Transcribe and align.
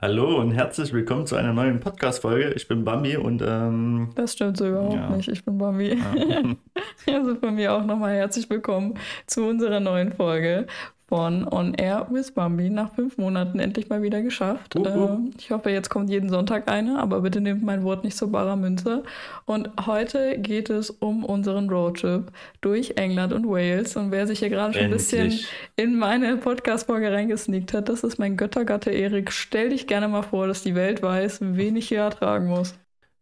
Hallo 0.00 0.38
und 0.40 0.52
herzlich 0.52 0.94
willkommen 0.94 1.26
zu 1.26 1.36
einer 1.36 1.52
neuen 1.52 1.78
Podcast-Folge. 1.80 2.52
Ich 2.54 2.66
bin 2.68 2.84
Bambi 2.84 3.16
und 3.18 3.42
ähm, 3.46 4.10
Das 4.14 4.32
stimmt 4.32 4.56
so 4.56 4.66
überhaupt 4.68 4.94
Ja. 4.94 5.10
nicht. 5.10 5.28
Ich 5.28 5.44
bin 5.44 5.58
Bambi. 5.58 5.90
ja, 7.06 7.14
Also 7.18 7.34
von 7.36 7.54
mir 7.54 7.74
auch 7.74 7.84
nochmal 7.84 8.14
herzlich 8.14 8.48
willkommen 8.48 8.94
zu 9.26 9.44
unserer 9.46 9.78
neuen 9.80 10.12
Folge 10.12 10.66
von 11.10 11.46
On 11.52 11.74
Air 11.74 12.06
with 12.08 12.30
Bambi. 12.30 12.70
Nach 12.70 12.94
fünf 12.94 13.18
Monaten 13.18 13.58
endlich 13.58 13.88
mal 13.88 14.00
wieder 14.00 14.22
geschafft. 14.22 14.76
Wupp, 14.76 14.86
wupp. 14.86 15.10
Ähm, 15.10 15.30
ich 15.36 15.50
hoffe, 15.50 15.70
jetzt 15.70 15.90
kommt 15.90 16.08
jeden 16.08 16.30
Sonntag 16.30 16.70
eine, 16.70 17.00
aber 17.00 17.20
bitte 17.20 17.40
nehmt 17.40 17.64
mein 17.64 17.82
Wort 17.82 18.04
nicht 18.04 18.16
so 18.16 18.28
barer 18.28 18.54
Münze. 18.54 19.02
Und 19.44 19.68
heute 19.86 20.38
geht 20.38 20.70
es 20.70 20.88
um 20.88 21.24
unseren 21.24 21.68
Roadtrip 21.68 22.30
durch 22.60 22.92
England 22.96 23.32
und 23.32 23.46
Wales. 23.48 23.96
Und 23.96 24.12
wer 24.12 24.28
sich 24.28 24.38
hier 24.38 24.50
gerade 24.50 24.72
schon 24.72 24.84
ein 24.84 24.90
bisschen 24.90 25.36
in 25.74 25.98
meine 25.98 26.36
Podcast-Folge 26.36 27.12
reingesneakt 27.12 27.74
hat, 27.74 27.88
das 27.88 28.04
ist 28.04 28.20
mein 28.20 28.36
Göttergatte 28.36 28.92
Erik. 28.92 29.32
Stell 29.32 29.70
dich 29.70 29.88
gerne 29.88 30.06
mal 30.06 30.22
vor, 30.22 30.46
dass 30.46 30.62
die 30.62 30.76
Welt 30.76 31.02
weiß, 31.02 31.40
wen 31.40 31.74
ich 31.74 31.88
hier 31.88 32.02
ertragen 32.02 32.46
muss. 32.46 32.74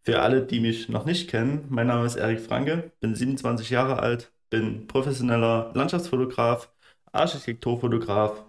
Für 0.05 0.21
alle, 0.21 0.43
die 0.43 0.61
mich 0.61 0.91
noch 0.91 1.07
nicht 1.07 1.31
kennen, 1.31 1.65
mein 1.71 1.87
Name 1.87 2.05
ist 2.05 2.17
Erik 2.17 2.41
Franke, 2.41 2.93
bin 3.01 3.15
27 3.15 3.71
Jahre 3.71 3.99
alt, 3.99 4.31
bin 4.51 4.87
professioneller 4.87 5.71
Landschaftsfotograf, 5.75 6.71
Architekturfotograf, 7.13 8.45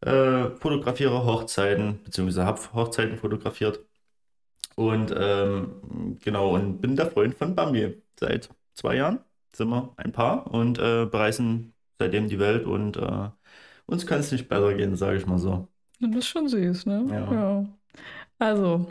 äh, 0.00 0.50
fotografiere 0.50 1.24
Hochzeiten, 1.24 2.02
beziehungsweise 2.04 2.46
habe 2.46 2.60
Hochzeiten 2.74 3.18
fotografiert. 3.18 3.80
Und 4.76 5.14
ähm, 5.16 6.18
genau, 6.22 6.54
und 6.54 6.80
bin 6.80 6.96
der 6.96 7.10
Freund 7.10 7.34
von 7.34 7.54
Bambi. 7.54 8.02
Seit 8.18 8.50
zwei 8.74 8.96
Jahren 8.96 9.20
sind 9.54 9.68
wir 9.70 9.92
ein 9.96 10.12
Paar 10.12 10.46
und 10.52 10.78
äh, 10.78 11.06
bereisen 11.06 11.72
seitdem 11.98 12.28
die 12.28 12.38
Welt 12.38 12.66
und 12.66 12.96
äh, 12.96 13.30
uns 13.86 14.06
kann 14.06 14.20
es 14.20 14.32
nicht 14.32 14.48
besser 14.48 14.74
gehen, 14.74 14.96
sage 14.96 15.16
ich 15.16 15.26
mal 15.26 15.38
so. 15.38 15.68
Das 16.00 16.14
ist 16.16 16.26
schon 16.28 16.48
süß, 16.48 16.86
ne? 16.86 17.06
Ja. 17.10 17.64
Also, 18.38 18.86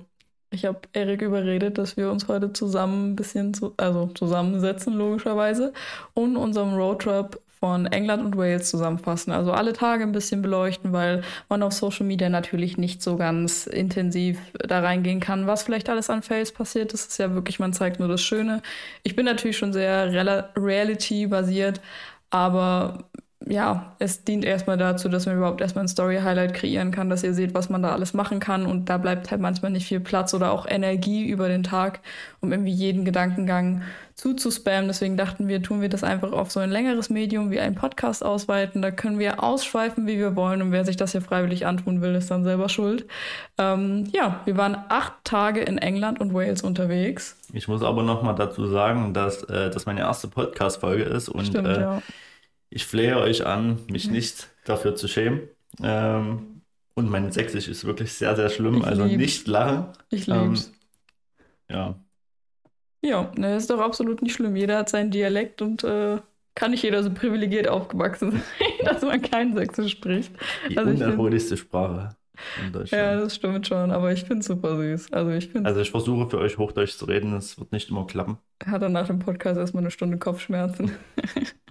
ich 0.49 0.65
habe 0.65 0.79
Erik 0.93 1.21
überredet, 1.21 1.77
dass 1.77 1.97
wir 1.97 2.09
uns 2.09 2.27
heute 2.27 2.51
zusammen 2.53 3.11
ein 3.11 3.15
bisschen, 3.15 3.53
zu, 3.53 3.73
also 3.77 4.07
zusammensetzen, 4.07 4.93
logischerweise, 4.95 5.73
und 6.13 6.37
unserem 6.37 6.73
Roadtrip 6.73 7.39
von 7.65 7.87
England 7.87 8.23
und 8.23 8.37
Wales 8.37 8.69
zusammenfassen. 8.69 9.31
Also 9.31 9.51
alle 9.51 9.73
Tage 9.73 10.03
ein 10.03 10.11
bisschen 10.11 10.43
beleuchten, 10.43 10.93
weil 10.93 11.23
man 11.49 11.63
auf 11.63 11.73
Social 11.73 12.05
Media 12.05 12.29
natürlich 12.29 12.77
nicht 12.77 13.01
so 13.01 13.17
ganz 13.17 13.65
intensiv 13.65 14.37
da 14.53 14.81
reingehen 14.81 15.19
kann, 15.19 15.47
was 15.47 15.63
vielleicht 15.63 15.89
alles 15.89 16.11
an 16.11 16.21
Fails 16.21 16.51
passiert. 16.51 16.93
Das 16.93 17.07
ist 17.07 17.17
ja 17.17 17.33
wirklich, 17.33 17.57
man 17.57 17.73
zeigt 17.73 17.99
nur 17.99 18.07
das 18.07 18.21
Schöne. 18.21 18.61
Ich 19.01 19.15
bin 19.15 19.25
natürlich 19.25 19.57
schon 19.57 19.73
sehr 19.73 20.11
reality-basiert, 20.55 21.81
aber 22.29 23.09
ja, 23.47 23.93
es 23.99 24.23
dient 24.23 24.43
erstmal 24.43 24.77
dazu, 24.77 25.07
dass 25.07 25.27
man 25.27 25.37
überhaupt 25.37 25.61
erstmal 25.61 25.85
ein 25.85 25.87
Story-Highlight 25.87 26.55
kreieren 26.55 26.91
kann, 26.91 27.09
dass 27.09 27.23
ihr 27.23 27.33
seht, 27.33 27.53
was 27.53 27.69
man 27.69 27.83
da 27.83 27.91
alles 27.91 28.13
machen 28.13 28.39
kann. 28.39 28.65
Und 28.65 28.89
da 28.89 28.97
bleibt 28.97 29.29
halt 29.29 29.39
manchmal 29.39 29.71
nicht 29.71 29.87
viel 29.87 29.99
Platz 29.99 30.33
oder 30.33 30.51
auch 30.51 30.65
Energie 30.67 31.27
über 31.27 31.47
den 31.47 31.61
Tag, 31.61 31.99
um 32.41 32.51
irgendwie 32.51 32.71
jeden 32.71 33.05
Gedankengang 33.05 33.83
zuzuspammen. 34.15 34.87
Deswegen 34.87 35.15
dachten 35.15 35.47
wir, 35.47 35.61
tun 35.61 35.81
wir 35.81 35.89
das 35.89 36.03
einfach 36.03 36.31
auf 36.31 36.49
so 36.49 36.59
ein 36.59 36.71
längeres 36.71 37.11
Medium 37.11 37.51
wie 37.51 37.59
einen 37.59 37.75
Podcast 37.75 38.25
ausweiten. 38.25 38.81
Da 38.81 38.89
können 38.89 39.19
wir 39.19 39.43
ausschweifen, 39.43 40.07
wie 40.07 40.17
wir 40.17 40.35
wollen. 40.35 40.63
Und 40.63 40.71
wer 40.71 40.83
sich 40.83 40.97
das 40.97 41.11
hier 41.11 41.21
freiwillig 41.21 41.67
antun 41.67 42.01
will, 42.01 42.15
ist 42.15 42.31
dann 42.31 42.43
selber 42.43 42.67
schuld. 42.67 43.05
Ähm, 43.59 44.05
ja, 44.11 44.39
wir 44.45 44.57
waren 44.57 44.75
acht 44.89 45.13
Tage 45.23 45.61
in 45.61 45.77
England 45.77 46.19
und 46.19 46.33
Wales 46.33 46.63
unterwegs. 46.63 47.37
Ich 47.53 47.67
muss 47.67 47.83
aber 47.83 48.01
noch 48.01 48.23
mal 48.23 48.33
dazu 48.33 48.65
sagen, 48.67 49.13
dass 49.13 49.43
äh, 49.43 49.69
das 49.69 49.85
meine 49.85 49.99
erste 49.99 50.29
Podcast-Folge 50.29 51.03
ist 51.03 51.29
und 51.29 51.45
Stimmt, 51.45 51.67
äh, 51.67 51.81
ja. 51.81 52.01
Ich 52.69 52.85
flehe 52.85 53.17
euch 53.17 53.45
an, 53.45 53.79
mich 53.89 54.09
nicht 54.09 54.49
dafür 54.65 54.95
zu 54.95 55.07
schämen. 55.07 55.49
Ähm, 55.81 56.61
und 56.93 57.09
mein 57.09 57.31
Sächsisch 57.31 57.67
ist 57.67 57.85
wirklich 57.85 58.13
sehr, 58.13 58.35
sehr 58.35 58.49
schlimm, 58.49 58.77
Ich 58.77 58.85
also 58.85 59.03
lieb's. 59.05 59.17
nicht 59.17 59.47
lachen. 59.47 59.87
Ich 60.09 60.27
ähm, 60.27 60.49
lieb's. 60.49 60.71
Ja, 61.69 61.95
Ja, 63.01 63.31
ne, 63.37 63.55
ist 63.55 63.69
doch 63.69 63.79
absolut 63.79 64.21
nicht 64.21 64.33
schlimm. 64.33 64.55
Jeder 64.55 64.77
hat 64.79 64.89
seinen 64.89 65.11
Dialekt 65.11 65.61
und 65.61 65.83
äh, 65.83 66.19
kann 66.55 66.71
nicht 66.71 66.83
jeder 66.83 67.03
so 67.03 67.11
privilegiert 67.13 67.67
aufgewachsen 67.67 68.31
sein, 68.59 68.85
dass 68.85 69.01
man 69.01 69.21
kein 69.21 69.53
Sächsisch 69.55 69.91
spricht. 69.91 70.31
die 70.69 70.77
Also 70.77 70.89
unerholigste 70.91 71.57
Sprache 71.57 72.15
Ja, 72.91 73.15
das 73.19 73.35
stimmt 73.35 73.67
schon, 73.67 73.91
aber 73.91 74.11
ich 74.11 74.23
finde 74.23 74.43
super 74.43 74.75
süß. 74.77 75.11
Also 75.13 75.31
ich 75.31 75.49
Also 75.63 75.81
ich 75.81 75.91
versuche 75.91 76.29
für 76.29 76.39
euch 76.39 76.57
Hochdeutsch 76.57 76.97
zu 76.97 77.05
reden, 77.05 77.33
es 77.33 77.59
wird 77.59 77.71
nicht 77.71 77.89
immer 77.89 78.07
klappen. 78.07 78.37
hat 78.65 78.81
er 78.81 78.89
nach 78.89 79.07
dem 79.07 79.19
Podcast 79.19 79.57
erstmal 79.59 79.83
eine 79.83 79.91
Stunde 79.91 80.17
Kopfschmerzen. 80.17 80.91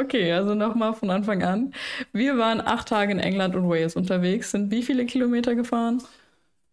okay, 0.00 0.32
also 0.32 0.54
nochmal 0.54 0.94
von 0.94 1.10
Anfang 1.10 1.42
an. 1.42 1.74
Wir 2.12 2.38
waren 2.38 2.60
acht 2.60 2.88
Tage 2.88 3.12
in 3.12 3.18
England 3.20 3.54
und 3.56 3.68
Wales 3.68 3.96
unterwegs, 3.96 4.50
sind 4.50 4.70
wie 4.70 4.82
viele 4.82 5.06
Kilometer 5.06 5.54
gefahren? 5.54 6.02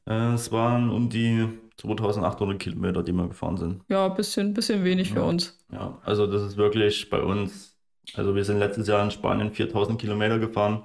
Äh, 0.06 0.34
es 0.34 0.52
waren 0.52 0.90
um 0.90 1.10
die 1.10 1.48
2800 1.78 2.60
Kilometer, 2.62 3.02
die 3.04 3.14
wir 3.14 3.28
gefahren 3.30 3.58
sind. 3.58 3.84
Ja, 3.90 4.06
ein 4.06 4.16
bisschen, 4.16 4.54
bisschen 4.54 4.84
wenig 4.86 5.12
für 5.12 5.22
Ja. 5.22 5.24
uns. 5.24 5.58
Ja, 5.72 6.00
also 6.04 6.28
das 6.28 6.42
ist 6.44 6.58
wirklich 6.58 7.10
bei 7.10 7.22
uns, 7.22 7.78
also 8.16 8.36
wir 8.36 8.44
sind 8.44 8.58
letztes 8.60 8.88
Jahr 8.88 9.04
in 9.04 9.12
Spanien 9.12 9.54
4000 9.54 10.00
Kilometer 10.02 10.40
gefahren 10.40 10.84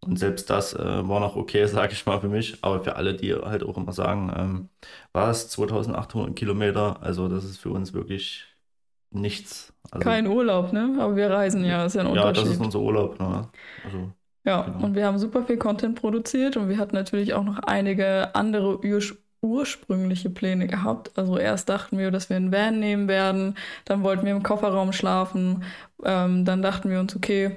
und 0.00 0.18
selbst 0.18 0.50
das 0.50 0.74
äh, 0.74 1.08
war 1.08 1.20
noch 1.20 1.36
okay, 1.36 1.66
sage 1.68 1.92
ich 1.94 2.06
mal 2.06 2.20
für 2.20 2.28
mich, 2.30 2.58
aber 2.64 2.82
für 2.84 2.96
alle, 2.96 3.14
die 3.16 3.34
halt 3.34 3.64
auch 3.64 3.76
immer 3.78 3.92
sagen, 3.92 4.32
ähm, 4.36 4.70
was, 5.12 5.50
2800 5.50 6.36
Kilometer, 6.36 7.02
also 7.02 7.28
das 7.28 7.44
ist 7.44 7.58
für 7.58 7.70
uns 7.70 7.94
wirklich 7.94 8.46
nichts. 9.10 9.72
Also, 9.90 10.04
Kein 10.04 10.26
Urlaub, 10.26 10.72
ne? 10.72 10.96
Aber 11.00 11.16
wir 11.16 11.30
reisen 11.30 11.64
ja, 11.64 11.84
ist 11.86 11.94
ja 11.94 12.02
ein 12.02 12.14
ja, 12.14 12.32
das 12.32 12.44
Unterschied. 12.44 12.52
ist 12.52 12.60
unser 12.60 12.80
Urlaub. 12.80 13.18
Ne? 13.20 13.48
Also, 13.84 14.12
Ja, 14.44 14.62
Genau. 14.62 14.84
und 14.84 14.94
wir 14.94 15.06
haben 15.06 15.18
super 15.18 15.44
viel 15.44 15.56
Content 15.58 16.00
produziert 16.00 16.56
und 16.56 16.68
wir 16.68 16.78
hatten 16.78 16.94
natürlich 16.94 17.34
auch 17.34 17.44
noch 17.44 17.58
einige 17.60 18.34
andere 18.34 18.78
urs 18.84 19.14
ursprüngliche 19.42 20.30
Pläne 20.30 20.66
gehabt. 20.66 21.16
Also 21.16 21.38
erst 21.38 21.68
dachten 21.68 21.98
wir, 21.98 22.10
dass 22.10 22.30
wir 22.30 22.36
einen 22.36 22.50
Van 22.52 22.80
nehmen 22.80 23.06
werden, 23.06 23.54
dann 23.84 24.02
wollten 24.02 24.24
wir 24.24 24.32
im 24.32 24.42
Kofferraum 24.42 24.92
schlafen, 24.92 25.62
ähm, 26.04 26.44
dann 26.44 26.62
dachten 26.62 26.90
wir 26.90 26.98
uns, 27.00 27.14
okay, 27.14 27.56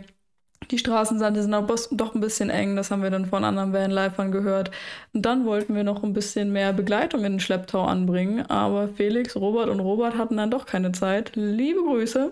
die 0.71 0.77
Straßenseite 0.77 1.41
sind 1.41 1.53
aber 1.53 1.75
doch 1.91 2.15
ein 2.15 2.21
bisschen 2.21 2.49
eng, 2.49 2.75
das 2.75 2.91
haben 2.91 3.03
wir 3.03 3.09
dann 3.09 3.25
von 3.25 3.43
anderen 3.43 3.73
Vanlifern 3.73 4.31
gehört. 4.31 4.71
Und 5.13 5.23
dann 5.25 5.45
wollten 5.45 5.75
wir 5.75 5.83
noch 5.83 6.03
ein 6.03 6.13
bisschen 6.13 6.51
mehr 6.51 6.73
Begleitung 6.73 7.25
in 7.25 7.33
den 7.33 7.39
Schlepptau 7.39 7.83
anbringen, 7.85 8.45
aber 8.49 8.87
Felix, 8.89 9.35
Robert 9.35 9.69
und 9.69 9.79
Robert 9.79 10.17
hatten 10.17 10.37
dann 10.37 10.51
doch 10.51 10.65
keine 10.65 10.91
Zeit. 10.91 11.31
Liebe 11.35 11.81
Grüße. 11.83 12.31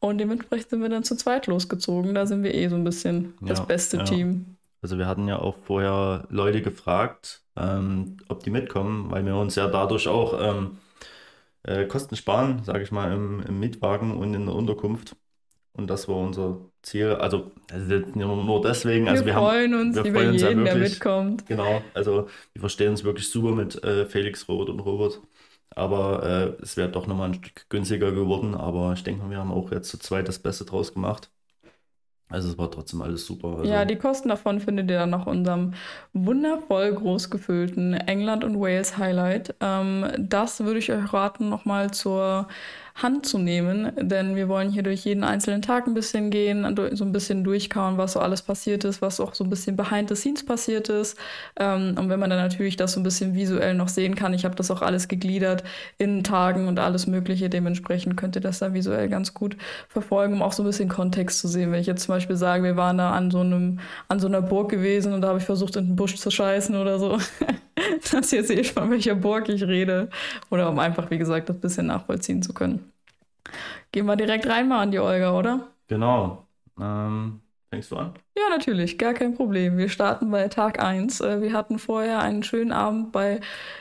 Und 0.00 0.18
dementsprechend 0.18 0.70
sind 0.70 0.82
wir 0.82 0.88
dann 0.90 1.04
zu 1.04 1.16
zweit 1.16 1.46
losgezogen. 1.46 2.14
Da 2.14 2.26
sind 2.26 2.42
wir 2.44 2.54
eh 2.54 2.68
so 2.68 2.76
ein 2.76 2.84
bisschen 2.84 3.34
das 3.46 3.60
Ja, 3.60 3.66
beste 3.66 4.02
ja. 4.02 4.04
Team. 4.04 4.56
also 4.82 4.98
wir 4.98 5.06
hatten 5.06 5.28
ja 5.28 5.38
auch 5.38 5.56
vorher 5.64 6.26
Leute 6.30 6.62
gefragt, 6.62 7.44
ähm, 7.56 8.18
ob 8.28 8.42
die 8.44 8.50
mitkommen, 8.50 9.10
weil 9.10 9.24
wir 9.26 9.36
uns 9.36 9.56
ja 9.56 9.68
dadurch 9.68 10.08
auch 10.08 10.34
ähm, 10.40 10.78
äh, 11.64 11.86
Kosten 11.86 12.16
sparen, 12.16 12.64
sage 12.64 12.82
ich 12.84 12.92
mal, 12.92 13.12
im, 13.12 13.42
im 13.42 13.60
Mietwagen 13.60 14.16
und 14.16 14.34
in 14.34 14.46
der 14.46 14.54
Unterkunft. 14.56 15.16
Und 15.74 15.88
das 15.88 16.08
war 16.08 16.16
unser 16.18 16.60
Ziel. 16.84 17.14
Also, 17.14 17.52
also 17.70 17.94
nur 18.14 18.62
deswegen, 18.62 19.08
also 19.08 19.24
wir, 19.24 19.26
wir 19.26 19.34
haben, 19.36 19.50
freuen 19.50 19.74
uns 19.74 20.02
wir 20.02 20.04
über 20.04 20.10
freuen 20.12 20.30
uns 20.30 20.42
ja 20.42 20.50
jeden, 20.50 20.64
der 20.64 20.78
wirklich. 20.78 20.90
mitkommt. 20.94 21.46
genau, 21.46 21.90
also 21.94 22.28
wir 22.52 22.60
verstehen 22.60 22.90
uns 22.90 23.04
wirklich 23.04 23.28
super 23.30 23.52
mit 23.52 23.82
äh, 23.84 24.06
Felix, 24.06 24.48
Roth 24.48 24.68
und 24.70 24.80
Robert. 24.80 25.20
Aber 25.70 26.56
äh, 26.58 26.62
es 26.62 26.76
wäre 26.76 26.90
doch 26.90 27.06
nochmal 27.06 27.30
ein 27.30 27.34
Stück 27.34 27.68
günstiger 27.68 28.12
geworden. 28.12 28.54
Aber 28.54 28.92
ich 28.92 29.02
denke 29.02 29.22
mal, 29.24 29.30
wir 29.30 29.38
haben 29.38 29.52
auch 29.52 29.72
jetzt 29.72 29.90
zu 29.90 29.98
zweit 29.98 30.28
das 30.28 30.38
Beste 30.38 30.64
draus 30.64 30.94
gemacht. 30.94 31.30
Also 32.28 32.48
es 32.48 32.58
war 32.58 32.70
trotzdem 32.70 33.02
alles 33.02 33.26
super. 33.26 33.58
Also, 33.58 33.70
Ja, 33.70 33.84
die 33.84 33.96
Kosten 33.96 34.28
davon 34.28 34.60
findet 34.60 34.90
ihr 34.90 34.98
dann 34.98 35.10
nach 35.10 35.26
unserem 35.26 35.74
wundervoll 36.12 36.92
groß 36.92 37.30
gefüllten 37.30 37.94
England 37.94 38.44
und 38.44 38.60
Wales 38.60 38.96
Highlight. 38.98 39.54
Ähm, 39.60 40.06
das 40.18 40.60
würde 40.64 40.78
ich 40.78 40.90
euch 40.90 41.12
raten, 41.12 41.48
nochmal 41.48 41.92
zur 41.92 42.48
Hand 42.96 43.26
zu 43.26 43.38
nehmen, 43.38 43.90
denn 44.00 44.36
wir 44.36 44.48
wollen 44.48 44.70
hier 44.70 44.84
durch 44.84 45.04
jeden 45.04 45.24
einzelnen 45.24 45.62
Tag 45.62 45.88
ein 45.88 45.94
bisschen 45.94 46.30
gehen, 46.30 46.64
so 46.92 47.04
ein 47.04 47.10
bisschen 47.10 47.42
durchkauen, 47.42 47.98
was 47.98 48.12
so 48.12 48.20
alles 48.20 48.42
passiert 48.42 48.84
ist, 48.84 49.02
was 49.02 49.18
auch 49.18 49.34
so 49.34 49.42
ein 49.42 49.50
bisschen 49.50 49.74
behind 49.74 50.08
the 50.08 50.14
scenes 50.14 50.46
passiert 50.46 50.88
ist. 50.88 51.18
Ähm, 51.58 51.96
und 51.98 52.08
wenn 52.08 52.20
man 52.20 52.30
dann 52.30 52.38
natürlich 52.38 52.76
das 52.76 52.92
so 52.92 53.00
ein 53.00 53.02
bisschen 53.02 53.34
visuell 53.34 53.74
noch 53.74 53.88
sehen 53.88 54.14
kann, 54.14 54.32
ich 54.32 54.44
habe 54.44 54.54
das 54.54 54.70
auch 54.70 54.80
alles 54.80 55.08
gegliedert 55.08 55.64
in 55.98 56.22
Tagen 56.22 56.68
und 56.68 56.78
alles 56.78 57.08
Mögliche, 57.08 57.50
dementsprechend 57.50 58.16
könnt 58.16 58.36
ihr 58.36 58.42
das 58.42 58.60
da 58.60 58.74
visuell 58.74 59.08
ganz 59.08 59.34
gut 59.34 59.56
verfolgen, 59.88 60.34
um 60.34 60.42
auch 60.42 60.52
so 60.52 60.62
ein 60.62 60.66
bisschen 60.66 60.88
Kontext 60.88 61.40
zu 61.40 61.48
sehen. 61.48 61.72
Wenn 61.72 61.80
ich 61.80 61.88
jetzt 61.88 62.04
zum 62.04 62.14
Beispiel 62.14 62.36
sage, 62.36 62.62
wir 62.62 62.76
waren 62.76 62.98
da 62.98 63.10
an 63.10 63.32
so 63.32 63.40
einem, 63.40 63.80
an 64.06 64.20
so 64.20 64.28
einer 64.28 64.40
Burg 64.40 64.70
gewesen 64.70 65.12
und 65.12 65.20
da 65.20 65.28
habe 65.28 65.38
ich 65.38 65.44
versucht, 65.44 65.74
in 65.74 65.88
den 65.88 65.96
Busch 65.96 66.14
zu 66.14 66.30
scheißen 66.30 66.76
oder 66.76 67.00
so, 67.00 67.18
dass 68.12 68.32
ihr 68.32 68.44
seht, 68.44 68.68
von 68.68 68.90
welcher 68.90 69.16
Burg 69.16 69.48
ich 69.48 69.64
rede. 69.64 70.08
Oder 70.50 70.70
um 70.70 70.78
einfach, 70.78 71.10
wie 71.10 71.18
gesagt, 71.18 71.48
das 71.48 71.58
bisschen 71.58 71.86
nachvollziehen 71.86 72.42
zu 72.42 72.54
können. 72.54 72.93
Gehen 73.92 74.06
wir 74.06 74.16
direkt 74.16 74.46
rein 74.46 74.68
mal 74.68 74.82
an 74.82 74.90
die 74.90 74.98
Olga, 74.98 75.32
oder? 75.38 75.72
Genau. 75.88 76.48
Ähm, 76.78 77.40
Fängst 77.74 77.90
du 77.90 77.96
an? 77.96 78.14
Ja, 78.36 78.50
natürlich, 78.50 78.98
gar 78.98 79.14
kein 79.14 79.34
Problem. 79.34 79.78
Wir 79.78 79.88
starten 79.88 80.28
bei 80.30 80.48
Tag 80.48 80.82
1. 80.82 81.20
Äh, 81.20 81.40
wir 81.40 81.52
hatten 81.52 81.78
vorher 81.78 82.20
einen 82.20 82.42
schönen 82.42 82.72
Abend 82.72 83.12
bei 83.12 83.40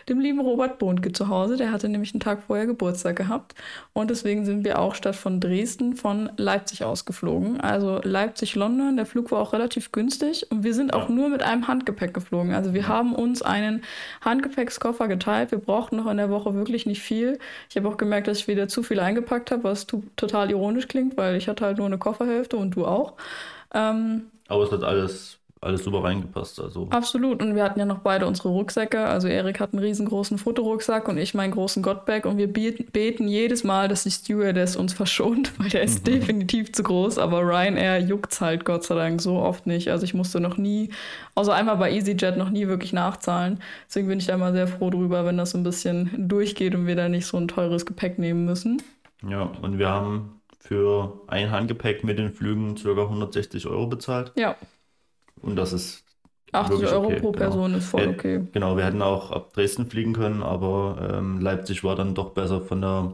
dem 0.09 0.19
lieben 0.19 0.39
Robert 0.39 0.77
Bohnke 0.77 1.11
zu 1.11 1.27
Hause. 1.27 1.57
Der 1.57 1.71
hatte 1.71 1.89
nämlich 1.89 2.13
einen 2.13 2.19
Tag 2.19 2.43
vorher 2.43 2.67
Geburtstag 2.67 3.15
gehabt. 3.15 3.55
Und 3.93 4.11
deswegen 4.11 4.45
sind 4.45 4.63
wir 4.63 4.77
auch 4.77 4.93
statt 4.93 5.15
von 5.15 5.39
Dresden 5.39 5.95
von 5.95 6.31
Leipzig 6.37 6.83
ausgeflogen. 6.83 7.61
Also 7.61 7.99
Leipzig-London. 8.03 8.95
Der 8.95 9.07
Flug 9.07 9.31
war 9.31 9.41
auch 9.41 9.53
relativ 9.53 9.91
günstig. 9.91 10.51
Und 10.51 10.63
wir 10.63 10.75
sind 10.75 10.93
auch 10.93 11.09
ja. 11.09 11.15
nur 11.15 11.29
mit 11.29 11.41
einem 11.41 11.67
Handgepäck 11.67 12.13
geflogen. 12.13 12.53
Also 12.53 12.75
wir 12.75 12.81
ja. 12.81 12.87
haben 12.87 13.15
uns 13.15 13.41
einen 13.41 13.81
Handgepäckskoffer 14.21 15.07
geteilt. 15.07 15.51
Wir 15.51 15.59
brauchten 15.59 15.97
noch 15.97 16.07
in 16.07 16.17
der 16.17 16.29
Woche 16.29 16.53
wirklich 16.53 16.85
nicht 16.85 17.01
viel. 17.01 17.39
Ich 17.71 17.75
habe 17.75 17.87
auch 17.89 17.97
gemerkt, 17.97 18.27
dass 18.27 18.37
ich 18.37 18.47
wieder 18.47 18.67
zu 18.67 18.83
viel 18.83 18.99
eingepackt 18.99 19.49
habe, 19.49 19.63
was 19.63 19.87
total 19.87 20.51
ironisch 20.51 20.87
klingt, 20.87 21.17
weil 21.17 21.35
ich 21.35 21.47
hatte 21.47 21.65
halt 21.65 21.77
nur 21.77 21.87
eine 21.87 21.97
Kofferhälfte 21.97 22.57
und 22.57 22.75
du 22.75 22.85
auch. 22.85 23.13
Ähm, 23.73 24.23
Aber 24.47 24.63
es 24.63 24.71
hat 24.71 24.83
alles, 24.83 25.37
alles 25.61 25.83
super 25.83 26.03
reingepasst. 26.03 26.59
Also. 26.59 26.87
Absolut. 26.91 27.41
Und 27.41 27.55
wir 27.55 27.63
hatten 27.63 27.79
ja 27.79 27.85
noch 27.85 27.99
beide 27.99 28.27
unsere 28.27 28.49
Rucksäcke. 28.49 29.05
Also 29.05 29.27
Erik 29.27 29.59
hat 29.59 29.73
einen 29.73 29.83
riesengroßen 29.83 30.37
Fotorucksack 30.37 31.07
und 31.07 31.17
ich 31.17 31.33
meinen 31.33 31.51
großen 31.51 31.81
Gottbag. 31.81 32.25
Und 32.25 32.37
wir 32.37 32.51
beten 32.51 33.27
jedes 33.27 33.63
Mal, 33.63 33.87
dass 33.87 34.03
die 34.03 34.11
Stewardess 34.11 34.75
uns 34.75 34.93
verschont, 34.93 35.51
weil 35.59 35.69
der 35.69 35.83
ist 35.83 36.05
definitiv 36.05 36.73
zu 36.73 36.83
groß. 36.83 37.17
Aber 37.17 37.41
Ryanair 37.41 37.99
juckt 37.99 38.39
halt 38.41 38.65
Gott 38.65 38.83
sei 38.83 38.95
Dank 38.95 39.21
so 39.21 39.37
oft 39.37 39.65
nicht. 39.65 39.89
Also 39.89 40.03
ich 40.03 40.13
musste 40.13 40.39
noch 40.39 40.57
nie, 40.57 40.89
außer 41.35 41.53
einmal 41.53 41.77
bei 41.77 41.91
EasyJet, 41.91 42.37
noch 42.37 42.49
nie 42.49 42.67
wirklich 42.67 42.93
nachzahlen. 42.93 43.59
Deswegen 43.87 44.07
bin 44.07 44.19
ich 44.19 44.27
da 44.27 44.35
immer 44.35 44.51
sehr 44.51 44.67
froh 44.67 44.89
drüber, 44.89 45.25
wenn 45.25 45.37
das 45.37 45.51
so 45.51 45.57
ein 45.57 45.63
bisschen 45.63 46.27
durchgeht 46.27 46.75
und 46.75 46.87
wir 46.87 46.95
da 46.95 47.09
nicht 47.09 47.25
so 47.25 47.37
ein 47.37 47.47
teures 47.47 47.85
Gepäck 47.85 48.19
nehmen 48.19 48.45
müssen. 48.45 48.81
Ja, 49.27 49.43
und 49.61 49.79
wir 49.79 49.87
haben 49.87 50.41
für 50.63 51.21
ein 51.27 51.51
Handgepäck 51.51 52.05
mit 52.05 52.17
den 52.17 52.31
Flügen 52.31 52.75
ca. 52.75 52.89
160 52.89 53.67
Euro 53.67 53.87
bezahlt. 53.87 54.31
Ja. 54.35 54.55
Und 55.41 55.57
das 55.57 55.73
ist 55.73 56.05
80 56.53 56.87
Euro 56.87 57.07
okay, 57.07 57.19
pro 57.19 57.31
genau. 57.31 57.45
Person 57.45 57.73
ist 57.73 57.89
voll 57.89 58.07
okay. 58.07 58.47
Genau, 58.53 58.77
wir 58.77 58.85
hätten 58.85 59.01
auch 59.01 59.31
ab 59.31 59.51
Dresden 59.53 59.87
fliegen 59.87 60.13
können, 60.13 60.41
aber 60.41 61.15
ähm, 61.15 61.41
Leipzig 61.41 61.83
war 61.83 61.97
dann 61.97 62.15
doch 62.15 62.29
besser 62.29 62.61
von 62.61 62.81
der 62.81 63.13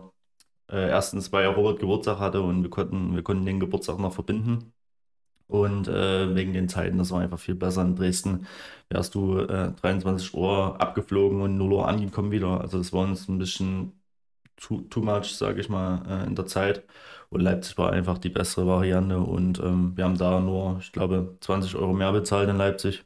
äh, 0.72 0.90
erstens, 0.90 1.32
weil 1.32 1.48
Robert 1.48 1.80
Geburtstag 1.80 2.20
hatte 2.20 2.42
und 2.42 2.62
wir 2.62 2.70
konnten, 2.70 3.16
wir 3.16 3.24
konnten 3.24 3.46
den 3.46 3.60
Geburtstag 3.60 3.98
noch 3.98 4.14
verbinden. 4.14 4.74
Und 5.48 5.88
äh, 5.88 6.36
wegen 6.36 6.54
den 6.54 6.70
Zeiten, 6.70 7.00
das 7.00 7.10
war 7.10 7.22
einfach 7.22 7.40
viel 7.40 7.56
besser. 7.56 7.82
In 7.82 7.96
Dresden 7.96 8.46
wärst 8.90 9.16
du 9.16 9.40
äh, 9.40 9.72
23 9.82 10.36
Uhr 10.36 10.80
abgeflogen 10.80 11.42
und 11.42 11.58
0 11.58 11.74
Uhr 11.74 11.88
angekommen 11.88 12.30
wieder. 12.30 12.62
Also 12.62 12.78
das 12.78 12.94
war 12.94 13.02
uns 13.02 13.28
ein 13.28 13.40
bisschen 13.40 14.00
too, 14.58 14.82
too 14.90 15.02
much, 15.02 15.36
sage 15.36 15.62
ich 15.62 15.70
mal, 15.70 16.04
äh, 16.08 16.28
in 16.28 16.36
der 16.36 16.46
Zeit. 16.46 16.84
Und 17.30 17.42
Leipzig 17.42 17.78
war 17.78 17.92
einfach 17.92 18.18
die 18.18 18.30
bessere 18.30 18.66
Variante 18.66 19.20
und 19.20 19.60
ähm, 19.60 19.96
wir 19.96 20.04
haben 20.04 20.18
da 20.18 20.40
nur, 20.40 20.78
ich 20.82 20.92
glaube, 20.92 21.38
20 21.42 21.76
Euro 21.76 21.94
mehr 21.94 22.12
bezahlt 22.12 22.50
in 22.50 22.58
Leipzig. 22.58 23.04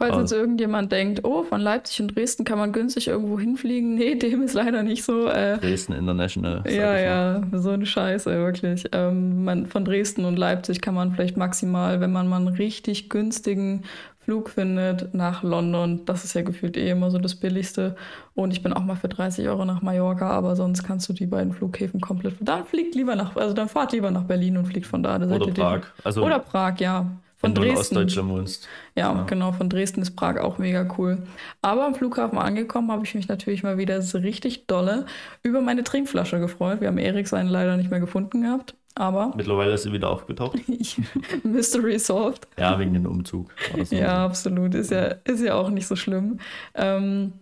Falls 0.00 0.16
jetzt 0.16 0.32
irgendjemand 0.32 0.90
denkt, 0.92 1.24
oh, 1.24 1.42
von 1.42 1.60
Leipzig 1.60 2.00
und 2.00 2.16
Dresden 2.16 2.44
kann 2.44 2.56
man 2.56 2.72
günstig 2.72 3.08
irgendwo 3.08 3.38
hinfliegen. 3.38 3.96
Nee, 3.96 4.14
dem 4.14 4.40
ist 4.40 4.54
leider 4.54 4.82
nicht 4.82 5.04
so. 5.04 5.26
Äh, 5.28 5.58
Dresden 5.58 5.92
International. 5.92 6.64
Ja, 6.66 6.98
ja, 6.98 7.42
so 7.52 7.68
eine 7.68 7.84
Scheiße, 7.84 8.30
wirklich. 8.30 8.86
Ähm, 8.92 9.44
man, 9.44 9.66
von 9.66 9.84
Dresden 9.84 10.24
und 10.24 10.38
Leipzig 10.38 10.80
kann 10.80 10.94
man 10.94 11.12
vielleicht 11.12 11.36
maximal, 11.36 12.00
wenn 12.00 12.12
man 12.12 12.28
mal 12.28 12.38
einen 12.38 12.48
richtig 12.48 13.10
günstigen 13.10 13.84
Flug 14.30 14.48
findet 14.48 15.12
nach 15.12 15.42
London. 15.42 16.04
Das 16.04 16.22
ist 16.22 16.34
ja 16.34 16.42
gefühlt 16.42 16.76
eh 16.76 16.90
immer 16.90 17.10
so 17.10 17.18
das 17.18 17.34
Billigste. 17.34 17.96
Und 18.34 18.52
ich 18.52 18.62
bin 18.62 18.72
auch 18.72 18.84
mal 18.84 18.94
für 18.94 19.08
30 19.08 19.48
Euro 19.48 19.64
nach 19.64 19.82
Mallorca, 19.82 20.30
aber 20.30 20.54
sonst 20.54 20.84
kannst 20.84 21.08
du 21.08 21.12
die 21.12 21.26
beiden 21.26 21.52
Flughäfen 21.52 22.00
komplett. 22.00 22.36
Dann 22.38 22.64
fliegt 22.64 22.94
lieber 22.94 23.16
nach, 23.16 23.34
also 23.34 23.54
dann 23.54 23.68
fahrt 23.68 23.90
lieber 23.90 24.12
nach 24.12 24.22
Berlin 24.22 24.56
und 24.56 24.66
fliegt 24.66 24.86
von 24.86 25.02
da. 25.02 25.18
da 25.18 25.26
Oder 25.26 25.50
Prag. 25.50 25.80
Also 26.04 26.24
Oder 26.24 26.38
Prag, 26.38 26.78
ja. 26.78 27.10
Von 27.38 27.54
Dresden. 27.54 27.78
Ostdeutschland 27.78 28.28
wohnst. 28.28 28.68
Ja, 28.94 29.12
ja, 29.12 29.24
genau, 29.24 29.50
von 29.50 29.68
Dresden 29.68 30.00
ist 30.02 30.14
Prag 30.14 30.38
auch 30.38 30.58
mega 30.58 30.86
cool. 30.96 31.18
Aber 31.60 31.86
am 31.86 31.96
Flughafen 31.96 32.38
angekommen 32.38 32.92
habe 32.92 33.04
ich 33.04 33.16
mich 33.16 33.26
natürlich 33.26 33.64
mal 33.64 33.78
wieder 33.78 34.00
so 34.00 34.18
richtig 34.18 34.68
dolle 34.68 35.06
über 35.42 35.60
meine 35.60 35.82
Trinkflasche 35.82 36.38
gefreut. 36.38 36.80
Wir 36.80 36.86
haben 36.86 36.98
Erik 36.98 37.26
seinen 37.26 37.48
leider 37.48 37.76
nicht 37.76 37.90
mehr 37.90 37.98
gefunden 37.98 38.42
gehabt. 38.42 38.76
Aber. 38.94 39.32
Mittlerweile 39.36 39.72
ist 39.72 39.84
sie 39.84 39.92
wieder 39.92 40.10
aufgetaucht. 40.10 40.58
Mystery 41.44 41.98
solved. 41.98 42.48
Ja, 42.58 42.78
wegen 42.78 42.92
dem 42.92 43.06
Umzug. 43.06 43.50
So. 43.84 43.94
Ja, 43.94 44.24
absolut. 44.24 44.74
Ist 44.74 44.90
ja, 44.90 45.14
ist 45.24 45.42
ja 45.42 45.54
auch 45.54 45.70
nicht 45.70 45.86
so 45.86 45.96
schlimm. 45.96 46.38
Ähm, 46.74 47.32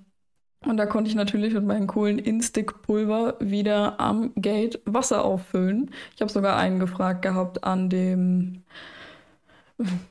und 0.66 0.76
da 0.76 0.86
konnte 0.86 1.08
ich 1.08 1.14
natürlich 1.14 1.54
mit 1.54 1.64
meinem 1.64 1.86
coolen 1.86 2.18
Instick-Pulver 2.18 3.36
wieder 3.40 4.00
am 4.00 4.32
Gate 4.34 4.80
Wasser 4.84 5.24
auffüllen. 5.24 5.90
Ich 6.14 6.20
habe 6.20 6.32
sogar 6.32 6.56
einen 6.56 6.80
gefragt 6.80 7.22
gehabt 7.22 7.64
an 7.64 7.88
dem 7.88 8.64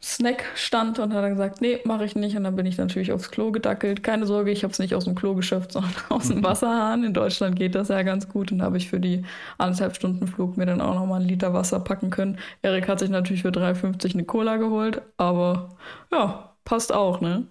Snack 0.02 0.46
stand 0.56 0.98
und 0.98 1.14
hat 1.14 1.24
dann 1.24 1.32
gesagt, 1.32 1.60
nee, 1.60 1.80
mache 1.84 2.06
ich 2.06 2.16
nicht. 2.16 2.38
Und 2.38 2.46
dann 2.46 2.56
bin 2.56 2.66
ich 2.66 2.78
natürlich 2.78 3.12
aufs 3.12 3.32
Klo 3.32 3.52
gedackelt. 3.52 4.02
Keine 4.02 4.26
Sorge, 4.26 4.52
ich 4.52 4.64
habe 4.64 4.72
es 4.72 4.80
nicht 4.80 4.96
aus 4.96 5.06
dem 5.06 5.16
Klo 5.16 5.36
geschöpft, 5.36 5.72
sondern 5.74 5.92
aus 6.10 6.30
dem 6.30 6.44
Wasserhahn. 6.44 7.04
In 7.04 7.14
Deutschland 7.14 7.58
geht 7.58 7.76
das 7.76 7.90
ja 7.90 8.02
ganz 8.04 8.30
gut. 8.30 8.52
Und 8.52 8.60
da 8.60 8.66
habe 8.66 8.78
ich 8.78 8.90
für 8.90 9.00
die 9.00 9.26
anderthalb 9.58 9.96
Stunden 9.96 10.28
Flug 10.28 10.56
mir 10.58 10.66
dann 10.66 10.80
auch 10.82 10.96
nochmal 10.96 11.20
einen 11.20 11.30
Liter 11.30 11.54
Wasser 11.54 11.80
packen 11.82 12.10
können. 12.10 12.38
Erik 12.62 12.88
hat 12.88 13.00
sich 13.00 13.10
natürlich 13.10 13.42
für 13.42 13.50
3,50 13.50 14.14
eine 14.14 14.24
Cola 14.24 14.56
geholt, 14.58 15.02
aber 15.18 15.78
ja, 16.12 16.56
passt 16.64 16.94
auch, 16.94 17.20
ne? 17.22 17.48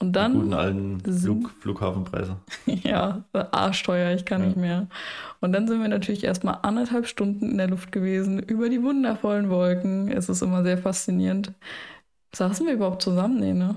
Und 0.00 0.14
dann. 0.14 0.32
Die 0.32 0.38
guten 0.38 0.54
alten 0.54 1.00
Flug, 1.00 1.50
Flughafenpreise. 1.60 2.36
ja, 2.66 3.22
arschteuer, 3.32 4.14
ich 4.14 4.24
kann 4.24 4.40
ja. 4.40 4.46
nicht 4.46 4.56
mehr. 4.56 4.88
Und 5.40 5.52
dann 5.52 5.68
sind 5.68 5.80
wir 5.80 5.88
natürlich 5.88 6.24
erstmal 6.24 6.58
anderthalb 6.62 7.06
Stunden 7.06 7.50
in 7.50 7.58
der 7.58 7.68
Luft 7.68 7.92
gewesen, 7.92 8.38
über 8.38 8.70
die 8.70 8.82
wundervollen 8.82 9.50
Wolken. 9.50 10.08
Es 10.10 10.28
ist 10.30 10.42
immer 10.42 10.62
sehr 10.62 10.78
faszinierend. 10.78 11.52
Saßen 12.34 12.66
wir 12.66 12.74
überhaupt 12.74 13.02
zusammen? 13.02 13.40
Nee, 13.40 13.52
ne? 13.52 13.74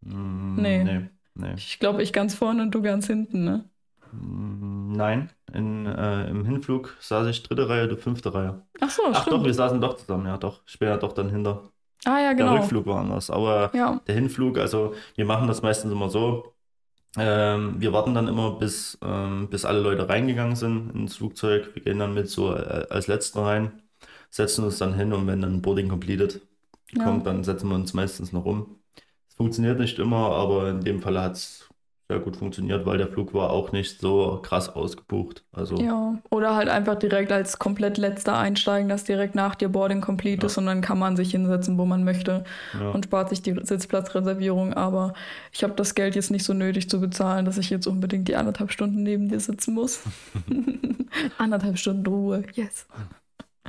Mm, 0.00 0.56
nee. 0.56 0.84
nee, 0.84 1.08
nee. 1.34 1.54
Ich 1.56 1.78
glaube, 1.78 2.02
ich 2.02 2.12
ganz 2.12 2.34
vorne 2.34 2.62
und 2.62 2.74
du 2.74 2.82
ganz 2.82 3.06
hinten, 3.06 3.44
ne? 3.44 3.64
Mm, 4.12 4.92
nein, 4.92 5.30
in, 5.52 5.86
äh, 5.86 6.28
im 6.30 6.44
Hinflug 6.44 6.96
saß 7.00 7.28
ich 7.28 7.42
dritte 7.42 7.68
Reihe, 7.68 7.86
du 7.86 7.96
fünfte 7.96 8.34
Reihe. 8.34 8.62
Ach 8.80 8.90
so, 8.90 9.02
Ach 9.12 9.22
stimmt. 9.22 9.36
doch, 9.36 9.44
wir 9.44 9.54
saßen 9.54 9.80
doch 9.80 9.96
zusammen, 9.96 10.26
ja 10.26 10.36
doch. 10.36 10.62
Ja 10.80 10.96
doch 10.96 11.12
dann 11.12 11.30
hinter. 11.30 11.70
Ah 12.04 12.20
ja, 12.20 12.32
genau. 12.32 12.52
Der 12.52 12.60
Rückflug 12.60 12.86
war 12.86 13.00
anders. 13.00 13.30
Aber 13.30 13.70
ja. 13.74 14.00
der 14.06 14.14
Hinflug, 14.14 14.58
also 14.58 14.94
wir 15.16 15.24
machen 15.24 15.48
das 15.48 15.62
meistens 15.62 15.92
immer 15.92 16.10
so. 16.10 16.54
Ähm, 17.16 17.76
wir 17.78 17.92
warten 17.92 18.14
dann 18.14 18.28
immer, 18.28 18.58
bis, 18.58 18.98
ähm, 19.02 19.48
bis 19.48 19.64
alle 19.64 19.80
Leute 19.80 20.08
reingegangen 20.08 20.56
sind 20.56 20.90
ins 20.94 21.16
Flugzeug. 21.16 21.70
Wir 21.74 21.82
gehen 21.82 21.98
dann 21.98 22.14
mit 22.14 22.28
so 22.28 22.54
äh, 22.54 22.86
als 22.90 23.06
Letzter 23.06 23.42
rein, 23.42 23.82
setzen 24.30 24.64
uns 24.64 24.78
dann 24.78 24.94
hin 24.94 25.12
und 25.12 25.26
wenn 25.26 25.40
dann 25.40 25.62
Boarding 25.62 25.88
completed 25.88 26.40
ja. 26.92 27.04
kommt, 27.04 27.26
dann 27.26 27.44
setzen 27.44 27.68
wir 27.68 27.76
uns 27.76 27.94
meistens 27.94 28.32
noch 28.32 28.44
um. 28.44 28.78
Es 29.28 29.36
funktioniert 29.36 29.78
nicht 29.78 29.98
immer, 29.98 30.30
aber 30.30 30.70
in 30.70 30.80
dem 30.80 31.00
Fall 31.00 31.20
hat 31.20 31.34
es 31.34 31.63
sehr 32.08 32.18
gut 32.18 32.36
funktioniert, 32.36 32.84
weil 32.84 32.98
der 32.98 33.08
Flug 33.08 33.32
war 33.32 33.50
auch 33.50 33.72
nicht 33.72 34.00
so 34.00 34.40
krass 34.42 34.68
ausgebucht. 34.68 35.44
Also 35.52 35.76
ja, 35.76 36.18
oder 36.30 36.54
halt 36.54 36.68
einfach 36.68 36.96
direkt 36.96 37.32
als 37.32 37.58
komplett 37.58 37.96
letzter 37.96 38.36
einsteigen, 38.36 38.88
dass 38.88 39.04
direkt 39.04 39.34
nach 39.34 39.54
dir 39.54 39.70
Boarding 39.70 40.02
complete 40.02 40.42
ja. 40.42 40.46
ist 40.46 40.58
und 40.58 40.66
dann 40.66 40.82
kann 40.82 40.98
man 40.98 41.16
sich 41.16 41.30
hinsetzen, 41.30 41.78
wo 41.78 41.86
man 41.86 42.04
möchte 42.04 42.44
ja. 42.78 42.90
und 42.90 43.06
spart 43.06 43.30
sich 43.30 43.40
die 43.40 43.58
Sitzplatzreservierung. 43.60 44.74
Aber 44.74 45.14
ich 45.50 45.64
habe 45.64 45.74
das 45.74 45.94
Geld 45.94 46.14
jetzt 46.14 46.30
nicht 46.30 46.44
so 46.44 46.52
nötig 46.52 46.90
zu 46.90 47.00
bezahlen, 47.00 47.46
dass 47.46 47.56
ich 47.56 47.70
jetzt 47.70 47.86
unbedingt 47.86 48.28
die 48.28 48.36
anderthalb 48.36 48.70
Stunden 48.70 49.02
neben 49.02 49.28
dir 49.30 49.40
sitzen 49.40 49.74
muss. 49.74 50.02
anderthalb 51.38 51.78
Stunden 51.78 52.06
Ruhe, 52.06 52.44
yes. 52.54 52.86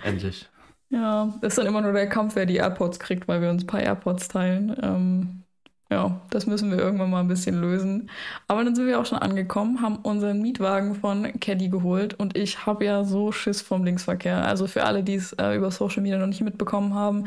Endlich. 0.04 0.50
Ja, 0.89 1.34
ist 1.42 1.58
dann 1.58 1.65
immer 1.68 1.82
nur 1.82 1.94
der 1.94 2.08
Kampf, 2.08 2.36
wer 2.36 2.46
die 2.46 2.58
AirPods 2.58 3.00
kriegt, 3.00 3.27
weil 3.27 3.42
wir 3.42 3.50
uns 3.50 3.63
ein 3.63 3.68
paar 3.68 3.82
AirPods 3.82 4.27
teilen. 4.27 4.75
Ähm, 4.82 5.44
ja, 5.92 6.20
das 6.32 6.48
müssen 6.48 6.72
wir 6.72 6.80
irgendwann 6.80 7.12
mal 7.12 7.20
ein 7.20 7.27
bisschen 7.27 7.62
lösen. 7.62 8.10
Aber 8.48 8.63
dann 8.63 8.75
sind 8.75 8.88
wir 8.88 9.00
auch 9.00 9.06
schon 9.06 9.20
angekommen, 9.20 9.82
haben 9.82 9.98
unseren 9.98 10.42
Mietwagen 10.42 10.96
von 10.96 11.39
Caddy 11.39 11.70
geholt 11.70 12.15
und 12.15 12.36
ich 12.36 12.65
habe 12.65 12.86
ja 12.86 13.04
so 13.04 13.32
Schiss 13.32 13.62
vom 13.62 13.84
Linksverkehr. 13.84 14.46
Also 14.46 14.65
für 14.65 14.84
alle, 14.84 15.04
die 15.04 15.15
es 15.15 15.34
äh, 15.34 15.56
über 15.56 15.70
Social 15.70 16.01
Media 16.01 16.18
noch 16.18 16.27
nicht 16.27 16.42
mitbekommen 16.42 16.96
haben, 16.96 17.25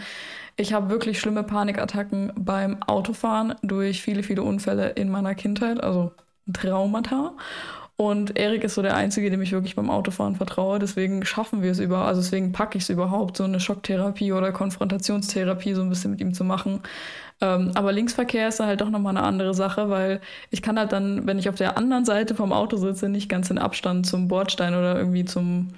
ich 0.57 0.73
habe 0.73 0.91
wirklich 0.91 1.21
schlimme 1.21 1.45
Panikattacken 1.45 2.33
beim 2.37 2.83
Autofahren 2.83 3.55
durch 3.63 4.03
viele, 4.03 4.25
viele 4.25 4.43
Unfälle 4.43 4.89
in 4.91 5.09
meiner 5.09 5.37
Kindheit, 5.37 5.81
also 5.81 6.13
Traumata. 6.53 7.35
Und 8.01 8.39
Erik 8.39 8.63
ist 8.63 8.77
so 8.77 8.83
der 8.83 8.95
Einzige, 8.95 9.29
dem 9.29 9.43
ich 9.43 9.51
wirklich 9.51 9.75
beim 9.75 9.91
Autofahren 9.91 10.37
vertraue. 10.37 10.79
Deswegen 10.79 11.25
schaffen 11.25 11.63
wir 11.63 11.73
es 11.73 11.81
über, 11.81 12.05
also 12.05 12.21
deswegen 12.21 12.53
packe 12.53 12.79
ich 12.79 12.85
es 12.85 12.91
überhaupt, 12.91 13.37
so 13.37 13.43
eine 13.43 13.59
Schocktherapie 13.59 14.33
oder 14.33 14.53
Konfrontationstherapie 14.53 15.75
so 15.75 15.83
ein 15.83 15.89
bisschen 15.89 16.13
mit 16.13 16.21
ihm 16.21 16.33
zu 16.33 16.45
machen. 16.45 16.81
Ähm, 17.41 17.73
aber 17.75 17.91
Linksverkehr 17.93 18.47
ist 18.47 18.61
dann 18.61 18.69
halt 18.69 18.81
doch 18.83 18.91
nochmal 18.91 19.17
eine 19.17 19.27
andere 19.27 19.53
Sache, 19.53 19.91
weil 19.91 20.21
ich 20.51 20.63
kann 20.63 20.79
halt 20.79 20.93
dann, 20.93 21.27
wenn 21.27 21.41
ich 21.41 21.49
auf 21.49 21.57
der 21.57 21.77
anderen 21.77 22.05
Seite 22.05 22.37
vom 22.37 22.53
Auto 22.53 22.77
sitze, 22.77 23.09
nicht 23.09 23.29
ganz 23.29 23.51
in 23.51 23.59
Abstand 23.59 24.07
zum 24.07 24.29
Bordstein 24.29 24.75
oder 24.77 24.97
irgendwie 24.97 25.25
zum, 25.25 25.71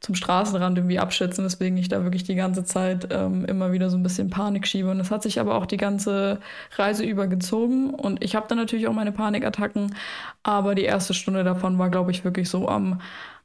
zum 0.00 0.14
Straßenrand 0.14 0.78
irgendwie 0.78 0.98
abschätzen, 0.98 1.44
weswegen 1.44 1.76
ich 1.76 1.88
da 1.88 2.04
wirklich 2.04 2.24
die 2.24 2.36
ganze 2.36 2.64
Zeit 2.64 3.08
ähm, 3.10 3.44
immer 3.44 3.72
wieder 3.72 3.90
so 3.90 3.96
ein 3.96 4.02
bisschen 4.02 4.30
Panik 4.30 4.66
schiebe. 4.66 4.90
Und 4.90 4.98
das 4.98 5.10
hat 5.10 5.22
sich 5.22 5.40
aber 5.40 5.56
auch 5.56 5.66
die 5.66 5.76
ganze 5.76 6.38
Reise 6.76 7.04
über 7.04 7.26
gezogen. 7.26 7.90
Und 7.90 8.22
ich 8.22 8.36
habe 8.36 8.46
dann 8.48 8.58
natürlich 8.58 8.86
auch 8.86 8.92
meine 8.92 9.12
Panikattacken, 9.12 9.94
aber 10.42 10.74
die 10.74 10.84
erste 10.84 11.14
Stunde 11.14 11.42
davon 11.42 11.78
war, 11.78 11.90
glaube 11.90 12.10
ich, 12.12 12.24
wirklich 12.24 12.48
so 12.48 12.68
am 12.68 13.00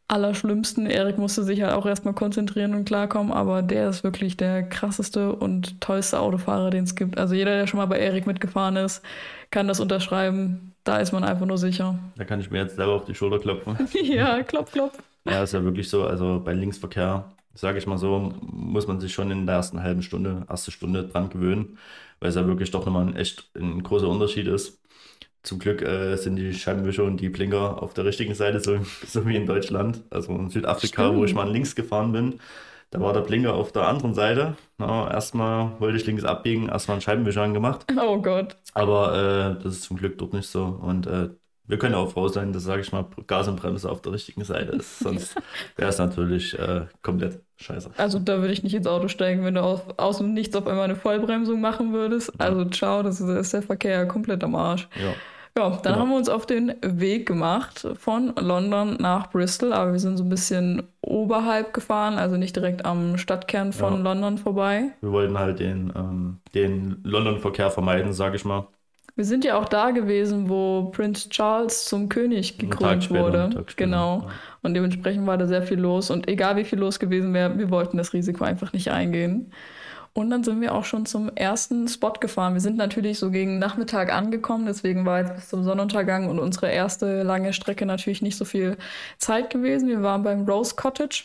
Allerschlimmsten. 0.08 0.86
Erik 0.86 1.18
musste 1.18 1.44
sich 1.44 1.62
halt 1.62 1.74
auch 1.74 1.86
erstmal 1.86 2.14
konzentrieren 2.14 2.76
und 2.76 2.86
klarkommen, 2.86 3.32
aber 3.32 3.62
der 3.62 3.90
ist 3.90 4.04
wirklich 4.04 4.38
der 4.38 4.64
krasseste 4.64 5.34
und 5.34 5.82
tollste 5.82 6.20
Autofahrer, 6.20 6.70
den 6.70 6.84
es 6.84 6.96
gibt. 6.96 7.18
Also 7.18 7.34
jeder, 7.34 7.56
der 7.56 7.68
schon 7.68 7.80
mal 7.80 7.88
bei 7.88 8.00
Erik 8.00 8.28
mitgefahren 8.28 8.76
ist, 8.76 9.02
kann 9.50 9.68
das 9.68 9.80
unterschreiben. 9.80 10.74
Da 10.84 10.98
ist 10.98 11.14
man 11.14 11.24
einfach 11.24 11.46
nur 11.46 11.58
sicher. 11.58 11.98
Da 12.18 12.26
kann 12.26 12.40
ich 12.40 12.52
mir 12.52 12.60
jetzt 12.60 12.76
selber 12.76 12.94
auf 12.94 13.06
die 13.06 13.16
Schulter 13.16 13.40
klopfen. 13.40 13.78
ja, 14.04 14.44
klopf, 14.44 14.72
klopf. 14.72 15.00
Ja, 15.26 15.44
ist 15.44 15.54
ja 15.54 15.64
wirklich 15.64 15.90
so. 15.90 16.06
Also 16.06 16.42
bei 16.44 16.54
Linksverkehr, 16.54 17.32
sage 17.54 17.78
ich 17.78 17.88
mal 17.88 17.98
so, 17.98 18.34
muss 18.42 18.88
man 18.88 19.00
sich 19.00 19.14
schon 19.14 19.32
in 19.32 19.46
der 19.46 19.56
ersten 19.56 19.82
halben 19.82 20.02
Stunde, 20.04 20.46
erste 20.50 20.72
Stunde 20.72 21.08
dran 21.08 21.30
gewöhnen, 21.30 21.78
weil 22.20 22.30
es 22.30 22.36
ja 22.36 22.46
wirklich 22.46 22.72
doch 22.72 22.86
nochmal 22.86 23.08
ein 23.08 23.16
echt 23.16 23.50
ein 23.56 23.82
großer 23.84 24.08
Unterschied 24.10 24.48
ist. 24.48 24.82
Zum 25.44 25.60
Glück 25.60 25.82
äh, 25.82 26.16
sind 26.18 26.38
die 26.38 26.54
Scheibenwischer 26.54 27.04
und 27.06 27.18
die 27.22 27.30
Blinker 27.30 27.82
auf 27.84 27.94
der 27.94 28.06
richtigen 28.06 28.36
Seite, 28.36 28.60
so, 28.62 28.80
so 29.08 29.28
wie 29.28 29.36
in 29.38 29.46
Deutschland. 29.48 30.04
Also 30.10 30.34
in 30.36 30.50
Südafrika, 30.50 31.04
Stimmt. 31.04 31.18
wo 31.18 31.26
ich 31.26 31.34
mal 31.34 31.50
links 31.52 31.76
gefahren 31.76 32.12
bin, 32.14 32.40
da 32.92 33.02
war 33.02 33.14
der 33.14 33.22
Blinker 33.22 33.54
auf 33.56 33.72
der 33.72 33.88
anderen 33.88 34.14
Seite. 34.14 34.58
Na, 34.78 35.12
erstmal 35.12 35.80
wollte 35.80 35.98
ich 35.98 36.06
links 36.06 36.24
abbiegen, 36.24 36.70
erstmal 36.70 36.96
einen 36.96 37.02
Scheibenwischer 37.02 37.42
angemacht. 37.44 37.88
Oh 38.00 38.22
Gott. 38.22 38.58
Aber 38.74 39.58
äh, 39.60 39.64
das 39.64 39.76
ist 39.76 39.84
zum 39.84 39.98
Glück 39.98 40.18
dort 40.18 40.34
nicht 40.34 40.48
so. 40.50 40.66
Und 40.66 41.08
äh, 41.08 41.30
wir 41.66 41.78
können 41.78 41.96
auch 41.96 42.12
froh 42.12 42.28
sein, 42.28 42.52
dass, 42.52 42.64
sage 42.64 42.82
ich 42.82 42.92
mal, 42.92 43.06
Gas 43.26 43.48
und 43.48 43.56
Bremse 43.56 43.90
auf 43.90 44.02
der 44.02 44.12
richtigen 44.12 44.44
Seite 44.44 44.74
ist. 44.74 45.00
Sonst 45.04 45.36
wäre 45.78 45.90
es 45.90 45.98
natürlich 45.98 46.58
äh, 46.60 46.88
komplett 47.02 47.40
scheiße. 47.58 47.92
Also 47.98 48.20
da 48.20 48.40
würde 48.40 48.54
ich 48.54 48.64
nicht 48.64 48.76
ins 48.76 48.88
Auto 48.88 49.08
steigen, 49.08 49.46
wenn 49.46 49.56
du 49.56 49.62
aus, 49.62 49.82
aus 49.98 50.18
dem 50.18 50.34
Nichts 50.34 50.56
auf 50.56 50.68
einmal 50.68 50.86
eine 50.86 50.96
Vollbremsung 50.96 51.62
machen 51.62 51.94
würdest. 51.94 52.34
Also 52.40 52.66
ciao, 52.66 53.02
das 53.02 53.22
ist, 53.22 53.30
ist 53.30 53.54
der 53.54 53.62
Verkehr 53.62 54.06
komplett 54.08 54.44
am 54.44 54.56
Arsch. 54.56 54.90
Ja. 54.96 55.14
Ja, 55.56 55.70
dann 55.70 55.82
genau. 55.84 56.00
haben 56.00 56.10
wir 56.10 56.18
uns 56.18 56.30
auf 56.30 56.48
den 56.48 56.74
Weg 56.82 57.28
gemacht 57.28 57.88
von 58.00 58.34
London 58.40 58.98
nach 59.00 59.30
Bristol, 59.30 59.72
aber 59.72 59.92
wir 59.92 60.00
sind 60.00 60.18
so 60.18 60.24
ein 60.24 60.30
bisschen 60.30 60.82
oberhalb 61.02 61.76
gefahren, 61.76 62.16
also 62.16 62.38
nicht 62.38 62.56
direkt 62.56 62.86
am 62.86 63.20
Stadtkern 63.20 63.72
von 63.72 63.98
ja. 63.98 64.00
London 64.00 64.40
vorbei. 64.40 64.94
Wir 65.02 65.12
wollten 65.12 65.38
halt 65.38 65.60
den, 65.60 65.94
ähm, 65.96 66.40
den 66.56 67.02
London-Verkehr 67.04 67.70
vermeiden, 67.70 68.14
sage 68.14 68.36
ich 68.36 68.46
mal. 68.46 68.68
Wir 69.16 69.26
sind 69.26 69.46
ja 69.46 69.60
auch 69.60 69.70
da 69.70 69.92
gewesen, 69.92 70.50
wo 70.50 70.86
Prince 70.86 71.30
Charles 71.30 71.86
zum 71.86 72.10
König 72.10 72.58
gekrönt 72.58 73.12
wurde. 73.12 73.64
Genau. 73.76 74.28
Und 74.64 74.74
dementsprechend 74.74 75.28
war 75.28 75.38
da 75.38 75.46
sehr 75.46 75.62
viel 75.62 75.80
los. 75.80 76.10
Und 76.10 76.28
egal 76.28 76.56
wie 76.56 76.64
viel 76.64 76.80
los 76.80 77.00
gewesen 77.00 77.34
wäre, 77.34 77.58
wir 77.60 77.70
wollten 77.70 77.98
das 77.98 78.14
Risiko 78.14 78.44
einfach 78.44 78.74
nicht 78.74 78.90
eingehen. 78.90 79.52
Und 80.16 80.30
dann 80.30 80.44
sind 80.44 80.62
wir 80.62 80.76
auch 80.76 80.86
schon 80.86 81.08
zum 81.08 81.30
ersten 81.36 81.88
Spot 81.88 82.14
gefahren. 82.14 82.54
Wir 82.54 82.62
sind 82.62 82.78
natürlich 82.78 83.18
so 83.18 83.32
gegen 83.32 83.58
Nachmittag 83.58 84.14
angekommen, 84.14 84.68
deswegen 84.68 85.06
war 85.08 85.22
jetzt 85.22 85.36
bis 85.36 85.50
zum 85.50 85.64
Sonnenuntergang 85.64 86.30
und 86.30 86.38
unsere 86.38 86.70
erste 86.70 87.24
lange 87.24 87.52
Strecke 87.52 87.88
natürlich 87.88 88.22
nicht 88.22 88.38
so 88.38 88.46
viel 88.46 88.78
Zeit 89.18 89.50
gewesen. 89.50 89.90
Wir 89.90 90.04
waren 90.04 90.22
beim 90.22 90.46
Rose 90.46 90.76
Cottage. 90.76 91.24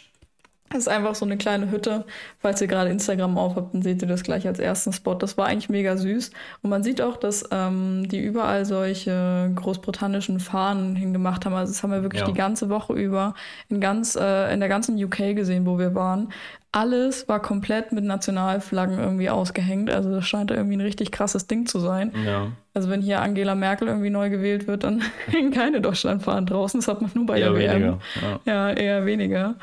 Das 0.70 0.80
ist 0.80 0.88
einfach 0.88 1.14
so 1.14 1.24
eine 1.24 1.36
kleine 1.36 1.70
Hütte. 1.70 2.04
Falls 2.38 2.60
ihr 2.60 2.66
gerade 2.66 2.90
Instagram 2.90 3.38
aufhabt, 3.38 3.74
dann 3.74 3.82
seht 3.82 4.02
ihr 4.02 4.08
das 4.08 4.22
gleich 4.22 4.46
als 4.46 4.58
ersten 4.58 4.92
Spot. 4.92 5.14
Das 5.14 5.38
war 5.38 5.46
eigentlich 5.46 5.68
mega 5.68 5.96
süß. 5.96 6.30
Und 6.62 6.70
man 6.70 6.82
sieht 6.82 7.00
auch, 7.00 7.16
dass 7.16 7.48
ähm, 7.50 8.08
die 8.08 8.20
überall 8.20 8.64
solche 8.64 9.50
großbritannischen 9.54 10.40
Fahnen 10.40 10.96
hingemacht 10.96 11.46
haben. 11.46 11.54
Also 11.54 11.72
das 11.72 11.82
haben 11.82 11.92
wir 11.92 12.02
wirklich 12.02 12.22
ja. 12.22 12.26
die 12.26 12.34
ganze 12.34 12.68
Woche 12.68 12.92
über 12.92 13.34
in, 13.68 13.80
ganz, 13.80 14.14
äh, 14.14 14.52
in 14.52 14.60
der 14.60 14.68
ganzen 14.68 15.02
UK 15.02 15.34
gesehen, 15.34 15.66
wo 15.66 15.78
wir 15.78 15.94
waren. 15.94 16.28
Alles 16.70 17.28
war 17.28 17.40
komplett 17.40 17.92
mit 17.92 18.04
Nationalflaggen 18.04 18.98
irgendwie 18.98 19.30
ausgehängt. 19.30 19.90
Also 19.90 20.10
das 20.10 20.26
scheint 20.26 20.50
irgendwie 20.50 20.76
ein 20.76 20.82
richtig 20.82 21.12
krasses 21.12 21.46
Ding 21.46 21.64
zu 21.64 21.78
sein. 21.78 22.12
Ja. 22.26 22.48
Also 22.74 22.90
wenn 22.90 23.00
hier 23.00 23.22
Angela 23.22 23.54
Merkel 23.54 23.88
irgendwie 23.88 24.10
neu 24.10 24.28
gewählt 24.28 24.66
wird, 24.66 24.84
dann 24.84 25.02
hängen 25.26 25.50
keine 25.50 25.80
Deutschlandfahnen 25.80 26.44
draußen. 26.44 26.78
Das 26.80 26.88
hat 26.88 27.00
man 27.00 27.10
nur 27.14 27.24
bei 27.24 27.40
eher 27.40 27.52
der 27.52 27.58
WM. 27.58 27.98
Ja. 28.20 28.40
ja, 28.44 28.70
eher 28.70 29.06
weniger. 29.06 29.54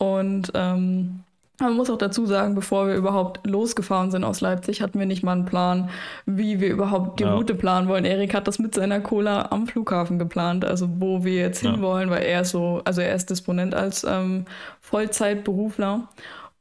Und 0.00 0.50
ähm, 0.54 1.24
man 1.60 1.76
muss 1.76 1.90
auch 1.90 1.98
dazu 1.98 2.24
sagen, 2.24 2.54
bevor 2.54 2.88
wir 2.88 2.94
überhaupt 2.94 3.46
losgefahren 3.46 4.10
sind 4.10 4.24
aus 4.24 4.40
Leipzig, 4.40 4.80
hatten 4.80 4.98
wir 4.98 5.04
nicht 5.04 5.22
mal 5.22 5.32
einen 5.32 5.44
Plan, 5.44 5.90
wie 6.24 6.58
wir 6.58 6.70
überhaupt 6.70 7.20
die 7.20 7.24
ja. 7.24 7.34
Route 7.34 7.54
planen 7.54 7.86
wollen. 7.86 8.06
Erik 8.06 8.32
hat 8.32 8.48
das 8.48 8.58
mit 8.58 8.74
seiner 8.74 9.00
Cola 9.00 9.48
am 9.50 9.66
Flughafen 9.66 10.18
geplant, 10.18 10.64
also 10.64 10.88
wo 10.98 11.22
wir 11.22 11.34
jetzt 11.34 11.62
ja. 11.62 11.72
hinwollen, 11.72 12.08
weil 12.08 12.22
er 12.22 12.40
ist 12.40 12.50
so, 12.50 12.80
also 12.86 13.02
er 13.02 13.14
ist 13.14 13.28
Disponent 13.28 13.74
als 13.74 14.04
ähm, 14.04 14.46
Vollzeitberufler 14.80 16.08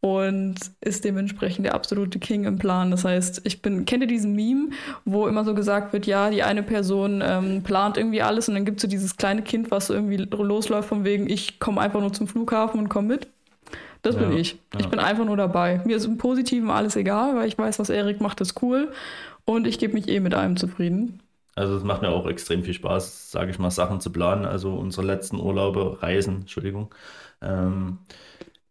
und 0.02 0.56
ist 0.82 1.04
dementsprechend 1.04 1.66
der 1.66 1.76
absolute 1.76 2.20
King 2.20 2.46
im 2.46 2.58
Plan. 2.58 2.92
Das 2.92 3.04
heißt, 3.04 3.42
ich 3.44 3.62
bin, 3.62 3.86
kenne 3.86 4.08
diesen 4.08 4.34
Meme, 4.34 4.70
wo 5.06 5.28
immer 5.28 5.44
so 5.44 5.54
gesagt 5.54 5.92
wird, 5.92 6.06
ja, 6.06 6.30
die 6.30 6.44
eine 6.44 6.64
Person 6.64 7.22
ähm, 7.26 7.64
plant 7.64 7.98
irgendwie 7.98 8.22
alles 8.22 8.48
und 8.48 8.56
dann 8.56 8.66
gibt 8.66 8.78
es 8.78 8.84
so 8.84 8.88
dieses 8.88 9.18
kleine 9.18 9.42
Kind, 9.42 9.72
was 9.72 9.88
so 9.88 9.94
irgendwie 9.94 10.18
losläuft 10.18 10.90
von 10.90 11.04
wegen, 11.04 11.30
ich 11.30 11.60
komme 11.60 11.82
einfach 11.82 12.00
nur 12.00 12.14
zum 12.14 12.28
Flughafen 12.28 12.80
und 12.80 12.90
komme 12.90 13.10
mit. 13.10 13.28
Das 14.02 14.16
ja, 14.16 14.22
bin 14.22 14.38
ich. 14.38 14.54
Ja. 14.74 14.80
Ich 14.80 14.88
bin 14.88 15.00
einfach 15.00 15.26
nur 15.26 15.36
dabei. 15.36 15.82
Mir 15.86 15.98
ist 15.98 16.06
im 16.06 16.18
Positiven 16.18 16.70
alles 16.70 16.96
egal, 16.96 17.36
weil 17.36 17.48
ich 17.48 17.58
weiß, 17.58 17.80
was 17.80 17.90
Erik 17.90 18.22
macht, 18.22 18.40
ist 18.40 18.62
cool 18.62 18.92
und 19.44 19.68
ich 19.68 19.80
gebe 19.80 19.94
mich 19.94 20.08
eh 20.08 20.22
mit 20.22 20.34
allem 20.34 20.56
zufrieden. 20.56 21.22
Also 21.56 21.76
es 21.76 21.84
macht 21.84 22.02
mir 22.02 22.10
auch 22.10 22.26
extrem 22.26 22.64
viel 22.64 22.74
Spaß, 22.74 23.32
sage 23.32 23.52
ich 23.52 23.60
mal, 23.60 23.70
Sachen 23.70 24.00
zu 24.00 24.14
planen. 24.14 24.46
Also 24.46 24.76
unsere 24.76 25.06
letzten 25.06 25.42
Urlaube, 25.42 26.02
Reisen, 26.02 26.42
Entschuldigung, 26.42 26.94
ähm, 27.42 27.98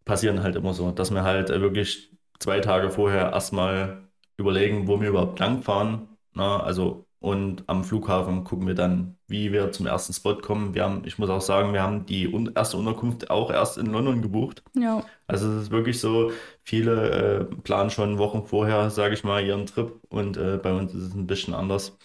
passieren 0.08 0.42
halt 0.42 0.56
immer 0.56 0.74
so, 0.74 0.90
dass 0.90 1.12
wir 1.12 1.22
halt 1.22 1.50
äh, 1.50 1.60
wirklich 1.60 2.10
zwei 2.40 2.60
Tage 2.60 2.90
vorher 2.90 3.30
erstmal 3.32 4.08
überlegen, 4.36 4.88
wo 4.88 5.00
wir 5.00 5.10
überhaupt 5.10 5.38
langfahren. 5.38 6.08
Na, 6.34 6.60
also 6.62 7.04
und 7.20 7.64
am 7.68 7.82
Flughafen 7.84 8.44
gucken 8.44 8.66
wir 8.68 8.74
dann, 8.74 9.16
wie 9.26 9.52
wir 9.52 9.72
zum 9.72 9.86
ersten 9.86 10.12
Spot 10.12 10.36
kommen. 10.36 10.74
Wir 10.74 10.84
haben, 10.84 11.02
ich 11.04 11.18
muss 11.18 11.30
auch 11.30 11.40
sagen, 11.40 11.72
wir 11.72 11.82
haben 11.82 12.06
die 12.06 12.32
erste 12.54 12.76
Unterkunft 12.76 13.28
auch 13.30 13.50
erst 13.50 13.76
in 13.76 13.86
London 13.86 14.22
gebucht. 14.22 14.62
Ja. 14.76 15.04
Also 15.26 15.50
es 15.50 15.64
ist 15.64 15.70
wirklich 15.72 16.00
so, 16.00 16.30
viele 16.62 17.10
äh, 17.50 17.56
planen 17.62 17.90
schon 17.90 18.18
Wochen 18.18 18.44
vorher, 18.46 18.90
sage 18.90 19.14
ich 19.14 19.24
mal, 19.24 19.44
ihren 19.44 19.66
Trip 19.66 20.00
und 20.08 20.36
äh, 20.36 20.58
bei 20.62 20.72
uns 20.72 20.94
ist 20.94 21.02
es 21.02 21.14
ein 21.14 21.26
bisschen 21.26 21.54
anders. 21.54 21.98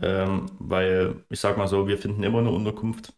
Ähm, 0.00 0.46
weil 0.58 1.24
ich 1.30 1.40
sag 1.40 1.56
mal 1.58 1.68
so, 1.68 1.88
wir 1.88 1.98
finden 1.98 2.22
immer 2.22 2.38
eine 2.40 2.50
Unterkunft. 2.50 3.14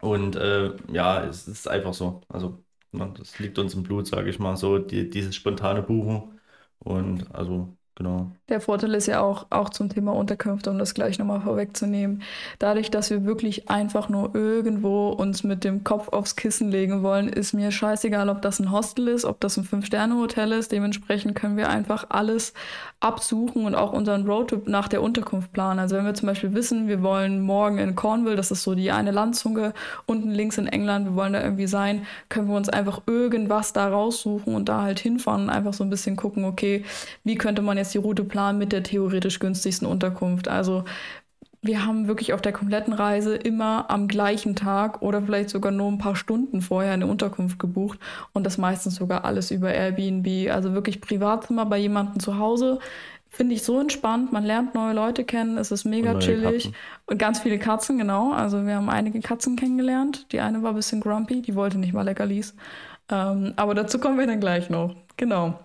Und 0.00 0.36
äh, 0.36 0.76
ja, 0.92 1.24
es 1.24 1.48
ist 1.48 1.68
einfach 1.68 1.94
so. 1.94 2.22
Also 2.28 2.58
Ne? 2.58 2.58
Das 2.92 3.38
liegt 3.38 3.58
uns 3.58 3.74
im 3.74 3.82
Blut, 3.84 4.06
sage 4.08 4.30
ich 4.30 4.38
mal 4.38 4.56
so, 4.56 4.78
die, 4.78 5.08
dieses 5.10 5.34
spontane 5.36 5.82
Buchen. 5.82 6.40
Und 6.78 7.32
also 7.34 7.76
Genau. 7.96 8.34
Der 8.50 8.60
Vorteil 8.60 8.94
ist 8.94 9.06
ja 9.06 9.20
auch, 9.20 9.46
auch 9.50 9.70
zum 9.70 9.88
Thema 9.88 10.12
Unterkünfte, 10.12 10.70
um 10.70 10.78
das 10.78 10.94
gleich 10.94 11.18
nochmal 11.18 11.40
vorwegzunehmen. 11.40 12.22
Dadurch, 12.58 12.90
dass 12.90 13.10
wir 13.10 13.24
wirklich 13.24 13.68
einfach 13.68 14.08
nur 14.08 14.34
irgendwo 14.34 15.10
uns 15.10 15.44
mit 15.44 15.64
dem 15.64 15.84
Kopf 15.84 16.08
aufs 16.08 16.36
Kissen 16.36 16.70
legen 16.70 17.02
wollen, 17.02 17.28
ist 17.28 17.52
mir 17.52 17.70
scheißegal, 17.70 18.28
ob 18.28 18.42
das 18.42 18.60
ein 18.60 18.70
Hostel 18.72 19.08
ist, 19.08 19.24
ob 19.24 19.40
das 19.40 19.56
ein 19.56 19.64
Fünf-Sterne-Hotel 19.64 20.52
ist. 20.52 20.72
Dementsprechend 20.72 21.34
können 21.34 21.56
wir 21.56 21.68
einfach 21.68 22.06
alles 22.08 22.54
absuchen 23.00 23.66
und 23.66 23.74
auch 23.74 23.92
unseren 23.92 24.26
Roadtrip 24.26 24.66
nach 24.68 24.88
der 24.88 25.02
Unterkunft 25.02 25.52
planen. 25.52 25.78
Also 25.78 25.96
wenn 25.96 26.04
wir 26.04 26.14
zum 26.14 26.28
Beispiel 26.28 26.54
wissen, 26.54 26.88
wir 26.88 27.02
wollen 27.02 27.40
morgen 27.40 27.78
in 27.78 27.94
Cornwall, 27.94 28.36
das 28.36 28.50
ist 28.50 28.62
so 28.62 28.74
die 28.74 28.90
eine 28.90 29.10
Landzunge, 29.10 29.74
unten 30.06 30.30
links 30.30 30.58
in 30.58 30.66
England, 30.66 31.06
wir 31.06 31.14
wollen 31.14 31.32
da 31.32 31.42
irgendwie 31.42 31.66
sein, 31.66 32.06
können 32.28 32.48
wir 32.48 32.56
uns 32.56 32.68
einfach 32.68 33.02
irgendwas 33.06 33.72
da 33.72 33.88
raussuchen 33.88 34.54
und 34.54 34.68
da 34.68 34.82
halt 34.82 35.00
hinfahren 35.00 35.44
und 35.44 35.50
einfach 35.50 35.72
so 35.72 35.84
ein 35.84 35.90
bisschen 35.90 36.16
gucken, 36.16 36.44
okay, 36.44 36.84
wie 37.24 37.36
könnte 37.36 37.62
man 37.62 37.76
jetzt 37.76 37.90
jetzt 37.90 37.94
die 37.94 37.98
Route 37.98 38.24
planen 38.24 38.39
mit 38.52 38.72
der 38.72 38.82
theoretisch 38.82 39.38
günstigsten 39.38 39.86
Unterkunft. 39.86 40.48
Also 40.48 40.84
wir 41.62 41.84
haben 41.84 42.08
wirklich 42.08 42.32
auf 42.32 42.40
der 42.40 42.52
kompletten 42.52 42.94
Reise 42.94 43.36
immer 43.36 43.90
am 43.90 44.08
gleichen 44.08 44.56
Tag 44.56 45.02
oder 45.02 45.20
vielleicht 45.22 45.50
sogar 45.50 45.72
nur 45.72 45.88
ein 45.88 45.98
paar 45.98 46.16
Stunden 46.16 46.62
vorher 46.62 46.92
eine 46.92 47.06
Unterkunft 47.06 47.58
gebucht 47.58 47.98
und 48.32 48.44
das 48.46 48.56
meistens 48.56 48.94
sogar 48.94 49.24
alles 49.24 49.50
über 49.50 49.72
Airbnb. 49.72 50.50
Also 50.50 50.72
wirklich 50.72 51.00
Privatzimmer 51.02 51.66
bei 51.66 51.76
jemandem 51.78 52.18
zu 52.18 52.38
Hause. 52.38 52.78
Finde 53.28 53.54
ich 53.54 53.62
so 53.62 53.78
entspannt. 53.78 54.32
Man 54.32 54.44
lernt 54.44 54.74
neue 54.74 54.94
Leute 54.94 55.22
kennen. 55.22 55.56
Es 55.56 55.70
ist 55.70 55.84
mega 55.84 56.12
und 56.12 56.20
chillig. 56.20 56.64
Katzen. 56.64 56.74
Und 57.06 57.18
ganz 57.18 57.40
viele 57.40 57.58
Katzen, 57.58 57.98
genau. 57.98 58.32
Also 58.32 58.66
wir 58.66 58.74
haben 58.74 58.90
einige 58.90 59.20
Katzen 59.20 59.54
kennengelernt. 59.54 60.32
Die 60.32 60.40
eine 60.40 60.62
war 60.62 60.70
ein 60.70 60.76
bisschen 60.76 61.00
grumpy. 61.00 61.40
Die 61.40 61.54
wollte 61.54 61.78
nicht 61.78 61.92
mal 61.92 62.02
Leckerlis. 62.02 62.56
Ähm, 63.08 63.52
aber 63.54 63.74
dazu 63.74 64.00
kommen 64.00 64.18
wir 64.18 64.26
dann 64.26 64.40
gleich 64.40 64.68
noch. 64.68 64.96
Genau. 65.16 65.58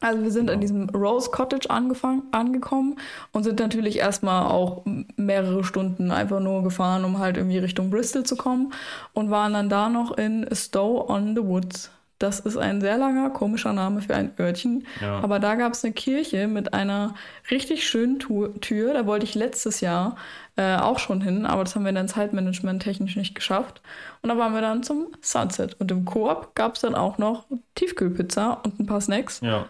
Also 0.00 0.22
wir 0.22 0.30
sind 0.30 0.46
genau. 0.46 0.54
in 0.54 0.60
diesem 0.60 0.88
Rose 0.90 1.30
Cottage 1.30 1.68
angefangen, 1.68 2.22
angekommen 2.32 2.96
und 3.32 3.44
sind 3.44 3.60
natürlich 3.60 3.98
erstmal 3.98 4.46
auch 4.46 4.84
mehrere 5.16 5.62
Stunden 5.62 6.10
einfach 6.10 6.40
nur 6.40 6.62
gefahren, 6.62 7.04
um 7.04 7.18
halt 7.18 7.36
irgendwie 7.36 7.58
Richtung 7.58 7.90
Bristol 7.90 8.24
zu 8.24 8.36
kommen 8.36 8.72
und 9.12 9.30
waren 9.30 9.52
dann 9.52 9.68
da 9.68 9.90
noch 9.90 10.16
in 10.16 10.48
Stowe 10.54 11.08
on 11.08 11.36
the 11.36 11.44
Woods. 11.44 11.90
Das 12.18 12.40
ist 12.40 12.58
ein 12.58 12.82
sehr 12.82 12.98
langer, 12.98 13.30
komischer 13.30 13.72
Name 13.72 14.02
für 14.02 14.14
ein 14.14 14.32
Örtchen. 14.38 14.86
Ja. 15.00 15.20
Aber 15.20 15.38
da 15.38 15.54
gab 15.54 15.72
es 15.72 15.84
eine 15.84 15.94
Kirche 15.94 16.48
mit 16.48 16.74
einer 16.74 17.14
richtig 17.50 17.88
schönen 17.88 18.18
Tür. 18.18 18.92
Da 18.92 19.06
wollte 19.06 19.24
ich 19.24 19.34
letztes 19.34 19.80
Jahr 19.80 20.16
äh, 20.60 20.76
auch 20.76 20.98
schon 20.98 21.22
hin, 21.22 21.46
aber 21.46 21.64
das 21.64 21.74
haben 21.74 21.86
wir 21.86 21.92
dann 21.92 22.06
Zeitmanagement 22.06 22.82
technisch 22.82 23.16
nicht 23.16 23.34
geschafft. 23.34 23.80
Und 24.20 24.28
da 24.28 24.36
waren 24.36 24.52
wir 24.52 24.60
dann 24.60 24.82
zum 24.82 25.08
Sunset. 25.22 25.80
Und 25.80 25.90
im 25.90 26.04
Koop 26.04 26.54
gab 26.54 26.74
es 26.74 26.82
dann 26.82 26.94
auch 26.94 27.16
noch 27.16 27.46
Tiefkühlpizza 27.76 28.60
und 28.64 28.78
ein 28.78 28.84
paar 28.84 29.00
Snacks. 29.00 29.40
Ja. 29.40 29.66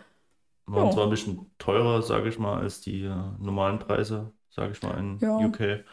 Waren 0.66 0.86
ja. 0.86 0.92
zwar 0.92 1.04
ein 1.04 1.10
bisschen 1.10 1.46
teurer, 1.58 2.02
sage 2.02 2.28
ich 2.28 2.40
mal, 2.40 2.60
als 2.60 2.80
die 2.80 3.04
äh, 3.04 3.14
normalen 3.38 3.78
Preise, 3.78 4.32
sage 4.50 4.72
ich 4.72 4.82
mal, 4.82 4.98
in 4.98 5.18
ja. 5.20 5.36
UK. 5.36 5.84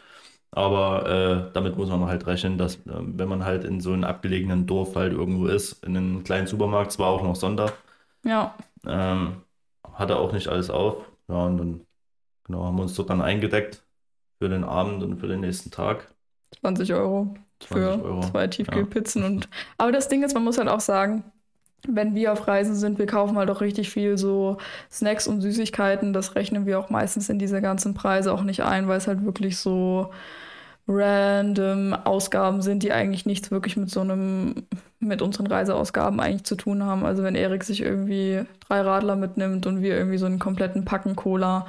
Aber 0.50 1.08
äh, 1.08 1.52
damit 1.52 1.76
muss 1.76 1.90
man 1.90 2.06
halt 2.06 2.26
rechnen, 2.26 2.58
dass 2.58 2.76
äh, 2.76 2.80
wenn 2.86 3.28
man 3.28 3.44
halt 3.44 3.62
in 3.64 3.80
so 3.80 3.92
einem 3.92 4.04
abgelegenen 4.04 4.66
Dorf 4.66 4.96
halt 4.96 5.12
irgendwo 5.12 5.46
ist, 5.46 5.84
in 5.84 5.96
einem 5.96 6.24
kleinen 6.24 6.48
Supermarkt, 6.48 6.90
zwar 6.90 7.08
auch 7.08 7.22
noch 7.22 7.36
Sonntag, 7.36 7.74
Ja, 8.24 8.54
ähm, 8.84 9.42
hat 9.92 10.10
er 10.10 10.18
auch 10.18 10.32
nicht 10.32 10.48
alles 10.48 10.70
auf. 10.70 11.04
Ja, 11.28 11.44
und 11.44 11.58
dann 11.58 11.86
genau, 12.44 12.64
haben 12.64 12.76
wir 12.76 12.82
uns 12.82 12.94
dort 12.94 13.10
dann 13.10 13.20
eingedeckt 13.22 13.84
für 14.38 14.48
den 14.48 14.64
Abend 14.64 15.02
und 15.02 15.18
für 15.18 15.28
den 15.28 15.40
nächsten 15.40 15.70
Tag. 15.70 16.08
20 16.60 16.94
Euro 16.94 17.34
20 17.60 17.66
für 17.68 18.04
Euro. 18.04 18.20
zwei 18.20 18.46
Tiefkühlpizzen. 18.46 19.24
Und, 19.24 19.48
aber 19.78 19.92
das 19.92 20.08
Ding 20.08 20.22
ist, 20.22 20.34
man 20.34 20.44
muss 20.44 20.58
halt 20.58 20.68
auch 20.68 20.80
sagen, 20.80 21.24
wenn 21.86 22.14
wir 22.14 22.32
auf 22.32 22.48
Reisen 22.48 22.74
sind, 22.74 22.98
wir 22.98 23.06
kaufen 23.06 23.36
halt 23.38 23.50
auch 23.50 23.60
richtig 23.60 23.90
viel 23.90 24.18
so 24.18 24.58
Snacks 24.90 25.26
und 25.26 25.40
Süßigkeiten. 25.40 26.12
Das 26.12 26.34
rechnen 26.34 26.66
wir 26.66 26.78
auch 26.78 26.90
meistens 26.90 27.28
in 27.28 27.38
diese 27.38 27.60
ganzen 27.60 27.94
Preise 27.94 28.32
auch 28.32 28.42
nicht 28.42 28.62
ein, 28.62 28.88
weil 28.88 28.98
es 28.98 29.06
halt 29.06 29.24
wirklich 29.24 29.58
so 29.58 30.10
random 30.88 31.92
Ausgaben 31.92 32.62
sind, 32.62 32.82
die 32.82 32.92
eigentlich 32.92 33.26
nichts 33.26 33.50
wirklich 33.50 33.76
mit 33.76 33.90
so 33.90 34.00
einem, 34.00 34.66
mit 34.98 35.22
unseren 35.22 35.46
Reiseausgaben 35.46 36.18
eigentlich 36.18 36.44
zu 36.44 36.56
tun 36.56 36.82
haben. 36.84 37.04
Also 37.04 37.22
wenn 37.22 37.34
Erik 37.34 37.62
sich 37.62 37.82
irgendwie 37.82 38.42
drei 38.66 38.80
Radler 38.80 39.14
mitnimmt 39.14 39.66
und 39.66 39.82
wir 39.82 39.96
irgendwie 39.96 40.18
so 40.18 40.26
einen 40.26 40.38
kompletten 40.38 40.84
Packen 40.84 41.14
Cola, 41.14 41.66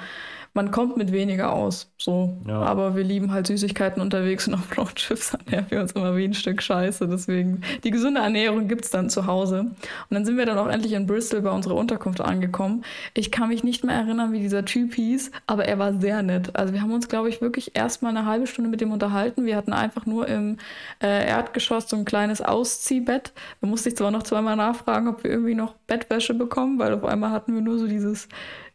man 0.54 0.72
kommt 0.72 0.98
mit 0.98 1.12
weniger 1.12 1.54
aus. 1.54 1.92
So. 1.98 2.38
Ja. 2.48 2.62
Aber 2.62 2.96
wir 2.96 3.04
lieben 3.04 3.32
halt 3.32 3.48
Süßigkeiten 3.48 4.02
unterwegs 4.02 4.48
und 4.48 4.56
auf 4.56 4.78
Roadtrips 4.78 5.34
ernähren 5.34 5.66
wir 5.70 5.82
uns 5.82 5.92
immer 5.92 6.16
wie 6.16 6.26
ein 6.26 6.34
Stück 6.34 6.62
Scheiße. 6.62 7.08
Deswegen, 7.08 7.62
die 7.84 7.92
gesunde 7.92 8.22
Ernährung 8.22 8.68
gibt 8.68 8.86
es 8.86 8.92
dann 8.92 9.10
zu 9.10 9.26
Hause. 9.26 9.60
Und 9.60 9.76
dann 10.10 10.26
sind 10.26 10.38
wir 10.38 10.46
dann 10.46 10.58
auch 10.58 10.68
endlich 10.68 10.94
in 10.94 11.06
Bristol 11.08 11.42
bei 11.42 11.52
unserer 11.52 11.76
Unterkunft 11.76 12.22
angekommen. 12.22 12.84
Ich 13.14 13.32
kann 13.32 13.50
mich 13.50 13.64
nicht 13.64 13.84
mehr 13.84 13.96
erinnern, 13.96 14.32
wie 14.32 14.40
dieser 14.40 14.66
Typ 14.66 14.96
hieß, 14.96 15.32
aber 15.48 15.66
er 15.66 15.80
war 15.80 16.00
sehr 16.00 16.24
nett. 16.24 16.56
Also 16.56 16.74
wir 16.74 16.82
haben 16.82 16.94
uns, 16.94 17.08
glaube 17.08 17.30
ich, 17.30 17.42
wirklich 17.42 17.76
erst 17.76 18.02
mal 18.02 18.10
eine 18.10 18.26
halbe 18.26 18.48
Stunde 18.48 18.70
mit 18.70 18.82
dem 18.82 18.92
unterhalten. 18.92 19.46
Wir 19.46 19.56
hatten 19.56 19.74
einfach 19.74 20.06
nur 20.06 20.28
im 20.28 20.58
äh, 21.02 21.28
Erdgeschoss 21.28 21.90
so 21.90 21.96
ein 21.96 22.06
kleines 22.06 22.42
Ausziehbett. 22.42 23.34
Da 23.62 23.68
musste 23.68 23.90
ich 23.90 23.98
zwar 23.98 24.12
noch 24.12 24.24
zweimal 24.24 24.56
nachfragen, 24.56 25.08
ob 25.08 25.24
wir 25.24 25.32
irgendwie 25.32 25.56
noch 25.56 25.74
Bettwäsche 25.88 26.34
bekommen, 26.34 26.80
weil 26.80 26.94
auf 26.94 27.06
einmal 27.06 27.32
hatten 27.32 27.54
wir 27.54 27.62
nur 27.62 27.78
so 27.78 27.88
dieses 27.88 28.28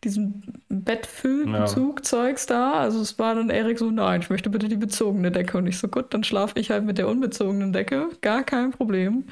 diesen 0.04 0.42
Bettfüllbezug-Zeugs 0.68 2.46
da. 2.46 2.74
Also 2.74 3.00
es 3.00 3.18
war 3.18 3.34
dann 3.34 3.50
Erik 3.50 3.78
so, 3.78 3.90
nein, 3.90 4.20
ich 4.20 4.30
möchte 4.30 4.50
bitte 4.50 4.68
die 4.68 4.76
bezogene 4.76 5.30
Decke. 5.30 5.58
Und 5.58 5.66
ich 5.66 5.78
so, 5.78 5.88
gut, 5.88 6.12
dann 6.12 6.24
schlafe 6.24 6.58
ich 6.58 6.70
halt 6.70 6.84
mit 6.84 6.98
der 6.98 7.08
unbezogenen 7.08 7.72
Decke. 7.72 8.08
Gar 8.20 8.42
kein 8.44 8.70
Problem. 8.72 9.24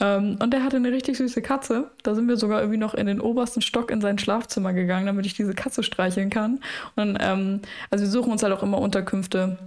Ähm, 0.00 0.38
und 0.42 0.52
er 0.52 0.64
hatte 0.64 0.76
eine 0.76 0.92
richtig 0.92 1.18
süße 1.18 1.42
Katze. 1.42 1.90
Da 2.02 2.14
sind 2.14 2.28
wir 2.28 2.36
sogar 2.36 2.60
irgendwie 2.60 2.78
noch 2.78 2.94
in 2.94 3.06
den 3.06 3.20
obersten 3.20 3.62
Stock 3.62 3.90
in 3.90 4.00
sein 4.00 4.18
Schlafzimmer 4.18 4.72
gegangen, 4.72 5.06
damit 5.06 5.26
ich 5.26 5.34
diese 5.34 5.54
Katze 5.54 5.82
streicheln 5.82 6.30
kann. 6.30 6.60
Und 6.96 7.18
ähm, 7.20 7.60
also 7.90 8.04
wir 8.04 8.10
suchen 8.10 8.32
uns 8.32 8.42
halt 8.42 8.52
auch 8.52 8.62
immer 8.62 8.78
Unterkünfte 8.78 9.58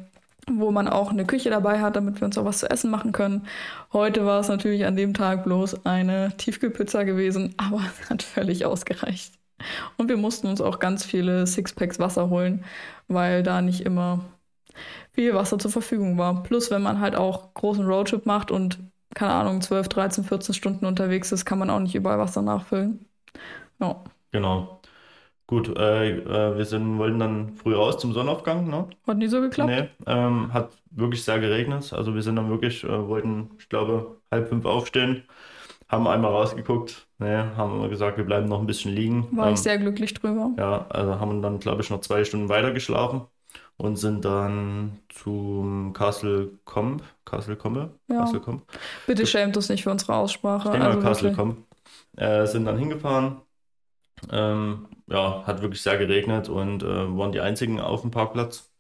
wo 0.48 0.72
man 0.72 0.88
auch 0.88 1.12
eine 1.12 1.26
Küche 1.26 1.50
dabei 1.50 1.82
hat, 1.82 1.96
damit 1.96 2.20
wir 2.20 2.26
uns 2.26 2.38
auch 2.38 2.46
was 2.46 2.60
zu 2.60 2.70
essen 2.70 2.90
machen 2.90 3.12
können. 3.12 3.48
Heute 3.94 4.26
war 4.26 4.40
es 4.40 4.48
natürlich 4.48 4.86
an 4.86 4.96
dem 4.96 5.14
Tag 5.14 5.44
bloß 5.44 5.86
eine 5.86 6.36
Tiefkühlpizza 6.38 7.04
gewesen, 7.04 7.54
aber 7.58 7.82
es 8.02 8.10
hat 8.10 8.24
völlig 8.24 8.66
ausgereicht. 8.66 9.34
Und 9.98 10.10
wir 10.10 10.18
mussten 10.18 10.48
uns 10.48 10.62
auch 10.62 10.80
ganz 10.80 11.06
viele 11.06 11.48
Sixpacks 11.48 12.00
Wasser 12.00 12.30
holen, 12.30 12.66
weil 13.08 13.44
da 13.44 13.62
nicht 13.62 13.82
immer 13.82 14.26
viel 15.14 15.34
Wasser 15.36 15.60
zur 15.60 15.72
Verfügung 15.72 16.18
war. 16.18 16.44
Plus, 16.44 16.72
wenn 16.72 16.82
man 16.84 17.00
halt 17.00 17.16
auch 17.16 17.54
großen 17.54 17.86
Roadtrip 17.86 18.26
macht 18.26 18.52
und, 18.52 18.80
keine 19.16 19.34
Ahnung, 19.34 19.62
12, 19.62 19.90
13, 19.90 20.24
14 20.24 20.56
Stunden 20.56 20.86
unterwegs 20.86 21.32
ist, 21.32 21.46
kann 21.46 21.60
man 21.60 21.70
auch 21.70 21.80
nicht 21.80 21.96
überall 21.96 22.20
Wasser 22.20 22.42
nachfüllen. 22.42 23.06
Ja, 23.80 24.04
Genau. 24.32 24.82
Gut, 25.48 25.70
äh, 25.78 26.12
äh, 26.20 26.58
wir 26.58 26.66
sind, 26.66 26.98
wollten 26.98 27.20
dann 27.20 27.56
früh 27.56 27.76
raus 27.76 28.00
zum 28.00 28.14
Sonnenaufgang, 28.14 28.70
ne? 28.70 28.90
hat 29.08 29.18
nie 29.18 29.28
so 29.28 29.42
geklappt. 29.42 29.72
Nee, 29.72 29.90
ähm, 30.08 30.54
hat 30.54 30.72
wirklich 30.92 31.24
sehr 31.24 31.40
geregnet. 31.40 31.94
Also 31.94 32.16
wir 32.16 32.24
sind 32.24 32.38
dann 32.38 32.50
wirklich, 32.50 32.84
äh, 32.86 33.08
wollten, 33.08 33.52
ich 33.60 33.70
glaube, 33.70 34.22
halb 34.32 34.50
fünf 34.50 34.66
aufstehen, 34.66 35.24
haben 35.92 36.08
einmal 36.08 36.32
rausgeguckt, 36.32 37.08
nee, 37.20 37.36
haben 37.36 37.90
gesagt, 37.90 38.18
wir 38.18 38.24
bleiben 38.26 38.48
noch 38.48 38.60
ein 38.60 38.66
bisschen 38.68 38.94
liegen. 38.94 39.28
War 39.38 39.48
Ähm, 39.48 39.54
ich 39.54 39.60
sehr 39.60 39.78
glücklich 39.78 40.14
drüber. 40.14 40.52
ja, 40.58 40.86
also 40.90 41.20
haben 41.20 41.42
dann, 41.42 41.60
glaube 41.60 41.82
ich, 41.82 41.90
noch 41.90 42.02
zwei 42.02 42.24
Stunden 42.24 42.50
weiter 42.50 42.72
geschlafen 42.72 43.28
und 43.78 43.98
sind 43.98 44.26
dann 44.26 45.00
zum 45.10 45.94
Castle 45.94 46.52
Combe, 46.66 47.04
Castle 47.26 47.56
Combe, 47.58 48.00
Ja. 48.08 48.20
Castle 48.22 48.40
Combe, 48.42 48.64
Bitte 49.06 49.26
schämt 49.26 49.58
uns 49.58 49.70
nicht 49.70 49.84
für 49.84 49.92
unsere 49.92 50.16
Aussprache. 50.16 50.70
ich 50.70 50.72
denke 50.72 50.88
mal 50.88 50.96
Also 50.96 51.00
Castle 51.02 51.30
wirklich. 51.30 51.38
Combe, 51.38 51.58
äh, 52.18 52.46
sind 52.48 52.66
dann 52.66 52.78
hingefahren. 52.78 53.42
Ähm, 54.32 54.88
ja, 55.08 55.46
hat 55.48 55.62
wirklich 55.62 55.82
sehr 55.82 55.98
geregnet 55.98 56.50
und 56.50 56.84
äh, 56.84 56.88
waren 57.18 57.32
die 57.32 57.42
einzigen 57.42 57.80
auf 57.80 58.02
dem 58.02 58.12
Parkplatz. 58.12 58.72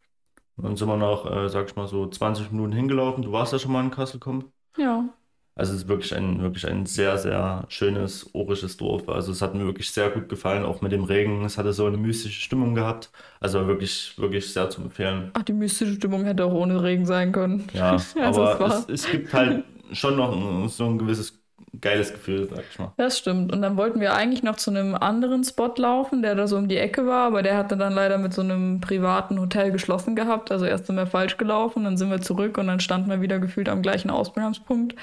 Und 0.57 0.65
dann 0.65 0.77
sind 0.77 0.87
wir 0.89 0.97
noch, 0.97 1.25
äh, 1.31 1.49
sag 1.49 1.67
ich 1.69 1.75
mal, 1.75 1.87
so 1.87 2.07
20 2.09 2.51
Minuten 2.51 2.73
hingelaufen. 2.73 3.23
Du 3.23 3.31
warst 3.33 3.53
ja 3.53 3.59
schon 3.59 3.71
mal 3.73 3.83
in 3.83 3.91
Castle 3.91 4.19
Combe. 4.19 4.47
Ja, 4.77 5.13
Also 5.61 5.73
es 5.73 5.83
ist 5.83 5.87
wirklich 5.87 6.15
ein, 6.15 6.41
wirklich 6.41 6.65
ein 6.67 6.87
sehr, 6.87 7.19
sehr 7.19 7.65
schönes, 7.69 8.27
orisches 8.33 8.77
Dorf. 8.77 9.07
Also 9.07 9.31
es 9.31 9.43
hat 9.43 9.53
mir 9.53 9.65
wirklich 9.65 9.91
sehr 9.91 10.09
gut 10.09 10.27
gefallen, 10.27 10.65
auch 10.65 10.81
mit 10.81 10.91
dem 10.91 11.03
Regen. 11.03 11.45
Es 11.45 11.55
hatte 11.59 11.71
so 11.71 11.85
eine 11.85 11.97
mystische 11.97 12.41
Stimmung 12.41 12.73
gehabt. 12.73 13.11
Also 13.39 13.67
wirklich, 13.67 14.17
wirklich 14.17 14.51
sehr 14.51 14.71
zu 14.71 14.81
empfehlen. 14.81 15.29
ach, 15.33 15.43
die 15.43 15.53
mystische 15.53 15.93
Stimmung 15.93 16.25
hätte 16.25 16.45
auch 16.45 16.53
ohne 16.53 16.81
Regen 16.81 17.05
sein 17.05 17.31
können. 17.31 17.67
Ja, 17.73 17.95
Also 18.19 18.43
aber 18.45 18.85
es, 18.89 18.89
es 18.89 19.11
gibt 19.11 19.31
halt 19.33 19.63
schon 19.91 20.15
noch 20.15 20.31
ein, 20.35 20.67
so 20.67 20.85
ein 20.85 20.97
gewisses 20.97 21.37
geiles 21.79 22.11
Gefühl, 22.11 22.49
sag 22.49 22.63
ich 22.69 22.79
mal. 22.79 22.91
Das 22.97 23.17
stimmt. 23.17 23.51
Und 23.53 23.61
dann 23.61 23.77
wollten 23.77 23.99
wir 23.99 24.13
eigentlich 24.13 24.43
noch 24.43 24.57
zu 24.57 24.71
einem 24.71 24.95
anderen 24.95 25.43
Spot 25.43 25.73
laufen, 25.77 26.21
der 26.21 26.35
da 26.35 26.47
so 26.47 26.57
um 26.57 26.67
die 26.67 26.77
Ecke 26.77 27.05
war, 27.05 27.27
aber 27.27 27.43
der 27.43 27.57
hatte 27.57 27.77
dann 27.77 27.93
leider 27.93 28.17
mit 28.17 28.33
so 28.33 28.41
einem 28.41 28.81
privaten 28.81 29.39
Hotel 29.39 29.71
geschlossen 29.71 30.15
gehabt. 30.15 30.51
Also 30.51 30.65
erst 30.65 30.87
sind 30.87 30.95
wir 30.97 31.07
falsch 31.07 31.37
gelaufen, 31.37 31.83
dann 31.83 31.97
sind 31.97 32.09
wir 32.09 32.21
zurück 32.21 32.57
und 32.57 32.67
dann 32.67 32.79
standen 32.79 33.09
wir 33.09 33.21
wieder 33.21 33.39
gefühlt 33.39 33.69
am 33.69 33.81
gleichen 33.81 34.09
Ausgangspunkt. 34.09 34.95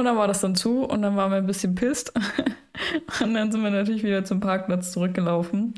Und 0.00 0.06
dann 0.06 0.16
war 0.16 0.28
das 0.28 0.40
dann 0.40 0.54
zu 0.54 0.84
und 0.84 1.02
dann 1.02 1.14
waren 1.16 1.30
wir 1.30 1.36
ein 1.36 1.46
bisschen 1.46 1.74
pisst. 1.74 2.14
und 3.22 3.34
dann 3.34 3.52
sind 3.52 3.62
wir 3.62 3.70
natürlich 3.70 4.02
wieder 4.02 4.24
zum 4.24 4.40
Parkplatz 4.40 4.92
zurückgelaufen. 4.92 5.74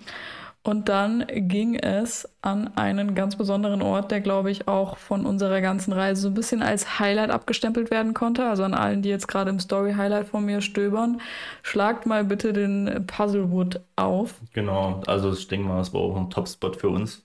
Und 0.62 0.88
dann 0.88 1.26
ging 1.28 1.74
es 1.74 2.28
an 2.40 2.70
einen 2.76 3.16
ganz 3.16 3.34
besonderen 3.34 3.82
Ort, 3.82 4.12
der, 4.12 4.20
glaube 4.20 4.52
ich, 4.52 4.68
auch 4.68 4.96
von 4.96 5.26
unserer 5.26 5.60
ganzen 5.60 5.92
Reise 5.92 6.22
so 6.22 6.28
ein 6.28 6.34
bisschen 6.34 6.62
als 6.62 7.00
Highlight 7.00 7.30
abgestempelt 7.30 7.90
werden 7.90 8.14
konnte. 8.14 8.46
Also 8.48 8.62
an 8.62 8.74
allen, 8.74 9.02
die 9.02 9.08
jetzt 9.08 9.26
gerade 9.26 9.50
im 9.50 9.58
Story-Highlight 9.58 10.28
von 10.28 10.44
mir 10.44 10.60
stöbern, 10.60 11.20
schlagt 11.64 12.06
mal 12.06 12.22
bitte 12.22 12.52
den 12.52 13.04
Puzzlewood 13.08 13.80
auf. 13.96 14.36
Genau, 14.52 15.02
also 15.08 15.32
ich 15.32 15.48
denke 15.48 15.66
mal, 15.66 15.80
es 15.80 15.92
war 15.92 16.00
auch 16.00 16.16
ein 16.16 16.30
Top-Spot 16.30 16.74
für 16.74 16.90
uns. 16.90 17.24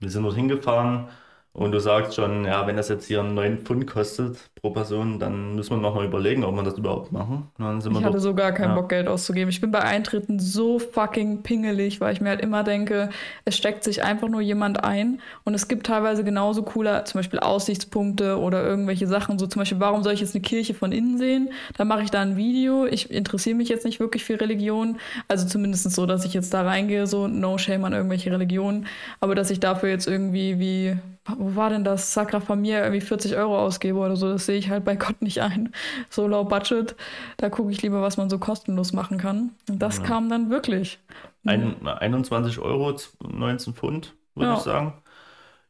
Wir 0.00 0.10
sind 0.10 0.24
dort 0.24 0.34
hingefahren 0.34 1.06
und 1.54 1.70
du 1.72 1.78
sagst 1.78 2.16
schon, 2.16 2.44
ja, 2.44 2.66
wenn 2.66 2.76
das 2.76 2.88
jetzt 2.88 3.06
hier 3.06 3.22
9 3.22 3.58
Pfund 3.58 3.86
kostet 3.86 4.36
pro 4.60 4.70
Person, 4.70 5.20
dann 5.20 5.54
müssen 5.54 5.70
wir 5.70 5.76
nochmal 5.76 6.04
überlegen, 6.04 6.42
ob 6.42 6.54
wir 6.56 6.64
das 6.64 6.76
überhaupt 6.76 7.12
machen. 7.12 7.48
Dann 7.58 7.78
Ich 7.78 7.86
hatte 7.86 8.02
dort. 8.10 8.20
so 8.20 8.34
gar 8.34 8.50
keinen 8.52 8.70
Ja. 8.70 8.74
Bock, 8.74 8.88
Geld 8.88 9.06
auszugeben. 9.06 9.48
Ich 9.50 9.60
bin 9.60 9.70
bei 9.70 9.80
Eintritten 9.82 10.40
so 10.40 10.80
fucking 10.80 11.42
pingelig, 11.44 12.00
weil 12.00 12.12
ich 12.12 12.20
mir 12.20 12.30
halt 12.30 12.40
immer 12.40 12.64
denke, 12.64 13.08
es 13.44 13.56
steckt 13.56 13.84
sich 13.84 14.02
einfach 14.02 14.28
nur 14.28 14.40
jemand 14.40 14.82
ein 14.82 15.20
und 15.44 15.54
es 15.54 15.68
gibt 15.68 15.86
teilweise 15.86 16.24
genauso 16.24 16.64
coole, 16.64 17.04
zum 17.04 17.20
Beispiel 17.20 17.38
Aussichtspunkte 17.38 18.38
oder 18.38 18.64
irgendwelche 18.64 19.06
Sachen. 19.06 19.38
So 19.38 19.46
zum 19.46 19.60
Beispiel, 19.60 19.78
warum 19.80 20.02
soll 20.02 20.12
ich 20.14 20.20
jetzt 20.20 20.34
eine 20.34 20.42
Kirche 20.42 20.74
von 20.74 20.90
innen 20.90 21.18
sehen? 21.18 21.50
Da 21.76 21.84
mache 21.84 22.02
ich 22.02 22.10
da 22.10 22.20
ein 22.20 22.36
Video. 22.36 22.84
Ich 22.86 23.10
interessiere 23.12 23.54
mich 23.56 23.68
jetzt 23.68 23.84
nicht 23.84 24.00
wirklich 24.00 24.24
für 24.24 24.40
Religion. 24.40 24.98
Also 25.28 25.46
zumindest 25.46 25.88
so, 25.90 26.04
dass 26.06 26.24
ich 26.24 26.34
jetzt 26.34 26.52
da 26.52 26.62
reingehe, 26.62 27.06
so 27.06 27.28
no 27.28 27.58
shame 27.58 27.84
an 27.84 27.92
irgendwelche 27.92 28.32
Religionen. 28.32 28.86
Aber 29.20 29.34
dass 29.36 29.50
ich 29.50 29.60
dafür 29.60 29.90
jetzt 29.90 30.08
irgendwie 30.08 30.58
wie, 30.58 30.96
wo 31.38 31.56
war 31.56 31.70
denn 31.70 31.84
das? 31.84 32.12
Sacra 32.12 32.40
Familia 32.40 32.82
irgendwie 32.82 33.00
40 33.00 33.36
Euro 33.36 33.58
ausgebe 33.58 33.98
oder 33.98 34.16
so, 34.16 34.30
das 34.32 34.46
sehe 34.46 34.58
ich 34.58 34.70
halt 34.70 34.84
bei 34.84 34.96
Gott 34.96 35.22
nicht 35.22 35.40
ein. 35.42 35.72
So 36.10 36.26
low 36.26 36.44
budget. 36.44 36.96
Da 37.38 37.50
gucke 37.50 37.70
ich 37.72 37.82
lieber, 37.82 38.02
was 38.02 38.16
man 38.16 38.28
so 38.30 38.38
kostenlos 38.38 38.92
machen 38.92 39.18
kann. 39.18 39.52
Und 39.68 39.80
das 39.80 39.98
Ja. 39.98 40.06
kam 40.08 40.28
dann 40.28 40.50
wirklich. 40.50 40.98
Ein, 41.46 41.86
21 41.86 42.58
Euro, 42.58 42.96
19 43.20 43.74
Pfund, 43.74 44.14
würde 44.34 44.52
Ja. 44.52 44.58
ich 44.58 44.60
sagen. 44.60 44.94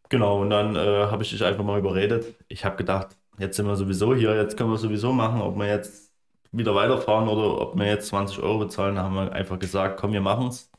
Genau, 0.08 0.40
und 0.42 0.50
dann 0.50 0.76
äh, 0.76 1.06
habe 1.10 1.22
ich 1.22 1.30
dich 1.30 1.44
einfach 1.44 1.64
mal 1.64 1.78
überredet. 1.78 2.34
Ich 2.48 2.64
habe 2.64 2.76
gedacht, 2.76 3.16
jetzt 3.38 3.56
sind 3.56 3.66
wir 3.66 3.76
sowieso 3.76 4.14
hier, 4.14 4.34
jetzt 4.36 4.56
können 4.56 4.70
wir 4.70 4.78
sowieso 4.78 5.12
machen, 5.12 5.40
ob 5.40 5.56
wir 5.56 5.66
jetzt 5.66 6.12
wieder 6.52 6.74
weiterfahren 6.74 7.28
oder 7.28 7.60
ob 7.60 7.76
wir 7.78 7.86
jetzt 7.86 8.08
20 8.08 8.38
Euro 8.40 8.58
bezahlen, 8.60 8.98
haben 8.98 9.14
wir 9.14 9.32
einfach 9.32 9.58
gesagt, 9.58 9.98
komm, 10.00 10.12
wir 10.12 10.20
machen 10.20 10.48
es. 10.48 10.70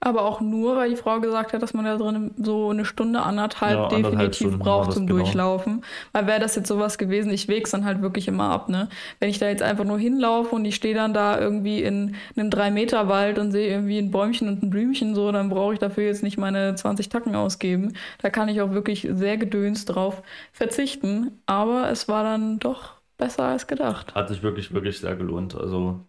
Aber 0.00 0.24
auch 0.24 0.40
nur, 0.40 0.76
weil 0.76 0.90
die 0.90 0.96
Frau 0.96 1.20
gesagt 1.20 1.52
hat, 1.52 1.62
dass 1.62 1.74
man 1.74 1.84
da 1.84 1.96
drin 1.96 2.32
so 2.36 2.70
eine 2.70 2.84
Stunde, 2.84 3.22
anderthalb 3.22 3.76
Ja, 3.76 3.86
anderthalb 3.88 4.16
definitiv 4.16 4.36
Stunden 4.36 4.58
braucht 4.58 4.92
zum 4.92 5.06
genau. 5.06 5.18
Durchlaufen. 5.20 5.84
Weil 6.12 6.26
wäre 6.26 6.40
das 6.40 6.54
jetzt 6.56 6.68
sowas 6.68 6.98
gewesen, 6.98 7.30
ich 7.30 7.48
weg's 7.48 7.70
dann 7.70 7.84
halt 7.84 8.02
wirklich 8.02 8.28
immer 8.28 8.50
ab, 8.50 8.68
ne? 8.68 8.88
Wenn 9.20 9.30
ich 9.30 9.38
da 9.38 9.48
jetzt 9.48 9.62
einfach 9.62 9.84
nur 9.84 9.98
hinlaufe 9.98 10.54
und 10.54 10.64
ich 10.64 10.74
stehe 10.74 10.94
dann 10.94 11.14
da 11.14 11.38
irgendwie 11.38 11.82
in 11.82 12.14
einem 12.36 12.50
3-Meter-Wald 12.50 13.38
und 13.38 13.52
sehe 13.52 13.68
irgendwie 13.68 13.98
ein 13.98 14.10
Bäumchen 14.10 14.48
und 14.48 14.62
ein 14.62 14.70
Blümchen 14.70 15.14
so, 15.14 15.32
dann 15.32 15.48
brauche 15.48 15.72
ich 15.74 15.78
dafür 15.78 16.04
jetzt 16.04 16.22
nicht 16.22 16.38
meine 16.38 16.74
20 16.74 17.08
Tacken 17.08 17.34
ausgeben. 17.34 17.94
Da 18.22 18.30
kann 18.30 18.48
ich 18.48 18.60
auch 18.60 18.70
wirklich 18.72 19.08
sehr 19.10 19.36
gedöns 19.36 19.84
drauf 19.84 20.22
verzichten. 20.52 21.40
Aber 21.46 21.90
es 21.90 22.08
war 22.08 22.22
dann 22.22 22.58
doch 22.58 22.94
besser 23.18 23.44
als 23.44 23.66
gedacht. 23.66 24.14
Hat 24.14 24.28
sich 24.28 24.42
wirklich, 24.42 24.72
wirklich 24.72 24.98
sehr 24.98 25.16
gelohnt. 25.16 25.54
Also 25.54 26.00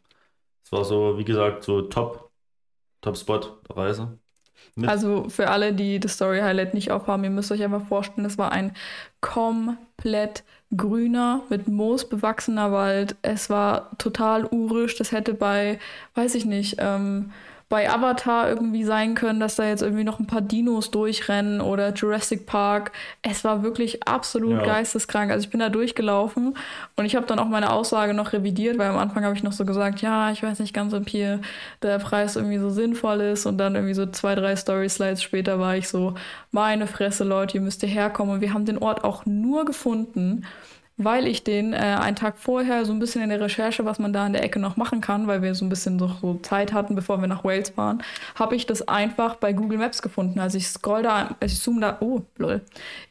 es 0.64 0.72
war 0.72 0.86
so, 0.86 1.18
wie 1.18 1.26
gesagt, 1.26 1.64
so 1.64 1.84
top, 1.84 2.27
Spot 3.16 3.40
Reise. 3.70 4.18
Mit- 4.76 4.90
Also 4.90 5.30
für 5.30 5.50
alle, 5.50 5.74
die 5.74 6.00
das 6.00 6.14
Story 6.14 6.40
Highlight 6.40 6.74
nicht 6.74 6.92
aufhaben, 6.92 7.24
ihr 7.24 7.30
müsst 7.30 7.52
euch 7.52 7.64
einfach 7.64 7.86
vorstellen, 7.88 8.26
es 8.26 8.38
war 8.38 8.52
ein 8.52 8.74
komplett 9.22 10.44
grüner, 10.76 11.44
mit 11.50 11.68
Moos 11.68 12.08
bewachsener 12.08 12.72
Wald. 12.72 13.16
Es 13.22 13.50
war 13.50 13.98
total 13.98 14.46
urisch. 14.46 14.96
Das 14.98 15.12
hätte 15.12 15.34
bei, 15.34 15.80
weiß 16.16 16.36
ich 16.36 16.46
nicht, 16.46 16.76
ähm, 16.80 17.32
bei 17.70 17.90
Avatar 17.90 18.48
irgendwie 18.48 18.86
sein 18.86 19.14
können, 19.14 19.42
dass 19.42 19.58
da 19.58 19.68
jetzt 19.68 19.82
irgendwie 19.82 20.06
noch 20.06 20.20
ein 20.20 20.26
paar 20.28 20.40
Dinos 20.40 20.90
durchrennen 20.90 21.60
oder 21.60 21.94
Jurassic 21.94 22.46
Park. 22.46 22.94
Es 23.22 23.44
war 23.44 23.62
wirklich 23.62 24.08
absolut 24.08 24.60
Ja. 24.60 24.64
geisteskrank. 24.64 25.32
Also 25.32 25.44
ich 25.44 25.50
bin 25.50 25.60
da 25.60 25.68
durchgelaufen 25.68 26.56
und 26.96 27.06
ich 27.06 27.18
habe 27.18 27.26
dann 27.26 27.40
auch 27.40 27.48
meine 27.50 27.72
Aussage 27.74 28.14
noch 28.14 28.32
revidiert, 28.32 28.78
weil 28.78 28.88
am 28.90 28.98
Anfang 28.98 29.26
habe 29.26 29.36
ich 29.36 29.44
noch 29.44 29.52
so 29.52 29.66
gesagt, 29.66 30.02
ja, 30.02 30.32
ich 30.32 30.44
weiß 30.44 30.60
nicht 30.60 30.74
ganz, 30.74 30.94
ob 30.94 31.10
hier 31.10 31.42
der 31.82 32.00
Preis 32.00 32.38
irgendwie 32.38 32.58
so 32.60 32.70
sinnvoll 32.70 33.20
ist. 33.20 33.46
Und 33.46 33.58
dann 33.58 33.76
irgendwie 33.76 33.94
so 33.96 34.06
zwei, 34.06 34.36
drei 34.36 34.56
Story-Slides 34.56 35.22
später 35.22 35.60
war 35.60 35.76
ich 35.76 35.90
so, 35.90 36.16
meine 36.52 36.88
Fresse, 36.88 37.26
Leute, 37.26 37.58
ihr 37.58 37.62
müsst 37.62 37.82
hierher 37.82 38.10
kommen. 38.10 38.32
Und 38.32 38.42
wir 38.42 38.54
haben 38.54 38.64
den 38.66 38.78
Ort 38.78 39.04
auch 39.04 39.26
nur 39.26 39.66
gefunden, 39.66 40.46
weil 40.98 41.28
ich 41.28 41.44
den 41.44 41.74
äh, 41.74 41.78
einen 41.78 42.16
Tag 42.16 42.38
vorher 42.40 42.84
so 42.84 42.92
ein 42.92 43.00
bisschen 43.00 43.22
in 43.22 43.30
der 43.30 43.40
Recherche, 43.40 43.86
was 43.86 44.00
man 44.00 44.14
da 44.14 44.26
in 44.26 44.34
der 44.34 44.44
Ecke 44.44 44.60
noch 44.60 44.78
machen 44.78 45.00
kann, 45.00 45.28
weil 45.28 45.44
wir 45.44 45.54
so 45.54 45.64
ein 45.64 45.70
bisschen 45.70 46.00
so, 46.00 46.12
so 46.22 46.40
Zeit 46.42 46.74
hatten, 46.74 46.96
bevor 46.96 47.22
wir 47.22 47.28
nach 47.28 47.44
Wales 47.44 47.70
fahren, 47.70 48.02
habe 48.36 48.56
ich 48.56 48.66
das 48.66 48.88
einfach 48.88 49.36
bei 49.36 49.54
Google 49.54 49.78
Maps 49.78 50.02
gefunden. 50.02 50.40
Also 50.40 50.58
ich 50.58 50.68
scroll 50.68 51.04
da, 51.04 51.36
also 51.40 51.54
ich 51.54 51.62
zoome 51.62 51.82
da, 51.82 51.98
oh, 52.00 52.22
lol. 52.38 52.62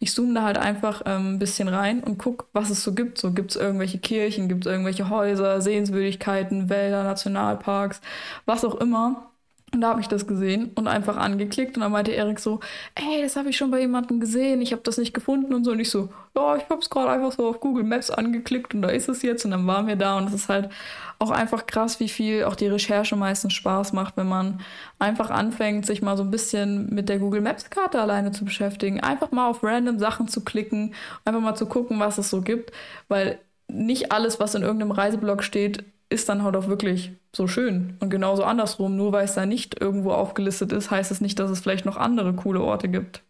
Ich 0.00 0.12
zoome 0.12 0.34
da 0.34 0.42
halt 0.42 0.58
einfach 0.58 1.02
ähm, 1.06 1.34
ein 1.34 1.38
bisschen 1.38 1.68
rein 1.68 2.02
und 2.02 2.18
guck, 2.18 2.48
was 2.52 2.70
es 2.70 2.82
so 2.82 2.92
gibt. 2.92 3.18
So 3.18 3.32
gibt 3.32 3.52
es 3.52 3.56
irgendwelche 3.56 3.98
Kirchen, 3.98 4.48
gibt 4.48 4.66
es 4.66 4.72
irgendwelche 4.72 5.08
Häuser, 5.08 5.60
Sehenswürdigkeiten, 5.60 6.68
Wälder, 6.68 7.04
Nationalparks, 7.04 8.00
was 8.46 8.64
auch 8.64 8.74
immer. 8.76 9.30
Und 9.74 9.80
da 9.80 9.88
habe 9.88 10.00
ich 10.00 10.06
das 10.06 10.28
gesehen 10.28 10.70
und 10.76 10.86
einfach 10.86 11.16
angeklickt 11.16 11.76
und 11.76 11.82
dann 11.82 11.90
meinte 11.90 12.12
Erik 12.12 12.38
so, 12.38 12.60
ey, 12.94 13.20
das 13.20 13.34
habe 13.34 13.50
ich 13.50 13.56
schon 13.56 13.72
bei 13.72 13.80
jemandem 13.80 14.20
gesehen, 14.20 14.62
ich 14.62 14.72
habe 14.72 14.82
das 14.82 14.96
nicht 14.96 15.12
gefunden 15.12 15.52
und 15.52 15.64
so. 15.64 15.72
Und 15.72 15.80
ich 15.80 15.90
so, 15.90 16.08
ja, 16.36 16.56
ich 16.56 16.62
habe 16.70 16.80
es 16.80 16.88
gerade 16.88 17.10
einfach 17.10 17.32
so 17.32 17.48
auf 17.48 17.58
Google 17.60 17.82
Maps 17.82 18.10
angeklickt 18.10 18.74
und 18.74 18.82
da 18.82 18.88
ist 18.88 19.08
es 19.08 19.22
jetzt. 19.22 19.44
Und 19.44 19.50
dann 19.50 19.66
waren 19.66 19.88
wir 19.88 19.96
da 19.96 20.18
und 20.18 20.28
es 20.28 20.34
ist 20.34 20.48
halt 20.48 20.70
auch 21.18 21.30
einfach 21.32 21.66
krass, 21.66 21.98
wie 21.98 22.08
viel 22.08 22.44
auch 22.44 22.54
die 22.54 22.68
Recherche 22.68 23.16
meistens 23.16 23.54
Spaß 23.54 23.92
macht, 23.92 24.16
wenn 24.16 24.28
man 24.28 24.60
einfach 25.00 25.30
anfängt, 25.30 25.84
sich 25.84 26.00
mal 26.00 26.16
so 26.16 26.22
ein 26.22 26.30
bisschen 26.30 26.94
mit 26.94 27.08
der 27.08 27.18
Google 27.18 27.40
Maps 27.40 27.68
Karte 27.68 28.00
alleine 28.00 28.30
zu 28.30 28.44
beschäftigen, 28.44 29.00
einfach 29.00 29.32
mal 29.32 29.48
auf 29.48 29.64
random 29.64 29.98
Sachen 29.98 30.28
zu 30.28 30.44
klicken, 30.44 30.94
einfach 31.24 31.40
mal 31.40 31.56
zu 31.56 31.66
gucken, 31.66 31.98
was 31.98 32.18
es 32.18 32.30
so 32.30 32.40
gibt, 32.40 32.70
weil 33.08 33.40
nicht 33.68 34.12
alles, 34.12 34.38
was 34.38 34.54
in 34.54 34.62
irgendeinem 34.62 34.92
Reiseblog 34.92 35.42
steht, 35.42 35.84
ist 36.08 36.28
dann 36.28 36.42
halt 36.44 36.56
auch 36.56 36.68
wirklich 36.68 37.12
so 37.34 37.46
schön. 37.48 37.96
Und 38.00 38.10
genauso 38.10 38.44
andersrum, 38.44 38.96
nur 38.96 39.12
weil 39.12 39.24
es 39.24 39.34
da 39.34 39.44
nicht 39.46 39.80
irgendwo 39.80 40.12
aufgelistet 40.12 40.72
ist, 40.72 40.90
heißt 40.90 41.10
es 41.10 41.20
nicht, 41.20 41.38
dass 41.38 41.50
es 41.50 41.60
vielleicht 41.60 41.84
noch 41.84 41.96
andere 41.96 42.32
coole 42.34 42.60
Orte 42.62 42.88
gibt. 42.88 43.22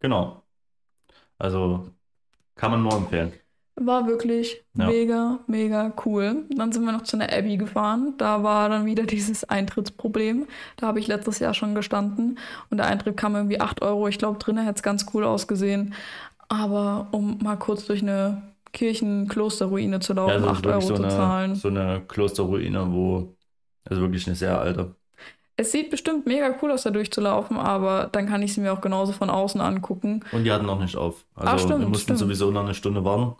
Genau. 0.00 0.42
Also 1.38 1.88
kann 2.54 2.70
man 2.70 2.82
nur 2.82 2.92
empfehlen. 2.94 3.32
War 3.76 4.06
wirklich 4.06 4.62
Ja. 4.76 4.88
mega, 4.88 5.38
mega 5.46 5.92
cool. 6.04 6.44
Dann 6.50 6.70
sind 6.70 6.84
wir 6.84 6.92
noch 6.92 7.04
zu 7.04 7.16
einer 7.16 7.32
Abbey 7.32 7.56
gefahren. 7.56 8.12
Da 8.18 8.42
war 8.42 8.68
dann 8.68 8.84
wieder 8.84 9.04
dieses 9.06 9.44
Eintrittsproblem. 9.44 10.46
Da 10.76 10.86
habe 10.86 10.98
ich 11.00 11.06
letztes 11.06 11.38
Jahr 11.38 11.54
schon 11.54 11.74
gestanden. 11.74 12.38
Und 12.68 12.76
der 12.76 12.86
Eintritt 12.86 13.16
kam 13.16 13.34
irgendwie 13.36 13.60
8 13.60 13.80
Euro. 13.80 14.06
Ich 14.08 14.18
glaube, 14.18 14.38
drinnen 14.38 14.64
hätte 14.66 14.76
es 14.76 14.82
ganz 14.82 15.06
cool 15.14 15.24
ausgesehen. 15.24 15.94
Aber 16.48 17.08
um 17.12 17.38
mal 17.42 17.56
kurz 17.56 17.86
durch 17.86 18.02
eine 18.02 18.42
Kirchenklosterruine 18.72 20.00
zu 20.00 20.14
laufen, 20.14 20.30
Ja, 20.30 20.34
also 20.36 20.46
es 20.46 20.52
8 20.58 20.66
ist 20.66 20.72
Euro 20.72 20.80
so 20.80 20.94
zu 20.94 21.02
eine, 21.02 21.08
zahlen. 21.10 21.54
so 21.54 21.68
eine 21.68 22.02
Klosterruine, 22.06 22.92
wo, 22.92 23.36
also 23.84 24.02
wirklich 24.02 24.26
eine 24.26 24.36
sehr 24.36 24.60
alte. 24.60 24.94
Es 25.56 25.72
sieht 25.72 25.90
bestimmt 25.90 26.26
mega 26.26 26.54
cool 26.62 26.72
aus, 26.72 26.84
da 26.84 26.90
durchzulaufen, 26.90 27.58
aber 27.58 28.08
dann 28.10 28.26
kann 28.26 28.42
ich 28.42 28.54
sie 28.54 28.60
mir 28.62 28.72
auch 28.72 28.80
genauso 28.80 29.12
von 29.12 29.28
außen 29.28 29.60
angucken. 29.60 30.24
Und 30.32 30.44
die 30.44 30.52
hatten 30.52 30.64
noch 30.66 30.80
nicht 30.80 30.96
auf. 30.96 31.26
Also 31.34 31.52
Ah, 31.52 31.58
stimmt, 31.58 31.80
wir 31.80 31.88
mussten 31.88 32.04
stimmt. 32.04 32.18
sowieso 32.20 32.50
noch 32.50 32.64
eine 32.64 32.74
Stunde 32.74 33.04
warten. 33.04 33.36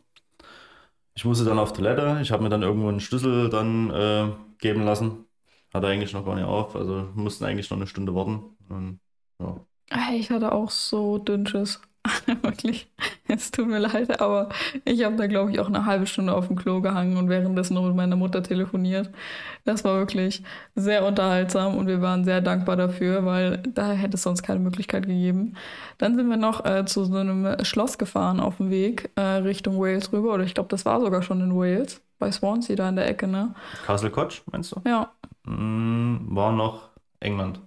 Ich 1.14 1.24
musste 1.24 1.44
dann 1.44 1.58
auf 1.58 1.72
Toilette. 1.72 2.18
Ich 2.22 2.30
habe 2.30 2.42
mir 2.42 2.48
dann 2.48 2.62
irgendwo 2.62 2.88
einen 2.88 3.00
Schlüssel 3.00 3.48
dann 3.50 3.90
äh, 3.90 4.28
geben 4.58 4.84
lassen. 4.84 5.24
Hatte 5.72 5.86
eigentlich 5.86 6.12
noch 6.12 6.24
gar 6.24 6.34
nicht 6.34 6.44
auf. 6.44 6.76
Also 6.76 7.08
mussten 7.14 7.44
eigentlich 7.44 7.70
noch 7.70 7.76
eine 7.76 7.86
Stunde 7.86 8.14
warten. 8.14 8.42
Und, 8.68 9.00
ja. 9.40 9.56
Ich 10.12 10.30
hatte 10.30 10.52
auch 10.52 10.70
so 10.70 11.18
dünnsches. 11.18 11.80
Wirklich. 12.42 12.90
Es 13.28 13.50
tut 13.50 13.68
mir 13.68 13.78
leid, 13.78 14.20
aber 14.20 14.48
ich 14.84 15.04
habe 15.04 15.16
da, 15.16 15.26
glaube 15.26 15.50
ich, 15.52 15.60
auch 15.60 15.66
eine 15.68 15.84
halbe 15.84 16.06
Stunde 16.06 16.34
auf 16.34 16.46
dem 16.48 16.56
Klo 16.56 16.80
gehangen 16.80 17.16
und 17.16 17.28
währenddessen 17.28 17.74
noch 17.74 17.84
mit 17.84 17.94
meiner 17.94 18.16
Mutter 18.16 18.42
telefoniert. 18.42 19.10
Das 19.64 19.84
war 19.84 19.98
wirklich 19.98 20.42
sehr 20.74 21.04
unterhaltsam 21.06 21.76
und 21.76 21.86
wir 21.86 22.00
waren 22.00 22.24
sehr 22.24 22.40
dankbar 22.40 22.76
dafür, 22.76 23.24
weil 23.26 23.58
da 23.58 23.92
hätte 23.92 24.16
es 24.16 24.22
sonst 24.22 24.42
keine 24.42 24.60
Möglichkeit 24.60 25.06
gegeben. 25.06 25.56
Dann 25.98 26.16
sind 26.16 26.28
wir 26.28 26.36
noch 26.38 26.64
äh, 26.64 26.84
zu 26.86 27.04
so 27.04 27.16
einem 27.16 27.56
Schloss 27.64 27.98
gefahren 27.98 28.40
auf 28.40 28.56
dem 28.56 28.70
Weg 28.70 29.10
äh, 29.16 29.20
Richtung 29.20 29.78
Wales 29.78 30.12
rüber. 30.12 30.32
Oder 30.34 30.44
ich 30.44 30.54
glaube, 30.54 30.68
das 30.70 30.84
war 30.86 31.00
sogar 31.00 31.22
schon 31.22 31.40
in 31.40 31.54
Wales. 31.54 32.00
Bei 32.18 32.30
Swansea 32.32 32.76
da 32.76 32.88
in 32.88 32.96
der 32.96 33.08
Ecke, 33.08 33.26
ne? 33.26 33.54
Castle 33.86 34.10
Koch, 34.10 34.40
meinst 34.50 34.72
du? 34.74 34.80
Ja, 34.86 35.12
Mm, 35.44 36.36
war 36.36 36.52
noch 36.52 36.90
England, 37.20 37.60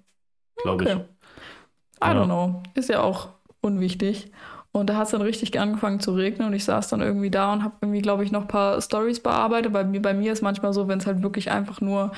glaube 0.58 0.84
Okay. 0.84 0.96
I 2.04 2.08
Ja. 2.08 2.14
don't 2.14 2.26
know. 2.26 2.64
Ist 2.76 2.90
ja 2.90 3.02
auch 3.02 3.30
unwichtig. 3.64 4.32
Und 4.72 4.90
da 4.90 4.96
hat 4.96 5.06
es 5.06 5.12
dann 5.12 5.22
richtig 5.22 5.60
angefangen 5.60 6.00
zu 6.00 6.14
regnen 6.14 6.48
und 6.48 6.54
ich 6.54 6.66
saß 6.66 6.88
dann 6.88 7.00
irgendwie 7.00 7.30
da 7.30 7.54
und 7.54 7.64
habe 7.64 7.76
irgendwie, 7.82 8.02
glaube 8.02 8.24
ich, 8.24 8.32
noch 8.32 8.42
ein 8.42 8.48
paar 8.48 8.82
Stories 8.82 9.20
bearbeitet. 9.20 9.72
Bei 9.72 9.84
mir, 9.84 10.02
bei 10.02 10.16
mir 10.16 10.34
ist 10.34 10.42
manchmal 10.42 10.74
so, 10.74 10.88
wenn 10.88 10.98
es 10.98 11.06
halt 11.06 11.22
wirklich 11.22 11.52
einfach 11.52 11.80
nur 11.80 12.12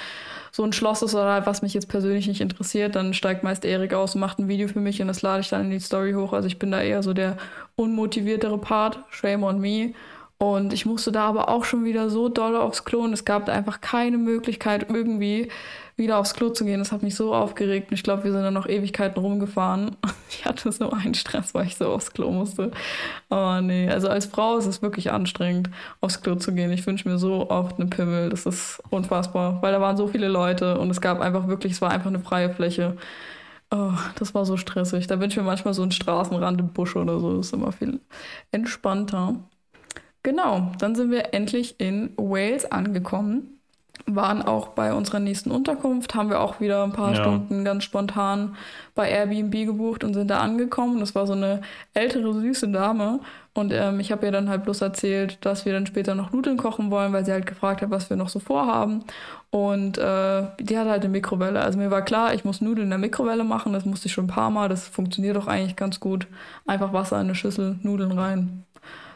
so 0.53 0.63
ein 0.63 0.71
Schloss 0.71 1.01
ist 1.01 1.13
oder 1.13 1.33
halt, 1.33 1.47
was 1.47 1.61
mich 1.61 1.73
jetzt 1.73 1.89
persönlich 1.89 2.27
nicht 2.29 2.39
interessiert, 2.39 2.95
dann 2.95 3.13
steigt 3.13 3.43
meist 3.43 3.65
Erik 3.65 3.93
aus 3.93 4.15
und 4.15 4.21
macht 4.21 4.39
ein 4.39 4.47
Video 4.47 4.69
für 4.69 4.79
mich 4.79 5.01
und 5.01 5.09
das 5.09 5.21
lade 5.21 5.41
ich 5.41 5.49
dann 5.49 5.65
in 5.65 5.71
die 5.71 5.79
Story 5.79 6.13
hoch. 6.13 6.31
Also 6.31 6.47
ich 6.47 6.57
bin 6.57 6.71
da 6.71 6.81
eher 6.81 7.03
so 7.03 7.13
der 7.13 7.35
unmotiviertere 7.75 8.57
Part. 8.57 8.99
Shame 9.09 9.43
on 9.43 9.59
me. 9.59 9.93
Und 10.37 10.71
ich 10.71 10.85
musste 10.85 11.11
da 11.11 11.27
aber 11.27 11.49
auch 11.49 11.65
schon 11.65 11.83
wieder 11.83 12.09
so 12.09 12.29
doll 12.29 12.55
aufs 12.55 12.85
Klo 12.85 13.01
und 13.01 13.11
es 13.11 13.25
gab 13.25 13.49
einfach 13.49 13.81
keine 13.81 14.17
Möglichkeit, 14.17 14.87
irgendwie 14.89 15.49
wieder 15.97 16.17
aufs 16.17 16.33
Klo 16.33 16.49
zu 16.49 16.65
gehen. 16.65 16.79
Das 16.79 16.91
hat 16.91 17.03
mich 17.03 17.15
so 17.15 17.33
aufgeregt. 17.33 17.89
Und 17.89 17.95
ich 17.95 18.03
glaube, 18.03 18.23
wir 18.25 18.31
sind 18.31 18.41
dann 18.43 18.53
noch 18.53 18.67
Ewigkeiten 18.67 19.21
rumgefahren. 19.21 19.95
Ich 20.27 20.43
hatte 20.43 20.71
so 20.71 20.89
einen 20.91 21.13
Stress, 21.13 21.53
weil 21.53 21.67
ich 21.67 21.77
so 21.77 21.87
aufs 21.87 22.11
Klo 22.11 22.29
musste. 22.31 22.71
Oh 23.29 23.59
nee, 23.61 23.89
also 23.89 24.09
als 24.09 24.25
Frau 24.25 24.57
ist 24.57 24.65
es 24.65 24.81
wirklich 24.81 25.11
anstrengend, 25.11 25.69
aufs 26.01 26.21
Klo 26.21 26.35
zu 26.35 26.53
gehen. 26.53 26.71
Ich 26.71 26.85
wünsche 26.85 27.07
mir 27.07 27.17
so 27.17 27.49
oft 27.49 27.79
eine 27.79 27.87
Pimmel. 27.89 28.29
Das 28.29 28.45
ist 28.45 28.81
unfassbar, 28.89 29.61
weil 29.61 29.71
da 29.71 29.79
waren 29.79 29.95
so 29.97 30.07
viele 30.07 30.27
Leute 30.27 30.77
und 30.79 30.89
es 30.89 30.99
gab 30.99 31.21
einfach 31.21 31.47
wirklich, 31.47 31.73
es 31.73 31.81
war 31.81 31.91
einfach 31.91 32.07
eine 32.07 32.19
freie 32.19 32.49
Fläche. 32.49 32.97
Oh, 33.71 33.93
das 34.17 34.33
war 34.35 34.45
so 34.45 34.57
stressig. 34.57 35.07
Da 35.07 35.19
wünsche 35.19 35.39
ich 35.39 35.43
mir 35.43 35.49
manchmal 35.49 35.73
so 35.73 35.81
einen 35.81 35.91
Straßenrand 35.91 36.59
im 36.59 36.73
Busch 36.73 36.95
oder 36.95 37.19
so. 37.19 37.37
Das 37.37 37.47
ist 37.47 37.53
immer 37.53 37.71
viel 37.71 37.99
entspannter. 38.51 39.35
Genau, 40.23 40.71
dann 40.79 40.95
sind 40.95 41.11
wir 41.11 41.33
endlich 41.33 41.79
in 41.79 42.11
Wales 42.17 42.65
angekommen. 42.71 43.54
Waren 44.07 44.41
auch 44.43 44.69
bei 44.69 44.93
unserer 44.93 45.19
nächsten 45.19 45.49
Unterkunft, 45.51 46.13
haben 46.13 46.29
wir 46.29 46.39
auch 46.39 46.59
wieder 46.59 46.83
ein 46.83 46.91
paar 46.91 47.13
Ja. 47.13 47.21
Stunden 47.21 47.65
ganz 47.65 47.83
spontan 47.83 48.55
bei 48.93 49.09
Airbnb 49.09 49.51
gebucht 49.65 50.03
und 50.03 50.13
sind 50.13 50.29
da 50.29 50.39
angekommen. 50.39 50.99
Das 50.99 51.15
war 51.15 51.25
so 51.25 51.33
eine 51.33 51.61
ältere, 51.93 52.33
süße 52.33 52.69
Dame. 52.69 53.19
Und 53.53 53.71
ähm, 53.73 53.99
ich 53.99 54.11
habe 54.11 54.25
ihr 54.25 54.31
dann 54.31 54.49
halt 54.49 54.63
bloß 54.63 54.81
erzählt, 54.81 55.37
dass 55.41 55.65
wir 55.65 55.73
dann 55.73 55.85
später 55.87 56.13
noch 56.13 56.31
Nudeln 56.33 56.57
kochen 56.57 56.91
wollen, 56.91 57.13
weil 57.13 57.25
sie 57.25 57.31
halt 57.31 57.45
gefragt 57.45 57.81
hat, 57.81 57.89
was 57.89 58.09
wir 58.09 58.17
noch 58.17 58.29
so 58.29 58.39
vorhaben. 58.39 59.03
Und 59.49 59.97
äh, 59.97 60.43
die 60.59 60.77
hat 60.77 60.87
halt 60.87 61.03
eine 61.03 61.09
Mikrowelle. 61.09 61.61
Also 61.61 61.79
mir 61.79 61.89
war 61.89 62.01
klar, 62.01 62.33
ich 62.33 62.43
muss 62.43 62.59
Nudeln 62.61 62.85
in 62.87 62.89
der 62.89 62.99
Mikrowelle 62.99 63.45
machen. 63.45 63.71
Das 63.73 63.85
musste 63.85 64.07
ich 64.07 64.13
schon 64.13 64.25
ein 64.25 64.27
paar 64.27 64.49
Mal. 64.49 64.67
Das 64.69 64.87
funktioniert 64.87 65.37
doch 65.37 65.47
eigentlich 65.47 65.77
ganz 65.77 65.99
gut. 65.99 66.27
Einfach 66.67 66.91
Wasser 66.93 67.15
in 67.15 67.23
eine 67.27 67.35
Schüssel, 67.35 67.79
Nudeln 67.81 68.11
rein 68.11 68.63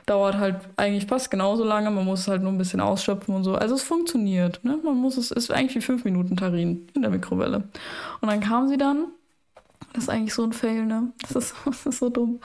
dauert 0.09 0.37
halt 0.37 0.57
eigentlich 0.77 1.05
fast 1.07 1.31
genauso 1.31 1.63
lange. 1.63 1.91
Man 1.91 2.05
muss 2.05 2.21
es 2.21 2.27
halt 2.27 2.41
nur 2.41 2.51
ein 2.51 2.57
bisschen 2.57 2.81
ausschöpfen 2.81 3.35
und 3.35 3.43
so. 3.43 3.55
Also 3.55 3.75
es 3.75 3.83
funktioniert. 3.83 4.63
Ne? 4.63 4.79
Man 4.83 4.97
muss 4.97 5.17
es, 5.17 5.31
ist 5.31 5.51
eigentlich 5.51 5.75
wie 5.75 5.81
fünf 5.81 6.03
Minuten 6.05 6.37
Tarin 6.37 6.87
in 6.93 7.01
der 7.03 7.11
Mikrowelle. 7.11 7.63
Und 8.21 8.29
dann 8.29 8.39
kam 8.41 8.67
sie 8.67 8.77
dann. 8.77 9.07
Das 9.93 10.03
ist 10.03 10.09
eigentlich 10.09 10.33
so 10.35 10.43
ein 10.43 10.53
Fail, 10.53 10.85
ne? 10.85 11.11
Das 11.21 11.35
ist, 11.35 11.55
das 11.65 11.85
ist 11.85 11.99
so 11.99 12.09
dumm. 12.09 12.39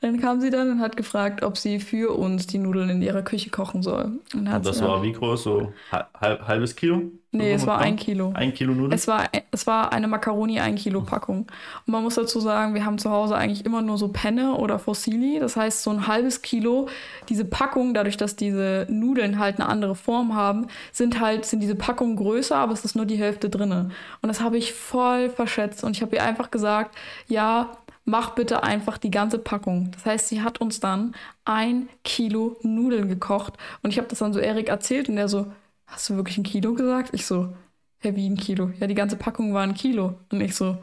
Dann 0.00 0.20
kam 0.20 0.40
sie 0.40 0.50
dann 0.50 0.70
und 0.70 0.80
hat 0.80 0.96
gefragt, 0.96 1.42
ob 1.42 1.58
sie 1.58 1.80
für 1.80 2.16
uns 2.16 2.46
die 2.46 2.58
Nudeln 2.58 2.88
in 2.90 3.02
ihrer 3.02 3.22
Küche 3.22 3.50
kochen 3.50 3.82
soll. 3.82 4.20
Und 4.34 4.46
Und 4.46 4.66
das 4.66 4.80
war 4.82 5.02
wie 5.02 5.12
groß? 5.12 5.42
So 5.42 5.72
halb, 5.92 6.46
halbes 6.46 6.76
Kilo? 6.76 7.10
Nee, 7.34 7.52
es 7.52 7.66
war 7.66 7.80
ein 7.80 7.96
Kilo. 7.96 8.32
Ein 8.34 8.54
Kilo 8.54 8.72
Nudeln? 8.72 8.92
Es 8.92 9.08
war, 9.08 9.28
es 9.50 9.66
war 9.66 9.92
eine 9.92 10.06
Macaroni 10.06 10.60
1 10.60 10.80
Kilo 10.80 11.00
Packung. 11.00 11.46
Und 11.86 11.92
man 11.92 12.02
muss 12.02 12.14
dazu 12.14 12.38
sagen, 12.40 12.74
wir 12.74 12.84
haben 12.84 12.98
zu 12.98 13.10
Hause 13.10 13.36
eigentlich 13.36 13.66
immer 13.66 13.82
nur 13.82 13.98
so 13.98 14.08
Penne 14.08 14.54
oder 14.54 14.78
Fossili. 14.78 15.38
Das 15.40 15.56
heißt, 15.56 15.82
so 15.82 15.90
ein 15.90 16.06
halbes 16.06 16.42
Kilo. 16.42 16.88
Diese 17.28 17.44
Packung, 17.44 17.92
dadurch, 17.92 18.16
dass 18.16 18.36
diese 18.36 18.86
Nudeln 18.88 19.38
halt 19.38 19.58
eine 19.58 19.68
andere 19.68 19.96
Form 19.96 20.34
haben, 20.34 20.68
sind 20.92 21.20
halt, 21.20 21.44
sind 21.44 21.60
diese 21.60 21.74
Packungen 21.74 22.16
größer, 22.16 22.56
aber 22.56 22.72
es 22.72 22.84
ist 22.84 22.94
nur 22.94 23.06
die 23.06 23.16
Hälfte 23.16 23.50
drinne. 23.50 23.90
Und 24.22 24.28
das 24.28 24.40
habe 24.40 24.56
ich 24.56 24.72
voll 24.72 25.28
verschätzt. 25.28 25.82
Und 25.82 25.96
ich 25.96 26.02
habe 26.02 26.14
ihr 26.16 26.22
einfach 26.22 26.50
gesagt, 26.50 26.96
ja, 27.26 27.70
mach 28.04 28.30
bitte 28.30 28.62
einfach 28.62 28.98
die 28.98 29.10
ganze 29.10 29.38
Packung. 29.38 29.90
Das 29.92 30.06
heißt, 30.06 30.28
sie 30.28 30.42
hat 30.42 30.60
uns 30.60 30.80
dann 30.80 31.14
ein 31.44 31.88
Kilo 32.04 32.56
Nudeln 32.62 33.08
gekocht. 33.08 33.54
Und 33.82 33.90
ich 33.90 33.98
habe 33.98 34.08
das 34.08 34.18
dann 34.18 34.32
so 34.32 34.40
Erik 34.40 34.68
erzählt 34.68 35.08
und 35.08 35.16
er 35.16 35.28
so, 35.28 35.46
hast 35.86 36.08
du 36.08 36.16
wirklich 36.16 36.38
ein 36.38 36.44
Kilo 36.44 36.74
gesagt? 36.74 37.10
Ich 37.12 37.26
so, 37.26 37.54
hä, 37.98 38.12
wie 38.14 38.28
ein 38.28 38.36
Kilo? 38.36 38.70
Ja, 38.80 38.86
die 38.86 38.94
ganze 38.94 39.16
Packung 39.16 39.54
war 39.54 39.62
ein 39.62 39.74
Kilo. 39.74 40.18
Und 40.30 40.40
ich 40.40 40.54
so, 40.54 40.78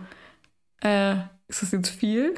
äh, 0.81 1.15
ist 1.51 1.61
das 1.61 1.71
jetzt 1.71 1.89
viel? 1.89 2.33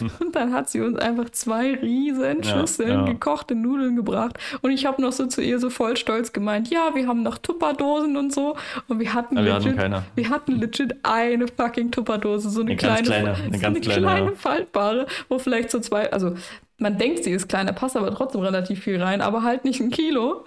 Und 0.20 0.34
dann 0.36 0.52
hat 0.52 0.68
sie 0.68 0.80
uns 0.80 0.98
einfach 0.98 1.30
zwei 1.30 1.74
riesen 1.74 2.44
Schüsseln 2.44 2.88
Ja, 2.88 2.94
ja. 2.96 3.04
gekochte 3.04 3.54
Nudeln 3.54 3.96
gebracht. 3.96 4.38
Und 4.60 4.70
ich 4.70 4.86
habe 4.86 5.00
noch 5.00 5.12
so 5.12 5.26
zu 5.26 5.40
ihr 5.40 5.58
so 5.58 5.70
voll 5.70 5.96
stolz 5.96 6.32
gemeint, 6.32 6.68
ja, 6.68 6.94
wir 6.94 7.06
haben 7.06 7.22
noch 7.22 7.38
Tupperdosen 7.38 8.16
und 8.16 8.32
so. 8.32 8.56
Und 8.88 8.98
wir 8.98 9.14
hatten, 9.14 9.36
wir 9.36 9.54
hatten 9.54 9.64
legit, 9.64 9.76
keine. 9.78 10.04
wir 10.14 10.28
hatten 10.28 10.60
legit 10.60 10.94
eine 11.02 11.48
fucking 11.48 11.90
Tupperdose, 11.90 12.50
so 12.50 12.60
eine, 12.60 12.70
Eine 12.70 12.76
kleine, 12.76 13.02
kleine, 13.02 13.34
eine 13.34 13.58
so 13.58 13.66
eine 13.66 13.80
kleine, 13.80 14.00
kleine 14.02 14.26
ja. 14.26 14.36
faltbare, 14.36 15.06
wo 15.28 15.38
vielleicht 15.38 15.70
so 15.70 15.80
zwei, 15.80 16.12
also 16.12 16.34
man 16.78 16.98
denkt, 16.98 17.24
sie 17.24 17.30
ist 17.30 17.48
klein, 17.48 17.66
da 17.66 17.72
passt 17.72 17.96
aber 17.96 18.14
trotzdem 18.14 18.40
relativ 18.42 18.82
viel 18.82 19.00
rein, 19.02 19.20
aber 19.20 19.42
halt 19.42 19.64
nicht 19.64 19.80
ein 19.80 19.90
Kilo. 19.90 20.44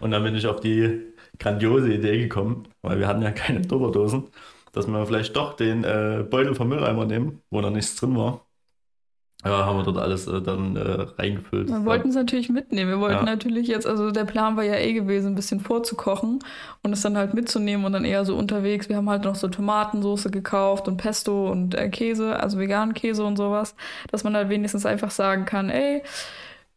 Und 0.00 0.10
dann 0.10 0.22
bin 0.22 0.34
ich 0.34 0.46
auf 0.46 0.60
die 0.60 1.00
grandiose 1.38 1.92
Idee 1.92 2.18
gekommen, 2.18 2.68
weil 2.82 2.98
wir 2.98 3.06
hatten 3.08 3.22
ja 3.22 3.30
keine 3.30 3.62
Tupperdosen, 3.66 4.24
dass 4.72 4.86
wir 4.86 5.06
vielleicht 5.06 5.36
doch 5.36 5.54
den 5.54 5.84
äh, 5.84 6.24
Beutel 6.28 6.54
vom 6.54 6.68
Mülleimer 6.68 7.04
nehmen, 7.06 7.42
wo 7.50 7.60
da 7.60 7.70
nichts 7.70 7.96
drin 7.96 8.16
war. 8.16 8.44
Ja, 9.44 9.64
haben 9.66 9.78
wir 9.78 9.84
dort 9.84 9.98
alles 9.98 10.26
äh, 10.26 10.42
dann 10.42 10.74
äh, 10.74 10.80
reingefüllt. 11.16 11.68
Wir 11.68 11.84
wollten 11.84 12.08
es 12.08 12.16
natürlich 12.16 12.48
mitnehmen. 12.48 12.90
Wir 12.90 12.98
wollten 12.98 13.24
Ja. 13.24 13.34
natürlich 13.36 13.68
jetzt, 13.68 13.86
also 13.86 14.10
der 14.10 14.24
Plan 14.24 14.56
war 14.56 14.64
ja 14.64 14.74
eh 14.74 14.92
gewesen, 14.92 15.28
ein 15.28 15.34
bisschen 15.36 15.60
vorzukochen 15.60 16.40
und 16.82 16.92
es 16.92 17.02
dann 17.02 17.16
halt 17.16 17.34
mitzunehmen 17.34 17.86
und 17.86 17.92
dann 17.92 18.04
eher 18.04 18.24
so 18.24 18.34
unterwegs. 18.36 18.88
Wir 18.88 18.96
haben 18.96 19.08
halt 19.08 19.22
noch 19.22 19.36
so 19.36 19.46
Tomatensoße 19.46 20.32
gekauft 20.32 20.88
und 20.88 20.96
Pesto 20.96 21.52
und 21.52 21.76
äh, 21.76 21.88
Käse, 21.88 22.40
also 22.40 22.58
veganen 22.58 22.94
Käse 22.94 23.24
und 23.24 23.36
sowas, 23.36 23.76
dass 24.10 24.24
man 24.24 24.34
halt 24.34 24.48
wenigstens 24.48 24.84
einfach 24.84 25.12
sagen 25.12 25.44
kann, 25.44 25.70
ey, 25.70 26.02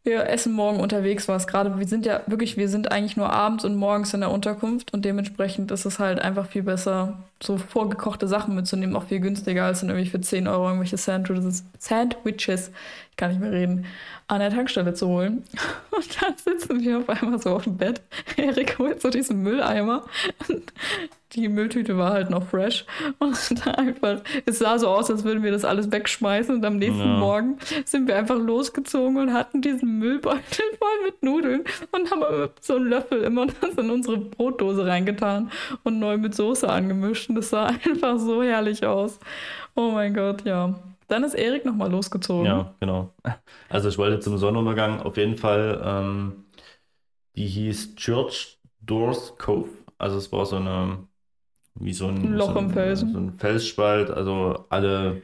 wir 0.04 0.28
essen 0.28 0.52
morgen 0.52 0.80
unterwegs 0.80 1.28
was. 1.28 1.46
Gerade 1.46 1.78
wir 1.78 1.86
sind 1.86 2.06
ja 2.06 2.22
wirklich, 2.26 2.56
wir 2.56 2.68
sind 2.68 2.90
eigentlich 2.90 3.16
nur 3.16 3.30
abends 3.30 3.64
und 3.64 3.76
morgens 3.76 4.14
in 4.14 4.20
der 4.20 4.30
Unterkunft 4.30 4.92
und 4.92 5.04
dementsprechend 5.04 5.70
ist 5.70 5.84
es 5.84 5.98
halt 5.98 6.20
einfach 6.20 6.46
viel 6.46 6.62
besser, 6.62 7.18
so 7.42 7.58
vorgekochte 7.58 8.28
Sachen 8.28 8.54
mitzunehmen, 8.54 8.96
auch 8.96 9.04
viel 9.04 9.20
günstiger 9.20 9.64
als 9.64 9.80
dann 9.80 9.90
irgendwie 9.90 10.08
für 10.08 10.20
10 10.20 10.46
Euro 10.46 10.66
irgendwelche 10.66 10.96
Sandwiches, 10.96 11.64
Sandwiches, 11.78 12.70
ich 13.10 13.16
kann 13.16 13.30
nicht 13.30 13.40
mehr 13.40 13.52
reden, 13.52 13.84
an 14.28 14.40
der 14.40 14.50
Tankstelle 14.50 14.94
zu 14.94 15.08
holen. 15.08 15.44
Und 15.90 16.22
dann 16.22 16.34
sitzen 16.36 16.80
wir 16.80 16.98
auf 16.98 17.08
einmal 17.08 17.38
so 17.40 17.50
auf 17.50 17.64
dem 17.64 17.76
Bett. 17.76 18.00
Erik 18.36 18.78
holt 18.78 19.02
so 19.02 19.10
diesen 19.10 19.42
Mülleimer. 19.42 20.04
Und 20.48 20.72
die 21.34 21.48
Mülltüte 21.48 21.98
war 21.98 22.12
halt 22.12 22.30
noch 22.30 22.46
fresh. 22.46 22.86
Und 23.18 23.66
dann 23.66 23.74
einfach, 23.76 24.20
es 24.46 24.58
sah 24.58 24.78
so 24.78 24.88
aus, 24.88 25.10
als 25.10 25.24
würden 25.24 25.42
wir 25.42 25.50
das 25.50 25.66
alles 25.66 25.92
wegschmeißen. 25.92 26.56
Und 26.56 26.64
am 26.64 26.78
nächsten 26.78 27.00
Ja. 27.00 27.18
Morgen 27.18 27.58
sind 27.84 28.08
wir 28.08 28.16
einfach 28.16 28.38
losgezogen 28.38 29.18
und 29.18 29.32
hatten 29.34 29.60
diesen 29.60 29.98
Müllbeutel 29.98 30.64
voll 30.78 31.04
mit 31.04 31.22
Nudeln 31.22 31.64
und 31.92 32.10
haben 32.10 32.50
so 32.60 32.76
einen 32.76 32.86
Löffel 32.86 33.22
immer 33.22 33.46
das 33.46 33.74
in 33.74 33.90
unsere 33.90 34.16
Brotdose 34.16 34.86
reingetan 34.86 35.50
und 35.82 35.98
neu 35.98 36.16
mit 36.16 36.34
Soße 36.34 36.68
angemischt. 36.68 37.28
Und 37.32 37.36
das 37.36 37.50
sah 37.50 37.66
einfach 37.66 38.18
so 38.18 38.42
herrlich 38.42 38.84
aus. 38.84 39.18
Oh 39.74 39.90
mein 39.90 40.12
Gott, 40.12 40.44
ja. 40.44 40.74
Dann 41.08 41.24
ist 41.24 41.34
Erik 41.34 41.64
nochmal 41.64 41.90
losgezogen. 41.90 42.46
Ja, 42.46 42.74
genau. 42.78 43.10
Also 43.68 43.88
ich 43.88 43.98
wollte 43.98 44.20
zum 44.20 44.36
Sonnenuntergang 44.36 45.00
auf 45.00 45.16
jeden 45.16 45.36
Fall, 45.36 45.80
ähm, 45.84 46.44
die 47.36 47.46
hieß 47.46 47.96
Church 47.96 48.58
Doors 48.80 49.34
Cove. 49.38 49.68
Also 49.98 50.18
es 50.18 50.30
war 50.30 50.44
so 50.46 50.56
eine, 50.56 51.06
wie 51.74 51.92
so 51.94 52.08
ein, 52.08 52.16
Ein 52.16 52.34
Loch 52.34 52.52
so 52.52 52.58
ein, 52.58 52.64
im 52.66 52.70
Felsen. 52.70 53.12
So 53.12 53.18
ein 53.18 53.38
Felsspalt. 53.38 54.10
Also 54.10 54.66
alle, 54.68 55.22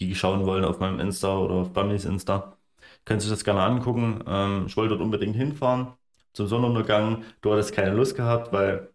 die 0.00 0.14
schauen 0.14 0.46
wollen 0.46 0.64
auf 0.64 0.80
meinem 0.80 1.00
Insta 1.00 1.38
oder 1.38 1.54
auf 1.54 1.72
Bammis 1.72 2.04
Insta, 2.04 2.56
können 3.04 3.20
sich 3.20 3.30
das 3.30 3.44
gerne 3.44 3.62
angucken. 3.62 4.22
Ähm, 4.26 4.64
ich 4.66 4.76
wollte 4.76 4.90
dort 4.90 5.02
unbedingt 5.02 5.36
hinfahren 5.36 5.88
zum 6.32 6.46
Sonnenuntergang. 6.48 7.24
Du 7.42 7.52
hattest 7.52 7.72
keine 7.74 7.94
Lust 7.94 8.16
gehabt, 8.16 8.52
weil 8.52 8.90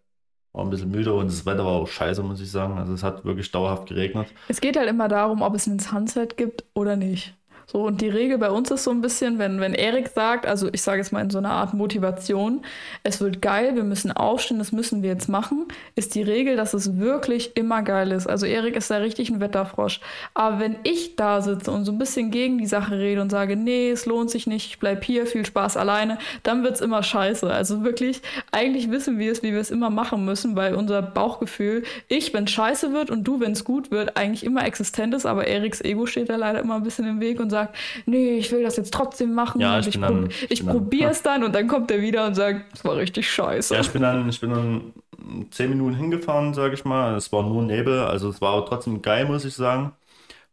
war 0.53 0.63
ein 0.63 0.69
bisschen 0.69 0.91
müde 0.91 1.13
und 1.13 1.27
das 1.27 1.45
Wetter 1.45 1.65
war 1.65 1.73
auch 1.73 1.87
scheiße, 1.87 2.21
muss 2.21 2.39
ich 2.39 2.51
sagen. 2.51 2.77
Also 2.77 2.93
es 2.93 3.03
hat 3.03 3.25
wirklich 3.25 3.51
dauerhaft 3.51 3.87
geregnet. 3.87 4.27
Es 4.47 4.61
geht 4.61 4.77
halt 4.77 4.87
immer 4.87 5.07
darum, 5.07 5.41
ob 5.41 5.55
es 5.55 5.67
einen 5.67 5.79
Sunset 5.79 6.37
gibt 6.37 6.63
oder 6.75 6.95
nicht. 6.95 7.35
So, 7.65 7.83
und 7.83 8.01
die 8.01 8.09
Regel 8.09 8.37
bei 8.37 8.49
uns 8.49 8.71
ist 8.71 8.83
so 8.83 8.91
ein 8.91 9.01
bisschen, 9.01 9.39
wenn, 9.39 9.59
wenn 9.59 9.73
Erik 9.73 10.09
sagt, 10.09 10.45
also 10.45 10.69
ich 10.71 10.81
sage 10.81 10.99
jetzt 10.99 11.11
mal 11.11 11.21
in 11.21 11.29
so 11.29 11.37
einer 11.37 11.51
Art 11.51 11.73
Motivation, 11.73 12.63
es 13.03 13.21
wird 13.21 13.41
geil, 13.41 13.75
wir 13.75 13.83
müssen 13.83 14.11
aufstehen, 14.11 14.59
das 14.59 14.71
müssen 14.71 15.01
wir 15.01 15.09
jetzt 15.09 15.29
machen, 15.29 15.67
ist 15.95 16.15
die 16.15 16.21
Regel, 16.21 16.55
dass 16.55 16.73
es 16.73 16.97
wirklich 16.97 17.55
immer 17.55 17.81
geil 17.81 18.11
ist. 18.11 18.27
Also 18.27 18.45
Erik 18.45 18.75
ist 18.75 18.91
da 18.91 18.97
richtig 18.97 19.29
ein 19.29 19.39
Wetterfrosch. 19.39 20.01
Aber 20.33 20.59
wenn 20.59 20.75
ich 20.83 21.15
da 21.15 21.41
sitze 21.41 21.71
und 21.71 21.85
so 21.85 21.91
ein 21.91 21.97
bisschen 21.97 22.31
gegen 22.31 22.57
die 22.57 22.67
Sache 22.67 22.97
rede 22.97 23.21
und 23.21 23.29
sage, 23.29 23.55
nee, 23.55 23.89
es 23.89 24.05
lohnt 24.05 24.29
sich 24.29 24.47
nicht, 24.47 24.67
ich 24.67 24.79
bleib 24.79 25.03
hier, 25.03 25.25
viel 25.25 25.45
Spaß 25.45 25.77
alleine, 25.77 26.17
dann 26.43 26.63
wird 26.63 26.75
es 26.75 26.81
immer 26.81 27.03
scheiße. 27.03 27.49
Also 27.49 27.83
wirklich, 27.83 28.21
eigentlich 28.51 28.91
wissen 28.91 29.19
wir 29.19 29.31
es, 29.31 29.43
wie 29.43 29.53
wir 29.53 29.61
es 29.61 29.71
immer 29.71 29.89
machen 29.89 30.25
müssen, 30.25 30.55
weil 30.55 30.75
unser 30.75 31.01
Bauchgefühl, 31.01 31.83
ich, 32.07 32.33
wenn 32.33 32.43
es 32.45 32.51
scheiße 32.51 32.93
wird 32.93 33.09
und 33.09 33.23
du, 33.23 33.39
wenn 33.39 33.53
es 33.53 33.63
gut 33.63 33.91
wird, 33.91 34.17
eigentlich 34.17 34.43
immer 34.43 34.65
existent 34.65 35.13
ist, 35.13 35.25
aber 35.25 35.47
Eriks 35.47 35.81
Ego 35.81 36.05
steht 36.05 36.29
da 36.29 36.35
leider 36.35 36.59
immer 36.59 36.75
ein 36.75 36.83
bisschen 36.83 37.07
im 37.07 37.19
Weg 37.19 37.39
und 37.39 37.49
sagt, 37.53 37.75
nee, 38.05 38.37
ich 38.37 38.51
will 38.51 38.63
das 38.63 38.77
jetzt 38.77 38.93
trotzdem 38.93 39.33
machen. 39.33 39.61
Ja, 39.61 39.79
ich 39.79 39.87
ich, 39.87 39.99
dann- 39.99 40.27
prob- 40.27 40.31
ich 40.49 40.65
probiere 40.67 41.11
es 41.11 41.21
dann 41.23 41.43
und 41.43 41.53
dann 41.55 41.67
kommt 41.67 41.91
er 41.91 42.01
wieder 42.01 42.27
und 42.27 42.35
sagt, 42.35 42.73
es 42.75 42.83
war 42.85 42.95
richtig 42.97 43.29
scheiße. 43.31 43.73
Ja, 43.75 43.81
ich 43.81 43.91
bin 43.91 44.01
dann, 44.01 44.29
ich 44.29 44.39
bin 44.39 44.49
dann 44.51 44.93
zehn 45.51 45.69
Minuten 45.69 45.95
hingefahren, 45.95 46.53
sage 46.53 46.73
ich 46.75 46.85
mal. 46.85 47.15
Es 47.15 47.31
war 47.31 47.43
nur 47.43 47.63
Nebel, 47.63 47.99
also 48.01 48.29
es 48.29 48.41
war 48.41 48.65
trotzdem 48.65 49.01
geil, 49.01 49.25
muss 49.25 49.45
ich 49.45 49.55
sagen. 49.55 49.93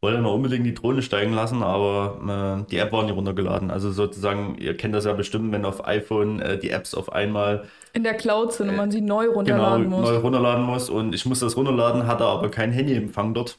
Wollte 0.00 0.20
noch 0.22 0.34
unbedingt 0.34 0.66
die 0.66 0.74
Drohne 0.74 1.02
steigen 1.02 1.34
lassen, 1.34 1.62
aber 1.62 2.64
äh, 2.66 2.70
die 2.70 2.78
App 2.78 2.92
war 2.92 3.04
nicht 3.04 3.14
runtergeladen. 3.16 3.70
Also 3.70 3.92
sozusagen, 3.92 4.56
ihr 4.58 4.76
kennt 4.76 4.94
das 4.94 5.04
ja 5.06 5.12
bestimmt, 5.14 5.52
wenn 5.52 5.64
auf 5.66 5.86
iPhone 5.86 6.40
äh, 6.40 6.58
die 6.58 6.70
Apps 6.70 6.94
auf 6.94 7.12
einmal 7.12 7.68
In 7.92 8.02
der 8.04 8.14
Cloud 8.14 8.52
sind 8.52 8.68
und 8.70 8.76
man 8.76 8.90
sie 8.90 9.00
neu 9.00 9.26
genau 9.26 9.34
runterladen 9.36 9.88
muss. 9.88 10.08
neu 10.10 10.16
runterladen 10.18 10.64
muss. 10.64 10.88
Und 10.90 11.14
ich 11.14 11.26
musste 11.26 11.44
das 11.46 11.56
runterladen, 11.56 12.06
hatte 12.06 12.24
aber 12.24 12.50
kein 12.50 12.72
Handyempfang 12.72 13.34
dort 13.34 13.58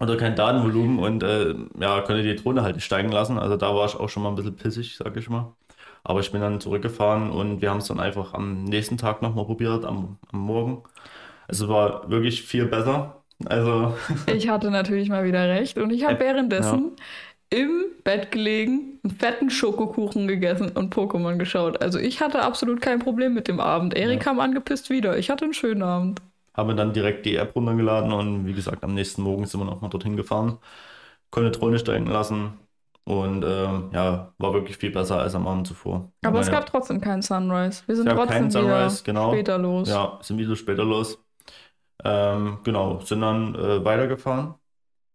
oder 0.00 0.16
kein 0.16 0.36
Datenvolumen 0.36 0.98
und 0.98 1.22
äh, 1.22 1.54
ja, 1.80 2.00
konnte 2.02 2.22
die 2.22 2.36
Drohne 2.36 2.62
halt 2.62 2.76
nicht 2.76 2.84
steigen 2.84 3.10
lassen. 3.12 3.38
Also 3.38 3.56
da 3.56 3.74
war 3.74 3.86
ich 3.86 3.94
auch 3.96 4.08
schon 4.08 4.22
mal 4.22 4.30
ein 4.30 4.34
bisschen 4.34 4.56
pissig, 4.56 4.96
sag 4.96 5.16
ich 5.16 5.28
mal. 5.30 5.54
Aber 6.04 6.20
ich 6.20 6.32
bin 6.32 6.40
dann 6.40 6.60
zurückgefahren 6.60 7.30
und 7.30 7.62
wir 7.62 7.70
haben 7.70 7.78
es 7.78 7.86
dann 7.88 8.00
einfach 8.00 8.34
am 8.34 8.64
nächsten 8.64 8.98
Tag 8.98 9.22
nochmal 9.22 9.46
probiert, 9.46 9.84
am, 9.84 10.18
am 10.32 10.40
Morgen. 10.40 10.82
Also 11.48 11.68
war 11.68 12.10
wirklich 12.10 12.42
viel 12.42 12.66
besser. 12.66 13.24
Also 13.46 13.94
Ich 14.26 14.48
hatte 14.48 14.70
natürlich 14.70 15.08
mal 15.08 15.24
wieder 15.24 15.48
recht 15.48 15.76
und 15.78 15.90
ich 15.90 16.04
habe 16.04 16.18
Äh, 16.18 16.20
währenddessen 16.20 16.96
im 17.50 17.84
Bett 18.04 18.30
gelegen, 18.32 19.00
einen 19.04 19.16
fetten 19.18 19.50
Schokokuchen 19.50 20.28
gegessen 20.28 20.70
und 20.70 20.94
Pokémon 20.94 21.38
geschaut. 21.38 21.82
Also 21.82 21.98
ich 21.98 22.20
hatte 22.20 22.42
absolut 22.42 22.80
kein 22.82 23.00
Problem 23.00 23.34
mit 23.34 23.48
dem 23.48 23.60
Abend. 23.60 23.94
Erik 23.94 24.20
Ja. 24.20 24.22
kam 24.22 24.40
angepisst 24.40 24.90
wieder. 24.90 25.18
Ich 25.18 25.30
hatte 25.30 25.44
einen 25.44 25.54
schönen 25.54 25.82
Abend. 25.82 26.22
Haben 26.54 26.68
wir 26.68 26.74
dann 26.76 26.92
direkt 26.92 27.26
die 27.26 27.36
App 27.36 27.54
runtergeladen 27.56 28.12
und 28.12 28.46
wie 28.46 28.52
gesagt, 28.54 28.84
am 28.84 28.94
nächsten 28.94 29.22
Morgen 29.22 29.46
sind 29.46 29.60
wir 29.60 29.64
nochmal 29.66 29.90
dorthin 29.90 30.16
gefahren, 30.16 30.58
konnte 31.30 31.50
Drohne 31.50 31.78
steigen 31.78 32.06
lassen 32.06 32.54
und 33.04 33.44
ähm, 33.44 33.90
ja, 33.92 34.32
war 34.38 34.54
wirklich 34.54 34.76
viel 34.78 34.90
besser 34.90 35.18
als 35.20 35.34
am 35.34 35.46
Abend 35.46 35.66
zuvor. 35.66 36.12
Aber 36.24 36.40
es 36.40 36.46
Meine- 36.46 36.58
gab 36.58 36.66
trotzdem 36.70 37.00
keinen 37.00 37.22
Sunrise. 37.22 37.82
Wir 37.86 37.96
sind 37.96 38.08
trotzdem 38.08 38.50
Sunrise, 38.50 39.02
wieder 39.02 39.04
genau. 39.04 39.32
später 39.32 39.58
los. 39.58 39.88
Ja, 39.88 40.18
sind 40.22 40.38
wieder 40.38 40.56
später 40.56 40.84
los. 40.84 41.18
Ähm, 42.04 42.58
genau, 42.64 43.00
sind 43.00 43.20
dann 43.20 43.54
äh, 43.54 43.84
weitergefahren. 43.84 44.54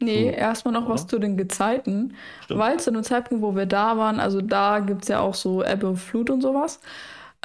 Nee, 0.02 0.32
So, 0.32 0.38
erstmal 0.38 0.74
noch 0.74 0.88
was 0.88 1.02
oder? 1.02 1.10
zu 1.10 1.20
den 1.20 1.36
Gezeiten. 1.38 2.16
Stimmt. 2.46 2.60
Weil 2.60 2.80
zu 2.80 2.92
dem 2.92 3.04
Zeitpunkt, 3.04 3.44
wo 3.44 3.56
wir 3.56 3.66
da 3.66 3.98
waren, 3.98 4.20
also 4.20 4.42
da 4.42 4.80
gibt 4.80 5.04
es 5.04 5.08
ja 5.10 5.20
auch 5.20 5.34
so 5.34 5.64
Ebbe 5.64 5.88
und 5.90 5.98
Flut 5.98 6.30
und 6.30 6.42
sowas. 6.42 6.80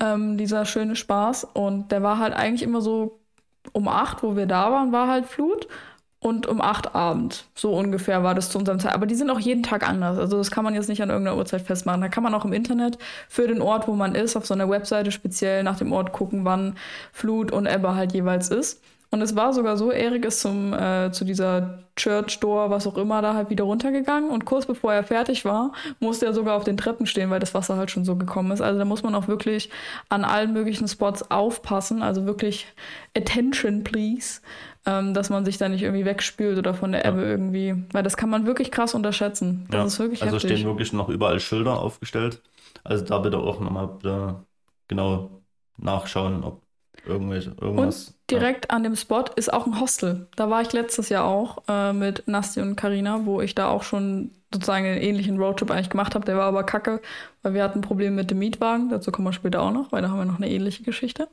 Ähm, 0.01 0.37
dieser 0.39 0.65
schöne 0.65 0.97
Spaß. 0.97 1.45
Und 1.55 1.91
der 1.93 2.03
war 2.03 2.19
halt 2.19 2.35
eigentlich 2.35 2.63
immer 2.63 2.81
so 2.81 3.21
um 3.73 3.89
8, 3.89 4.23
wo 4.23 4.37
wir 4.37 4.47
da 4.47 4.71
waren, 4.71 4.93
war 4.93 5.09
halt 5.09 5.27
Flut. 5.27 5.69
Und 6.21 6.47
um 6.47 6.63
8 6.63 6.95
Abend. 6.95 7.45
So 7.55 7.75
ungefähr 7.75 8.23
war 8.23 8.35
das 8.35 8.49
zu 8.49 8.57
unserem 8.57 8.81
Zeit. 8.81 8.95
Aber 8.95 9.05
die 9.05 9.15
sind 9.15 9.29
auch 9.29 9.41
jeden 9.41 9.63
Tag 9.63 9.87
anders. 9.87 10.17
Also 10.19 10.39
das 10.39 10.51
kann 10.51 10.65
man 10.65 10.75
jetzt 10.75 10.89
nicht 10.89 11.03
an 11.03 11.11
irgendeiner 11.11 11.37
Uhrzeit 11.37 11.61
festmachen. 11.61 12.01
Da 12.01 12.09
kann 12.09 12.23
man 12.23 12.33
auch 12.35 12.47
im 12.47 12.55
Internet 12.55 12.97
für 13.29 13.47
den 13.47 13.61
Ort, 13.61 13.89
wo 13.89 13.93
man 13.93 14.15
ist, 14.15 14.35
auf 14.35 14.47
so 14.47 14.55
einer 14.55 14.71
Webseite 14.71 15.13
speziell 15.13 15.63
nach 15.63 15.77
dem 15.77 15.93
Ort 15.93 16.13
gucken, 16.13 16.47
wann 16.47 16.79
Flut 17.13 17.53
und 17.53 17.67
Ebbe 17.67 17.95
halt 17.95 18.15
jeweils 18.15 18.49
ist. 18.49 18.83
Und 19.15 19.23
es 19.23 19.37
war 19.37 19.53
sogar 19.53 19.77
so, 19.77 19.93
Erik 19.93 20.25
ist 20.25 20.41
zum, 20.41 20.73
äh, 20.73 21.13
zu 21.13 21.25
dieser 21.25 21.85
Church 21.95 22.41
Door, 22.41 22.71
was 22.71 22.85
auch 22.85 22.99
immer, 22.99 23.23
da 23.23 23.35
halt 23.35 23.49
wieder 23.49 23.63
runtergegangen. 23.63 24.29
Und 24.29 24.45
kurz 24.45 24.67
bevor 24.67 24.93
er 24.93 25.05
fertig 25.05 25.45
war, 25.45 25.71
musste 26.01 26.27
er 26.27 26.35
sogar 26.35 26.57
auf 26.57 26.65
den 26.65 26.77
Treppen 26.77 27.07
stehen, 27.07 27.31
weil 27.31 27.39
das 27.39 27.55
Wasser 27.55 27.77
halt 27.77 27.93
schon 27.93 28.05
so 28.05 28.17
gekommen 28.17 28.51
ist. 28.51 28.61
Also 28.61 28.77
da 28.77 28.85
muss 28.85 29.05
man 29.05 29.15
auch 29.15 29.29
wirklich 29.29 29.71
an 30.09 30.25
allen 30.25 30.53
möglichen 30.53 30.89
Spots 30.89 31.31
aufpassen. 31.31 32.03
Also 32.03 32.27
wirklich 32.27 32.67
Attention, 33.17 33.85
please. 33.85 34.41
Ähm, 34.85 35.15
dass 35.15 35.31
man 35.31 35.45
sich 35.45 35.59
da 35.59 35.69
nicht 35.69 35.83
irgendwie 35.83 36.05
wegspült 36.05 36.59
oder 36.59 36.75
von 36.75 36.91
der 36.91 37.05
Ja. 37.05 37.11
Ebbe 37.11 37.23
irgendwie. 37.23 37.85
Weil 37.93 38.03
das 38.03 38.17
kann 38.17 38.31
man 38.31 38.47
wirklich 38.47 38.73
krass 38.73 38.95
unterschätzen. 38.95 39.67
Das 39.71 39.79
Ja, 39.79 39.85
ist 39.87 39.99
wirklich 40.01 40.23
also 40.25 40.35
heftig. 40.35 40.59
stehen 40.59 40.67
wirklich 40.67 40.93
noch 40.93 41.09
überall 41.09 41.39
Schilder 41.39 41.79
aufgestellt. 41.79 42.43
Also 42.83 43.05
da 43.05 43.21
bitte 43.21 43.39
auch 43.39 43.61
nochmal 43.61 43.91
genau 44.89 45.31
nachschauen, 45.77 46.43
ob 46.43 46.63
irgendwelche, 47.07 47.55
irgendwas. 47.61 48.14
Direkt 48.31 48.71
an 48.71 48.83
dem 48.83 48.97
Spot 48.97 49.25
ist 49.37 49.53
auch 49.53 49.67
ein 49.67 49.81
Hostel. 49.81 50.27
Da 50.37 50.49
war 50.49 50.63
ich 50.63 50.73
letztes 50.73 51.11
Jahr 51.11 51.25
auch 51.25 51.63
äh, 51.69 51.93
mit 51.93 52.27
Nasti 52.27 52.61
und 52.61 52.77
Karina, 52.77 53.27
wo 53.27 53.41
ich 53.43 53.55
da 53.55 53.69
auch 53.69 53.83
schon 53.83 54.31
sozusagen 54.53 54.87
einen 54.87 55.01
ähnlichen 55.01 55.39
Roadtrip 55.39 55.71
eigentlich 55.71 55.91
gemacht 55.91 56.15
habe. 56.15 56.25
Der 56.25 56.37
war 56.37 56.45
aber 56.45 56.65
kacke, 56.65 57.03
weil 57.43 57.55
wir 57.55 57.63
hatten 57.63 57.83
Probleme 57.83 58.17
mit 58.17 58.31
dem 58.31 58.39
Mietwagen. 58.39 58.89
Dazu 58.89 59.13
kommen 59.13 59.29
wir 59.29 59.33
später 59.33 59.61
auch 59.61 59.73
noch, 59.73 59.93
weil 59.93 60.01
da 60.01 60.09
haben 60.09 60.19
wir 60.19 60.25
noch 60.25 60.39
eine 60.39 60.49
ähnliche 60.49 60.85
Geschichte. 60.85 61.29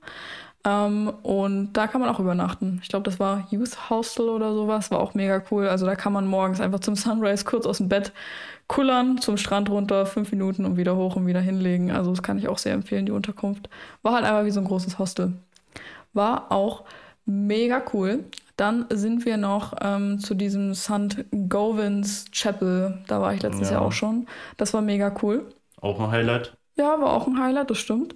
Ähm, 0.65 1.13
und 1.23 1.73
da 1.73 1.87
kann 1.87 2.01
man 2.01 2.09
auch 2.09 2.19
übernachten. 2.19 2.79
Ich 2.83 2.89
glaube, 2.89 3.03
das 3.03 3.19
war 3.19 3.47
Youth 3.51 3.89
Hostel 3.89 4.29
oder 4.29 4.53
sowas. 4.53 4.91
War 4.91 4.99
auch 4.99 5.13
mega 5.13 5.41
cool. 5.49 5.67
Also 5.67 5.85
da 5.85 5.95
kann 5.95 6.13
man 6.13 6.27
morgens 6.27 6.59
einfach 6.59 6.79
zum 6.81 6.95
Sunrise 6.95 7.45
kurz 7.45 7.65
aus 7.65 7.77
dem 7.77 7.89
Bett 7.89 8.11
kullern, 8.67 9.17
zum 9.19 9.37
Strand 9.37 9.69
runter, 9.69 10.05
fünf 10.05 10.31
Minuten 10.31 10.65
und 10.65 10.77
wieder 10.77 10.95
hoch 10.95 11.15
und 11.15 11.25
wieder 11.27 11.41
hinlegen. 11.41 11.91
Also 11.91 12.11
das 12.11 12.23
kann 12.23 12.37
ich 12.37 12.47
auch 12.47 12.57
sehr 12.57 12.73
empfehlen, 12.73 13.05
die 13.05 13.11
Unterkunft. 13.11 13.69
War 14.01 14.13
halt 14.13 14.25
einfach 14.25 14.45
wie 14.45 14.51
so 14.51 14.59
ein 14.59 14.67
großes 14.67 14.99
Hostel. 14.99 15.33
War 16.13 16.51
auch 16.51 16.83
mega 17.25 17.81
cool. 17.93 18.25
Dann 18.57 18.85
sind 18.89 19.25
wir 19.25 19.37
noch 19.37 19.73
ähm, 19.81 20.19
zu 20.19 20.35
diesem 20.35 20.75
St. 20.75 21.25
Govins 21.49 22.25
Chapel. 22.31 22.99
Da 23.07 23.21
war 23.21 23.33
ich 23.33 23.41
letztes 23.41 23.69
ja. 23.69 23.77
Jahr 23.77 23.85
auch 23.85 23.91
schon. 23.91 24.27
Das 24.57 24.73
war 24.73 24.81
mega 24.81 25.15
cool. 25.21 25.49
Auch 25.79 25.99
ein 25.99 26.11
Highlight. 26.11 26.55
Ja, 26.75 26.99
war 27.01 27.13
auch 27.13 27.27
ein 27.27 27.39
Highlight, 27.39 27.69
das 27.69 27.79
stimmt. 27.79 28.15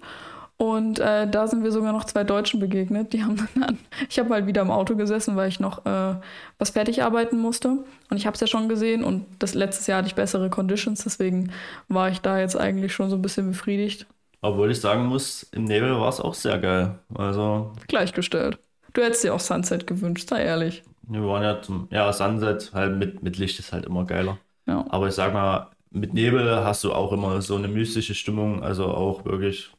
Und 0.58 1.00
äh, 1.00 1.30
da 1.30 1.48
sind 1.48 1.64
wir 1.64 1.72
sogar 1.72 1.92
noch 1.92 2.06
zwei 2.06 2.24
Deutschen 2.24 2.62
begegnet. 2.62 3.12
Die 3.12 3.24
haben 3.24 3.48
dann, 3.56 3.78
ich 4.10 4.20
habe 4.20 4.34
halt 4.34 4.48
wieder 4.48 4.62
im 4.62 4.72
Auto 4.72 4.96
gesessen, 4.96 5.36
weil 5.36 5.50
ich 5.50 5.60
noch 5.60 5.86
äh, 5.86 6.16
was 6.58 6.70
fertig 6.70 7.04
arbeiten 7.04 7.38
musste. 7.38 7.70
Und 8.10 8.18
ich 8.18 8.26
habe 8.26 8.36
es 8.36 8.42
ja 8.42 8.48
schon 8.48 8.70
gesehen 8.70 9.04
und 9.04 9.26
das 9.40 9.54
letztes 9.54 9.88
Jahr 9.88 9.98
hatte 9.98 10.08
ich 10.08 10.16
bessere 10.16 10.50
Conditions, 10.50 11.04
deswegen 11.04 11.52
war 11.90 12.10
ich 12.10 12.22
da 12.22 12.40
jetzt 12.40 12.58
eigentlich 12.58 12.94
schon 12.94 13.10
so 13.10 13.18
ein 13.18 13.22
bisschen 13.22 13.48
befriedigt. 13.50 14.06
Obwohl 14.46 14.70
ich 14.70 14.80
sagen 14.80 15.06
muss, 15.06 15.42
im 15.54 15.64
Nebel 15.64 16.00
war 16.00 16.10
es 16.10 16.20
auch 16.20 16.36
sehr 16.36 16.60
geil. 16.60 17.00
Also. 17.16 17.74
Gleichgestellt. 17.88 18.60
Du 18.94 19.02
hättest 19.02 19.24
dir 19.24 19.34
auch 19.34 19.40
Sunset 19.40 19.88
gewünscht, 19.88 20.30
sei 20.30 20.44
ehrlich. 20.44 20.84
Wir 21.02 21.26
waren 21.26 21.42
ja 21.42 21.62
zum, 21.62 21.88
ja, 21.90 22.14
Sunset, 22.14 22.72
halt 22.72 22.96
mit, 22.96 23.24
mit 23.24 23.38
Licht 23.38 23.58
ist 23.58 23.74
halt 23.74 23.86
immer 23.86 24.06
geiler. 24.06 24.38
Ja. 24.68 24.86
Aber 24.90 25.08
ich 25.08 25.16
sag 25.16 25.34
mal, 25.34 25.72
mit 25.90 26.14
Nebel 26.14 26.64
hast 26.64 26.84
du 26.84 26.94
auch 26.94 27.12
immer 27.12 27.42
so 27.42 27.56
eine 27.56 27.68
mystische 27.68 28.14
Stimmung, 28.14 28.64
also 28.64 28.86
auch 28.86 29.26
wirklich 29.26 29.72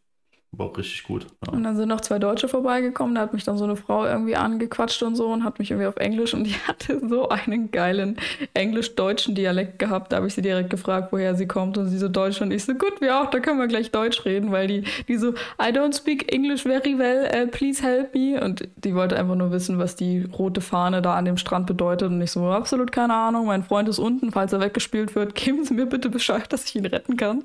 war 0.59 0.77
richtig 0.77 1.05
gut. 1.05 1.27
Ja. 1.47 1.53
Und 1.53 1.62
dann 1.64 1.77
sind 1.77 1.88
noch 1.88 2.01
zwei 2.01 2.19
Deutsche 2.19 2.49
vorbeigekommen, 2.49 3.14
da 3.14 3.23
hat 3.23 3.33
mich 3.33 3.45
dann 3.45 3.59
so 3.59 3.64
eine 3.64 3.77
Frau 3.77 4.07
irgendwie 4.07 4.37
angequatscht 4.37 5.03
und 5.03 5.16
so 5.16 5.27
und 5.27 5.45
hat 5.45 5.59
mich 5.59 5.71
irgendwie 5.71 5.87
auf 5.87 5.97
Englisch 5.97 6.35
und 6.35 6.45
die 6.45 6.55
hatte 6.66 7.01
so 7.07 7.29
einen 7.29 7.71
geilen 7.71 8.16
englisch-deutschen 8.55 9.35
Dialekt 9.35 9.79
gehabt. 9.79 10.12
Da 10.12 10.16
habe 10.16 10.27
ich 10.27 10.35
sie 10.35 10.42
direkt 10.42 10.71
gefragt, 10.71 11.09
woher 11.12 11.35
sie 11.35 11.47
kommt 11.47 11.79
und 11.79 11.88
sie 11.88 11.99
so 11.99 12.09
Deutsch 12.09 12.40
und 12.40 12.51
ich 12.51 12.64
so, 12.64 12.75
gut, 12.75 13.01
wir 13.01 13.21
auch, 13.21 13.31
da 13.31 13.40
können 13.40 13.59
wir 13.59 13.69
gleich 13.69 13.90
Deutsch 13.90 14.25
reden, 14.25 14.53
weil 14.53 14.66
die, 14.66 14.85
die 15.09 15.16
so, 15.16 15.31
I 15.61 15.71
don't 15.73 15.95
speak 15.95 16.33
English 16.33 16.62
very 16.62 16.99
well, 16.99 17.29
uh, 17.35 17.47
please 17.49 17.83
help 17.83 18.14
me. 18.14 18.40
Und 18.42 18.69
die 18.77 18.95
wollte 18.95 19.16
einfach 19.16 19.35
nur 19.35 19.53
wissen, 19.53 19.79
was 19.79 19.97
die 19.97 20.25
rote 20.38 20.61
Fahne 20.61 21.03
da 21.03 21.14
an 21.14 21.25
dem 21.25 21.37
Strand 21.37 21.66
bedeutet 21.66 22.11
und 22.11 22.21
ich 22.21 22.31
so, 22.31 22.47
absolut 22.47 22.92
keine 22.92 23.14
Ahnung, 23.14 23.47
mein 23.47 23.62
Freund 23.62 23.88
ist 23.88 23.99
unten, 23.99 24.33
falls 24.33 24.53
er 24.53 24.61
weggespielt 24.61 25.14
wird, 25.14 25.35
geben 25.35 25.64
Sie 25.64 25.75
mir 25.75 25.87
bitte 25.87 26.09
Bescheid, 26.09 26.53
dass 26.53 26.64
ich 26.64 26.77
ihn 26.77 26.87
retten 26.87 27.16
kann. 27.16 27.42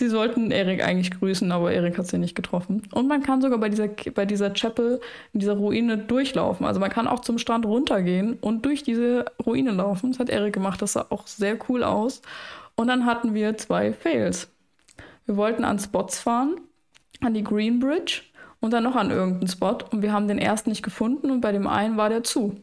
Sie 0.00 0.08
sollten 0.08 0.50
Erik 0.50 0.82
eigentlich 0.82 1.10
grüßen, 1.10 1.52
aber 1.52 1.72
Erik 1.72 1.98
hat 1.98 2.06
sie 2.06 2.16
nicht 2.16 2.34
getroffen. 2.34 2.88
Und 2.94 3.06
man 3.06 3.22
kann 3.22 3.42
sogar 3.42 3.58
bei 3.58 3.68
dieser, 3.68 3.88
bei 4.14 4.24
dieser 4.24 4.54
Chapel, 4.54 4.98
in 5.34 5.40
dieser 5.40 5.52
Ruine 5.52 5.98
durchlaufen. 5.98 6.64
Also 6.64 6.80
man 6.80 6.88
kann 6.88 7.06
auch 7.06 7.20
zum 7.20 7.36
Strand 7.36 7.66
runtergehen 7.66 8.38
und 8.40 8.64
durch 8.64 8.82
diese 8.82 9.26
Ruine 9.44 9.72
laufen. 9.72 10.12
Das 10.12 10.18
hat 10.18 10.30
Erik 10.30 10.54
gemacht, 10.54 10.80
das 10.80 10.94
sah 10.94 11.04
auch 11.10 11.26
sehr 11.26 11.58
cool 11.68 11.84
aus. 11.84 12.22
Und 12.76 12.88
dann 12.88 13.04
hatten 13.04 13.34
wir 13.34 13.58
zwei 13.58 13.92
Fails. 13.92 14.48
Wir 15.26 15.36
wollten 15.36 15.64
an 15.64 15.78
Spots 15.78 16.18
fahren, 16.18 16.56
an 17.20 17.34
die 17.34 17.44
Green 17.44 17.78
Bridge 17.78 18.22
und 18.60 18.72
dann 18.72 18.84
noch 18.84 18.96
an 18.96 19.10
irgendeinen 19.10 19.48
Spot. 19.48 19.76
Und 19.92 20.00
wir 20.00 20.14
haben 20.14 20.28
den 20.28 20.38
ersten 20.38 20.70
nicht 20.70 20.82
gefunden 20.82 21.30
und 21.30 21.42
bei 21.42 21.52
dem 21.52 21.66
einen 21.66 21.98
war 21.98 22.08
der 22.08 22.22
zu. 22.22 22.56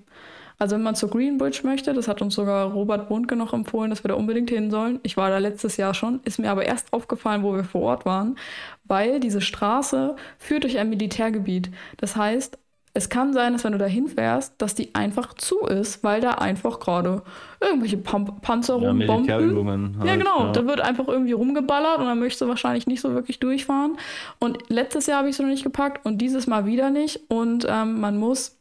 Also 0.59 0.75
wenn 0.75 0.83
man 0.83 0.95
zur 0.95 1.09
Greenbridge 1.09 1.61
möchte, 1.63 1.93
das 1.93 2.07
hat 2.07 2.21
uns 2.21 2.35
sogar 2.35 2.71
Robert 2.71 3.09
Bundke 3.09 3.35
noch 3.35 3.53
empfohlen, 3.53 3.89
dass 3.89 4.03
wir 4.03 4.09
da 4.09 4.15
unbedingt 4.15 4.49
hin 4.49 4.71
sollen. 4.71 4.99
Ich 5.03 5.15
war 5.15 5.29
da 5.29 5.37
letztes 5.37 5.77
Jahr 5.77 5.93
schon, 5.93 6.19
ist 6.23 6.39
mir 6.39 6.49
aber 6.49 6.65
erst 6.65 6.93
aufgefallen, 6.93 7.43
wo 7.43 7.53
wir 7.53 7.63
vor 7.63 7.81
Ort 7.81 8.05
waren, 8.05 8.37
weil 8.85 9.19
diese 9.19 9.41
Straße 9.41 10.15
führt 10.39 10.63
durch 10.63 10.79
ein 10.79 10.89
Militärgebiet. 10.89 11.69
Das 11.97 12.15
heißt, 12.15 12.57
es 12.97 13.09
kann 13.09 13.31
sein, 13.31 13.53
dass 13.53 13.63
wenn 13.63 13.73
du 13.73 13.77
da 13.77 13.85
hinfährst, 13.85 14.55
dass 14.57 14.73
die 14.73 14.95
einfach 14.95 15.35
zu 15.35 15.59
ist, 15.67 16.03
weil 16.03 16.19
da 16.19 16.31
einfach 16.31 16.79
gerade 16.79 17.21
irgendwelche 17.61 17.97
Pam 17.97 18.25
Panzer 18.41 18.79
ja, 18.81 18.89
rumbomben. 18.89 19.97
Halt, 19.99 20.09
ja, 20.09 20.15
genau. 20.15 20.45
Ja. 20.45 20.51
Da 20.51 20.65
wird 20.65 20.81
einfach 20.81 21.07
irgendwie 21.07 21.33
rumgeballert 21.33 21.99
und 21.99 22.05
dann 22.05 22.17
möchtest 22.17 22.41
du 22.41 22.47
wahrscheinlich 22.47 22.87
nicht 22.87 23.01
so 23.01 23.13
wirklich 23.13 23.39
durchfahren. 23.39 23.97
Und 24.39 24.57
letztes 24.69 25.05
Jahr 25.05 25.19
habe 25.19 25.29
ich 25.29 25.35
es 25.35 25.39
noch 25.39 25.47
nicht 25.47 25.63
gepackt 25.63 26.03
und 26.07 26.17
dieses 26.17 26.47
Mal 26.47 26.65
wieder 26.65 26.89
nicht. 26.89 27.19
Und 27.29 27.67
ähm, 27.69 28.01
man 28.01 28.17
muss 28.17 28.56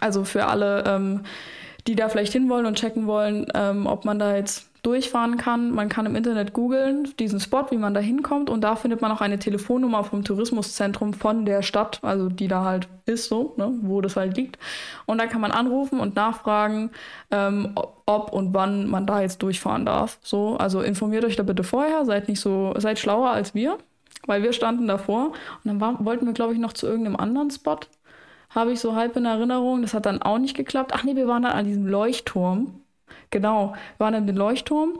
also 0.00 0.24
für 0.24 0.46
alle, 0.46 0.84
ähm, 0.86 1.20
die 1.86 1.94
da 1.94 2.08
vielleicht 2.08 2.32
hinwollen 2.32 2.66
und 2.66 2.78
checken 2.78 3.06
wollen, 3.06 3.46
ähm, 3.54 3.86
ob 3.86 4.04
man 4.04 4.18
da 4.18 4.36
jetzt 4.36 4.68
durchfahren 4.86 5.36
kann. 5.36 5.72
Man 5.72 5.88
kann 5.88 6.06
im 6.06 6.14
Internet 6.14 6.52
googeln, 6.52 7.12
diesen 7.18 7.40
Spot, 7.40 7.66
wie 7.70 7.76
man 7.76 7.92
da 7.92 7.98
hinkommt. 7.98 8.48
Und 8.48 8.60
da 8.60 8.76
findet 8.76 9.02
man 9.02 9.10
auch 9.10 9.20
eine 9.20 9.40
Telefonnummer 9.40 10.04
vom 10.04 10.22
Tourismuszentrum 10.22 11.12
von 11.12 11.44
der 11.44 11.62
Stadt, 11.62 11.98
also 12.02 12.28
die 12.28 12.46
da 12.46 12.64
halt 12.64 12.86
ist, 13.04 13.28
so, 13.28 13.54
ne, 13.56 13.72
wo 13.82 14.00
das 14.00 14.14
halt 14.14 14.36
liegt. 14.36 14.58
Und 15.04 15.18
da 15.18 15.26
kann 15.26 15.40
man 15.40 15.50
anrufen 15.50 15.98
und 15.98 16.14
nachfragen, 16.14 16.90
ähm, 17.32 17.72
ob 18.06 18.32
und 18.32 18.54
wann 18.54 18.88
man 18.88 19.06
da 19.06 19.20
jetzt 19.20 19.42
durchfahren 19.42 19.84
darf. 19.84 20.18
So, 20.22 20.56
also 20.56 20.82
informiert 20.82 21.24
euch 21.24 21.34
da 21.34 21.42
bitte 21.42 21.64
vorher, 21.64 22.04
seid 22.04 22.28
nicht 22.28 22.40
so, 22.40 22.72
seid 22.76 23.00
schlauer 23.00 23.30
als 23.30 23.56
wir, 23.56 23.78
weil 24.26 24.44
wir 24.44 24.52
standen 24.52 24.86
davor. 24.86 25.32
Und 25.64 25.64
dann 25.64 25.80
war, 25.80 26.04
wollten 26.04 26.26
wir, 26.26 26.32
glaube 26.32 26.52
ich, 26.52 26.60
noch 26.60 26.72
zu 26.72 26.86
irgendeinem 26.86 27.16
anderen 27.16 27.50
Spot 27.50 27.80
habe 28.56 28.72
ich 28.72 28.80
so 28.80 28.94
halb 28.94 29.16
in 29.16 29.24
Erinnerung. 29.24 29.82
Das 29.82 29.94
hat 29.94 30.06
dann 30.06 30.22
auch 30.22 30.38
nicht 30.38 30.56
geklappt. 30.56 30.92
Ach 30.94 31.04
nee, 31.04 31.14
wir 31.14 31.28
waren 31.28 31.42
dann 31.42 31.52
an 31.52 31.66
diesem 31.66 31.86
Leuchtturm. 31.86 32.80
Genau, 33.30 33.74
wir 33.98 34.04
waren 34.04 34.14
an 34.14 34.26
dem 34.26 34.36
Leuchtturm. 34.36 34.98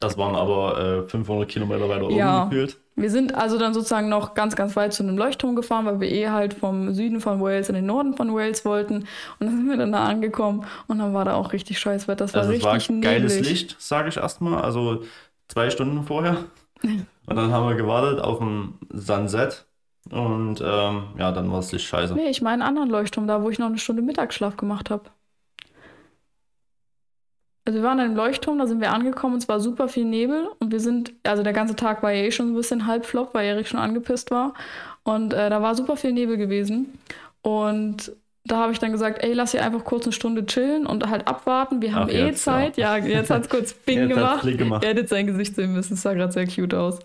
Das 0.00 0.18
waren 0.18 0.34
aber 0.34 1.04
äh, 1.04 1.08
500 1.08 1.48
Kilometer 1.48 1.88
weiter 1.88 2.10
ja. 2.10 2.42
oben 2.42 2.50
gefühlt. 2.50 2.78
Wir 2.98 3.10
sind 3.10 3.34
also 3.34 3.58
dann 3.58 3.74
sozusagen 3.74 4.08
noch 4.08 4.32
ganz, 4.32 4.56
ganz 4.56 4.74
weit 4.74 4.94
zu 4.94 5.02
einem 5.02 5.18
Leuchtturm 5.18 5.54
gefahren, 5.54 5.84
weil 5.84 6.00
wir 6.00 6.10
eh 6.10 6.30
halt 6.30 6.54
vom 6.54 6.94
Süden 6.94 7.20
von 7.20 7.42
Wales 7.42 7.68
in 7.68 7.74
den 7.74 7.84
Norden 7.84 8.14
von 8.14 8.34
Wales 8.34 8.64
wollten. 8.64 8.96
Und 8.96 9.06
dann 9.40 9.50
sind 9.50 9.68
wir 9.68 9.76
dann 9.76 9.92
da 9.92 10.04
angekommen 10.04 10.64
und 10.86 10.98
dann 10.98 11.12
war 11.12 11.26
da 11.26 11.34
auch 11.34 11.52
richtig 11.52 11.78
scheiß 11.78 12.08
Wetter. 12.08 12.24
Das 12.24 12.32
war 12.32 12.40
also 12.40 12.52
richtig 12.52 12.74
es 12.74 12.88
war 12.88 13.00
geiles 13.00 13.38
Licht, 13.40 13.76
sage 13.78 14.08
ich 14.08 14.16
erstmal. 14.16 14.62
Also 14.62 15.02
zwei 15.48 15.68
Stunden 15.68 16.04
vorher. 16.04 16.38
und 16.82 17.36
dann 17.36 17.52
haben 17.52 17.68
wir 17.68 17.76
gewartet 17.76 18.20
auf 18.20 18.40
ein 18.40 18.78
Sunset. 18.90 19.65
Und 20.10 20.60
ähm, 20.60 21.04
ja, 21.18 21.32
dann 21.32 21.50
war 21.50 21.58
es 21.58 21.72
nicht 21.72 21.86
scheiße. 21.86 22.14
Nee, 22.14 22.28
ich 22.28 22.42
meine 22.42 22.64
einen 22.64 22.68
anderen 22.68 22.90
Leuchtturm, 22.90 23.26
da 23.26 23.42
wo 23.42 23.50
ich 23.50 23.58
noch 23.58 23.66
eine 23.66 23.78
Stunde 23.78 24.02
Mittagsschlaf 24.02 24.56
gemacht 24.56 24.90
habe. 24.90 25.10
Also 27.64 27.80
wir 27.80 27.84
waren 27.84 27.98
in 27.98 28.04
einem 28.04 28.16
Leuchtturm, 28.16 28.58
da 28.58 28.66
sind 28.68 28.80
wir 28.80 28.92
angekommen 28.92 29.34
und 29.34 29.42
es 29.42 29.48
war 29.48 29.58
super 29.58 29.88
viel 29.88 30.04
Nebel 30.04 30.48
und 30.60 30.70
wir 30.70 30.78
sind, 30.78 31.12
also 31.24 31.42
der 31.42 31.52
ganze 31.52 31.74
Tag 31.74 32.00
war 32.04 32.12
ja 32.12 32.22
eh 32.22 32.30
schon 32.30 32.52
ein 32.52 32.54
bisschen 32.54 32.86
halb 32.86 33.04
flop, 33.04 33.34
weil 33.34 33.44
Erik 33.44 33.66
schon 33.66 33.80
angepisst 33.80 34.30
war 34.30 34.54
und 35.02 35.34
äh, 35.34 35.50
da 35.50 35.60
war 35.60 35.74
super 35.74 35.96
viel 35.96 36.12
Nebel 36.12 36.36
gewesen 36.36 36.96
und 37.42 38.12
da 38.46 38.58
habe 38.58 38.72
ich 38.72 38.78
dann 38.78 38.92
gesagt, 38.92 39.22
ey, 39.22 39.32
lass 39.32 39.52
hier 39.52 39.64
einfach 39.64 39.84
kurz 39.84 40.04
eine 40.04 40.12
Stunde 40.12 40.46
chillen 40.46 40.86
und 40.86 41.08
halt 41.08 41.26
abwarten. 41.26 41.82
Wir 41.82 41.94
haben 41.94 42.08
Ach, 42.08 42.14
eh 42.14 42.26
jetzt, 42.26 42.44
Zeit. 42.44 42.76
Ja, 42.76 42.96
ja 42.96 43.04
jetzt 43.04 43.30
hat 43.30 43.42
es 43.42 43.48
kurz 43.48 43.74
Bing 43.86 44.08
gemacht. 44.08 44.46
gemacht. 44.56 44.84
Er 44.84 44.90
hätte 44.90 45.06
sein 45.06 45.26
Gesicht 45.26 45.56
sehen 45.56 45.72
müssen. 45.72 45.94
Es 45.94 46.02
sah 46.02 46.14
gerade 46.14 46.32
sehr 46.32 46.46
cute 46.46 46.74
aus. 46.74 47.00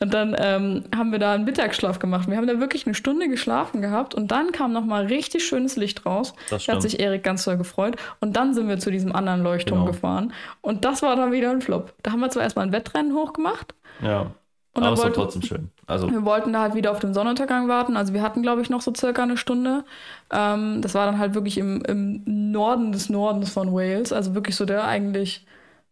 Und 0.00 0.12
dann 0.12 0.36
ähm, 0.38 0.84
haben 0.94 1.12
wir 1.12 1.18
da 1.18 1.32
einen 1.32 1.44
Mittagsschlaf 1.44 1.98
gemacht. 1.98 2.28
Wir 2.28 2.36
haben 2.36 2.46
da 2.46 2.60
wirklich 2.60 2.86
eine 2.86 2.94
Stunde 2.94 3.28
geschlafen 3.28 3.80
gehabt 3.80 4.14
und 4.14 4.30
dann 4.30 4.52
kam 4.52 4.72
nochmal 4.72 5.06
richtig 5.06 5.46
schönes 5.46 5.76
Licht 5.76 6.04
raus. 6.04 6.34
Das 6.50 6.66
da 6.66 6.74
hat 6.74 6.82
sich 6.82 7.00
Erik 7.00 7.22
ganz 7.22 7.44
toll 7.44 7.56
gefreut. 7.56 7.96
Und 8.20 8.36
dann 8.36 8.54
sind 8.54 8.68
wir 8.68 8.78
zu 8.78 8.90
diesem 8.90 9.14
anderen 9.14 9.42
Leuchtturm 9.42 9.80
genau. 9.80 9.92
gefahren. 9.92 10.32
Und 10.60 10.84
das 10.84 11.02
war 11.02 11.16
dann 11.16 11.32
wieder 11.32 11.50
ein 11.50 11.62
Flop. 11.62 11.94
Da 12.02 12.12
haben 12.12 12.20
wir 12.20 12.30
zwar 12.30 12.42
erstmal 12.42 12.66
ein 12.66 12.72
Wettrennen 12.72 13.14
hochgemacht. 13.14 13.74
Ja. 14.02 14.32
Und 14.74 14.84
Aber 14.84 14.94
es 14.94 15.02
war 15.02 15.12
trotzdem 15.12 15.42
schön. 15.42 15.70
Also. 15.86 16.10
Wir 16.10 16.24
wollten 16.24 16.52
da 16.52 16.60
halt 16.62 16.74
wieder 16.74 16.92
auf 16.92 16.98
den 16.98 17.12
Sonnenuntergang 17.12 17.68
warten. 17.68 17.96
Also 17.96 18.14
wir 18.14 18.22
hatten, 18.22 18.40
glaube 18.42 18.62
ich, 18.62 18.70
noch 18.70 18.80
so 18.80 18.92
circa 18.94 19.22
eine 19.22 19.36
Stunde. 19.36 19.84
Ähm, 20.30 20.80
das 20.80 20.94
war 20.94 21.04
dann 21.04 21.18
halt 21.18 21.34
wirklich 21.34 21.58
im, 21.58 21.82
im 21.82 22.22
Norden 22.24 22.92
des 22.92 23.10
Nordens 23.10 23.50
von 23.50 23.74
Wales. 23.74 24.12
Also 24.12 24.34
wirklich 24.34 24.56
so 24.56 24.64
der 24.64 24.84
eigentlich 24.84 25.46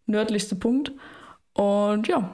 nördlichste 0.06 0.56
Punkt. 0.56 0.92
Und 1.52 2.08
ja, 2.08 2.30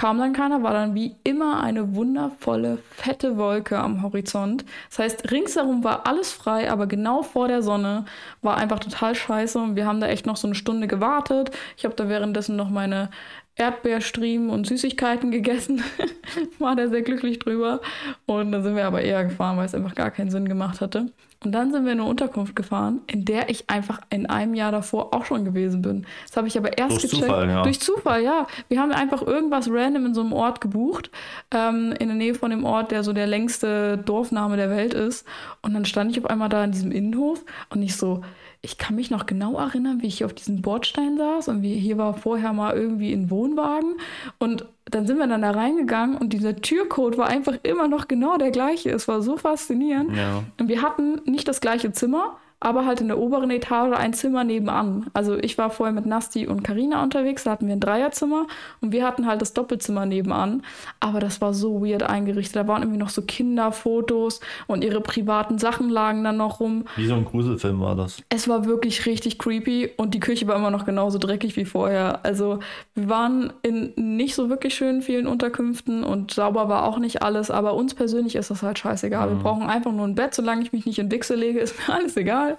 kam 0.00 0.18
dann 0.18 0.32
keiner, 0.32 0.62
war 0.62 0.72
dann 0.72 0.94
wie 0.94 1.16
immer 1.24 1.62
eine 1.62 1.94
wundervolle, 1.94 2.78
fette 2.90 3.36
Wolke 3.36 3.78
am 3.78 4.02
Horizont. 4.02 4.64
Das 4.88 4.98
heißt, 4.98 5.30
ringsherum 5.30 5.84
war 5.84 6.06
alles 6.06 6.32
frei, 6.32 6.70
aber 6.70 6.86
genau 6.86 7.22
vor 7.22 7.48
der 7.48 7.62
Sonne 7.62 8.06
war 8.40 8.56
einfach 8.56 8.78
total 8.78 9.14
scheiße 9.14 9.58
und 9.58 9.76
wir 9.76 9.86
haben 9.86 10.00
da 10.00 10.06
echt 10.06 10.24
noch 10.24 10.38
so 10.38 10.48
eine 10.48 10.54
Stunde 10.54 10.86
gewartet. 10.86 11.50
Ich 11.76 11.84
habe 11.84 11.94
da 11.96 12.08
währenddessen 12.08 12.56
noch 12.56 12.70
meine 12.70 13.10
Erdbeerstriemen 13.60 14.48
und 14.48 14.66
Süßigkeiten 14.66 15.30
gegessen. 15.30 15.82
War 16.58 16.76
da 16.76 16.88
sehr 16.88 17.02
glücklich 17.02 17.38
drüber. 17.38 17.80
Und 18.26 18.52
dann 18.52 18.62
sind 18.62 18.74
wir 18.74 18.86
aber 18.86 19.02
eher 19.02 19.24
gefahren, 19.24 19.58
weil 19.58 19.66
es 19.66 19.74
einfach 19.74 19.94
gar 19.94 20.10
keinen 20.10 20.30
Sinn 20.30 20.48
gemacht 20.48 20.80
hatte. 20.80 21.06
Und 21.42 21.52
dann 21.52 21.72
sind 21.72 21.84
wir 21.86 21.92
in 21.92 22.00
eine 22.00 22.08
Unterkunft 22.08 22.54
gefahren, 22.54 23.00
in 23.06 23.24
der 23.24 23.48
ich 23.48 23.70
einfach 23.70 24.00
in 24.10 24.26
einem 24.26 24.54
Jahr 24.54 24.72
davor 24.72 25.14
auch 25.14 25.24
schon 25.24 25.46
gewesen 25.46 25.80
bin. 25.80 26.06
Das 26.26 26.36
habe 26.36 26.48
ich 26.48 26.58
aber 26.58 26.76
erst 26.76 27.02
Durch 27.02 27.12
gecheckt. 27.12 27.24
Zufall, 27.24 27.48
ja. 27.48 27.62
Durch 27.62 27.80
Zufall, 27.80 28.22
ja. 28.22 28.46
Wir 28.68 28.80
haben 28.80 28.92
einfach 28.92 29.22
irgendwas 29.22 29.70
random 29.70 30.06
in 30.06 30.14
so 30.14 30.20
einem 30.20 30.34
Ort 30.34 30.60
gebucht, 30.60 31.10
ähm, 31.50 31.94
in 31.98 32.08
der 32.08 32.16
Nähe 32.16 32.34
von 32.34 32.50
dem 32.50 32.64
Ort, 32.64 32.90
der 32.90 33.04
so 33.04 33.14
der 33.14 33.26
längste 33.26 33.96
Dorfname 33.98 34.56
der 34.56 34.68
Welt 34.68 34.92
ist. 34.92 35.26
Und 35.62 35.72
dann 35.72 35.86
stand 35.86 36.10
ich 36.10 36.22
auf 36.22 36.28
einmal 36.28 36.50
da 36.50 36.62
in 36.62 36.72
diesem 36.72 36.92
Innenhof 36.92 37.42
und 37.70 37.82
ich 37.82 37.96
so, 37.96 38.22
ich 38.62 38.76
kann 38.76 38.94
mich 38.94 39.10
noch 39.10 39.26
genau 39.26 39.56
erinnern, 39.56 40.02
wie 40.02 40.06
ich 40.06 40.18
hier 40.18 40.26
auf 40.26 40.34
diesem 40.34 40.60
Bordstein 40.60 41.16
saß 41.16 41.48
und 41.48 41.62
wie 41.62 41.74
hier 41.74 41.96
war 41.96 42.14
vorher 42.14 42.52
mal 42.52 42.74
irgendwie 42.74 43.12
ein 43.12 43.30
Wohnwagen 43.30 43.96
und 44.38 44.66
dann 44.84 45.06
sind 45.06 45.18
wir 45.18 45.26
dann 45.26 45.42
da 45.42 45.52
reingegangen 45.52 46.16
und 46.16 46.32
dieser 46.32 46.56
Türcode 46.56 47.16
war 47.16 47.28
einfach 47.28 47.56
immer 47.62 47.88
noch 47.88 48.08
genau 48.08 48.36
der 48.36 48.50
gleiche. 48.50 48.90
Es 48.90 49.08
war 49.08 49.22
so 49.22 49.36
faszinierend. 49.36 50.16
Ja. 50.16 50.42
Und 50.58 50.68
wir 50.68 50.82
hatten 50.82 51.20
nicht 51.24 51.48
das 51.48 51.60
gleiche 51.60 51.92
Zimmer, 51.92 52.36
aber 52.60 52.84
halt 52.84 53.00
in 53.00 53.08
der 53.08 53.18
oberen 53.18 53.50
Etage 53.50 53.96
ein 53.96 54.12
Zimmer 54.12 54.44
nebenan. 54.44 55.06
Also 55.14 55.36
ich 55.38 55.56
war 55.56 55.70
vorher 55.70 55.94
mit 55.94 56.04
Nasti 56.04 56.46
und 56.46 56.62
Karina 56.62 57.02
unterwegs, 57.02 57.44
da 57.44 57.52
hatten 57.52 57.66
wir 57.66 57.74
ein 57.74 57.80
Dreierzimmer 57.80 58.46
und 58.82 58.92
wir 58.92 59.06
hatten 59.06 59.26
halt 59.26 59.40
das 59.40 59.54
Doppelzimmer 59.54 60.04
nebenan. 60.04 60.62
Aber 61.00 61.20
das 61.20 61.40
war 61.40 61.54
so 61.54 61.82
weird 61.82 62.02
eingerichtet. 62.02 62.56
Da 62.56 62.68
waren 62.68 62.82
irgendwie 62.82 62.98
noch 62.98 63.08
so 63.08 63.22
Kinderfotos 63.22 64.40
und 64.66 64.84
ihre 64.84 65.00
privaten 65.00 65.58
Sachen 65.58 65.88
lagen 65.88 66.22
dann 66.22 66.36
noch 66.36 66.60
rum. 66.60 66.84
Wie 66.96 67.06
so 67.06 67.14
ein 67.14 67.24
Gruselfilm 67.24 67.80
war 67.80 67.96
das. 67.96 68.22
Es 68.28 68.46
war 68.46 68.66
wirklich 68.66 69.06
richtig 69.06 69.38
creepy 69.38 69.90
und 69.96 70.12
die 70.12 70.20
Küche 70.20 70.46
war 70.46 70.56
immer 70.56 70.70
noch 70.70 70.84
genauso 70.84 71.18
dreckig 71.18 71.56
wie 71.56 71.64
vorher. 71.64 72.20
Also 72.24 72.58
wir 72.94 73.08
waren 73.08 73.54
in 73.62 73.94
nicht 73.96 74.34
so 74.34 74.50
wirklich 74.50 74.74
schönen 74.74 75.00
vielen 75.00 75.26
Unterkünften 75.26 76.04
und 76.04 76.32
sauber 76.32 76.68
war 76.68 76.84
auch 76.84 76.98
nicht 76.98 77.22
alles, 77.22 77.50
aber 77.50 77.72
uns 77.72 77.94
persönlich 77.94 78.36
ist 78.36 78.50
das 78.50 78.62
halt 78.62 78.78
scheißegal. 78.78 79.30
Wir 79.30 79.36
brauchen 79.36 79.62
einfach 79.62 79.92
nur 79.92 80.06
ein 80.06 80.14
Bett, 80.14 80.34
solange 80.34 80.62
ich 80.62 80.72
mich 80.72 80.84
nicht 80.84 80.98
in 80.98 81.10
Wichse 81.10 81.34
lege, 81.34 81.60
ist 81.60 81.76
mir 81.78 81.94
alles 81.94 82.16
egal. 82.18 82.49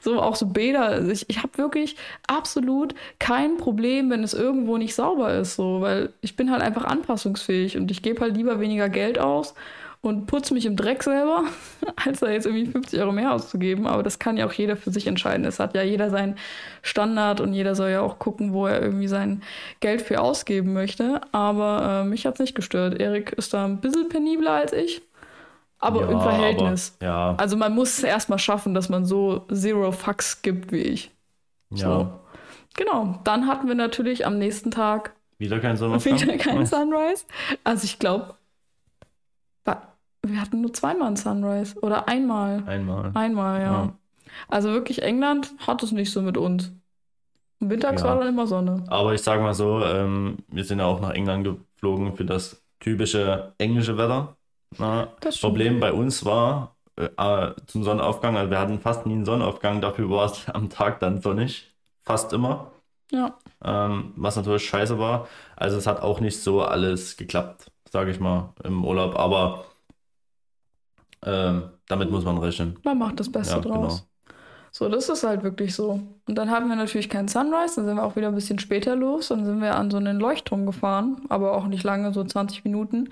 So 0.00 0.20
auch 0.20 0.36
so 0.36 0.46
Bäder. 0.46 0.82
Also 0.82 1.10
ich, 1.10 1.28
ich 1.28 1.38
habe 1.38 1.56
wirklich 1.58 1.96
absolut 2.26 2.94
kein 3.18 3.56
Problem, 3.56 4.10
wenn 4.10 4.22
es 4.22 4.34
irgendwo 4.34 4.76
nicht 4.76 4.94
sauber 4.94 5.34
ist, 5.34 5.56
so, 5.56 5.80
weil 5.80 6.12
ich 6.20 6.36
bin 6.36 6.50
halt 6.50 6.62
einfach 6.62 6.84
anpassungsfähig 6.84 7.76
und 7.76 7.90
ich 7.90 8.02
gebe 8.02 8.20
halt 8.20 8.36
lieber 8.36 8.60
weniger 8.60 8.88
Geld 8.88 9.18
aus 9.18 9.54
und 10.02 10.26
putze 10.26 10.54
mich 10.54 10.64
im 10.64 10.76
Dreck 10.76 11.02
selber, 11.02 11.44
als 11.96 12.20
da 12.20 12.30
jetzt 12.30 12.46
irgendwie 12.46 12.66
50 12.66 13.00
Euro 13.00 13.12
mehr 13.12 13.32
auszugeben. 13.32 13.86
Aber 13.86 14.02
das 14.02 14.18
kann 14.18 14.36
ja 14.36 14.46
auch 14.46 14.52
jeder 14.52 14.76
für 14.76 14.90
sich 14.90 15.06
entscheiden. 15.06 15.44
Es 15.44 15.60
hat 15.60 15.74
ja 15.74 15.82
jeder 15.82 16.10
seinen 16.10 16.36
Standard 16.82 17.40
und 17.40 17.52
jeder 17.52 17.74
soll 17.74 17.90
ja 17.90 18.00
auch 18.00 18.18
gucken, 18.18 18.52
wo 18.52 18.66
er 18.66 18.80
irgendwie 18.80 19.08
sein 19.08 19.42
Geld 19.80 20.02
für 20.02 20.20
ausgeben 20.20 20.72
möchte. 20.72 21.20
Aber 21.32 22.02
äh, 22.02 22.08
mich 22.08 22.24
hat 22.24 22.34
es 22.34 22.40
nicht 22.40 22.54
gestört. 22.54 22.98
Erik 22.98 23.32
ist 23.32 23.52
da 23.52 23.64
ein 23.64 23.80
bisschen 23.80 24.08
penibler 24.08 24.52
als 24.52 24.72
ich. 24.72 25.02
Aber 25.82 26.02
Ja, 26.02 26.08
im 26.10 26.20
Verhältnis. 26.20 26.96
aber- 27.00 27.06
ja. 27.10 27.34
Also 27.36 27.56
man 27.56 27.74
muss 27.74 27.98
es 27.98 28.04
erstmal 28.04 28.38
schaffen, 28.38 28.74
dass 28.74 28.88
man 28.90 29.04
so 29.06 29.46
Zero 29.52 29.90
Fucks 29.92 30.42
gibt 30.42 30.72
wie 30.72 30.82
ich. 30.82 31.10
Ja. 31.70 31.76
So. 32.00 32.10
Genau. 32.76 33.18
Dann 33.24 33.46
hatten 33.46 33.66
wir 33.66 33.74
natürlich 33.74 34.26
am 34.26 34.38
nächsten 34.38 34.70
Tag 34.70 35.14
Wieder 35.38 35.58
kein 35.58 35.76
Sonnenaufgang. 35.76 36.20
wieder 36.20 36.36
kein 36.36 36.66
Sunrise. 36.66 37.24
Also 37.64 37.84
ich 37.84 37.98
glaube, 37.98 38.34
wir 40.22 40.38
hatten 40.38 40.60
nur 40.60 40.72
zweimal 40.74 41.06
einen 41.06 41.16
Sunrise. 41.16 41.78
Oder 41.80 42.06
einmal. 42.06 42.62
Einmal. 42.66 43.10
Einmal, 43.14 43.60
ja. 43.60 43.66
Ja. 43.72 43.92
Also 44.48 44.70
wirklich, 44.70 45.02
England 45.02 45.50
hat 45.66 45.82
es 45.82 45.92
nicht 45.92 46.12
so 46.12 46.20
mit 46.20 46.36
uns. 46.36 46.72
Mittags 47.58 48.02
Ja. 48.02 48.08
war 48.08 48.18
dann 48.18 48.28
immer 48.28 48.46
Sonne. 48.46 48.84
Aber 48.88 49.14
ich 49.14 49.22
sage 49.22 49.42
mal 49.42 49.54
so, 49.54 49.82
ähm, 49.82 50.36
wir 50.48 50.64
sind 50.64 50.78
ja 50.78 50.84
auch 50.84 51.00
nach 51.00 51.10
England 51.10 51.44
geflogen 51.74 52.14
für 52.16 52.26
das 52.26 52.62
typische 52.80 53.54
englische 53.58 53.96
Wetter. 53.96 54.36
Na, 54.78 55.08
Das. 55.20 55.38
Problem 55.40 55.80
bei 55.80 55.92
uns 55.92 56.24
war 56.24 56.76
äh, 56.96 57.04
äh, 57.16 57.54
zum 57.66 57.84
Sonnenaufgang, 57.84 58.36
also 58.36 58.50
wir 58.50 58.58
hatten 58.60 58.78
fast 58.80 59.06
nie 59.06 59.14
einen 59.14 59.24
Sonnenaufgang, 59.24 59.80
dafür 59.80 60.08
war 60.10 60.26
es 60.26 60.48
am 60.50 60.70
Tag 60.70 61.00
dann 61.00 61.20
sonnig. 61.20 61.74
Fast 62.02 62.32
immer. 62.32 62.72
Ja. 63.12 63.38
Ähm, 63.64 64.12
was 64.16 64.36
natürlich 64.36 64.66
scheiße 64.68 64.98
war. 64.98 65.28
Also 65.56 65.78
es 65.78 65.86
hat 65.86 66.02
auch 66.02 66.20
nicht 66.20 66.42
so 66.42 66.62
alles 66.62 67.16
geklappt, 67.16 67.70
sage 67.90 68.10
ich 68.10 68.20
mal, 68.20 68.54
im 68.64 68.84
Urlaub. 68.84 69.16
Aber 69.18 69.66
ähm, 71.22 71.70
damit 71.88 72.10
muss 72.10 72.24
man 72.24 72.38
rechnen. 72.38 72.78
Man 72.84 72.98
macht 72.98 73.20
das 73.20 73.30
Beste 73.32 73.54
Ja, 73.54 73.60
draus. 73.60 74.00
genau. 74.00 74.09
So, 74.72 74.88
das 74.88 75.08
ist 75.08 75.24
halt 75.24 75.42
wirklich 75.42 75.74
so. 75.74 76.00
Und 76.28 76.36
dann 76.36 76.48
hatten 76.48 76.68
wir 76.68 76.76
natürlich 76.76 77.08
keinen 77.08 77.26
Sunrise, 77.26 77.74
dann 77.76 77.86
sind 77.86 77.96
wir 77.96 78.04
auch 78.04 78.14
wieder 78.14 78.28
ein 78.28 78.34
bisschen 78.36 78.60
später 78.60 78.94
los. 78.94 79.28
Dann 79.28 79.44
sind 79.44 79.60
wir 79.60 79.74
an 79.74 79.90
so 79.90 79.96
einen 79.96 80.20
Leuchtturm 80.20 80.64
gefahren, 80.64 81.22
aber 81.28 81.56
auch 81.56 81.66
nicht 81.66 81.82
lange, 81.82 82.12
so 82.12 82.22
20 82.22 82.64
Minuten. 82.64 83.08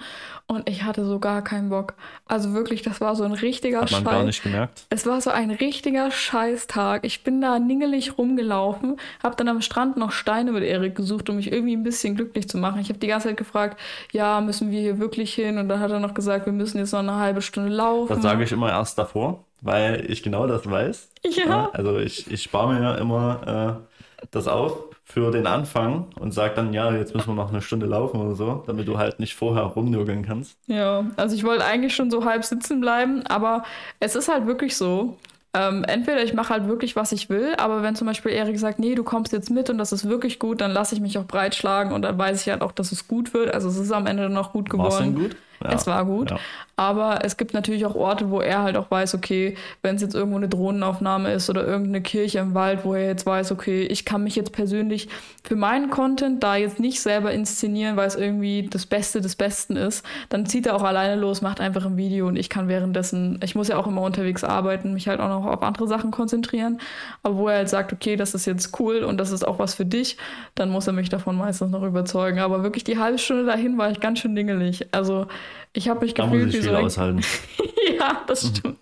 Und 0.46 0.68
ich 0.68 0.84
hatte 0.84 1.04
so 1.04 1.18
gar 1.18 1.42
keinen 1.42 1.68
Bock. 1.68 1.94
Also 2.26 2.52
wirklich, 2.52 2.82
das 2.82 3.00
war 3.00 3.16
so 3.16 3.24
ein 3.24 3.32
richtiger 3.32 3.80
Hat 3.80 3.90
man 3.90 4.04
Scheiß. 4.04 4.12
gar 4.12 4.22
nicht 4.22 4.42
gemerkt. 4.44 4.86
Es 4.90 5.04
war 5.04 5.20
so 5.20 5.30
ein 5.30 5.50
richtiger 5.50 6.12
Scheißtag. 6.12 7.04
Ich 7.04 7.24
bin 7.24 7.40
da 7.40 7.58
ningelig 7.58 8.16
rumgelaufen, 8.18 8.96
habe 9.20 9.34
dann 9.34 9.48
am 9.48 9.60
Strand 9.62 9.96
noch 9.96 10.12
Steine 10.12 10.52
mit 10.52 10.62
Erik 10.62 10.94
gesucht, 10.94 11.28
um 11.28 11.36
mich 11.36 11.50
irgendwie 11.50 11.76
ein 11.76 11.82
bisschen 11.82 12.14
glücklich 12.14 12.48
zu 12.48 12.56
machen. 12.56 12.80
Ich 12.80 12.88
habe 12.88 13.00
die 13.00 13.08
ganze 13.08 13.28
Zeit 13.28 13.36
gefragt, 13.36 13.80
ja, 14.12 14.40
müssen 14.40 14.70
wir 14.70 14.80
hier 14.80 14.98
wirklich 14.98 15.34
hin? 15.34 15.58
Und 15.58 15.68
dann 15.68 15.80
hat 15.80 15.90
er 15.90 15.98
noch 15.98 16.14
gesagt, 16.14 16.46
wir 16.46 16.52
müssen 16.52 16.78
jetzt 16.78 16.92
noch 16.92 17.00
eine 17.00 17.16
halbe 17.16 17.42
Stunde 17.42 17.70
laufen. 17.70 18.08
Das 18.14 18.22
sage 18.22 18.44
ich 18.44 18.52
immer 18.52 18.70
erst 18.70 18.96
davor, 18.96 19.44
weil 19.60 20.10
ich 20.10 20.22
genau 20.22 20.46
das 20.46 20.68
weiß. 20.68 21.10
Ja. 21.24 21.70
Also 21.72 21.98
ich, 21.98 22.30
ich 22.30 22.42
spare 22.42 22.72
mir 22.72 22.82
ja 22.82 22.94
immer 22.96 23.80
äh, 24.22 24.26
das 24.30 24.48
auf 24.48 24.84
für 25.04 25.30
den 25.30 25.46
Anfang 25.46 26.06
und 26.20 26.32
sage 26.32 26.54
dann, 26.54 26.74
ja, 26.74 26.92
jetzt 26.92 27.14
müssen 27.14 27.28
wir 27.28 27.34
noch 27.34 27.48
eine 27.50 27.62
Stunde 27.62 27.86
laufen 27.86 28.20
oder 28.20 28.34
so, 28.34 28.62
damit 28.66 28.86
du 28.86 28.98
halt 28.98 29.20
nicht 29.20 29.34
vorher 29.34 29.62
rumnörgeln 29.62 30.24
kannst. 30.24 30.58
Ja, 30.66 31.06
also 31.16 31.34
ich 31.34 31.44
wollte 31.44 31.64
eigentlich 31.64 31.94
schon 31.96 32.10
so 32.10 32.26
halb 32.26 32.44
sitzen 32.44 32.80
bleiben, 32.80 33.22
aber 33.26 33.64
es 34.00 34.14
ist 34.16 34.28
halt 34.28 34.46
wirklich 34.46 34.76
so. 34.76 35.16
Ähm, 35.54 35.82
entweder 35.88 36.22
ich 36.22 36.34
mache 36.34 36.50
halt 36.50 36.68
wirklich, 36.68 36.94
was 36.94 37.10
ich 37.12 37.30
will, 37.30 37.54
aber 37.56 37.82
wenn 37.82 37.96
zum 37.96 38.06
Beispiel 38.06 38.32
Erik 38.32 38.58
sagt, 38.58 38.78
nee, 38.78 38.94
du 38.94 39.02
kommst 39.02 39.32
jetzt 39.32 39.50
mit 39.50 39.70
und 39.70 39.78
das 39.78 39.92
ist 39.92 40.06
wirklich 40.06 40.38
gut, 40.38 40.60
dann 40.60 40.72
lasse 40.72 40.94
ich 40.94 41.00
mich 41.00 41.16
auch 41.16 41.24
breitschlagen 41.24 41.94
und 41.94 42.02
dann 42.02 42.18
weiß 42.18 42.42
ich 42.42 42.50
halt 42.50 42.60
auch, 42.60 42.72
dass 42.72 42.92
es 42.92 43.08
gut 43.08 43.32
wird. 43.32 43.54
Also 43.54 43.70
es 43.70 43.78
ist 43.78 43.90
am 43.90 44.06
Ende 44.06 44.24
dann 44.24 44.36
auch 44.36 44.52
gut 44.52 44.70
War 44.76 44.88
es 44.88 44.98
denn 44.98 45.14
geworden. 45.14 45.30
gut? 45.30 45.36
Ja. 45.62 45.72
Es 45.72 45.86
war 45.86 46.04
gut. 46.04 46.30
Ja. 46.30 46.38
Aber 46.76 47.24
es 47.24 47.36
gibt 47.36 47.54
natürlich 47.54 47.84
auch 47.86 47.96
Orte, 47.96 48.30
wo 48.30 48.40
er 48.40 48.62
halt 48.62 48.76
auch 48.76 48.88
weiß, 48.88 49.16
okay, 49.16 49.56
wenn 49.82 49.96
es 49.96 50.02
jetzt 50.02 50.14
irgendwo 50.14 50.36
eine 50.36 50.48
Drohnenaufnahme 50.48 51.32
ist 51.32 51.50
oder 51.50 51.66
irgendeine 51.66 52.02
Kirche 52.02 52.38
im 52.38 52.54
Wald, 52.54 52.84
wo 52.84 52.94
er 52.94 53.06
jetzt 53.06 53.26
weiß, 53.26 53.50
okay, 53.50 53.82
ich 53.82 54.04
kann 54.04 54.22
mich 54.22 54.36
jetzt 54.36 54.52
persönlich 54.52 55.08
für 55.42 55.56
meinen 55.56 55.90
Content 55.90 56.40
da 56.44 56.54
jetzt 56.54 56.78
nicht 56.78 57.00
selber 57.00 57.32
inszenieren, 57.32 57.96
weil 57.96 58.06
es 58.06 58.14
irgendwie 58.14 58.68
das 58.70 58.86
Beste 58.86 59.20
des 59.20 59.34
Besten 59.34 59.74
ist, 59.74 60.04
dann 60.28 60.46
zieht 60.46 60.66
er 60.66 60.76
auch 60.76 60.84
alleine 60.84 61.20
los, 61.20 61.42
macht 61.42 61.60
einfach 61.60 61.84
ein 61.84 61.96
Video 61.96 62.28
und 62.28 62.36
ich 62.36 62.48
kann 62.48 62.68
währenddessen, 62.68 63.40
ich 63.42 63.56
muss 63.56 63.66
ja 63.66 63.76
auch 63.76 63.88
immer 63.88 64.02
unterwegs 64.02 64.44
arbeiten, 64.44 64.92
mich 64.92 65.08
halt 65.08 65.18
auch 65.18 65.28
noch 65.28 65.46
auf 65.46 65.62
andere 65.62 65.88
Sachen 65.88 66.12
konzentrieren. 66.12 66.78
Aber 67.24 67.36
wo 67.36 67.48
er 67.48 67.56
halt 67.56 67.68
sagt, 67.68 67.92
okay, 67.92 68.14
das 68.14 68.34
ist 68.34 68.46
jetzt 68.46 68.78
cool 68.78 69.02
und 69.02 69.18
das 69.18 69.32
ist 69.32 69.44
auch 69.44 69.58
was 69.58 69.74
für 69.74 69.84
dich, 69.84 70.16
dann 70.54 70.70
muss 70.70 70.86
er 70.86 70.92
mich 70.92 71.08
davon 71.08 71.36
meistens 71.36 71.72
noch 71.72 71.82
überzeugen. 71.82 72.38
Aber 72.38 72.62
wirklich 72.62 72.84
die 72.84 72.98
halbe 72.98 73.18
Stunde 73.18 73.46
dahin 73.46 73.78
war 73.78 73.90
ich 73.90 73.98
ganz 73.98 74.20
schön 74.20 74.36
dingelig. 74.36 74.86
Also 74.92 75.26
ich 75.72 75.88
habe 75.88 76.00
mich 76.00 76.14
Da 76.14 76.26
muss 76.26 76.32
gefühlt 76.32 76.48
ich 76.48 76.54
wie 76.54 76.62
viel 76.62 76.70
so 76.70 76.76
ein 76.76 76.84
aushalten. 76.84 77.20
ja, 77.98 78.22
das 78.26 78.48
stimmt. 78.48 78.78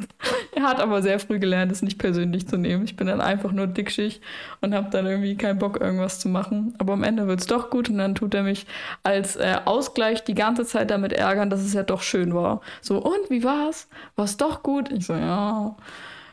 Er 0.55 0.62
hat 0.62 0.81
aber 0.81 1.03
sehr 1.03 1.19
früh 1.19 1.39
gelernt, 1.39 1.71
es 1.71 1.83
nicht 1.83 1.99
persönlich 1.99 2.49
zu 2.49 2.57
nehmen. 2.57 2.85
Ich 2.85 2.97
bin 2.97 3.07
dann 3.07 3.21
einfach 3.21 3.53
nur 3.53 3.67
dickschig 3.67 4.21
und 4.61 4.75
habe 4.75 4.89
dann 4.91 5.07
irgendwie 5.07 5.37
keinen 5.37 5.59
Bock, 5.59 5.81
irgendwas 5.81 6.19
zu 6.21 6.29
machen. 6.29 6.75
Aber 6.79 6.95
am 6.95 7.03
Ende 7.03 7.27
wird 7.27 7.41
es 7.41 7.47
doch 7.47 7.71
gut 7.71 7.91
und 7.91 7.99
dann 7.99 8.14
tut 8.14 8.35
er 8.35 8.43
mich 8.43 8.67
als 9.03 9.37
äh, 9.37 9.57
Ausgleich 9.64 10.25
die 10.25 10.35
ganze 10.35 10.64
Zeit 10.64 10.91
damit 10.91 11.12
ärgern, 11.12 11.51
dass 11.51 11.61
es 11.61 11.75
ja 11.75 11.83
doch 11.83 12.03
schön 12.03 12.35
war. 12.35 12.61
So, 12.81 12.99
und 12.99 13.31
wie 13.31 13.45
war's? 13.45 13.89
War's 14.17 14.37
doch 14.37 14.62
gut? 14.62 14.91
Ich 14.91 15.07
so, 15.07 15.14
ja. 15.14 15.77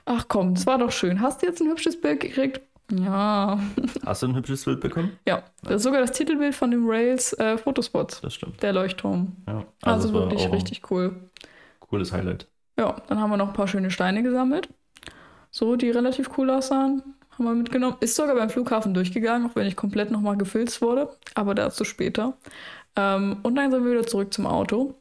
Ach 0.05 0.25
komm, 0.27 0.53
es 0.53 0.65
war 0.65 0.77
doch 0.77 0.91
schön. 0.91 1.21
Hast 1.21 1.41
du 1.41 1.47
jetzt 1.47 1.61
ein 1.61 1.69
hübsches 1.69 1.99
Bild 1.99 2.19
gekriegt? 2.21 2.61
Ja. 2.97 3.59
Hast 4.05 4.21
du 4.23 4.27
ein 4.27 4.35
hübsches 4.35 4.65
Bild 4.65 4.79
bekommen? 4.81 5.17
Ja, 5.27 5.43
das 5.63 5.75
ist 5.77 5.83
sogar 5.83 6.01
das 6.01 6.11
Titelbild 6.11 6.53
von 6.55 6.71
dem 6.71 6.87
Rails 6.87 7.33
äh, 7.33 7.57
Fotospot, 7.57 8.19
Das 8.23 8.33
stimmt. 8.33 8.61
der 8.61 8.73
Leuchtturm. 8.73 9.35
Ja. 9.47 9.65
Also, 9.81 10.13
war 10.13 10.29
wirklich 10.29 10.51
richtig 10.51 10.91
cool. 10.91 11.15
Cooles 11.79 12.11
Highlight. 12.11 12.47
Ja, 12.77 12.95
dann 13.07 13.19
haben 13.19 13.29
wir 13.29 13.37
noch 13.37 13.47
ein 13.49 13.53
paar 13.53 13.67
schöne 13.67 13.91
Steine 13.91 14.23
gesammelt. 14.23 14.69
So, 15.51 15.75
die 15.75 15.89
relativ 15.91 16.31
cool 16.37 16.49
aussahen. 16.49 17.03
Haben 17.31 17.45
wir 17.45 17.53
mitgenommen. 17.55 17.97
Ist 17.99 18.15
sogar 18.15 18.35
beim 18.35 18.49
Flughafen 18.49 18.93
durchgegangen, 18.93 19.49
auch 19.49 19.55
wenn 19.55 19.65
ich 19.67 19.75
komplett 19.75 20.11
nochmal 20.11 20.37
gefilzt 20.37 20.81
wurde. 20.81 21.09
Aber 21.35 21.55
dazu 21.55 21.83
später. 21.83 22.37
Ähm, 22.95 23.37
und 23.43 23.55
dann 23.55 23.71
sind 23.71 23.83
wir 23.83 23.91
wieder 23.91 24.05
zurück 24.05 24.33
zum 24.33 24.45
Auto. 24.45 24.95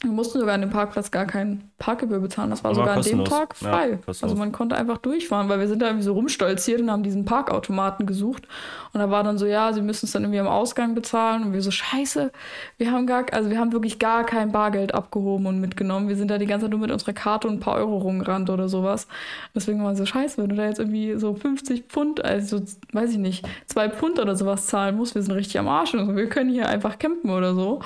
Wir 0.00 0.12
mussten 0.12 0.38
sogar 0.38 0.54
an 0.54 0.60
dem 0.60 0.70
Parkplatz 0.70 1.10
gar 1.10 1.26
keinen 1.26 1.72
Parkgebühr 1.78 2.20
bezahlen. 2.20 2.50
Das 2.50 2.62
war 2.62 2.70
Aber 2.70 2.76
sogar 2.76 2.96
an 2.96 3.02
dem 3.02 3.18
kostenlos. 3.18 3.28
Tag 3.28 3.54
Ja, 3.60 3.68
frei. 3.68 3.88
kostenlos. 3.96 4.22
also 4.22 4.36
man 4.36 4.52
konnte 4.52 4.76
einfach 4.76 4.98
durchfahren, 4.98 5.48
weil 5.48 5.58
wir 5.58 5.66
sind 5.66 5.82
da 5.82 5.86
irgendwie 5.86 6.04
so 6.04 6.12
rumstolziert 6.12 6.80
und 6.80 6.88
haben 6.88 7.02
diesen 7.02 7.24
Parkautomaten 7.24 8.06
gesucht. 8.06 8.46
Und 8.92 9.00
da 9.00 9.10
war 9.10 9.24
dann 9.24 9.38
so, 9.38 9.46
ja, 9.46 9.72
sie 9.72 9.82
müssen 9.82 10.06
es 10.06 10.12
dann 10.12 10.22
irgendwie 10.22 10.38
am 10.38 10.46
Ausgang 10.46 10.94
bezahlen. 10.94 11.42
Und 11.42 11.52
wir 11.52 11.62
so, 11.62 11.72
scheiße, 11.72 12.30
wir 12.76 12.92
haben 12.92 13.08
gar, 13.08 13.26
also 13.32 13.50
wir 13.50 13.58
haben 13.58 13.72
wirklich 13.72 13.98
gar 13.98 14.22
kein 14.24 14.52
Bargeld 14.52 14.94
abgehoben 14.94 15.46
und 15.46 15.60
mitgenommen. 15.60 16.06
Wir 16.08 16.14
sind 16.14 16.30
da 16.30 16.38
die 16.38 16.46
ganze 16.46 16.66
Zeit 16.66 16.70
nur 16.70 16.78
mit 16.80 16.92
unserer 16.92 17.12
Karte 17.12 17.48
und 17.48 17.54
ein 17.54 17.60
paar 17.60 17.74
Euro 17.74 17.96
rumgerannt 17.98 18.50
oder 18.50 18.68
sowas. 18.68 19.08
Deswegen 19.52 19.82
war 19.82 19.96
so, 19.96 20.06
scheiße, 20.06 20.40
wenn 20.40 20.48
du 20.50 20.54
da 20.54 20.66
jetzt 20.66 20.78
irgendwie 20.78 21.18
so 21.18 21.34
50 21.34 21.86
Pfund, 21.88 22.24
also 22.24 22.60
weiß 22.92 23.10
ich 23.10 23.18
nicht, 23.18 23.44
zwei 23.66 23.88
Pfund 23.88 24.20
oder 24.20 24.36
sowas 24.36 24.66
zahlen 24.66 24.96
musst, 24.96 25.16
wir 25.16 25.22
sind 25.22 25.32
richtig 25.34 25.58
am 25.58 25.66
Arsch 25.66 25.92
und 25.94 26.06
so. 26.06 26.14
Wir 26.14 26.28
können 26.28 26.50
hier 26.50 26.68
einfach 26.68 27.00
campen 27.00 27.30
oder 27.30 27.54
so. 27.56 27.80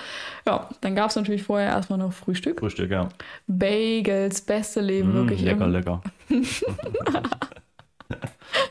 Ja, 0.46 0.68
dann 0.82 0.94
gab 0.94 1.08
es 1.08 1.16
natürlich 1.16 1.42
vorher 1.44 1.70
erstmal 1.70 2.01
noch 2.02 2.12
Frühstück. 2.12 2.60
Frühstück, 2.60 2.90
ja. 2.90 3.08
Bagels, 3.46 4.40
beste 4.42 4.80
Leben, 4.80 5.10
Mm, 5.12 5.14
wirklich. 5.14 5.42
lecker, 5.42 5.64
im- 5.64 5.72
lecker. 5.72 6.02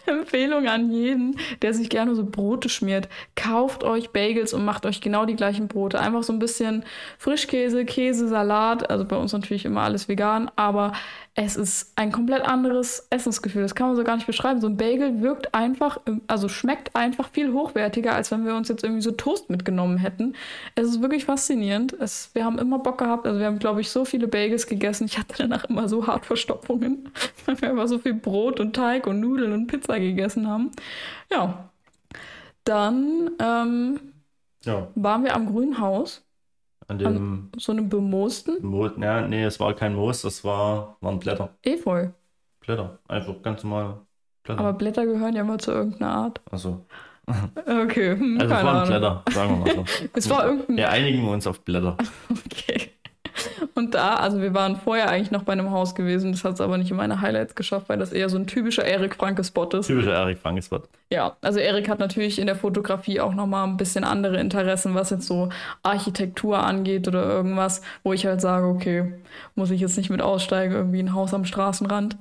Empfehlung 0.06 0.68
an 0.68 0.92
jeden, 0.92 1.36
der 1.64 1.74
sich 1.74 1.90
gerne 1.90 2.14
so 2.16 2.24
Brote 2.24 2.70
schmiert. 2.70 3.10
Kauft 3.36 3.84
euch 3.84 4.12
Bagels 4.12 4.54
und 4.54 4.64
macht 4.64 4.86
euch 4.86 5.02
genau 5.02 5.26
die 5.26 5.36
gleichen 5.36 5.68
Brote. 5.68 6.00
Einfach 6.00 6.22
so 6.22 6.32
ein 6.34 6.38
bisschen 6.40 6.84
Frischkäse, 7.18 7.86
Käse, 7.86 8.28
Salat. 8.28 8.90
Also 8.92 9.06
bei 9.06 9.16
uns 9.16 9.34
natürlich 9.34 9.66
immer 9.66 9.82
alles 9.82 10.08
vegan, 10.08 10.52
aber 10.56 10.94
es 11.34 11.56
ist 11.56 11.94
ein 11.96 12.12
komplett 12.12 12.42
anderes 12.42 13.08
Essensgefühl. 13.10 13.62
Das 13.62 13.74
kann 13.74 13.88
man 13.88 13.96
so 13.96 14.04
gar 14.04 14.16
nicht 14.18 14.28
beschreiben. 14.28 14.60
So 14.60 14.68
ein 14.68 14.76
Bagel 14.76 15.22
wirkt 15.22 15.56
einfach, 15.56 16.02
also 16.28 16.50
schmeckt 16.50 16.94
einfach 16.94 17.30
viel 17.30 17.54
hochwertiger, 17.54 18.14
als 18.14 18.32
wenn 18.32 18.46
wir 18.46 18.54
uns 18.54 18.68
jetzt 18.68 18.84
irgendwie 18.84 19.02
so 19.02 19.12
Toast 19.12 19.50
mitgenommen 19.50 19.98
hätten. 19.98 20.36
Es 20.76 20.88
ist 20.88 21.02
wirklich 21.02 21.24
faszinierend. 21.24 21.94
Es, 21.94 22.32
wir 22.34 22.44
haben 22.44 22.60
immer 22.60 22.80
Bock 22.80 22.98
gehabt. 22.98 23.26
Also 23.26 23.40
wir 23.40 23.46
haben, 23.46 23.60
glaube 23.60 23.80
ich, 23.80 23.90
so 23.90 24.04
viele 24.04 24.28
Bagels 24.28 24.68
gegessen. 24.68 25.06
Ich 25.06 25.18
hatte 25.18 25.36
danach 25.38 25.64
immer 25.66 25.88
so 25.88 26.06
hart 26.06 26.26
Verstopfungen, 26.26 27.10
weil 27.46 27.62
wir 27.62 27.70
einfach 27.70 27.88
so 27.88 28.00
viel 28.00 28.14
Brot 28.14 28.60
und 28.60 28.76
Teig 28.76 29.08
und 29.08 29.22
Nudeln 29.22 29.54
und 29.54 29.68
Pizza 29.68 30.00
gegessen 30.00 30.48
haben. 30.48 30.72
Ja. 31.32 31.70
Dann 32.66 33.32
ähm, 33.40 34.00
Ja, 34.66 34.90
waren 34.96 35.24
wir 35.24 35.36
am 35.36 35.48
Grünen 35.48 35.80
Haus. 35.80 36.24
An 36.92 37.00
dem 37.00 37.08
An 37.08 37.52
so 37.58 37.72
einem 37.72 37.90
bemoosten 37.90 38.66
Moos, 38.66 38.92
ja, 39.00 39.28
nee, 39.28 39.44
es 39.44 39.60
war 39.60 39.74
kein 39.74 39.96
Moos, 39.96 40.22
das 40.22 40.44
war, 40.44 40.98
waren 41.02 41.20
Blätter. 41.20 41.50
Efeu. 41.64 42.10
Blätter, 42.60 43.00
einfach 43.08 43.42
ganz 43.42 43.64
normal 43.64 44.02
Blätter. 44.44 44.60
Aber 44.60 44.74
Blätter 44.74 45.06
gehören 45.06 45.36
ja 45.36 45.42
immer 45.42 45.58
zu 45.58 45.72
irgendeiner 45.72 46.12
Art. 46.12 46.42
also, 46.52 46.86
Okay, 47.56 48.18
hm, 48.18 48.40
also 48.42 48.56
es 48.56 48.64
waren 48.64 48.68
Ahnung. 48.68 48.88
Blätter, 48.90 49.24
sagen 49.32 49.52
wir 49.52 49.76
mal 49.76 49.86
so. 49.88 50.08
Es 50.16 50.30
war 50.30 50.46
irgendein 50.46 50.78
Wir 50.78 50.90
einigen 50.90 51.28
uns 51.28 51.48
auf 51.48 51.62
Blätter. 51.62 51.98
Okay. 52.30 52.81
Und 53.76 53.94
da, 53.96 54.16
also 54.16 54.42
wir 54.42 54.54
waren 54.54 54.76
vorher 54.76 55.10
eigentlich 55.10 55.32
noch 55.32 55.44
bei 55.44 55.54
einem 55.54 55.72
Haus 55.72 55.96
gewesen, 55.96 56.32
das 56.32 56.44
hat 56.44 56.54
es 56.54 56.62
aber 56.62 56.78
nicht 56.78 56.92
in 56.92 56.98
meine 56.98 57.22
Highlights 57.22 57.56
geschafft, 57.56 57.90
weil 57.90 58.00
das 58.00 58.12
eher 58.12 58.30
so 58.30 58.38
ein 58.38 58.48
typischer 58.48 58.86
Erik 58.86 59.16
Franke-Spot 59.16 59.70
ist. 59.70 59.88
Typischer 59.88 60.14
Erik 60.14 60.40
Franke-Spot. 60.40 60.82
Ja, 61.12 61.38
also 61.42 61.60
Erik 61.60 61.90
hat 61.90 62.00
natürlich 62.00 62.40
in 62.40 62.48
der 62.48 62.56
Fotografie 62.56 63.20
auch 63.20 63.34
nochmal 63.34 63.68
ein 63.68 63.78
bisschen 63.78 64.04
andere 64.04 64.40
Interessen, 64.40 64.96
was 64.96 65.10
jetzt 65.10 65.28
so 65.28 65.50
Architektur 65.84 66.60
angeht 66.64 67.08
oder 67.08 67.24
irgendwas, 67.24 67.82
wo 68.04 68.14
ich 68.14 68.26
halt 68.26 68.42
sage, 68.42 68.68
okay, 68.68 69.14
muss 69.56 69.72
ich 69.72 69.82
jetzt 69.82 69.98
nicht 69.98 70.10
mit 70.10 70.22
aussteigen, 70.22 70.74
irgendwie 70.74 71.04
ein 71.04 71.14
Haus 71.14 71.34
am 71.34 71.46
Straßenrand. 71.46 72.18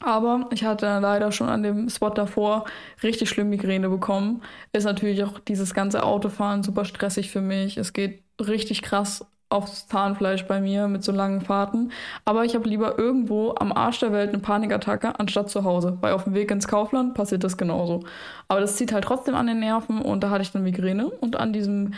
Aber 0.00 0.48
ich 0.52 0.64
hatte 0.64 0.86
leider 1.00 1.32
schon 1.32 1.48
an 1.48 1.62
dem 1.62 1.88
Spot 1.88 2.10
davor 2.10 2.66
richtig 3.02 3.28
schlimm 3.28 3.50
Migräne 3.50 3.88
bekommen. 3.88 4.42
Ist 4.72 4.84
natürlich 4.84 5.24
auch 5.24 5.40
dieses 5.40 5.74
ganze 5.74 6.04
Autofahren 6.04 6.62
super 6.62 6.84
stressig 6.84 7.30
für 7.30 7.40
mich. 7.40 7.76
Es 7.78 7.92
geht 7.92 8.22
richtig 8.40 8.82
krass 8.82 9.26
aufs 9.50 9.86
Zahnfleisch 9.88 10.46
bei 10.46 10.60
mir 10.60 10.88
mit 10.88 11.02
so 11.02 11.12
langen 11.12 11.40
Fahrten. 11.40 11.90
Aber 12.24 12.44
ich 12.44 12.54
habe 12.54 12.68
lieber 12.68 12.98
irgendwo 12.98 13.54
am 13.58 13.72
Arsch 13.72 14.00
der 14.00 14.12
Welt 14.12 14.28
eine 14.28 14.38
Panikattacke 14.38 15.18
anstatt 15.18 15.48
zu 15.48 15.64
Hause. 15.64 15.96
Weil 16.00 16.12
auf 16.12 16.24
dem 16.24 16.34
Weg 16.34 16.50
ins 16.50 16.68
Kaufland 16.68 17.14
passiert 17.14 17.44
das 17.44 17.56
genauso. 17.56 18.04
Aber 18.48 18.60
das 18.60 18.76
zieht 18.76 18.92
halt 18.92 19.04
trotzdem 19.04 19.34
an 19.34 19.46
den 19.46 19.60
Nerven 19.60 20.02
und 20.02 20.22
da 20.22 20.30
hatte 20.30 20.42
ich 20.42 20.52
dann 20.52 20.62
Migräne. 20.62 21.06
Und 21.06 21.36
an 21.36 21.52
diesem 21.52 21.94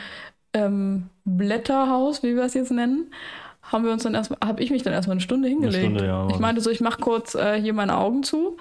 ähm, 0.52 1.08
Blätterhaus, 1.24 2.22
wie 2.22 2.36
wir 2.36 2.44
es 2.44 2.54
jetzt 2.54 2.70
nennen, 2.70 3.12
haben 3.62 3.84
wir 3.84 3.92
uns 3.92 4.02
dann 4.02 4.14
erstmal, 4.14 4.38
habe 4.44 4.62
ich 4.62 4.70
mich 4.70 4.82
dann 4.82 4.92
erstmal 4.92 5.14
eine 5.14 5.20
Stunde 5.20 5.48
hingelegt. 5.48 5.84
Stunde, 5.84 6.06
ja, 6.06 6.28
ich 6.28 6.38
meinte 6.38 6.60
so, 6.60 6.70
ich 6.70 6.80
mache 6.80 7.00
kurz 7.00 7.34
äh, 7.34 7.60
hier 7.60 7.72
meine 7.72 7.96
Augen 7.98 8.22
zu 8.22 8.56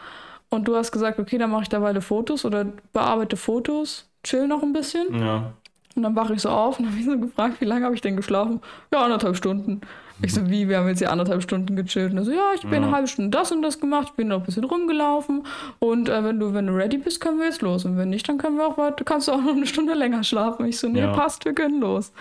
und 0.49 0.67
du 0.67 0.75
hast 0.75 0.91
gesagt, 0.91 1.19
okay, 1.19 1.37
dann 1.37 1.51
mache 1.51 1.63
ich 1.63 1.69
derweil 1.69 1.99
Fotos 2.01 2.45
oder 2.45 2.65
bearbeite 2.93 3.37
Fotos, 3.37 4.09
chill 4.23 4.47
noch 4.47 4.61
ein 4.61 4.73
bisschen 4.73 5.19
Ja, 5.19 5.53
und 5.99 6.03
dann 6.03 6.15
wache 6.15 6.33
ich 6.33 6.41
so 6.41 6.49
auf 6.49 6.79
und 6.79 6.85
habe 6.85 6.95
mich 6.95 7.05
so 7.05 7.17
gefragt, 7.19 7.59
wie 7.59 7.65
lange 7.65 7.85
habe 7.85 7.93
ich 7.95 8.01
denn 8.01 8.15
geschlafen? 8.15 8.61
Ja, 8.93 9.01
anderthalb 9.03 9.35
Stunden. 9.35 9.81
Ich 10.21 10.33
so, 10.33 10.49
wie, 10.49 10.67
wir 10.67 10.77
haben 10.79 10.87
jetzt 10.89 10.99
hier 10.99 11.11
anderthalb 11.11 11.41
Stunden 11.43 11.75
gechillt. 11.77 12.11
Und 12.11 12.17
er 12.17 12.25
so, 12.25 12.31
ja, 12.31 12.51
ich 12.55 12.61
bin 12.61 12.71
Ja. 12.73 12.87
eine 12.87 12.91
halbe 12.91 13.07
Stunde 13.07 13.29
das 13.37 13.51
und 13.53 13.61
das 13.61 13.79
gemacht, 13.79 14.07
ich 14.09 14.13
bin 14.15 14.27
noch 14.27 14.37
ein 14.39 14.43
bisschen 14.45 14.65
rumgelaufen 14.65 15.43
und 15.79 16.09
äh, 16.09 16.23
wenn 16.23 16.39
du, 16.39 16.53
wenn 16.53 16.67
du 16.67 16.73
ready 16.73 16.97
bist, 16.97 17.21
können 17.21 17.37
wir 17.39 17.45
jetzt 17.45 17.61
los. 17.61 17.85
Und 17.85 17.97
wenn 17.97 18.09
nicht, 18.09 18.27
dann 18.27 18.37
können 18.37 18.57
wir 18.57 18.67
auch 18.67 18.77
weiter, 18.77 19.03
kannst 19.05 19.27
du 19.27 19.31
auch 19.31 19.41
noch 19.41 19.55
eine 19.55 19.65
Stunde 19.67 19.93
länger 19.93 20.23
schlafen. 20.23 20.65
Ich 20.65 20.77
so, 20.79 20.87
nee, 20.89 20.99
Ja. 20.99 21.07
passt, 21.13 21.45
wir 21.45 21.53
können 21.53 21.79
los. 21.79 22.11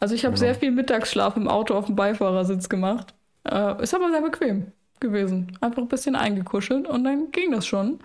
Also 0.00 0.14
ich 0.14 0.24
habe 0.24 0.34
Genau. 0.34 0.44
sehr 0.46 0.54
viel 0.54 0.70
Mittagsschlaf 0.70 1.36
im 1.36 1.48
Auto 1.48 1.74
auf 1.74 1.86
dem 1.86 1.96
Beifahrersitz 1.96 2.68
gemacht. 2.68 3.14
Äh, 3.50 3.82
ist 3.82 3.94
aber 3.94 4.10
sehr 4.10 4.22
bequem 4.22 4.66
gewesen. 5.00 5.56
Einfach 5.60 5.82
ein 5.82 5.88
bisschen 5.88 6.14
eingekuschelt 6.16 6.86
und 6.88 7.04
dann 7.04 7.30
ging 7.32 7.50
das 7.52 7.66
schon. 7.66 7.98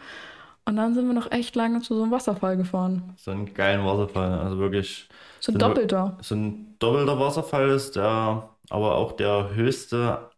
Und 0.70 0.76
dann 0.76 0.94
sind 0.94 1.08
wir 1.08 1.14
noch 1.16 1.32
echt 1.32 1.56
lange 1.56 1.82
zu 1.82 1.96
so 1.96 2.04
einem 2.04 2.12
Wasserfall 2.12 2.56
gefahren. 2.56 3.14
so 3.18 3.32
einen 3.32 3.54
geilen 3.54 3.84
Wasserfall. 3.86 4.40
Also 4.40 4.60
wirklich 4.60 5.10
So 5.40 5.52
ein 5.52 5.58
doppelter 5.58 6.18
so 6.22 6.36
ein 6.36 6.76
doppelter 6.78 7.20
Wasserfall 7.20 7.70
ist 7.70 7.96
der, 7.96 8.50
aber 8.70 8.96
auch 8.96 9.14
der 9.14 9.50
höchste, 9.56 10.30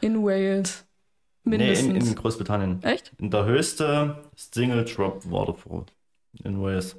in 0.00 0.22
Wales. 0.22 0.86
nee, 1.44 1.58
Mindestens. 1.58 2.04
in, 2.04 2.10
in 2.10 2.14
Großbritannien. 2.14 2.82
Echt? 2.84 3.12
Der 3.18 3.44
höchste 3.44 4.22
Single 4.36 4.84
Drop 4.84 5.28
Waterfall 5.28 5.86
in 6.44 6.62
Wales. 6.62 6.94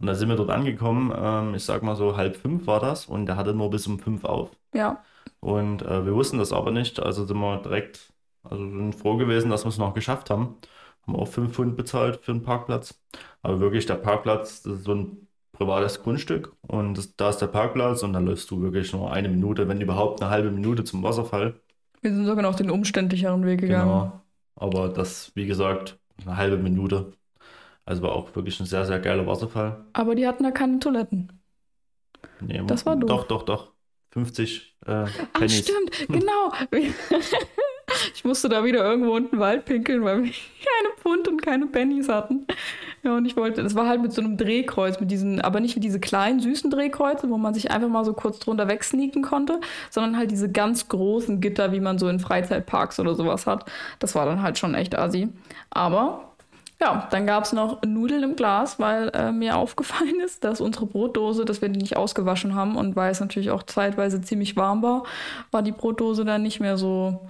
Und 0.00 0.06
da 0.08 0.14
sind 0.14 0.28
wir 0.28 0.36
dort 0.36 0.50
angekommen, 0.50 1.12
ähm, 1.16 1.54
ich 1.54 1.64
sag 1.64 1.82
mal 1.84 1.94
so 1.96 2.16
halb 2.16 2.36
fünf 2.36 2.66
war 2.66 2.80
das 2.80 3.06
und 3.06 3.26
der 3.26 3.36
hatte 3.36 3.54
nur 3.54 3.70
bis 3.70 3.86
um 3.86 3.98
fünf 4.00 4.24
auf. 4.24 4.50
Ja. 4.74 5.02
Und 5.40 5.82
äh, 5.82 6.04
wir 6.04 6.14
wussten 6.14 6.38
das 6.38 6.52
aber 6.52 6.72
nicht, 6.72 7.00
also 7.00 7.24
sind 7.24 7.38
wir 7.38 7.58
direkt, 7.58 8.12
also 8.42 8.58
sind 8.68 8.94
froh 8.94 9.16
gewesen, 9.16 9.50
dass 9.50 9.64
wir 9.64 9.68
es 9.68 9.78
noch 9.78 9.94
geschafft 9.94 10.30
haben. 10.30 10.56
Haben 11.06 11.16
auch 11.16 11.28
5 11.28 11.52
Pfund 11.52 11.76
bezahlt 11.76 12.20
für 12.22 12.32
einen 12.32 12.42
Parkplatz. 12.42 13.00
Aber 13.42 13.60
wirklich, 13.60 13.86
der 13.86 13.94
Parkplatz, 13.94 14.62
das 14.62 14.74
ist 14.80 14.84
so 14.84 14.94
ein 14.94 15.28
privates 15.52 16.02
Grundstück 16.02 16.52
und 16.62 16.98
das, 16.98 17.14
da 17.16 17.30
ist 17.30 17.38
der 17.38 17.46
Parkplatz 17.46 18.02
und 18.02 18.12
da 18.12 18.18
läufst 18.18 18.50
du 18.50 18.60
wirklich 18.60 18.92
nur 18.92 19.12
eine 19.12 19.28
Minute, 19.28 19.68
wenn 19.68 19.80
überhaupt 19.80 20.20
eine 20.20 20.30
halbe 20.30 20.50
Minute 20.50 20.82
zum 20.84 21.02
Wasserfall. 21.02 21.54
Wir 22.02 22.12
sind 22.12 22.26
sogar 22.26 22.42
noch 22.42 22.56
den 22.56 22.70
umständlicheren 22.70 23.44
Weg 23.46 23.60
gegangen. 23.60 23.88
Genau. 23.88 24.20
Aber 24.56 24.88
das, 24.88 25.32
wie 25.34 25.46
gesagt, 25.46 25.98
eine 26.24 26.36
halbe 26.36 26.56
Minute. 26.58 27.12
Also 27.86 28.02
war 28.02 28.12
auch 28.12 28.34
wirklich 28.34 28.58
ein 28.60 28.66
sehr, 28.66 28.84
sehr 28.84 28.98
geiler 28.98 29.26
Wasserfall. 29.26 29.84
Aber 29.92 30.14
die 30.14 30.26
hatten 30.26 30.42
da 30.42 30.50
keine 30.50 30.78
Toiletten. 30.78 31.40
Nee, 32.40 32.62
Das 32.66 32.86
war 32.86 32.96
doof. 32.96 33.08
Doch, 33.08 33.24
doch, 33.26 33.42
doch. 33.42 33.72
50 34.10 34.76
äh, 34.86 35.04
Pennies. 35.32 35.58
stimmt, 35.58 36.08
genau. 36.08 36.52
Ich 38.14 38.24
musste 38.24 38.48
da 38.48 38.64
wieder 38.64 38.84
irgendwo 38.84 39.14
unten 39.14 39.38
Wald 39.38 39.64
pinkeln, 39.64 40.04
weil 40.04 40.24
wir 40.24 40.30
keine 40.32 40.94
Pfund 40.96 41.28
und 41.28 41.42
keine 41.42 41.66
Pennies 41.66 42.08
hatten. 42.08 42.46
Ja, 43.02 43.16
und 43.16 43.26
ich 43.26 43.36
wollte, 43.36 43.62
das 43.62 43.74
war 43.74 43.86
halt 43.86 44.00
mit 44.00 44.12
so 44.12 44.22
einem 44.22 44.38
Drehkreuz, 44.38 44.98
mit 44.98 45.10
diesen, 45.10 45.40
aber 45.40 45.60
nicht 45.60 45.74
mit 45.76 45.84
diese 45.84 46.00
kleinen, 46.00 46.40
süßen 46.40 46.70
Drehkreuze, 46.70 47.28
wo 47.28 47.36
man 47.36 47.52
sich 47.52 47.70
einfach 47.70 47.88
mal 47.88 48.04
so 48.04 48.14
kurz 48.14 48.38
drunter 48.38 48.66
wegsneaken 48.66 49.22
konnte, 49.22 49.60
sondern 49.90 50.16
halt 50.16 50.30
diese 50.30 50.50
ganz 50.50 50.88
großen 50.88 51.40
Gitter, 51.40 51.72
wie 51.72 51.80
man 51.80 51.98
so 51.98 52.08
in 52.08 52.18
Freizeitparks 52.18 52.98
oder 53.00 53.14
sowas 53.14 53.46
hat. 53.46 53.66
Das 53.98 54.14
war 54.14 54.24
dann 54.24 54.42
halt 54.42 54.58
schon 54.58 54.74
echt 54.74 54.96
assi. 54.96 55.28
Aber 55.68 56.34
ja, 56.80 57.08
dann 57.10 57.26
gab 57.26 57.44
es 57.44 57.52
noch 57.52 57.82
Nudeln 57.82 58.22
im 58.22 58.36
Glas, 58.36 58.78
weil 58.78 59.10
äh, 59.14 59.32
mir 59.32 59.56
aufgefallen 59.58 60.20
ist, 60.24 60.44
dass 60.44 60.60
unsere 60.60 60.86
Brotdose, 60.86 61.44
dass 61.44 61.62
wir 61.62 61.68
die 61.68 61.80
nicht 61.80 61.96
ausgewaschen 61.96 62.54
haben 62.54 62.76
und 62.76 62.96
weil 62.96 63.10
es 63.10 63.20
natürlich 63.20 63.50
auch 63.50 63.62
zeitweise 63.62 64.20
ziemlich 64.20 64.56
warm 64.56 64.82
war, 64.82 65.04
war 65.50 65.62
die 65.62 65.72
Brotdose 65.72 66.24
dann 66.24 66.42
nicht 66.42 66.60
mehr 66.60 66.76
so 66.76 67.20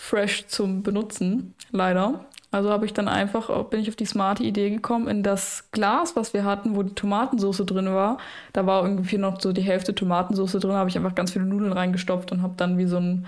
fresh 0.00 0.46
zum 0.48 0.82
Benutzen, 0.82 1.54
leider. 1.72 2.24
Also 2.52 2.70
habe 2.70 2.84
ich 2.86 2.92
dann 2.92 3.06
einfach, 3.06 3.64
bin 3.66 3.80
ich 3.80 3.88
auf 3.88 3.96
die 3.96 4.06
smarte 4.06 4.42
Idee 4.42 4.70
gekommen, 4.70 5.06
in 5.06 5.22
das 5.22 5.70
Glas, 5.72 6.16
was 6.16 6.34
wir 6.34 6.44
hatten, 6.44 6.74
wo 6.74 6.82
die 6.82 6.94
Tomatensauce 6.94 7.58
drin 7.66 7.86
war, 7.94 8.18
da 8.52 8.66
war 8.66 8.82
irgendwie 8.82 9.18
noch 9.18 9.40
so 9.40 9.52
die 9.52 9.60
Hälfte 9.62 9.94
Tomatensauce 9.94 10.52
drin, 10.52 10.72
habe 10.72 10.88
ich 10.88 10.96
einfach 10.96 11.14
ganz 11.14 11.32
viele 11.32 11.44
Nudeln 11.44 11.72
reingestopft 11.72 12.32
und 12.32 12.42
habe 12.42 12.54
dann 12.56 12.76
wie 12.78 12.86
so 12.86 12.96
ein 12.96 13.26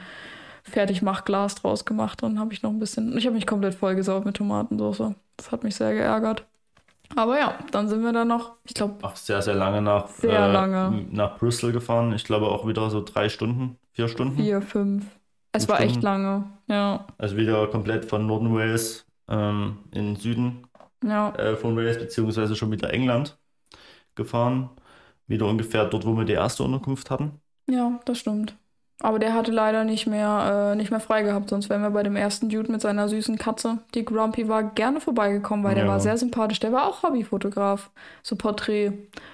Fertigmachglas 0.64 1.56
draus 1.56 1.84
gemacht 1.84 2.22
und 2.22 2.38
habe 2.40 2.52
ich 2.52 2.62
noch 2.62 2.70
ein 2.70 2.78
bisschen, 2.78 3.16
ich 3.16 3.26
habe 3.26 3.34
mich 3.34 3.46
komplett 3.46 3.74
vollgesaugt 3.74 4.24
mit 4.26 4.36
Tomatensauce. 4.36 5.14
Das 5.36 5.52
hat 5.52 5.64
mich 5.64 5.74
sehr 5.76 5.92
geärgert. 5.94 6.44
Aber 7.14 7.38
ja, 7.38 7.58
dann 7.70 7.88
sind 7.88 8.02
wir 8.02 8.12
dann 8.12 8.28
noch, 8.28 8.56
ich 8.64 8.74
glaube, 8.74 9.04
Auch 9.04 9.16
sehr, 9.16 9.42
sehr 9.42 9.54
lange 9.54 9.82
nach, 9.82 10.08
Sehr 10.08 10.48
äh, 10.48 10.52
lange. 10.52 11.06
nach 11.10 11.38
Bristol 11.38 11.72
gefahren. 11.72 12.12
Ich 12.14 12.24
glaube 12.24 12.46
auch 12.46 12.66
wieder 12.66 12.88
so 12.90 13.02
drei 13.04 13.28
Stunden, 13.28 13.76
vier 13.92 14.08
Stunden. 14.08 14.36
vier, 14.36 14.62
fünf. 14.62 15.04
Es 15.52 15.68
war 15.68 15.80
echt 15.80 16.00
Stunden. 16.00 16.06
lange. 16.06 16.44
Ja, 16.72 17.06
Also 17.18 17.36
wieder 17.36 17.66
komplett 17.68 18.06
von 18.06 18.26
Norden 18.26 18.54
Wales 18.54 19.04
ähm, 19.28 19.78
in 19.90 20.14
den 20.14 20.16
Süden 20.16 20.66
ja. 21.04 21.34
äh, 21.34 21.54
von 21.56 21.76
Wales, 21.76 21.98
beziehungsweise 21.98 22.56
schon 22.56 22.70
wieder 22.72 22.92
England 22.92 23.38
gefahren. 24.14 24.70
Wieder 25.26 25.46
ungefähr 25.46 25.84
dort, 25.84 26.06
wo 26.06 26.16
wir 26.16 26.24
die 26.24 26.32
erste 26.32 26.62
Unterkunft 26.62 27.10
hatten. 27.10 27.40
Ja, 27.68 28.00
das 28.06 28.18
stimmt. 28.18 28.56
Aber 29.00 29.18
der 29.18 29.34
hatte 29.34 29.50
leider 29.50 29.84
nicht 29.84 30.06
mehr, 30.06 30.72
äh, 30.72 30.76
nicht 30.76 30.90
mehr 30.92 31.00
frei 31.00 31.22
gehabt, 31.22 31.48
sonst 31.50 31.68
wären 31.68 31.82
wir 31.82 31.90
bei 31.90 32.04
dem 32.04 32.14
ersten 32.16 32.48
Dude 32.48 32.70
mit 32.70 32.80
seiner 32.80 33.08
süßen 33.08 33.36
Katze, 33.36 33.78
die 33.94 34.04
Grumpy 34.04 34.48
war, 34.48 34.62
gerne 34.62 35.00
vorbeigekommen, 35.00 35.64
weil 35.64 35.74
der 35.74 35.84
Ja. 35.84 35.90
war 35.90 36.00
sehr 36.00 36.16
sympathisch. 36.16 36.60
Der 36.60 36.72
war 36.72 36.86
auch 36.86 37.02
Hobbyfotograf, 37.02 37.90
so 38.22 38.36
Porträt. 38.36 38.92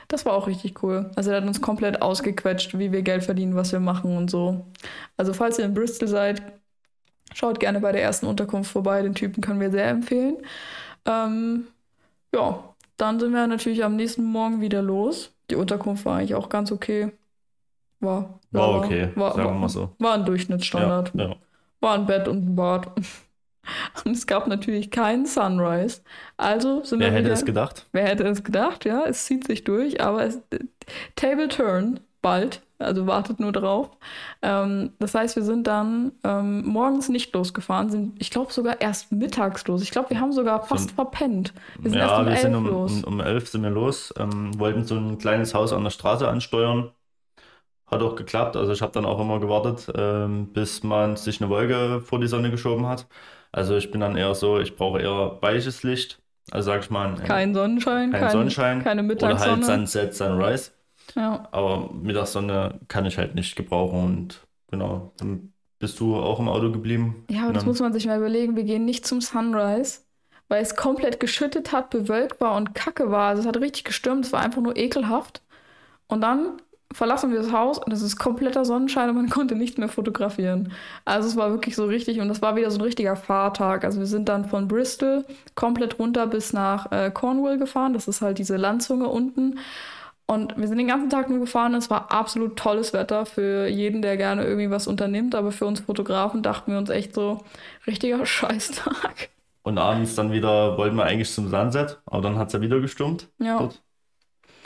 Das 0.09 0.25
war 0.25 0.33
auch 0.33 0.47
richtig 0.47 0.83
cool. 0.83 1.11
Also 1.17 1.31
der 1.31 1.43
hat 1.43 1.47
uns 1.49 1.61
komplett 1.61 2.01
ausgequetscht, 2.01 2.79
wie 2.79 2.93
wir 2.93 3.03
Geld 3.03 3.25
verdienen, 3.25 3.55
was 3.57 3.71
wir 3.73 3.81
machen 3.81 4.17
und 4.17 4.31
so. 4.31 4.67
Also 5.19 5.35
falls 5.35 5.59
ihr 5.59 5.67
in 5.67 5.75
Bristol 5.75 6.09
seid, 6.09 6.41
schaut 7.35 7.61
gerne 7.61 7.81
bei 7.81 7.93
der 7.93 8.03
ersten 8.03 8.27
Unterkunft 8.27 8.71
vorbei. 8.71 9.03
Den 9.03 9.15
Typen 9.15 9.43
können 9.43 9.61
wir 9.61 9.71
sehr 9.71 9.89
empfehlen. 9.89 10.39
Ähm, 11.07 11.69
ja, 12.35 12.75
dann 12.97 13.21
sind 13.21 13.33
wir 13.33 13.47
natürlich 13.47 13.85
am 13.85 13.97
nächsten 13.97 14.25
Morgen 14.25 14.61
wieder 14.61 14.83
los. 14.83 15.33
Die 15.51 15.57
Unterkunft 15.57 16.05
war 16.05 16.19
eigentlich 16.19 16.35
auch 16.35 16.49
ganz 16.49 16.73
okay. 16.73 17.13
War, 18.01 18.39
War 18.53 18.75
okay, 18.75 19.11
war, 19.17 19.35
sagen 19.35 19.49
wir 19.51 19.59
mal 19.59 19.69
so. 19.69 19.95
war 19.99 20.15
ein 20.15 20.25
Durchschnittsstandard. 20.25 21.13
Ja, 21.15 21.29
ja. 21.31 21.37
War 21.81 21.95
ein 21.95 22.07
Bett 22.07 22.29
und 22.29 22.45
ein 22.47 22.57
Bad. 22.57 22.91
Und 24.05 24.13
es 24.13 24.27
gab 24.27 24.47
natürlich 24.47 24.91
keinen 24.91 25.27
Sunrise. 25.27 26.01
Also 26.39 26.85
sind 26.85 27.01
Wer 27.01 27.09
wir 27.09 27.19
hätte 27.19 27.25
wieder, 27.27 27.35
es 27.35 27.45
gedacht? 27.45 27.87
Wer 27.93 28.05
hätte 28.07 28.27
es 28.27 28.43
gedacht, 28.43 28.87
ja, 28.87 29.05
es 29.05 29.27
zieht 29.27 29.47
sich 29.47 29.65
durch, 29.65 30.01
aber 30.01 30.25
es, 30.25 30.41
Table 31.17 31.49
Turn 31.49 32.01
bald, 32.23 32.63
also 32.79 33.07
wartet 33.07 33.41
nur 33.41 33.53
drauf. 33.53 33.91
Ähm, 34.43 34.93
das 34.99 35.15
heißt, 35.15 35.37
wir 35.37 35.43
sind 35.43 35.67
dann 35.67 36.13
ähm, 36.25 36.65
morgens 36.67 37.09
nicht 37.09 37.33
losgefahren, 37.35 37.91
sind, 37.91 38.21
ich 38.21 38.31
glaube, 38.31 38.53
sogar 38.53 38.81
erst 38.81 39.11
mittags 39.13 39.67
los. 39.67 39.83
Ich 39.83 39.91
glaube, 39.91 40.11
wir 40.11 40.21
haben 40.21 40.33
sogar 40.33 40.63
fast 40.65 40.91
So- 40.91 40.95
verpennt. 40.95 41.53
Wir 41.81 41.91
sind 41.91 42.01
erst 42.01 42.13
Ja, 42.13 42.19
um 42.21 42.25
wir 42.27 42.33
elf 42.33 42.41
sind 42.41 42.55
um, 42.55 42.67
los. 42.67 42.93
um, 43.05 43.05
um 43.15 43.21
elf 43.21 43.49
sind 43.49 43.63
wir 43.63 43.71
los, 43.71 44.13
ähm, 44.19 44.59
wollten 44.59 44.85
so 44.85 44.97
ein 44.97 45.19
kleines 45.19 45.55
Haus 45.55 45.73
an 45.73 45.85
der 45.85 45.91
Straße 45.91 46.29
ansteuern. 46.29 46.91
Hat 47.87 48.03
auch 48.03 48.17
geklappt. 48.17 48.57
Also 48.57 48.73
ich 48.73 48.83
habe 48.83 48.93
dann 48.93 49.07
auch 49.07 49.19
immer 49.21 49.41
gewartet, 49.41 49.91
ähm, 49.97 50.49
bis 50.53 50.83
man 50.83 51.17
sich 51.17 51.41
eine 51.41 51.49
Wolke 51.51 52.01
vor 52.01 52.21
die 52.21 52.27
Sonne 52.29 52.51
geschoben 52.51 52.87
hat. 52.87 53.07
Also 53.51 53.77
ich 53.77 53.91
bin 53.91 54.01
dann 54.03 54.17
eher 54.17 54.35
so, 54.35 54.59
ich 54.61 54.77
brauche 54.77 55.01
eher 55.01 55.39
weiches 55.41 55.83
Licht. 55.85 56.21
Also 56.51 56.71
sag 56.71 56.83
ich 56.83 56.91
mal, 56.91 57.09
ein- 57.09 57.25
kein 57.25 57.55
Sonnenschein, 57.55 58.11
kein 58.13 58.21
kein, 58.21 58.31
Sonnenschein 58.31 58.83
keine 58.85 59.03
oder 59.03 59.39
halt 59.39 59.59
Mittagssonne. 59.61 59.65
Sunset, 59.65 60.15
Sunrise. 60.15 60.71
Ja. 61.15 61.49
Aber 61.51 61.91
Mittagssonne 61.93 62.81
kann 62.89 63.07
ich 63.07 63.19
halt 63.19 63.35
nicht 63.35 63.57
gebrauchen 63.57 64.05
und 64.05 64.47
genau, 64.71 65.13
dann 65.19 65.53
bist 65.79 66.01
du 66.01 66.17
auch 66.17 66.41
im 66.41 66.49
Auto 66.49 66.73
geblieben. 66.73 67.25
ja, 67.31 67.45
aber 67.45 67.53
das 67.53 67.67
muss 67.67 67.81
man 67.81 67.93
sich 67.93 68.07
mal 68.07 68.19
überlegen. 68.19 68.57
Wir 68.57 68.65
gehen 68.65 68.85
nicht 68.85 69.07
zum 69.07 69.21
Sunrise, 69.21 70.01
weil 70.49 70.63
es 70.63 70.77
komplett 70.77 71.21
geschüttet 71.21 71.73
hat, 71.73 71.91
bewölkt 71.91 72.41
war 72.41 72.57
und 72.57 72.75
kacke 72.75 73.11
war. 73.11 73.29
Also 73.29 73.43
es 73.43 73.47
hat 73.49 73.57
richtig 73.59 73.85
gestürmt, 73.85 74.25
es 74.25 74.33
war 74.33 74.41
einfach 74.41 74.61
nur 74.63 74.77
ekelhaft. 74.77 75.43
Und 76.09 76.23
dann 76.23 76.61
verlassen 76.93 77.31
wir 77.31 77.39
das 77.39 77.53
Haus 77.53 77.79
und 77.79 77.93
es 77.93 78.03
ist 78.03 78.19
kompletter 78.19 78.65
Sonnenschein 78.65 79.11
und 79.11 79.17
man 79.17 79.29
konnte 79.31 79.55
nichts 79.55 79.79
mehr 79.79 79.89
fotografieren. 79.89 80.73
Also 81.05 81.29
es 81.29 81.37
war 81.37 81.51
wirklich 81.51 81.77
so 81.77 81.85
richtig 81.85 82.21
und 82.21 82.29
das 82.29 82.43
war 82.43 82.57
wieder 82.57 82.71
so 82.71 82.79
ein 82.79 82.83
richtiger 82.83 83.15
Fahrtag. 83.17 83.85
Also 83.85 83.99
wir 84.01 84.07
sind 84.07 84.29
dann 84.29 84.47
von 84.47 84.69
Bristol 84.69 85.25
komplett 85.55 85.99
runter 85.99 86.27
bis 86.27 86.53
nach 86.53 86.91
äh, 86.91 87.11
Cornwall 87.11 87.59
gefahren. 87.59 87.93
Das 87.93 88.09
ist 88.09 88.23
halt 88.23 88.39
diese 88.39 88.57
Landzunge 88.57 89.09
unten. 89.09 89.59
Und 90.31 90.59
wir 90.59 90.69
sind 90.69 90.77
den 90.77 90.89
ganzen 90.89 91.09
Tag 91.09 91.31
nur 91.31 91.41
gefahren. 91.41 91.75
Es 91.75 91.89
war 91.89 92.13
absolut 92.13 92.57
tolles 92.57 92.93
Wetter 92.93 93.25
für 93.25 93.67
jeden, 93.67 94.03
der 94.03 94.19
gerne 94.19 94.45
irgendwie 94.45 94.71
was 94.71 94.87
unternimmt. 94.87 95.35
Aber 95.35 95.53
für 95.53 95.65
uns 95.65 95.81
Fotografen 95.81 96.43
dachten 96.43 96.71
wir 96.71 96.79
uns 96.79 96.91
echt 96.91 97.15
so, 97.15 97.43
richtiger 97.87 98.25
Scheißtag. 98.27 99.31
Und 99.63 99.79
abends 99.79 100.15
dann 100.15 100.31
wieder 100.31 100.77
wollten 100.77 100.97
wir 100.97 101.05
eigentlich 101.05 101.33
zum 101.33 101.49
Sunset, 101.49 101.99
aber 102.07 102.23
dann 102.23 102.37
hat 102.39 102.49
es 102.49 102.53
ja 102.53 102.61
wieder 102.61 102.81
gestürmt 102.81 103.29
Ja. 103.39 103.59
dort 103.59 103.83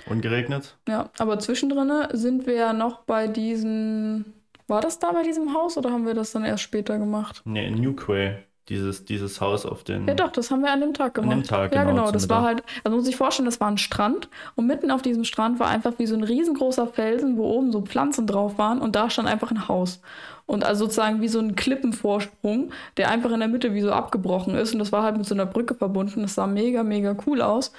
und 0.06 0.20
geregnet. 0.20 0.76
Ja, 0.88 1.10
aber 1.18 1.38
zwischendrin 1.38 1.90
sind 2.12 2.46
wir 2.46 2.54
ja 2.54 2.72
noch 2.72 3.02
bei 3.02 3.28
diesen. 3.28 4.32
War 4.68 4.80
das 4.80 4.98
da 4.98 5.12
bei 5.12 5.22
diesem 5.22 5.54
Haus 5.54 5.76
oder 5.76 5.90
haben 5.90 6.06
wir 6.06 6.14
das 6.14 6.32
dann 6.32 6.44
erst 6.44 6.62
später 6.62 6.98
gemacht? 6.98 7.42
Nee, 7.44 7.66
in 7.66 7.80
New 7.80 7.94
Quay, 7.94 8.36
dieses, 8.72 9.04
dieses 9.04 9.40
Haus 9.40 9.66
auf 9.66 9.84
den. 9.84 10.08
Ja, 10.08 10.14
doch, 10.14 10.32
das 10.32 10.50
haben 10.50 10.62
wir 10.62 10.72
an 10.72 10.80
dem 10.80 10.94
Tag 10.94 11.18
An 11.18 11.24
gemacht. 11.24 11.44
dem 11.44 11.48
Tag, 11.48 11.74
ja, 11.74 11.84
genau, 11.84 11.94
genau. 11.94 12.10
Das 12.10 12.28
war 12.28 12.40
Mittag. 12.40 12.64
halt, 12.64 12.84
also 12.84 12.96
muss 12.96 13.06
ich 13.06 13.16
vorstellen, 13.16 13.46
das 13.46 13.60
war 13.60 13.68
ein 13.68 13.78
Strand 13.78 14.28
und 14.56 14.66
mitten 14.66 14.90
auf 14.90 15.02
diesem 15.02 15.24
Strand 15.24 15.60
war 15.60 15.68
einfach 15.68 15.92
wie 15.98 16.06
so 16.06 16.14
ein 16.14 16.24
riesengroßer 16.24 16.86
Felsen, 16.86 17.36
wo 17.36 17.44
oben 17.44 17.70
so 17.70 17.82
Pflanzen 17.82 18.26
drauf 18.26 18.58
waren 18.58 18.80
und 18.80 18.96
da 18.96 19.10
stand 19.10 19.28
einfach 19.28 19.50
ein 19.50 19.68
Haus. 19.68 20.00
Und 20.46 20.64
also 20.64 20.84
sozusagen 20.86 21.20
wie 21.20 21.28
so 21.28 21.38
ein 21.38 21.54
Klippenvorsprung, 21.54 22.72
der 22.96 23.10
einfach 23.10 23.30
in 23.30 23.40
der 23.40 23.48
Mitte 23.48 23.74
wie 23.74 23.80
so 23.80 23.92
abgebrochen 23.92 24.54
ist 24.54 24.72
und 24.72 24.78
das 24.78 24.90
war 24.90 25.02
halt 25.02 25.16
mit 25.16 25.26
so 25.26 25.34
einer 25.34 25.46
Brücke 25.46 25.74
verbunden. 25.74 26.22
Das 26.22 26.34
sah 26.34 26.46
mega, 26.46 26.82
mega 26.82 27.14
cool 27.26 27.42
aus. 27.42 27.72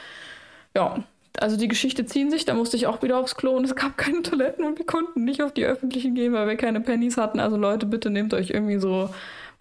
Ja, 0.75 0.95
also 1.39 1.57
die 1.57 1.67
Geschichte 1.67 2.05
ziehen 2.05 2.29
sich, 2.29 2.45
da 2.45 2.53
musste 2.53 2.77
ich 2.77 2.87
auch 2.87 3.01
wieder 3.01 3.17
aufs 3.17 3.35
Klo 3.35 3.51
und 3.51 3.65
es 3.65 3.75
gab 3.75 3.97
keine 3.97 4.21
Toiletten 4.21 4.63
und 4.63 4.77
wir 4.77 4.85
konnten 4.85 5.23
nicht 5.23 5.41
auf 5.41 5.51
die 5.51 5.65
öffentlichen 5.65 6.13
gehen, 6.15 6.33
weil 6.33 6.47
wir 6.47 6.55
keine 6.55 6.81
Pennies 6.81 7.17
hatten. 7.17 7.39
Also 7.39 7.57
Leute, 7.57 7.85
bitte 7.85 8.09
nehmt 8.09 8.33
euch 8.33 8.51
irgendwie 8.51 8.77
so, 8.77 9.09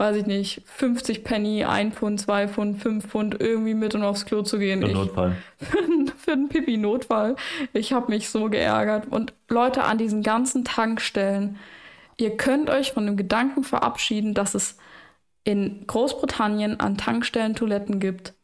weiß 0.02 0.16
ich 0.16 0.26
nicht, 0.26 0.62
50 0.64 1.22
Penny, 1.22 1.64
1 1.64 1.94
Pfund, 1.94 2.20
2 2.20 2.48
Pfund, 2.48 2.82
5 2.82 3.06
Pfund 3.06 3.36
irgendwie 3.40 3.74
mit, 3.74 3.94
um 3.94 4.02
aufs 4.02 4.26
Klo 4.26 4.42
zu 4.42 4.58
gehen. 4.58 4.80
Für 4.80 4.88
Ich, 4.88 4.94
Notfall. 4.94 5.36
für 6.18 6.32
einen 6.32 6.48
Pipi-Notfall. 6.48 7.36
Ich 7.72 7.92
habe 7.92 8.10
mich 8.10 8.28
so 8.28 8.50
geärgert. 8.50 9.06
Und 9.08 9.32
Leute 9.48 9.84
an 9.84 9.98
diesen 9.98 10.24
ganzen 10.24 10.64
Tankstellen, 10.64 11.56
ihr 12.16 12.36
könnt 12.36 12.68
euch 12.68 12.90
von 12.90 13.06
dem 13.06 13.16
Gedanken 13.16 13.62
verabschieden, 13.62 14.34
dass 14.34 14.56
es 14.56 14.76
in 15.44 15.84
Großbritannien 15.86 16.80
an 16.80 16.98
Tankstellen 16.98 17.54
Toiletten 17.54 18.00
gibt. 18.00 18.34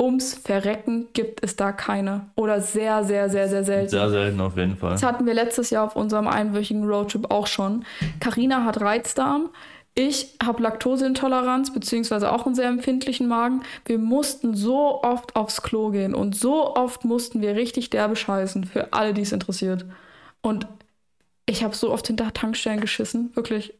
Ums 0.00 0.34
Verrecken 0.34 1.08
gibt 1.14 1.42
es 1.42 1.56
da 1.56 1.72
keine. 1.72 2.30
Oder 2.36 2.60
sehr, 2.60 3.02
sehr, 3.02 3.28
sehr, 3.28 3.48
sehr 3.48 3.64
selten. 3.64 3.88
Sehr 3.88 4.08
selten 4.08 4.40
auf 4.40 4.56
jeden 4.56 4.76
Fall. 4.76 4.92
Das 4.92 5.02
hatten 5.02 5.26
wir 5.26 5.34
letztes 5.34 5.70
Jahr 5.70 5.84
auf 5.84 5.96
unserem 5.96 6.28
einwöchigen 6.28 6.84
Roadtrip 6.84 7.32
auch 7.32 7.48
schon. 7.48 7.84
Karina 8.20 8.62
hat 8.64 8.80
Reizdarm. 8.80 9.50
Ich 10.00 10.36
habe 10.40 10.62
Laktoseintoleranz, 10.62 11.72
beziehungsweise 11.72 12.30
auch 12.30 12.46
einen 12.46 12.54
sehr 12.54 12.68
empfindlichen 12.68 13.26
Magen. 13.26 13.64
Wir 13.84 13.98
mussten 13.98 14.54
so 14.54 15.02
oft 15.02 15.34
aufs 15.34 15.60
Klo 15.60 15.90
gehen 15.90 16.14
und 16.14 16.36
so 16.36 16.76
oft 16.76 17.04
mussten 17.04 17.42
wir 17.42 17.56
richtig 17.56 17.90
derbe 17.90 18.14
scheißen 18.14 18.62
für 18.62 18.92
alle, 18.92 19.12
die 19.12 19.22
es 19.22 19.32
interessiert. 19.32 19.86
Und 20.40 20.68
ich 21.46 21.64
habe 21.64 21.74
so 21.74 21.90
oft 21.90 22.06
hinter 22.06 22.32
Tankstellen 22.32 22.80
geschissen, 22.80 23.34
wirklich. 23.34 23.74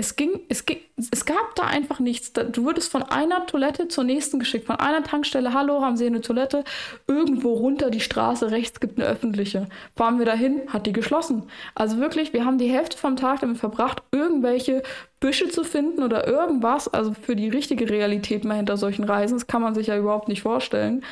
Es 0.00 0.14
ging, 0.14 0.38
es 0.48 0.64
ging, 0.64 0.78
es 1.10 1.24
gab 1.24 1.56
da 1.56 1.64
einfach 1.64 1.98
nichts. 1.98 2.32
Du 2.32 2.62
wurdest 2.62 2.88
von 2.92 3.02
einer 3.02 3.46
Toilette 3.46 3.88
zur 3.88 4.04
nächsten 4.04 4.38
geschickt, 4.38 4.68
von 4.68 4.76
einer 4.76 5.02
Tankstelle, 5.02 5.52
hallo, 5.54 5.82
haben 5.82 5.96
Sie 5.96 6.06
eine 6.06 6.20
Toilette? 6.20 6.62
Irgendwo 7.08 7.54
runter 7.54 7.90
die 7.90 7.98
Straße, 7.98 8.52
rechts 8.52 8.78
gibt 8.78 9.00
eine 9.00 9.08
öffentliche. 9.08 9.66
Fahren 9.96 10.20
wir 10.20 10.24
dahin, 10.24 10.60
hat 10.68 10.86
die 10.86 10.92
geschlossen. 10.92 11.48
Also 11.74 11.98
wirklich, 11.98 12.32
wir 12.32 12.44
haben 12.44 12.58
die 12.58 12.70
Hälfte 12.70 12.96
vom 12.96 13.16
Tag 13.16 13.40
damit 13.40 13.58
verbracht, 13.58 14.04
irgendwelche 14.12 14.84
Büsche 15.18 15.48
zu 15.48 15.64
finden 15.64 16.04
oder 16.04 16.28
irgendwas. 16.28 16.86
Also 16.86 17.12
für 17.12 17.34
die 17.34 17.48
richtige 17.48 17.90
Realität 17.90 18.44
mal 18.44 18.54
hinter 18.54 18.76
solchen 18.76 19.02
Reisen, 19.02 19.34
das 19.34 19.48
kann 19.48 19.62
man 19.62 19.74
sich 19.74 19.88
ja 19.88 19.98
überhaupt 19.98 20.28
nicht 20.28 20.42
vorstellen. 20.42 21.02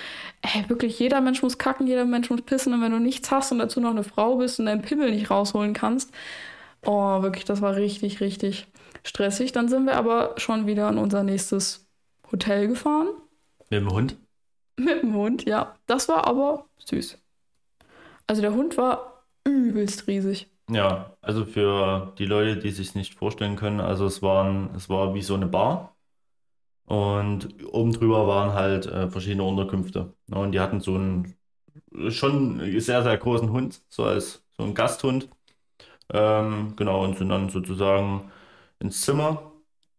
Ey, 0.43 0.68
wirklich, 0.68 0.97
jeder 1.01 1.20
Mensch 1.20 1.43
muss 1.43 1.59
kacken, 1.59 1.89
jeder 1.89 2.05
Mensch 2.05 2.30
muss 2.30 2.43
pissen 2.43 2.72
und 2.72 2.82
wenn 2.82 2.93
du 2.93 3.01
nichts 3.01 3.32
hast 3.32 3.51
und 3.51 3.59
dazu 3.59 3.80
noch 3.80 3.91
eine 3.91 4.05
Frau 4.05 4.37
bist 4.37 4.61
und 4.61 4.66
deinen 4.66 4.82
Pimmel 4.82 5.11
nicht 5.11 5.28
rausholen 5.28 5.72
kannst, 5.72 6.12
Oh, 6.84 7.22
wirklich, 7.22 7.45
das 7.45 7.62
war 7.62 7.74
richtig, 7.74 8.20
richtig 8.20 8.68
stressig. 9.07 9.52
Dann 9.52 9.68
sind 9.68 9.86
wir 9.86 9.96
aber 9.96 10.34
schon 10.36 10.66
wieder 10.66 10.88
an 10.88 10.98
unser 10.98 11.22
nächstes 11.22 11.86
Hotel 12.30 12.68
gefahren. 12.68 13.09
Mit 13.70 13.80
dem 13.80 13.90
Hund. 13.90 14.16
Mit 14.76 15.02
dem 15.02 15.14
Hund, 15.14 15.44
ja. 15.44 15.74
Das 15.86 16.09
war 16.09 16.26
aber 16.26 16.66
süß. 16.78 17.18
Also 18.26 18.42
der 18.42 18.54
Hund 18.54 18.76
war 18.76 19.24
übelst 19.44 20.07
riesig. 20.07 20.48
Ja, 20.68 21.16
also 21.20 21.44
für 21.44 22.12
die 22.18 22.26
Leute, 22.26 22.57
die 22.57 22.70
sich 22.70 22.94
nicht 22.96 23.14
vorstellen 23.14 23.54
können, 23.54 23.80
also 23.80 24.04
es 24.04 24.20
waren, 24.20 24.74
es 24.74 24.88
war 24.88 25.14
wie 25.14 25.22
so 25.22 25.34
eine 25.34 25.46
Bar 25.46 25.94
und 26.86 27.64
oben 27.72 27.92
drüber 27.92 28.26
waren 28.26 28.52
halt 28.52 28.86
äh, 28.86 29.09
verschiedene 29.09 29.44
Unterkünfte. 29.44 30.12
Ja, 30.26 30.38
und 30.38 30.52
die 30.52 30.61
hatten 30.61 30.80
so 30.80 30.96
einen 30.96 31.36
schon 32.09 32.59
sehr, 32.80 33.02
sehr 33.02 33.16
großen 33.16 33.50
Hund, 33.50 33.82
so 33.88 34.04
als 34.04 34.44
so 34.57 34.64
ein 34.64 34.74
Gasthund. 34.74 35.28
Ähm, 36.12 36.74
genau, 36.76 37.04
und 37.04 37.18
sind 37.18 37.28
dann 37.28 37.48
sozusagen 37.48 38.30
ins 38.81 39.01
Zimmer 39.03 39.53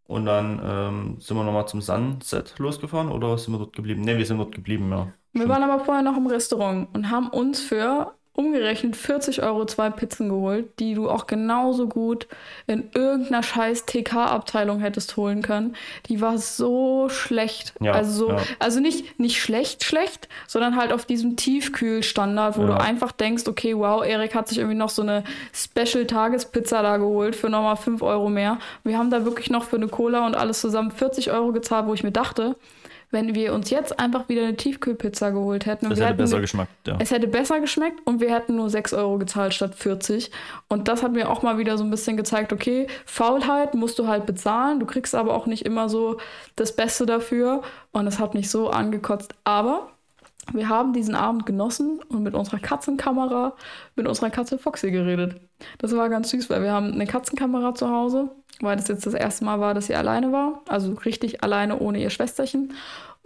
und 0.05 0.25
dann 0.25 0.61
ähm, 0.63 1.19
sind 1.19 1.37
wir 1.37 1.43
nochmal 1.43 1.67
zum 1.67 1.81
Sunset 1.81 2.57
losgefahren 2.59 3.11
oder 3.11 3.37
sind 3.37 3.53
wir 3.53 3.59
dort 3.59 3.75
geblieben? 3.75 4.01
Ne, 4.01 4.17
wir 4.17 4.25
sind 4.25 4.37
dort 4.37 4.53
geblieben, 4.55 4.89
ja. 4.91 5.13
Wir 5.33 5.41
Stimmt. 5.43 5.49
waren 5.49 5.63
aber 5.63 5.83
vorher 5.85 6.03
noch 6.03 6.17
im 6.17 6.27
Restaurant 6.27 6.93
und 6.95 7.11
haben 7.11 7.29
uns 7.29 7.61
für 7.61 8.16
umgerechnet 8.37 8.95
40 8.95 9.41
Euro 9.41 9.65
zwei 9.65 9.89
Pizzen 9.89 10.29
geholt, 10.29 10.67
die 10.79 10.93
du 10.93 11.09
auch 11.09 11.25
genauso 11.25 11.87
gut 11.87 12.27
in 12.67 12.89
irgendeiner 12.93 13.41
scheiß 13.41 13.87
TK-Abteilung 13.87 14.79
hättest 14.79 15.17
holen 15.17 15.41
können. 15.41 15.75
Die 16.05 16.21
war 16.21 16.37
so 16.37 17.09
schlecht. 17.09 17.73
Ja, 17.81 17.93
also, 17.93 18.27
so, 18.27 18.31
ja. 18.33 18.37
also 18.59 18.79
nicht, 18.79 19.19
nicht 19.19 19.41
schlecht, 19.41 19.83
schlecht, 19.83 20.29
sondern 20.45 20.75
halt 20.75 20.93
auf 20.93 21.05
diesem 21.05 21.35
Tiefkühlstandard, 21.35 22.57
wo 22.57 22.61
Ja. 22.61 22.67
du 22.67 22.79
einfach 22.79 23.11
denkst, 23.11 23.47
okay, 23.47 23.75
wow, 23.75 24.05
Erik 24.05 24.35
hat 24.35 24.47
sich 24.47 24.59
irgendwie 24.59 24.77
noch 24.77 24.89
so 24.91 25.01
eine 25.01 25.23
Special-Tagespizza 25.53 26.83
da 26.83 26.97
geholt 26.97 27.35
für 27.35 27.49
nochmal 27.49 27.75
5 27.75 28.03
Euro 28.03 28.29
mehr. 28.29 28.59
Wir 28.83 28.99
haben 28.99 29.09
da 29.09 29.25
wirklich 29.25 29.49
noch 29.49 29.63
für 29.63 29.77
eine 29.77 29.87
Cola 29.87 30.25
und 30.27 30.35
alles 30.35 30.61
zusammen 30.61 30.91
40 30.91 31.31
Euro 31.31 31.51
gezahlt, 31.53 31.87
wo 31.87 31.93
ich 31.95 32.03
mir 32.03 32.11
dachte, 32.11 32.55
wenn 33.09 33.35
wir 33.35 33.53
uns 33.53 33.69
jetzt 33.69 33.99
einfach 33.99 34.27
wieder 34.27 34.43
eine 34.43 34.57
Tiefkühlpizza 34.57 35.29
geholt 35.29 35.65
hätten 35.65 35.85
und 35.85 35.91
Das 35.91 35.99
wir 35.99 36.05
hätte 36.05 36.15
hätten 36.15 36.23
besser 36.23 36.41
geschmeckt, 36.41 36.87
ja. 36.87 36.97
es 36.99 37.11
hätte 37.11 37.27
besser 37.27 37.59
geschmeckt 37.61 38.05
und 38.05 38.19
wir 38.19 38.33
hätten 38.33 38.55
nur 38.55 38.69
6 38.69 38.93
Euro 38.93 39.17
gezahlt 39.17 39.53
statt 39.53 39.75
40. 39.75 40.31
Und 40.67 40.87
das 40.87 41.03
hat 41.03 41.13
mir 41.13 41.29
auch 41.29 41.41
mal 41.41 41.57
wieder 41.57 41.77
so 41.77 41.83
ein 41.83 41.89
bisschen 41.89 42.17
gezeigt, 42.17 42.51
okay, 42.51 42.87
Faulheit 43.05 43.75
musst 43.75 43.97
du 43.99 44.07
halt 44.07 44.25
bezahlen, 44.25 44.79
du 44.79 44.85
kriegst 44.85 45.15
aber 45.15 45.33
auch 45.35 45.45
nicht 45.45 45.65
immer 45.65 45.87
so 45.87 46.17
das 46.55 46.75
Beste 46.75 47.05
dafür. 47.05 47.61
Und 47.91 48.07
es 48.07 48.19
hat 48.19 48.33
mich 48.33 48.49
so 48.49 48.69
angekotzt. 48.69 49.33
Aber 49.43 49.89
wir 50.53 50.69
haben 50.69 50.93
diesen 50.93 51.15
Abend 51.15 51.45
genossen 51.45 51.99
und 52.09 52.23
mit 52.23 52.33
unserer 52.33 52.59
Katzenkamera, 52.59 53.53
mit 53.95 54.07
unserer 54.07 54.29
Katze 54.29 54.57
Foxy 54.57 54.91
geredet. 54.91 55.39
Das 55.77 55.95
war 55.95 56.09
ganz 56.09 56.29
süß, 56.29 56.49
weil 56.49 56.63
wir 56.63 56.71
haben 56.71 56.91
eine 56.91 57.05
Katzenkamera 57.05 57.73
zu 57.73 57.89
Hause 57.89 58.31
weil 58.61 58.75
das 58.75 58.87
jetzt 58.87 59.05
das 59.05 59.13
erste 59.13 59.45
Mal 59.45 59.59
war, 59.59 59.73
dass 59.73 59.87
sie 59.87 59.95
alleine 59.95 60.31
war. 60.31 60.61
Also 60.67 60.93
richtig 60.93 61.43
alleine 61.43 61.79
ohne 61.79 61.99
ihr 61.99 62.09
Schwesterchen. 62.09 62.73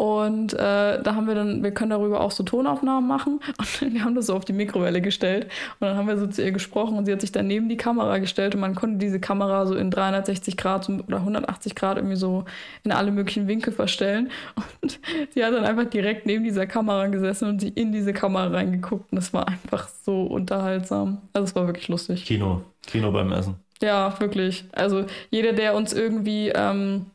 Und 0.01 0.53
äh, 0.53 0.57
da 1.03 1.13
haben 1.13 1.27
wir 1.27 1.35
dann, 1.35 1.61
wir 1.61 1.69
können 1.75 1.91
darüber 1.91 2.21
auch 2.21 2.31
so 2.31 2.41
Tonaufnahmen 2.41 3.07
machen. 3.07 3.39
Und 3.59 3.93
wir 3.93 4.03
haben 4.03 4.15
das 4.15 4.25
so 4.25 4.35
auf 4.35 4.45
die 4.45 4.51
Mikrowelle 4.51 4.99
gestellt. 4.99 5.43
Und 5.79 5.87
dann 5.87 5.95
haben 5.95 6.07
wir 6.07 6.17
so 6.17 6.25
zu 6.25 6.41
ihr 6.41 6.51
gesprochen 6.51 6.97
und 6.97 7.05
sie 7.05 7.11
hat 7.11 7.21
sich 7.21 7.31
dann 7.31 7.45
neben 7.45 7.69
die 7.69 7.77
Kamera 7.77 8.17
gestellt 8.17 8.55
und 8.55 8.61
man 8.61 8.73
konnte 8.73 8.97
diese 8.97 9.19
Kamera 9.19 9.67
so 9.67 9.75
in 9.75 9.91
360 9.91 10.57
Grad 10.57 10.89
oder 10.89 11.17
180 11.17 11.75
Grad 11.75 11.97
irgendwie 11.97 12.15
so 12.15 12.45
in 12.83 12.91
alle 12.91 13.11
möglichen 13.11 13.47
Winkel 13.47 13.73
verstellen. 13.73 14.31
Und 14.81 14.99
sie 15.35 15.45
hat 15.45 15.53
dann 15.53 15.65
einfach 15.65 15.85
direkt 15.85 16.25
neben 16.25 16.45
dieser 16.45 16.65
Kamera 16.65 17.05
gesessen 17.05 17.47
und 17.47 17.61
sie 17.61 17.69
in 17.69 17.91
diese 17.91 18.11
Kamera 18.11 18.47
reingeguckt. 18.47 19.11
Und 19.11 19.19
es 19.19 19.31
war 19.33 19.47
einfach 19.47 19.87
so 20.03 20.23
unterhaltsam. 20.23 21.19
Also 21.33 21.43
es 21.43 21.55
war 21.55 21.67
wirklich 21.67 21.89
lustig. 21.89 22.25
Kino. 22.25 22.63
Kino 22.87 23.11
beim 23.11 23.31
Essen. 23.31 23.53
Ja, 23.83 24.19
wirklich. 24.19 24.65
Also 24.71 25.05
jeder, 25.29 25.53
der 25.53 25.75
uns 25.75 25.93
irgendwie 25.93 26.49
ähm, 26.49 27.05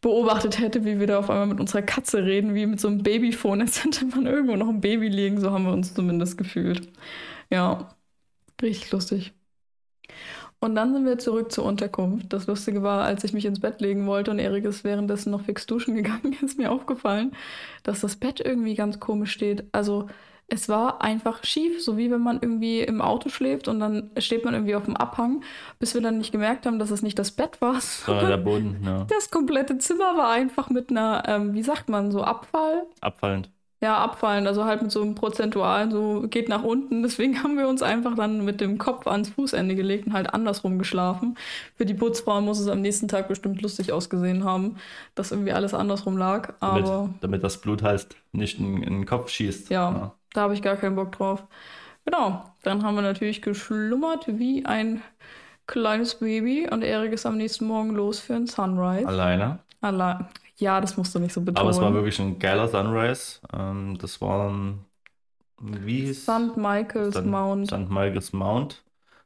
beobachtet 0.00 0.58
hätte, 0.58 0.84
wie 0.84 0.98
wir 1.00 1.06
da 1.06 1.18
auf 1.18 1.30
einmal 1.30 1.46
mit 1.46 1.60
unserer 1.60 1.82
Katze 1.82 2.24
reden, 2.24 2.54
wie 2.54 2.66
mit 2.66 2.80
so 2.80 2.88
einem 2.88 3.02
Babyphone, 3.02 3.60
als 3.62 3.84
hätte 3.84 4.04
man 4.06 4.26
irgendwo 4.26 4.56
noch 4.56 4.68
ein 4.68 4.80
Baby 4.80 5.08
liegen, 5.08 5.40
so 5.40 5.50
haben 5.50 5.64
wir 5.64 5.72
uns 5.72 5.94
zumindest 5.94 6.38
gefühlt. 6.38 6.88
Ja, 7.50 7.94
richtig 8.62 8.90
lustig. 8.92 9.32
Und 10.60 10.74
dann 10.74 10.92
sind 10.92 11.06
wir 11.06 11.18
zurück 11.18 11.50
zur 11.52 11.64
Unterkunft. 11.64 12.32
Das 12.32 12.46
Lustige 12.46 12.82
war, 12.82 13.04
als 13.04 13.24
ich 13.24 13.32
mich 13.32 13.46
ins 13.46 13.60
Bett 13.60 13.80
legen 13.80 14.06
wollte 14.06 14.30
und 14.30 14.38
Erik 14.38 14.64
ist 14.66 14.84
währenddessen 14.84 15.30
noch 15.30 15.42
fix 15.42 15.64
duschen 15.66 15.94
gegangen, 15.94 16.36
ist 16.42 16.58
mir 16.58 16.70
aufgefallen, 16.70 17.32
dass 17.82 18.00
das 18.00 18.16
Bett 18.16 18.40
irgendwie 18.40 18.74
ganz 18.74 19.00
komisch 19.00 19.32
steht. 19.32 19.64
Also 19.72 20.08
es 20.50 20.68
war 20.68 21.00
einfach 21.00 21.44
schief, 21.44 21.82
so 21.82 21.96
wie 21.96 22.10
wenn 22.10 22.20
man 22.20 22.38
irgendwie 22.42 22.80
im 22.80 23.00
Auto 23.00 23.28
schläft 23.28 23.68
und 23.68 23.80
dann 23.80 24.10
steht 24.18 24.44
man 24.44 24.54
irgendwie 24.54 24.74
auf 24.74 24.84
dem 24.84 24.96
Abhang, 24.96 25.42
bis 25.78 25.94
wir 25.94 26.00
dann 26.02 26.18
nicht 26.18 26.32
gemerkt 26.32 26.66
haben, 26.66 26.78
dass 26.78 26.90
es 26.90 27.02
nicht 27.02 27.18
das 27.18 27.30
Bett 27.30 27.60
war. 27.60 27.80
Sondern 27.80 28.28
der 28.28 28.36
Boden, 28.36 28.82
ja. 28.84 29.04
Das 29.08 29.30
komplette 29.30 29.78
Zimmer 29.78 30.16
war 30.16 30.30
einfach 30.30 30.68
mit 30.68 30.90
einer, 30.90 31.22
ähm, 31.26 31.54
wie 31.54 31.62
sagt 31.62 31.88
man, 31.88 32.10
so 32.10 32.22
Abfall. 32.22 32.82
Abfallend. 33.00 33.50
Ja, 33.82 33.96
abfallend, 33.96 34.46
also 34.46 34.66
halt 34.66 34.82
mit 34.82 34.90
so 34.90 35.00
einem 35.00 35.14
prozentualen, 35.14 35.90
so 35.90 36.26
geht 36.28 36.50
nach 36.50 36.62
unten. 36.62 37.02
Deswegen 37.02 37.42
haben 37.42 37.56
wir 37.56 37.66
uns 37.66 37.80
einfach 37.80 38.14
dann 38.14 38.44
mit 38.44 38.60
dem 38.60 38.76
Kopf 38.76 39.06
ans 39.06 39.30
Fußende 39.30 39.74
gelegt 39.74 40.06
und 40.06 40.12
halt 40.12 40.34
andersrum 40.34 40.78
geschlafen. 40.78 41.38
Für 41.76 41.86
die 41.86 41.94
Putzfrauen 41.94 42.44
muss 42.44 42.58
es 42.58 42.68
am 42.68 42.82
nächsten 42.82 43.08
Tag 43.08 43.28
bestimmt 43.28 43.62
lustig 43.62 43.92
ausgesehen 43.92 44.44
haben, 44.44 44.76
dass 45.14 45.30
irgendwie 45.32 45.52
alles 45.52 45.72
andersrum 45.72 46.18
lag. 46.18 46.54
Aber 46.60 46.82
damit, 46.82 47.14
damit 47.22 47.44
das 47.44 47.58
Blut 47.58 47.82
heißt, 47.82 48.16
nicht 48.32 48.58
in, 48.58 48.82
in 48.82 48.92
den 48.92 49.06
Kopf 49.06 49.30
schießt. 49.30 49.70
ja. 49.70 49.90
ja. 49.90 50.14
Da 50.32 50.42
habe 50.42 50.54
ich 50.54 50.62
gar 50.62 50.76
keinen 50.76 50.96
Bock 50.96 51.12
drauf. 51.12 51.44
Genau, 52.04 52.44
dann 52.62 52.82
haben 52.82 52.94
wir 52.94 53.02
natürlich 53.02 53.42
geschlummert 53.42 54.26
wie 54.26 54.64
ein 54.64 55.02
kleines 55.66 56.16
Baby 56.16 56.68
und 56.70 56.82
Erik 56.82 57.12
ist 57.12 57.26
am 57.26 57.36
nächsten 57.36 57.66
Morgen 57.66 57.90
los 57.90 58.20
für 58.20 58.34
ein 58.34 58.46
Sunrise. 58.46 59.06
Alleine? 59.06 59.60
Allein. 59.80 60.26
Ja, 60.56 60.80
das 60.80 60.96
musst 60.96 61.14
du 61.14 61.18
nicht 61.18 61.32
so 61.32 61.40
betonen. 61.40 61.58
Aber 61.58 61.70
es 61.70 61.80
war 61.80 61.92
wirklich 61.94 62.18
ein 62.18 62.38
geiler 62.38 62.68
Sunrise. 62.68 63.40
Ähm, 63.52 63.96
das 63.98 64.20
war 64.20 64.52
wie 65.60 66.06
hieß 66.06 66.22
St. 66.22 66.56
Michael's 66.56 67.14
St. 67.14 67.26
Mount. 67.26 67.68
St. 67.68 67.90
Michael's 67.90 68.32
Mount. 68.32 68.82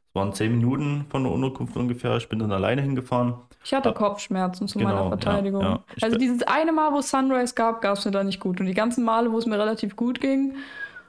Es 0.09 0.15
waren 0.15 0.33
zehn 0.33 0.51
Minuten 0.51 1.05
von 1.09 1.23
der 1.23 1.31
Unterkunft 1.31 1.75
ungefähr. 1.75 2.15
Ich 2.17 2.29
bin 2.29 2.39
dann 2.39 2.51
alleine 2.51 2.81
hingefahren. 2.81 3.35
Ich 3.63 3.73
hatte 3.73 3.93
Kopfschmerzen 3.93 4.67
zu 4.67 4.77
genau, 4.77 4.95
meiner 4.95 5.09
Verteidigung. 5.09 5.61
Ja, 5.61 5.69
ja. 5.69 5.83
Also 6.01 6.17
dieses 6.17 6.43
eine 6.43 6.71
Mal, 6.71 6.91
wo 6.93 6.99
es 6.99 7.09
Sunrise 7.09 7.55
gab, 7.55 7.81
gab 7.81 7.97
es 7.97 8.05
mir 8.05 8.11
da 8.11 8.23
nicht 8.23 8.39
gut. 8.39 8.59
Und 8.59 8.67
die 8.67 8.73
ganzen 8.73 9.03
Male, 9.03 9.31
wo 9.31 9.37
es 9.37 9.45
mir 9.45 9.57
relativ 9.57 9.95
gut 9.95 10.21
ging, 10.21 10.55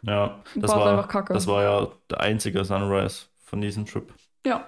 ja, 0.02 0.40
das 0.54 0.70
war, 0.70 0.86
einfach 0.86 1.08
kacke. 1.08 1.32
Das 1.32 1.46
war 1.46 1.62
ja 1.62 1.88
der 2.10 2.20
einzige 2.20 2.64
Sunrise 2.64 3.26
von 3.44 3.60
diesem 3.60 3.86
Trip. 3.86 4.12
Ja. 4.46 4.66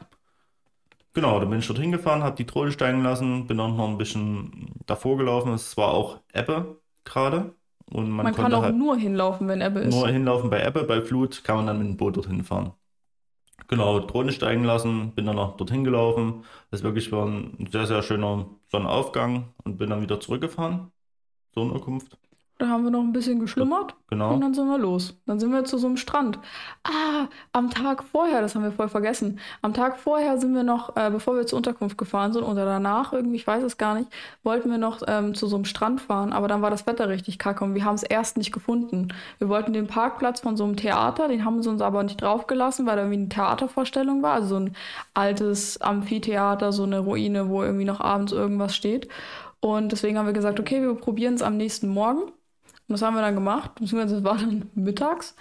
Genau, 1.15 1.41
dann 1.41 1.51
bin 1.51 1.59
ich 1.59 1.67
dort 1.67 1.79
hingefahren, 1.79 2.23
habe 2.23 2.37
die 2.37 2.47
Drohne 2.47 2.71
steigen 2.71 3.03
lassen, 3.03 3.47
bin 3.47 3.59
auch 3.59 3.75
noch 3.75 3.89
ein 3.89 3.99
bisschen 3.99 4.73
davor 4.87 5.17
gelaufen. 5.17 5.53
Es 5.53 5.77
war 5.77 5.89
auch 5.89 6.21
Ebbe 6.33 6.81
gerade. 7.05 7.55
Und 7.91 8.11
man, 8.11 8.27
man 8.27 8.35
kann 8.35 8.53
auch 8.53 8.63
halt 8.63 8.77
nur 8.77 8.97
hinlaufen, 8.97 9.49
wenn 9.49 9.61
Ebbe 9.61 9.81
ist. 9.81 9.95
Nur 9.95 10.09
hinlaufen 10.09 10.51
bei 10.51 10.65
Ebbe, 10.65 10.85
bei 10.85 11.01
Flut 11.01 11.43
kann 11.43 11.57
man 11.57 11.67
dann 11.67 11.79
mit 11.79 11.89
dem 11.89 11.97
Boot 11.97 12.17
dorthin 12.17 12.45
fahren. 12.45 12.73
Genau, 13.67 13.99
Drohne 14.01 14.33
steigen 14.33 14.65
lassen, 14.65 15.13
bin 15.15 15.27
dann 15.27 15.37
noch 15.37 15.57
dorthin 15.57 15.85
gelaufen. 15.85 16.45
Das 16.71 16.83
wirklich 16.83 17.11
war 17.13 17.27
ein 17.27 17.69
sehr, 17.71 17.87
sehr 17.87 18.03
schöner 18.03 18.47
Sonnenaufgang 18.71 19.53
und 19.65 19.79
bin 19.79 19.91
dann 19.91 20.03
wieder 20.03 20.21
zurückgefahren. 20.21 20.93
Sonnenunterkunft. 21.55 22.17
Da 22.59 22.67
haben 22.67 22.83
wir 22.83 22.91
noch 22.91 23.03
ein 23.03 23.13
bisschen 23.13 23.39
geschlummert. 23.39 23.95
Genau. 24.11 24.35
Und 24.35 24.41
dann 24.41 24.53
sind 24.53 24.67
wir 24.67 24.79
los. 24.79 25.15
Dann 25.27 25.39
sind 25.39 25.53
wir 25.53 25.65
zu 25.65 25.79
so 25.79 25.87
einem 25.87 25.97
Strand. 25.97 26.41
Ah, 26.83 27.29
am 27.53 27.71
Tag 27.71 28.03
vorher, 28.03 28.41
das 28.41 28.57
haben 28.57 28.65
wir 28.65 28.73
voll 28.73 28.89
vergessen. 28.89 29.39
Am 29.63 29.75
Tag 29.75 29.97
vorher 29.97 30.39
sind 30.39 30.55
wir 30.57 30.65
noch, 30.65 30.97
äh, 30.97 31.09
bevor 31.09 31.37
wir 31.37 31.47
zur 31.47 31.59
Unterkunft 31.59 31.97
gefahren 31.97 32.33
sind 32.33 32.43
oder 32.43 32.65
danach 32.65 33.13
irgendwie, 33.13 33.37
ich 33.37 33.47
weiß 33.47 33.63
es 33.63 33.77
gar 33.77 33.95
nicht, 33.95 34.11
wollten 34.43 34.73
wir 34.73 34.79
noch 34.79 35.03
ähm, 35.07 35.37
zu 35.37 35.47
so 35.47 35.55
einem 35.55 35.67
Strand 35.67 36.01
fahren. 36.01 36.33
Aber 36.33 36.49
dann 36.49 36.61
war 36.61 36.71
das 36.71 36.85
Wetter 36.89 37.09
richtig 37.09 37.39
kacke 37.39 37.63
und 37.63 37.77
wir 37.77 37.85
haben 37.85 37.95
es 37.95 38.03
erst 38.03 38.37
nicht 38.37 38.51
gefunden. 38.51 39.15
Wir 39.39 39.49
wollten 39.49 39.73
den 39.73 39.87
Parkplatz 39.87 40.41
von 40.41 40.57
so 40.57 40.65
einem 40.65 40.75
Theater, 40.75 41.29
den 41.29 41.45
haben 41.45 41.63
sie 41.63 41.71
uns 41.71 41.81
aber 41.81 42.03
nicht 42.03 42.21
draufgelassen, 42.21 42.87
weil 42.87 42.97
da 42.97 43.03
irgendwie 43.03 43.21
eine 43.21 43.29
Theatervorstellung 43.29 44.21
war. 44.23 44.33
Also 44.33 44.49
so 44.49 44.57
ein 44.57 44.75
altes 45.15 45.81
Amphitheater, 45.81 46.73
so 46.73 46.83
eine 46.83 46.99
Ruine, 46.99 47.51
wo 47.51 47.63
irgendwie 47.63 47.85
noch 47.85 48.01
abends 48.01 48.33
irgendwas 48.33 48.75
steht. 48.75 49.07
Und 49.61 49.93
deswegen 49.93 50.19
haben 50.19 50.27
wir 50.27 50.33
gesagt, 50.33 50.59
okay, 50.59 50.83
wir 50.83 50.95
probieren 50.95 51.35
es 51.35 51.43
am 51.43 51.57
nächsten 51.57 51.89
Morgen. 51.89 52.33
Und 52.89 52.95
das 52.95 53.03
haben 53.03 53.15
wir 53.15 53.23
dann 53.23 53.35
gemacht, 53.35 53.75
beziehungsweise 53.75 54.17
es 54.17 54.25
war 54.25 54.39
dann 54.39 54.71
mittags. 54.75 55.35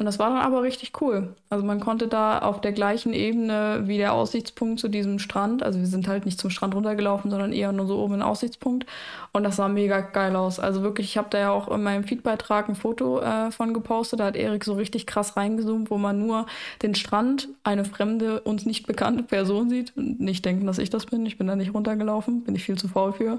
Und 0.00 0.06
das 0.06 0.18
war 0.18 0.30
dann 0.30 0.38
aber 0.38 0.62
richtig 0.62 0.92
cool. 1.02 1.34
Also 1.50 1.62
man 1.62 1.78
konnte 1.78 2.08
da 2.08 2.38
auf 2.38 2.62
der 2.62 2.72
gleichen 2.72 3.12
Ebene 3.12 3.82
wie 3.84 3.98
der 3.98 4.14
Aussichtspunkt 4.14 4.80
zu 4.80 4.88
diesem 4.88 5.18
Strand, 5.18 5.62
also 5.62 5.78
wir 5.78 5.86
sind 5.86 6.08
halt 6.08 6.24
nicht 6.24 6.40
zum 6.40 6.48
Strand 6.48 6.74
runtergelaufen, 6.74 7.30
sondern 7.30 7.52
eher 7.52 7.70
nur 7.72 7.86
so 7.86 7.98
oben 7.98 8.14
in 8.14 8.22
Aussichtspunkt. 8.22 8.86
Und 9.32 9.44
das 9.44 9.56
sah 9.56 9.68
mega 9.68 10.00
geil 10.00 10.36
aus. 10.36 10.58
Also 10.58 10.82
wirklich, 10.82 11.06
ich 11.08 11.18
habe 11.18 11.28
da 11.28 11.38
ja 11.38 11.50
auch 11.50 11.68
in 11.68 11.82
meinem 11.82 12.04
Feedbeitrag 12.04 12.70
ein 12.70 12.76
Foto 12.76 13.20
äh, 13.20 13.50
von 13.50 13.74
gepostet. 13.74 14.20
Da 14.20 14.24
hat 14.24 14.36
Erik 14.36 14.64
so 14.64 14.72
richtig 14.72 15.06
krass 15.06 15.36
reingezoomt, 15.36 15.90
wo 15.90 15.98
man 15.98 16.18
nur 16.18 16.46
den 16.80 16.94
Strand, 16.94 17.48
eine 17.62 17.84
fremde, 17.84 18.40
uns 18.40 18.64
nicht 18.64 18.86
bekannte 18.86 19.22
Person 19.22 19.68
sieht. 19.68 19.94
Und 19.98 20.18
nicht 20.18 20.46
denken, 20.46 20.66
dass 20.66 20.78
ich 20.78 20.88
das 20.88 21.04
bin. 21.04 21.26
Ich 21.26 21.36
bin 21.36 21.46
da 21.46 21.56
nicht 21.56 21.74
runtergelaufen, 21.74 22.42
bin 22.42 22.54
ich 22.54 22.64
viel 22.64 22.78
zu 22.78 22.88
faul 22.88 23.12
für 23.12 23.38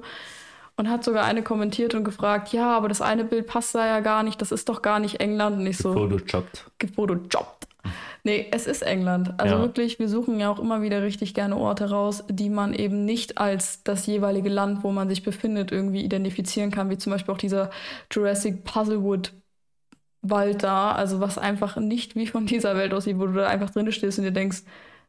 und 0.82 0.90
hat 0.90 1.04
sogar 1.04 1.26
eine 1.26 1.44
kommentiert 1.44 1.94
und 1.94 2.04
gefragt, 2.04 2.54
ja, 2.54 2.76
aber 2.76 2.90
das 2.90 3.02
eine 3.02 3.24
Bild 3.24 3.46
passt 3.46 3.76
da 3.76 3.86
ja 3.86 4.00
gar 4.00 4.24
nicht, 4.24 4.42
das 4.42 4.52
ist 4.52 4.68
doch 4.68 4.82
gar 4.82 5.00
nicht 5.00 5.20
England. 5.20 5.60
Und 5.60 5.68
ich 5.68 5.78
so. 5.78 5.94
Gefotoshoppt. 5.94 6.72
Gefotoshoppt. 6.80 7.68
Nee, 8.24 8.48
es 8.52 8.66
ist 8.66 8.82
England. 8.82 9.40
Also 9.40 9.56
ja. 9.56 9.62
wirklich, 9.62 10.00
wir 10.00 10.10
suchen 10.10 10.40
ja 10.40 10.50
auch 10.50 10.58
immer 10.58 10.82
wieder 10.82 11.04
richtig 11.04 11.36
gerne 11.36 11.56
Orte 11.56 11.92
raus, 11.92 12.24
die 12.30 12.50
man 12.50 12.74
eben 12.74 13.06
nicht 13.06 13.38
als 13.38 13.84
das 13.84 14.08
jeweilige 14.08 14.50
Land, 14.50 14.84
wo 14.84 14.92
man 14.92 15.08
sich 15.08 15.22
befindet, 15.22 15.72
irgendwie 15.72 16.02
identifizieren 16.02 16.72
kann, 16.72 16.90
wie 16.90 16.98
zum 16.98 17.12
Beispiel 17.12 17.32
auch 17.32 17.38
dieser 17.38 17.70
Jurassic 18.12 18.64
Puzzlewood 18.64 19.34
Wald 20.24 20.64
da, 20.64 20.94
also 20.94 21.20
was 21.20 21.38
einfach 21.38 21.78
nicht 21.78 22.16
wie 22.16 22.26
von 22.26 22.48
dieser 22.48 22.76
Welt 22.76 22.96
aussieht, 22.96 23.20
wo 23.20 23.28
du 23.28 23.34
da 23.34 23.48
einfach 23.48 23.70
drin 23.70 23.92
stehst 23.92 24.18
und 24.18 24.26
dir 24.26 24.32
denkst, 24.32 24.64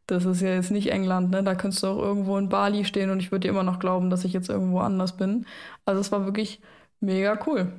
das 0.06 0.24
ist 0.24 0.40
ja 0.42 0.48
jetzt 0.54 0.70
nicht 0.70 0.88
England, 0.90 1.30
ne? 1.30 1.42
Da 1.44 1.54
könntest 1.54 1.82
du 1.82 1.88
auch 1.88 1.98
irgendwo 1.98 2.36
in 2.38 2.48
Bali 2.48 2.84
stehen 2.84 3.10
und 3.10 3.20
ich 3.20 3.30
würde 3.32 3.42
dir 3.42 3.48
immer 3.50 3.62
noch 3.62 3.78
glauben, 3.80 4.10
dass 4.10 4.24
ich 4.24 4.32
jetzt 4.32 4.48
irgendwo 4.50 4.80
anders 4.80 5.16
bin. 5.16 5.46
Also 5.84 6.00
es 6.00 6.12
war 6.12 6.24
wirklich 6.26 6.60
mega 7.00 7.38
cool. 7.46 7.72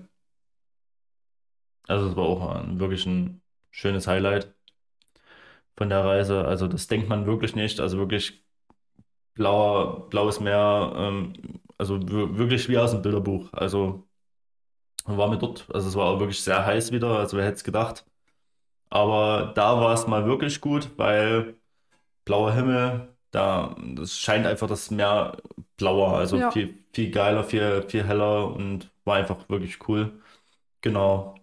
Also 1.87 2.09
es 2.09 2.15
war 2.17 2.25
auch 2.25 2.49
ein, 2.55 2.79
wirklich 2.79 3.05
ein 3.05 3.41
schönes 3.71 4.05
Highlight 4.07 4.53
von 5.77 5.89
der 5.89 6.03
Reise. 6.05 6.45
Also 6.45 6.67
das 6.67 6.87
denkt 6.87 7.09
man 7.09 7.25
wirklich 7.25 7.55
nicht. 7.55 7.79
Also 7.79 7.97
wirklich 7.97 8.43
blauer, 9.35 10.09
blaues 10.09 10.39
Meer, 10.39 10.93
ähm, 10.97 11.33
also 11.77 11.99
wirklich 12.09 12.69
wie 12.69 12.77
aus 12.77 12.91
dem 12.91 13.01
Bilderbuch. 13.01 13.53
Also 13.53 14.07
waren 15.05 15.31
wir 15.31 15.37
dort. 15.39 15.67
Also 15.73 15.89
es 15.89 15.95
war 15.95 16.05
auch 16.07 16.19
wirklich 16.19 16.41
sehr 16.41 16.65
heiß 16.65 16.91
wieder, 16.91 17.19
also 17.19 17.37
wer 17.37 17.45
hätte 17.45 17.55
es 17.57 17.63
gedacht. 17.63 18.05
Aber 18.89 19.53
da 19.55 19.79
war 19.81 19.93
es 19.93 20.07
mal 20.07 20.25
wirklich 20.27 20.61
gut, 20.61 20.91
weil 20.97 21.57
blauer 22.25 22.53
Himmel, 22.53 23.07
da 23.31 23.75
das 23.95 24.17
scheint 24.17 24.45
einfach 24.45 24.67
das 24.67 24.91
Meer 24.91 25.37
blauer, 25.77 26.17
also 26.17 26.37
ja. 26.37 26.51
viel, 26.51 26.77
viel 26.93 27.11
geiler, 27.11 27.43
viel, 27.43 27.83
viel 27.87 28.03
heller 28.03 28.47
und 28.47 28.89
war 29.05 29.15
einfach 29.15 29.49
wirklich 29.49 29.87
cool. 29.87 30.11
Genau. 30.81 31.35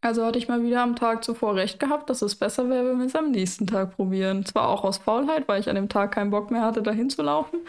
Also 0.00 0.24
hatte 0.24 0.38
ich 0.38 0.48
mal 0.48 0.62
wieder 0.62 0.82
am 0.82 0.94
Tag 0.94 1.24
zuvor 1.24 1.56
recht 1.56 1.80
gehabt, 1.80 2.08
dass 2.08 2.22
es 2.22 2.36
besser 2.36 2.70
wäre, 2.70 2.88
wenn 2.88 2.98
wir 2.98 3.06
es 3.06 3.16
am 3.16 3.32
nächsten 3.32 3.66
Tag 3.66 3.96
probieren. 3.96 4.44
Zwar 4.44 4.68
auch 4.68 4.84
aus 4.84 4.98
Faulheit, 4.98 5.48
weil 5.48 5.60
ich 5.60 5.68
an 5.68 5.74
dem 5.74 5.88
Tag 5.88 6.12
keinen 6.12 6.30
Bock 6.30 6.50
mehr 6.50 6.62
hatte, 6.62 6.82
dahin 6.82 7.10
zu 7.10 7.22
laufen. 7.22 7.60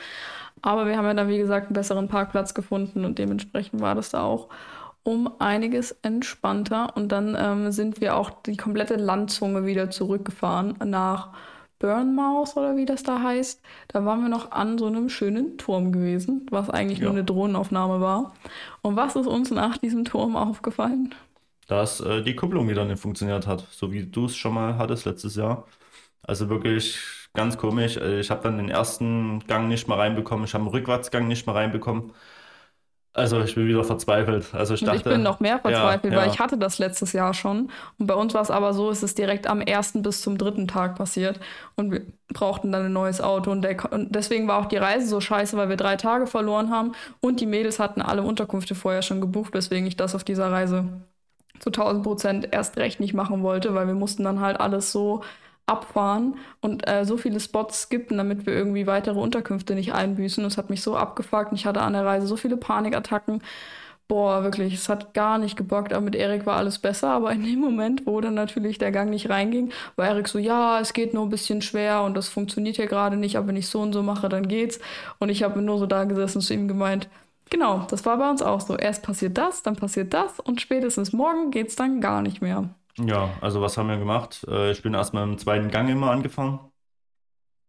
Aber 0.62 0.86
wir 0.86 0.98
haben 0.98 1.06
ja 1.06 1.14
dann, 1.14 1.28
wie 1.28 1.38
gesagt, 1.38 1.68
einen 1.68 1.74
besseren 1.74 2.08
Parkplatz 2.08 2.54
gefunden 2.54 3.06
und 3.06 3.18
dementsprechend 3.18 3.82
war 3.82 3.96
das 3.96 4.12
da 4.12 4.24
auch 4.24 4.50
um 5.04 5.32
einiges 5.40 5.92
entspannter. 6.04 6.96
Und 6.96 7.12
dann 7.12 7.36
ähm, 7.40 7.72
sind 7.72 8.00
wir 8.00 8.16
auch 8.16 8.30
die 8.30 8.58
komplette 8.58 8.96
Landzunge 8.96 9.66
wieder 9.66 9.90
zurückgefahren 9.90 10.76
nach 10.86 11.34
Burnmouth 11.80 12.56
oder 12.58 12.76
wie 12.78 12.86
das 12.86 13.04
da 13.04 13.22
heißt. 13.24 13.62
Da 13.90 14.06
waren 14.06 14.22
wir 14.22 14.30
noch 14.30 14.52
an 14.52 14.78
so 14.78 14.88
einem 14.88 15.10
schönen 15.10 15.58
Turm 15.58 15.92
gewesen, 15.92 16.46
was 16.52 16.70
eigentlich 16.70 17.00
ja. 17.00 17.06
nur 17.06 17.14
eine 17.14 17.24
Drohnenaufnahme 17.24 18.02
war. 18.02 18.34
Und 18.82 18.96
was 18.96 19.16
ist 19.16 19.28
uns 19.28 19.52
nach 19.52 19.78
diesem 19.78 20.06
Turm 20.06 20.36
aufgefallen? 20.36 21.16
Dass 21.68 22.00
äh, 22.02 22.24
die 22.24 22.36
Kupplung 22.36 22.68
wieder 22.70 22.86
nicht 22.86 23.00
funktioniert 23.00 23.46
hat, 23.48 23.68
so 23.72 23.92
wie 23.92 24.06
du 24.06 24.26
es 24.26 24.36
schon 24.36 24.54
mal 24.56 24.78
hattest 24.78 25.06
letztes 25.06 25.36
Jahr. 25.36 25.68
Also 26.24 26.50
wirklich 26.50 27.00
ganz 27.36 27.58
komisch. 27.58 27.98
Äh, 27.98 28.20
Ich 28.22 28.32
habe 28.32 28.44
dann 28.44 28.58
den 28.58 28.70
ersten 28.70 29.40
Gang 29.48 29.68
nicht 29.70 29.88
mehr 29.88 29.98
reinbekommen. 29.98 30.46
Ich 30.46 30.54
habe 30.56 30.66
den 30.66 30.70
Rückwärtsgang 30.72 31.28
nicht 31.28 31.46
mehr 31.48 31.56
reinbekommen. 31.56 32.14
Also 33.14 33.42
ich 33.42 33.56
bin 33.56 33.68
wieder 33.68 33.84
verzweifelt. 33.84 34.54
Also 34.54 34.76
ich 34.76 34.82
Und 34.82 34.90
ich 34.90 35.02
dachte, 35.02 35.10
bin 35.10 35.24
noch 35.24 35.40
mehr 35.40 35.60
verzweifelt, 35.60 36.14
ja, 36.14 36.20
weil 36.20 36.28
ja. 36.28 36.34
ich 36.34 36.40
hatte 36.40 36.58
das 36.58 36.78
letztes 36.78 37.12
Jahr 37.12 37.34
schon. 37.34 37.72
Und 37.98 38.08
bei 38.08 38.14
uns 38.14 38.34
war 38.36 38.42
es 38.42 38.52
aber 38.52 38.74
so, 38.74 38.92
es 38.92 39.02
ist 39.02 39.18
direkt 39.18 39.48
am 39.48 39.62
ersten 39.62 40.04
bis 40.04 40.22
zum 40.22 40.38
dritten 40.38 40.68
Tag 40.68 40.96
passiert. 40.96 41.40
Und 41.76 41.92
wir 41.92 42.02
brauchten 42.32 42.72
dann 42.72 42.86
ein 42.86 42.94
neues 42.94 43.20
Auto. 43.20 43.52
Und, 43.52 43.64
der, 43.64 43.92
und 43.92 44.14
deswegen 44.14 44.48
war 44.48 44.60
auch 44.60 44.68
die 44.68 44.78
Reise 44.78 45.08
so 45.08 45.20
scheiße, 45.20 45.58
weil 45.58 45.70
wir 45.70 45.76
drei 45.76 45.96
Tage 45.96 46.28
verloren 46.28 46.70
haben. 46.70 46.92
Und 47.20 47.40
die 47.40 47.48
Mädels 47.48 47.80
hatten 47.80 48.02
alle 48.02 48.22
Unterkünfte 48.22 48.76
vorher 48.76 49.02
schon 49.02 49.22
gebucht, 49.22 49.54
weswegen 49.56 49.88
ich 49.88 49.98
das 49.98 50.14
auf 50.14 50.24
dieser 50.24 50.52
Reise 50.52 50.86
zu 51.60 51.70
1000 51.70 52.04
Prozent 52.04 52.50
erst 52.52 52.78
recht 52.78 53.00
nicht 53.00 53.14
machen 53.14 53.42
wollte, 53.42 53.74
weil 53.74 53.88
wir 53.88 53.96
mussten 53.96 54.24
dann 54.24 54.40
halt 54.40 54.60
alles 54.60 54.92
so 54.92 55.24
abfahren 55.70 56.36
und 56.62 56.88
äh, 56.88 57.06
so 57.06 57.18
viele 57.18 57.40
Spots 57.40 57.84
skippen, 57.84 58.18
damit 58.18 58.46
wir 58.46 58.54
irgendwie 58.54 58.88
weitere 58.88 59.20
Unterkünfte 59.20 59.76
nicht 59.76 59.94
einbüßen. 59.94 60.44
Das 60.44 60.58
hat 60.58 60.70
mich 60.70 60.82
so 60.82 60.98
abgefuckt 60.98 61.52
und 61.52 61.58
ich 61.58 61.66
hatte 61.66 61.82
an 61.82 61.94
der 61.94 62.06
Reise 62.06 62.28
so 62.28 62.36
viele 62.36 62.58
Panikattacken. 62.58 63.42
Boah, 64.08 64.44
wirklich, 64.44 64.74
es 64.74 64.90
hat 64.90 65.14
gar 65.14 65.38
nicht 65.38 65.56
gebockt, 65.56 65.94
aber 65.94 66.04
mit 66.04 66.16
Erik 66.16 66.48
war 66.48 66.58
alles 66.58 66.80
besser. 66.80 67.10
Aber 67.10 67.32
in 67.32 67.44
dem 67.44 67.60
Moment, 67.60 68.08
wo 68.08 68.20
dann 68.22 68.34
natürlich 68.34 68.80
der 68.80 68.92
Gang 68.92 69.12
nicht 69.12 69.30
reinging, 69.30 69.72
war 69.98 70.08
Erik 70.08 70.28
so, 70.28 70.40
ja, 70.40 70.80
es 70.80 70.94
geht 70.94 71.14
nur 71.14 71.24
ein 71.26 71.30
bisschen 71.30 71.62
schwer 71.62 72.02
und 72.02 72.16
das 72.18 72.28
funktioniert 72.28 72.78
hier 72.78 72.88
gerade 72.88 73.18
nicht, 73.18 73.38
aber 73.38 73.50
wenn 73.50 73.56
ich 73.56 73.68
so 73.68 73.80
und 73.82 73.94
so 73.94 74.02
mache, 74.02 74.28
dann 74.28 74.48
geht's. 74.48 74.80
Und 75.20 75.30
ich 75.30 75.44
habe 75.44 75.62
nur 75.62 75.78
so 75.78 75.86
da 75.86 76.06
gesessen 76.06 76.40
und 76.40 76.44
zu 76.44 76.56
ihm 76.56 76.68
gemeint, 76.68 77.08
genau, 77.52 77.86
das 77.90 78.04
war 78.06 78.18
bei 78.18 78.30
uns 78.30 78.42
auch 78.42 78.62
so. 78.62 78.76
Erst 78.78 79.04
passiert 79.04 79.38
das, 79.38 79.62
dann 79.62 79.76
passiert 79.76 80.14
das 80.14 80.40
und 80.40 80.60
spätestens 80.60 81.14
morgen 81.14 81.52
geht's 81.52 81.76
dann 81.76 82.02
gar 82.02 82.24
nicht 82.24 82.42
mehr. 82.42 82.70
Ja, 83.06 83.38
also 83.42 83.62
was 83.62 83.78
haben 83.78 83.88
wir 83.90 83.98
gemacht? 83.98 84.44
Äh, 84.48 84.72
Ich 84.72 84.82
bin 84.84 84.94
erstmal 84.94 85.24
im 85.24 85.38
zweiten 85.38 85.70
Gang 85.70 85.90
immer 85.90 86.12
angefangen. 86.12 86.60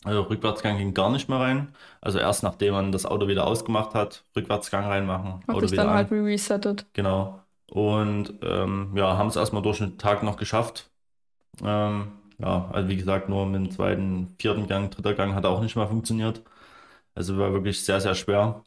Also 0.05 0.23
Rückwärtsgang 0.23 0.79
ging 0.79 0.95
gar 0.95 1.11
nicht 1.11 1.29
mehr 1.29 1.39
rein. 1.41 1.75
Also 2.01 2.19
erst 2.19 2.43
nachdem 2.43 2.73
man 2.73 2.91
das 2.91 3.05
Auto 3.05 3.29
wieder 3.29 3.47
ausgemacht 3.47 3.95
hat, 3.95 4.25
Rückwärtsgang 4.35 4.85
reinmachen, 4.85 5.43
Hat 5.47 5.49
Auto 5.49 5.61
sich 5.63 5.73
wieder 5.73 5.83
dann 5.83 5.91
an. 5.91 5.97
halt 5.97 6.11
resettet. 6.13 6.87
Genau. 6.95 7.41
Und 7.71 8.35
ähm, 8.43 8.93
ja, 8.97 9.17
haben 9.19 9.29
es 9.29 9.37
erstmal 9.37 9.63
durch 9.63 9.79
den 9.79 9.99
Tag 9.99 10.23
noch 10.23 10.37
geschafft. 10.39 10.91
Ähm, 11.63 12.13
ja, 12.39 12.71
also 12.73 12.89
wie 12.89 12.97
gesagt, 12.97 13.29
nur 13.29 13.47
mit 13.47 13.57
dem 13.57 13.71
zweiten, 13.73 14.35
vierten 14.41 14.67
Gang, 14.69 14.91
dritter 14.91 15.15
Gang 15.15 15.35
hat 15.35 15.47
auch 15.47 15.61
nicht 15.63 15.77
mehr 15.77 15.89
funktioniert. 15.89 16.43
Also 17.15 17.39
war 17.39 17.53
wirklich 17.53 17.85
sehr, 17.85 18.01
sehr 18.01 18.15
schwer. 18.15 18.65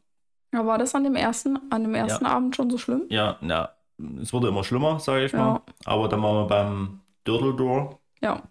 Ja, 0.54 0.66
war 0.66 0.78
das 0.78 0.94
an 0.96 1.04
dem 1.04 1.16
ersten, 1.16 1.58
an 1.72 1.84
dem 1.84 1.96
ersten 1.96 2.26
Abend 2.26 2.56
schon 2.56 2.70
so 2.70 2.78
schlimm? 2.78 3.06
Ja, 3.10 3.38
ja, 3.42 3.76
es 4.22 4.34
wurde 4.34 4.48
immer 4.50 4.64
schlimmer, 4.64 5.00
sage 5.00 5.26
ich 5.26 5.32
Ja. 5.32 5.38
mal. 5.40 5.62
Aber 5.86 6.08
dann 6.08 6.22
waren 6.22 6.36
wir 6.36 6.48
beim 6.48 7.00
Dördeldor. 7.26 8.00
Ja. 8.22 8.42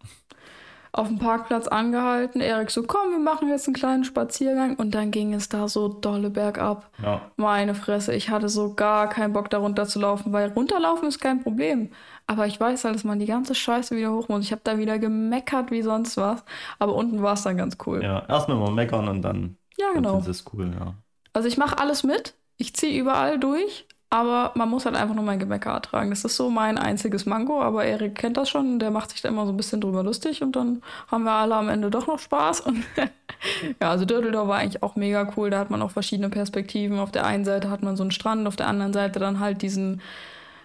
Auf 0.95 1.09
dem 1.09 1.19
Parkplatz 1.19 1.69
angehalten. 1.69 2.43
Erik 2.43 2.71
so, 2.71 2.83
komm, 2.83 3.13
wir 3.13 3.19
machen 3.19 3.49
jetzt 3.49 3.67
einen 3.67 3.75
kleinen 3.75 4.05
Spaziergang. 4.05 4.77
Und 4.77 4.95
dann 4.95 5.11
ging 5.11 5.33
es 5.33 5.49
da 5.49 5.67
so 5.67 5.89
dolle 5.89 6.29
bergab. 6.29 6.91
Ja, 7.03 7.31
Meine 7.37 7.75
Fresse, 7.75 8.15
ich 8.15 8.29
hatte 8.29 8.51
so 8.51 8.75
gar 8.75 9.09
keinen 9.09 9.33
Bock, 9.33 9.49
da 9.49 9.57
runter 9.57 9.87
zu 9.87 10.01
laufen, 10.01 10.35
weil 10.35 10.53
runterlaufen 10.53 11.09
ist 11.09 11.19
kein 11.19 11.43
Problem. 11.43 11.93
Aber 12.27 12.47
ich 12.47 12.61
weiß 12.61 12.85
halt, 12.85 12.95
dass 12.95 13.05
man 13.05 13.19
die 13.19 13.25
ganze 13.27 13.55
Scheiße 13.55 13.97
wieder 13.97 14.13
hoch 14.13 14.29
muss. 14.29 14.45
Ich 14.45 14.53
habe 14.53 14.61
da 14.65 14.77
wieder 14.77 14.99
gemeckert 14.99 15.71
wie 15.71 15.81
sonst 15.81 16.19
was. 16.19 16.45
Aber 16.79 16.95
unten 16.95 17.23
war 17.23 17.33
es 17.35 17.43
dann 17.43 17.57
ganz 17.57 17.79
cool. 17.87 18.03
ja. 18.03 18.27
Erstmal 18.29 18.59
mal 18.59 18.71
meckern 18.71 19.09
und 19.09 19.23
dann, 19.23 19.57
Ja, 19.79 19.87
dann 19.95 20.03
genau. 20.03 20.19
ist 20.19 20.27
es 20.29 20.45
cool, 20.53 20.75
ja. 20.79 20.93
Also 21.33 21.49
ich 21.49 21.57
mache 21.57 21.79
alles 21.79 22.03
mit. 22.03 22.35
Ich 22.59 22.75
ziehe 22.77 23.01
überall 23.01 23.39
durch. 23.41 23.87
Aber 24.13 24.53
man 24.57 24.69
muss 24.69 24.85
halt 24.85 24.95
einfach 24.95 25.15
nur 25.15 25.25
mein 25.25 25.39
Gemecker 25.39 25.71
ertragen. 25.71 26.11
Das 26.11 26.23
ist 26.23 26.37
so 26.37 26.51
mein 26.51 26.77
einziges 26.77 27.25
Mango. 27.25 27.63
Aber 27.63 27.87
Erik 27.87 28.15
kennt 28.15 28.37
das 28.37 28.51
schon. 28.51 28.79
Der 28.79 28.91
macht 28.91 29.09
sich 29.09 29.23
da 29.23 29.31
immer 29.31 29.47
so 29.47 29.55
ein 29.55 29.57
bisschen 29.57 29.81
drüber 29.81 30.03
lustig. 30.03 30.43
Und 30.43 30.55
dann 30.55 30.83
haben 31.11 31.25
wir 31.25 31.33
alle 31.33 31.55
am 31.55 31.71
Ende 31.71 31.91
doch 31.91 32.07
noch 32.07 32.19
Spaß. 32.19 32.61
Und 32.61 32.85
ja, 33.81 33.91
also 33.91 34.05
Dödeldorf 34.05 34.49
war 34.49 34.59
eigentlich 34.59 34.83
auch 34.83 34.97
mega 34.97 35.33
cool. 35.35 35.49
Da 35.49 35.61
hat 35.61 35.71
man 35.71 35.81
auch 35.81 35.93
verschiedene 35.93 36.29
Perspektiven. 36.29 36.99
Auf 36.99 37.11
der 37.11 37.25
einen 37.25 37.47
Seite 37.47 37.71
hat 37.71 37.83
man 37.83 37.97
so 37.97 38.03
einen 38.03 38.11
Strand, 38.11 38.47
auf 38.47 38.57
der 38.57 38.67
anderen 38.67 38.93
Seite 38.93 39.19
dann 39.19 39.41
halt 39.41 39.63
diesen, 39.63 40.03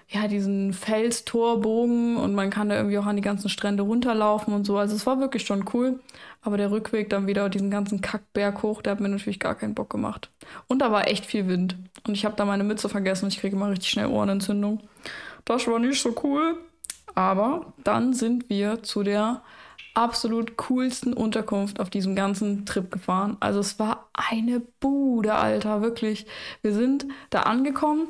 ja, 0.09 0.27
diesen 0.27 0.73
Felstorbogen. 0.73 2.17
Und 2.17 2.33
man 2.33 2.49
kann 2.49 2.69
da 2.69 2.75
irgendwie 2.75 2.97
auch 2.97 3.05
an 3.05 3.15
die 3.15 3.21
ganzen 3.21 3.49
Strände 3.49 3.83
runterlaufen 3.83 4.53
und 4.53 4.65
so. 4.65 4.77
Also 4.77 4.95
es 4.95 5.05
war 5.05 5.19
wirklich 5.19 5.45
schon 5.45 5.65
cool. 5.73 5.99
Aber 6.41 6.57
der 6.57 6.71
Rückweg 6.71 7.09
dann 7.09 7.27
wieder 7.27 7.49
diesen 7.49 7.69
ganzen 7.71 7.99
Kackberg 7.99 8.63
hoch, 8.63 8.81
der 8.81 8.91
hat 8.91 8.99
mir 8.99 9.09
natürlich 9.09 9.39
gar 9.39 9.55
keinen 9.55 9.75
Bock 9.75 9.89
gemacht. 9.89 10.29
Und 10.67 10.79
da 10.79 10.91
war 10.91 11.07
echt 11.07 11.25
viel 11.25 11.47
Wind. 11.47 11.75
Und 12.07 12.13
ich 12.13 12.25
habe 12.25 12.35
da 12.35 12.45
meine 12.45 12.63
Mütze 12.63 12.87
vergessen 12.87 13.25
und 13.25 13.33
ich 13.33 13.39
kriege 13.39 13.55
immer 13.55 13.69
richtig 13.69 13.89
schnell 13.89 14.07
Ohrenentzündung. 14.07 14.81
Das 15.43 15.67
war 15.67 15.79
nicht 15.79 16.01
so 16.01 16.15
cool. 16.23 16.57
Aber 17.15 17.73
dann 17.83 18.13
sind 18.13 18.49
wir 18.49 18.83
zu 18.83 19.03
der 19.03 19.41
absolut 19.93 20.55
coolsten 20.57 21.13
Unterkunft 21.13 21.79
auf 21.79 21.89
diesem 21.89 22.15
ganzen 22.15 22.65
Trip 22.65 22.91
gefahren. 22.91 23.35
Also 23.39 23.59
es 23.59 23.79
war 23.79 24.07
eine 24.13 24.61
Bude, 24.79 25.33
Alter, 25.33 25.81
wirklich. 25.81 26.27
Wir 26.61 26.73
sind 26.73 27.07
da 27.31 27.41
angekommen 27.41 28.07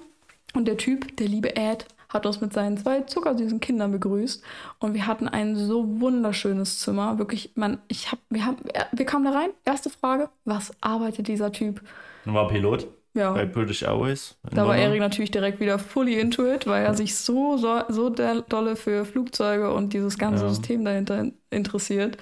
und 0.57 0.67
der 0.67 0.77
Typ, 0.77 1.15
der 1.17 1.27
liebe 1.27 1.55
Ed, 1.55 1.85
hat 2.09 2.25
uns 2.25 2.39
mit 2.41 2.53
seinen 2.53 2.77
zwei 2.77 3.01
zuckersüßen 3.01 3.59
Kindern 3.59 3.91
begrüßt 3.91 4.41
und 4.79 4.93
wir 4.93 5.07
hatten 5.07 5.27
ein 5.27 5.55
so 5.57 5.99
wunderschönes 5.99 6.79
Zimmer. 6.79 7.17
Wirklich, 7.19 7.51
man, 7.55 7.79
ich 7.89 8.11
hab, 8.11 8.19
wir 8.29 8.45
haben, 8.45 8.57
wir 8.93 9.05
kamen 9.05 9.25
da 9.25 9.31
rein. 9.31 9.49
Erste 9.65 9.89
Frage: 9.89 10.29
Was 10.45 10.71
arbeitet 10.81 11.27
dieser 11.27 11.51
Typ? 11.51 11.81
Dann 12.23 12.33
war 12.33 12.47
Pilot 12.47 12.87
Ja. 13.13 13.33
bei 13.33 13.45
British 13.45 13.83
Airways. 13.83 14.37
Da 14.53 14.65
war. 14.65 14.77
Erik 14.77 14.99
natürlich 15.01 15.31
direkt 15.31 15.59
wieder 15.59 15.79
fully 15.79 16.17
into 16.17 16.45
it, 16.49 16.65
weil 16.65 16.85
er 16.85 16.93
sich 16.93 17.15
so, 17.15 17.57
so, 17.57 17.81
so 17.89 18.09
dolle 18.09 18.75
für 18.77 19.03
Flugzeuge 19.03 19.73
und 19.73 19.91
dieses 19.93 20.17
ganze 20.17 20.43
Ja. 20.43 20.49
System 20.49 20.85
dahinter 20.85 21.19
in- 21.19 21.33
interessiert. 21.49 22.17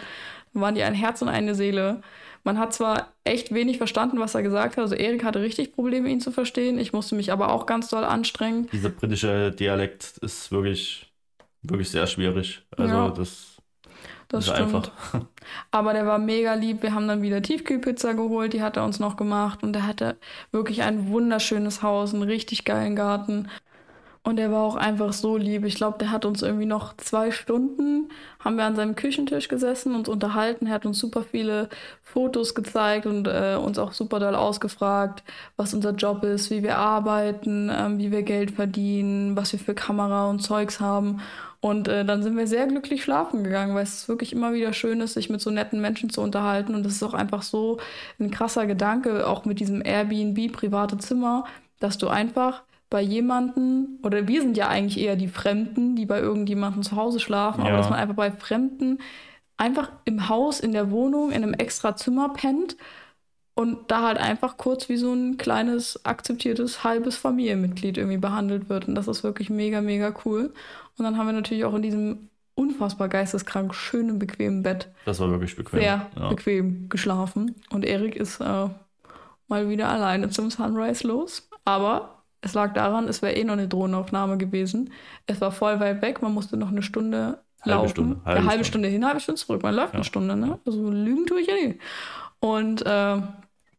Dann 0.53 0.61
waren 0.63 0.73
die 0.75 0.81
ein 0.83 0.95
Herz 0.95 1.21
und 1.21 1.29
eine 1.29 1.53
Seele. 1.53 2.01
Man 2.45 2.59
hat 2.59 2.73
zwar 2.73 3.11
echt 3.23 3.53
wenig 3.53 3.77
verstanden, 3.77 4.19
was 4.19 4.35
er 4.35 4.43
gesagt 4.43 4.77
hat. 4.77 4.83
Also 4.83 4.95
Erik 4.95 5.23
hatte 5.23 5.41
richtig 5.41 5.73
Probleme, 5.73 6.09
ihn 6.09 6.21
zu 6.21 6.31
verstehen. 6.31 6.79
Ich 6.79 6.93
musste 6.93 7.15
mich 7.15 7.31
aber 7.31 7.51
auch 7.51 7.65
ganz 7.65 7.89
doll 7.89 8.03
anstrengen. 8.05 8.69
Dieser 8.71 8.89
britische 8.89 9.51
Dialekt 9.51 10.17
ist 10.21 10.51
wirklich, 10.51 11.11
wirklich 11.63 11.89
sehr 11.89 12.07
schwierig. 12.07 12.61
Also 12.77 12.93
Ja. 12.93 13.09
das, 13.09 13.57
Das 14.29 14.45
ist 14.47 14.53
stimmt. 14.53 14.75
einfach. 14.75 14.91
Aber 15.71 15.93
der 15.93 16.05
war 16.05 16.19
mega 16.19 16.53
lieb. 16.53 16.81
Wir 16.83 16.93
haben 16.93 17.07
dann 17.07 17.21
wieder 17.21 17.41
Tiefkühlpizza 17.41 18.13
geholt, 18.13 18.53
die 18.53 18.61
hat 18.61 18.77
er 18.77 18.83
uns 18.85 18.99
noch 18.99 19.17
gemacht. 19.17 19.63
Und 19.63 19.75
er 19.75 19.87
hatte 19.87 20.17
wirklich 20.51 20.83
ein 20.83 21.09
wunderschönes 21.09 21.81
Haus, 21.81 22.13
einen 22.13 22.23
richtig 22.23 22.65
geilen 22.65 22.95
Garten. 22.95 23.49
Und 24.25 24.39
er 24.39 24.51
war 24.51 24.63
auch 24.63 24.75
einfach 24.75 25.13
so 25.13 25.37
lieb. 25.37 25.65
Ich 25.65 25.75
glaube, 25.75 25.99
der 25.99 26.09
hat 26.09 26.25
uns 26.25 26.41
irgendwie 26.41 26.65
noch 26.65 26.97
zwei 26.97 27.29
Stunden, 27.29 28.09
haben 28.39 28.57
wir 28.57 28.63
an 28.63 28.75
seinem 28.75 28.95
Küchentisch 28.95 29.49
gesessen, 29.49 29.93
uns 29.93 30.09
unterhalten. 30.09 30.65
Er 30.65 30.73
hat 30.73 30.87
uns 30.87 30.97
super 30.97 31.21
viele 31.21 31.69
Fotos 32.01 32.55
gezeigt 32.55 33.05
und 33.05 33.27
äh, 33.27 33.55
uns 33.55 33.77
auch 33.77 33.93
super 33.93 34.19
doll 34.19 34.33
ausgefragt, 34.33 35.23
was 35.57 35.75
unser 35.75 35.91
Job 35.91 36.23
ist, 36.23 36.49
wie 36.49 36.63
wir 36.63 36.79
arbeiten, 36.79 37.69
ähm, 37.71 37.99
wie 37.99 38.11
wir 38.11 38.23
Geld 38.23 38.49
verdienen, 38.49 39.37
was 39.37 39.51
wir 39.51 39.59
für 39.59 39.75
Kamera 39.75 40.27
und 40.27 40.39
Zeugs 40.39 40.79
haben. 40.79 41.21
Und 41.59 41.87
äh, 41.87 42.03
dann 42.03 42.23
sind 42.23 42.35
wir 42.35 42.47
sehr 42.47 42.65
glücklich 42.65 43.03
schlafen 43.03 43.43
gegangen, 43.43 43.75
weil 43.75 43.83
es 43.83 44.07
wirklich 44.09 44.33
immer 44.33 44.53
wieder 44.53 44.73
schön 44.73 45.01
ist, 45.01 45.13
sich 45.13 45.29
mit 45.29 45.39
so 45.39 45.51
netten 45.51 45.81
Menschen 45.81 46.09
zu 46.09 46.21
unterhalten. 46.21 46.73
Und 46.73 46.83
das 46.83 46.93
ist 46.93 47.03
auch 47.03 47.13
einfach 47.13 47.43
so 47.43 47.77
ein 48.19 48.31
krasser 48.31 48.65
Gedanke, 48.65 49.27
auch 49.27 49.45
mit 49.45 49.59
diesem 49.59 49.85
Airbnb 49.85 50.51
private 50.51 50.97
Zimmer, 50.97 51.45
dass 51.79 51.99
du 51.99 52.07
einfach 52.07 52.63
bei 52.89 53.01
jemanden, 53.01 53.99
oder 54.03 54.27
wir 54.27 54.41
sind 54.41 54.57
ja 54.57 54.67
eigentlich 54.67 54.99
eher 55.03 55.15
die 55.15 55.27
Fremden, 55.27 55.95
die 55.95 56.05
bei 56.05 56.19
irgendjemandem 56.19 56.83
zu 56.83 56.95
Hause 56.95 57.19
schlafen, 57.19 57.61
aber 57.61 57.71
Ja. 57.71 57.77
dass 57.77 57.89
man 57.89 57.99
einfach 57.99 58.15
bei 58.15 58.31
Fremden 58.31 58.99
einfach 59.57 59.91
im 60.05 60.29
Haus, 60.29 60.59
in 60.59 60.71
der 60.71 60.91
Wohnung, 60.91 61.31
in 61.31 61.43
einem 61.43 61.53
extra 61.53 61.95
Zimmer 61.95 62.29
pennt 62.29 62.75
und 63.55 63.89
da 63.89 64.03
halt 64.03 64.17
einfach 64.17 64.57
kurz 64.57 64.89
wie 64.89 64.97
so 64.97 65.13
ein 65.13 65.37
kleines, 65.37 66.05
akzeptiertes, 66.05 66.83
halbes 66.83 67.15
Familienmitglied 67.17 67.97
irgendwie 67.97 68.17
behandelt 68.17 68.67
wird. 68.69 68.87
Und 68.87 68.95
das 68.95 69.07
ist 69.07 69.23
wirklich 69.23 69.49
mega, 69.49 69.79
mega 69.81 70.13
cool. 70.25 70.53
Und 70.97 71.05
dann 71.05 71.17
haben 71.17 71.25
wir 71.27 71.33
natürlich 71.33 71.63
auch 71.65 71.73
in 71.73 71.81
diesem 71.81 72.29
unfassbar 72.53 73.07
geisteskrank 73.07 73.73
schönen, 73.73 74.19
bequemen 74.19 74.61
Bett 74.61 74.89
Das 75.05 75.19
war 75.21 75.29
wirklich 75.31 75.55
bequem. 75.55 75.79
sehr 75.79 76.05
ja. 76.17 76.29
bequem 76.29 76.87
geschlafen. 76.89 77.55
Und 77.69 77.85
Erik 77.85 78.15
ist 78.17 78.41
äh, 78.41 78.67
mal 79.47 79.69
wieder 79.69 79.87
alleine 79.89 80.29
zum 80.29 80.49
Sunrise 80.51 81.07
los. 81.07 81.47
Aber 81.63 82.14
es 82.41 82.53
lag 82.53 82.73
daran, 82.73 83.07
es 83.07 83.21
wäre 83.21 83.33
eh 83.33 83.43
noch 83.43 83.53
eine 83.53 83.67
Drohnenaufnahme 83.67 84.37
gewesen. 84.37 84.91
Es 85.25 85.41
war 85.41 85.51
voll 85.51 85.79
weit 85.79 86.01
weg, 86.01 86.21
man 86.21 86.33
musste 86.33 86.57
noch 86.57 86.69
eine 86.69 86.81
Stunde 86.83 87.39
Halbe 87.61 87.71
laufen. 87.77 87.89
Stunde, 87.89 88.15
Halbe, 88.17 88.25
halbe 88.25 88.39
halbe 88.39 88.49
Stunde. 88.51 88.65
Stunde 88.65 88.87
hin, 88.89 89.05
halbe 89.05 89.19
Stunde 89.19 89.41
zurück. 89.41 89.63
Man 89.63 89.73
läuft 89.75 89.93
Ja. 89.93 89.95
eine 89.95 90.03
Stunde, 90.03 90.35
ne? 90.35 90.59
Also 90.65 90.89
lügen 90.91 91.25
tue 91.25 91.41
ich 91.41 91.47
ja 91.47 91.55
nie. 91.55 91.79
Und, 92.39 92.85
äh, 92.85 93.21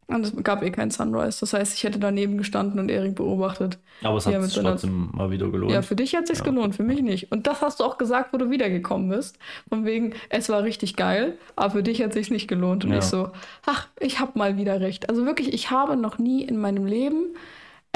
und 0.07 0.23
es 0.25 0.33
gab 0.43 0.63
eh 0.63 0.71
kein 0.71 0.89
Sunrise. 0.91 1.39
Das 1.41 1.53
heißt, 1.53 1.73
ich 1.73 1.83
hätte 1.83 1.99
daneben 1.99 2.37
gestanden 2.37 2.79
und 2.79 2.89
Erik 2.89 3.15
beobachtet. 3.15 3.77
Aber 4.03 4.17
es 4.17 4.25
Ja, 4.25 4.33
hat 4.33 4.43
sich 4.43 4.61
trotzdem 4.61 5.09
mal 5.13 5.31
wieder 5.31 5.49
gelohnt. 5.49 5.71
Ja, 5.73 5.81
für 5.81 5.95
dich 5.95 6.15
hat 6.15 6.27
sich's 6.27 6.39
Ja. 6.39 6.45
gelohnt, 6.45 6.75
für 6.75 6.83
mich 6.83 7.01
nicht. 7.01 7.31
Und 7.31 7.47
das 7.47 7.61
hast 7.61 7.79
du 7.79 7.83
auch 7.83 7.97
gesagt, 7.97 8.31
wo 8.33 8.37
du 8.37 8.49
wiedergekommen 8.49 9.09
bist. 9.09 9.37
Von 9.69 9.85
wegen, 9.85 10.13
es 10.29 10.49
war 10.49 10.63
richtig 10.63 10.95
geil, 10.95 11.37
aber 11.55 11.71
für 11.71 11.83
dich 11.83 12.01
hat 12.03 12.13
sich's 12.13 12.29
nicht 12.29 12.47
gelohnt. 12.47 12.85
Und 12.85 12.91
Ja. 12.91 12.97
ich 12.99 13.05
so, 13.05 13.29
ach, 13.65 13.87
ich 13.99 14.19
hab 14.19 14.35
mal 14.35 14.57
wieder 14.57 14.79
recht. 14.81 15.09
Also 15.09 15.25
wirklich, 15.25 15.53
ich 15.53 15.71
habe 15.71 15.95
noch 15.97 16.17
nie 16.19 16.43
in 16.43 16.57
meinem 16.57 16.85
Leben 16.85 17.35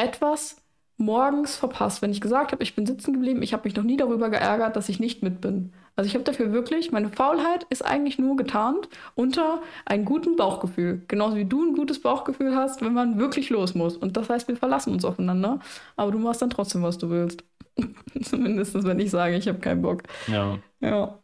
etwas 0.01 0.57
morgens 0.97 1.55
verpasst. 1.55 2.01
Wenn 2.01 2.11
ich 2.11 2.21
gesagt 2.21 2.51
habe, 2.51 2.63
ich 2.63 2.75
bin 2.75 2.85
sitzen 2.85 3.13
geblieben, 3.13 3.41
ich 3.41 3.53
habe 3.53 3.63
mich 3.63 3.75
noch 3.75 3.83
nie 3.83 3.97
darüber 3.97 4.29
geärgert, 4.29 4.75
dass 4.75 4.89
ich 4.89 4.99
nicht 4.99 5.23
mit 5.23 5.41
bin. 5.41 5.73
Also 5.95 6.07
ich 6.07 6.13
habe 6.13 6.23
dafür 6.23 6.53
wirklich, 6.53 6.91
meine 6.91 7.09
Faulheit 7.09 7.65
ist 7.69 7.83
eigentlich 7.83 8.17
nur 8.17 8.37
getarnt 8.37 8.87
unter 9.15 9.61
einem 9.85 10.05
guten 10.05 10.35
Bauchgefühl. 10.35 11.03
Genauso 11.07 11.35
wie 11.35 11.45
du 11.45 11.63
ein 11.63 11.75
gutes 11.75 12.01
Bauchgefühl 12.01 12.55
hast, 12.55 12.81
wenn 12.81 12.93
man 12.93 13.19
wirklich 13.19 13.49
los 13.49 13.75
muss. 13.75 13.97
Und 13.97 14.15
das 14.15 14.29
heißt, 14.29 14.47
wir 14.47 14.55
verlassen 14.55 14.93
uns 14.93 15.03
aufeinander, 15.03 15.59
aber 15.95 16.11
du 16.11 16.19
machst 16.19 16.41
dann 16.41 16.49
trotzdem, 16.49 16.83
was 16.83 16.97
du 16.97 17.09
willst. 17.09 17.43
Zumindest, 18.21 18.83
wenn 18.83 18.99
ich 18.99 19.11
sage, 19.11 19.35
ich 19.35 19.47
habe 19.47 19.59
keinen 19.59 19.81
Bock. 19.81 20.03
Ja. 20.27 20.59
Ja. 20.79 21.19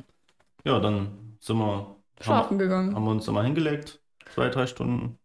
Ja, 0.65 0.80
dann 0.80 1.38
sind 1.39 1.57
wir 1.57 1.95
Schlafen 2.19 2.51
haben, 2.51 2.59
gegangen. 2.59 2.95
haben 2.95 3.05
wir 3.05 3.11
uns 3.11 3.28
immer 3.28 3.43
hingelegt. 3.43 4.01
Zwei, 4.34 4.49
drei 4.49 4.67
Stunden. 4.67 5.17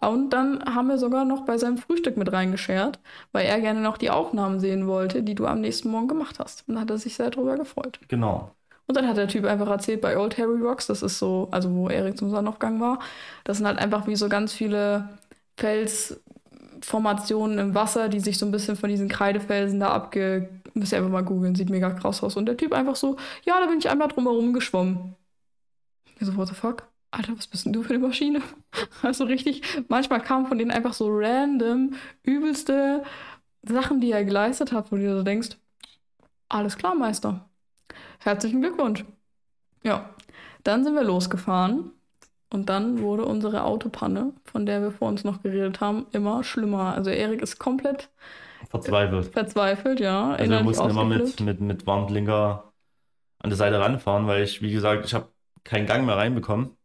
Und 0.00 0.30
dann 0.30 0.62
haben 0.74 0.88
wir 0.88 0.98
sogar 0.98 1.24
noch 1.24 1.44
bei 1.44 1.58
seinem 1.58 1.78
Frühstück 1.78 2.16
mit 2.16 2.32
reingeschert, 2.32 2.98
weil 3.32 3.46
er 3.46 3.60
gerne 3.60 3.80
noch 3.80 3.98
die 3.98 4.10
Aufnahmen 4.10 4.60
sehen 4.60 4.86
wollte, 4.86 5.22
die 5.22 5.34
du 5.34 5.46
am 5.46 5.60
nächsten 5.60 5.90
Morgen 5.90 6.08
gemacht 6.08 6.38
hast. 6.38 6.68
Und 6.68 6.74
da 6.74 6.82
hat 6.82 6.90
er 6.90 6.98
sich 6.98 7.16
sehr 7.16 7.30
darüber 7.30 7.56
gefreut. 7.56 7.98
Genau. 8.08 8.50
Und 8.86 8.96
dann 8.96 9.08
hat 9.08 9.16
der 9.16 9.28
Typ 9.28 9.44
einfach 9.44 9.68
erzählt, 9.68 10.00
bei 10.00 10.16
Old 10.16 10.38
Harry 10.38 10.60
Rocks, 10.60 10.86
das 10.86 11.02
ist 11.02 11.18
so, 11.18 11.48
also 11.50 11.74
wo 11.74 11.88
Erik 11.88 12.16
zum 12.16 12.30
Sonnenaufgang 12.30 12.80
war, 12.80 13.00
das 13.44 13.56
sind 13.56 13.66
halt 13.66 13.78
einfach 13.78 14.06
wie 14.06 14.16
so 14.16 14.28
ganz 14.28 14.52
viele 14.52 15.08
Felsformationen 15.56 17.58
im 17.58 17.74
Wasser, 17.74 18.08
die 18.08 18.20
sich 18.20 18.38
so 18.38 18.46
ein 18.46 18.52
bisschen 18.52 18.76
von 18.76 18.88
diesen 18.88 19.08
Kreidefelsen 19.08 19.80
da 19.80 19.90
abge... 19.90 20.48
Müsst 20.74 20.92
ihr 20.92 20.98
einfach 20.98 21.10
mal 21.10 21.24
googeln, 21.24 21.54
sieht 21.54 21.70
mega 21.70 21.88
krass 21.88 22.22
aus. 22.22 22.36
Und 22.36 22.44
der 22.44 22.58
Typ 22.58 22.74
einfach 22.74 22.96
so, 22.96 23.16
ja, 23.44 23.58
da 23.58 23.66
bin 23.66 23.78
ich 23.78 23.88
einmal 23.88 24.08
drumherum 24.08 24.52
geschwommen. 24.52 25.16
Ich 26.20 26.26
so, 26.26 26.36
what 26.36 26.48
the 26.48 26.54
fuck? 26.54 26.86
Alter, 27.16 27.36
was 27.38 27.46
bist 27.46 27.64
denn 27.64 27.72
du 27.72 27.82
für 27.82 27.94
eine 27.94 28.06
Maschine? 28.06 28.42
Also 29.02 29.24
richtig, 29.24 29.62
manchmal 29.88 30.20
kamen 30.20 30.46
von 30.46 30.58
denen 30.58 30.70
einfach 30.70 30.92
so 30.92 31.08
random, 31.08 31.94
übelste 32.22 33.04
Sachen, 33.62 34.00
die 34.00 34.12
er 34.12 34.24
geleistet 34.24 34.72
hat, 34.72 34.92
wo 34.92 34.96
du 34.96 35.02
dir 35.02 35.16
so 35.16 35.22
denkst, 35.22 35.56
alles 36.48 36.76
klar, 36.76 36.94
Meister. 36.94 37.48
Herzlichen 38.18 38.60
Glückwunsch. 38.60 39.04
Ja, 39.82 40.10
dann 40.62 40.84
sind 40.84 40.94
wir 40.94 41.04
losgefahren 41.04 41.90
und 42.50 42.68
dann 42.68 43.00
wurde 43.00 43.24
unsere 43.24 43.64
Autopanne, 43.64 44.34
von 44.44 44.66
der 44.66 44.82
wir 44.82 44.90
vor 44.90 45.08
uns 45.08 45.24
noch 45.24 45.42
geredet 45.42 45.80
haben, 45.80 46.06
immer 46.12 46.44
schlimmer. 46.44 46.94
Also 46.94 47.10
Erik 47.10 47.40
ist 47.40 47.58
komplett 47.58 48.10
Verzweifelt. 48.68 49.32
verzweifelt, 49.32 50.00
ja. 50.00 50.32
Also 50.32 50.50
wir 50.50 50.62
mussten 50.62 50.90
immer 50.90 51.04
mit, 51.04 51.40
mit, 51.40 51.60
mit 51.60 51.86
Warnblinker 51.86 52.72
an 53.38 53.50
der 53.50 53.56
Seite 53.56 53.80
ranfahren, 53.80 54.26
weil 54.26 54.42
ich, 54.42 54.60
wie 54.60 54.72
gesagt, 54.72 55.06
ich 55.06 55.14
habe 55.14 55.28
keinen 55.64 55.86
Gang 55.86 56.04
mehr 56.04 56.16
reinbekommen. 56.16 56.76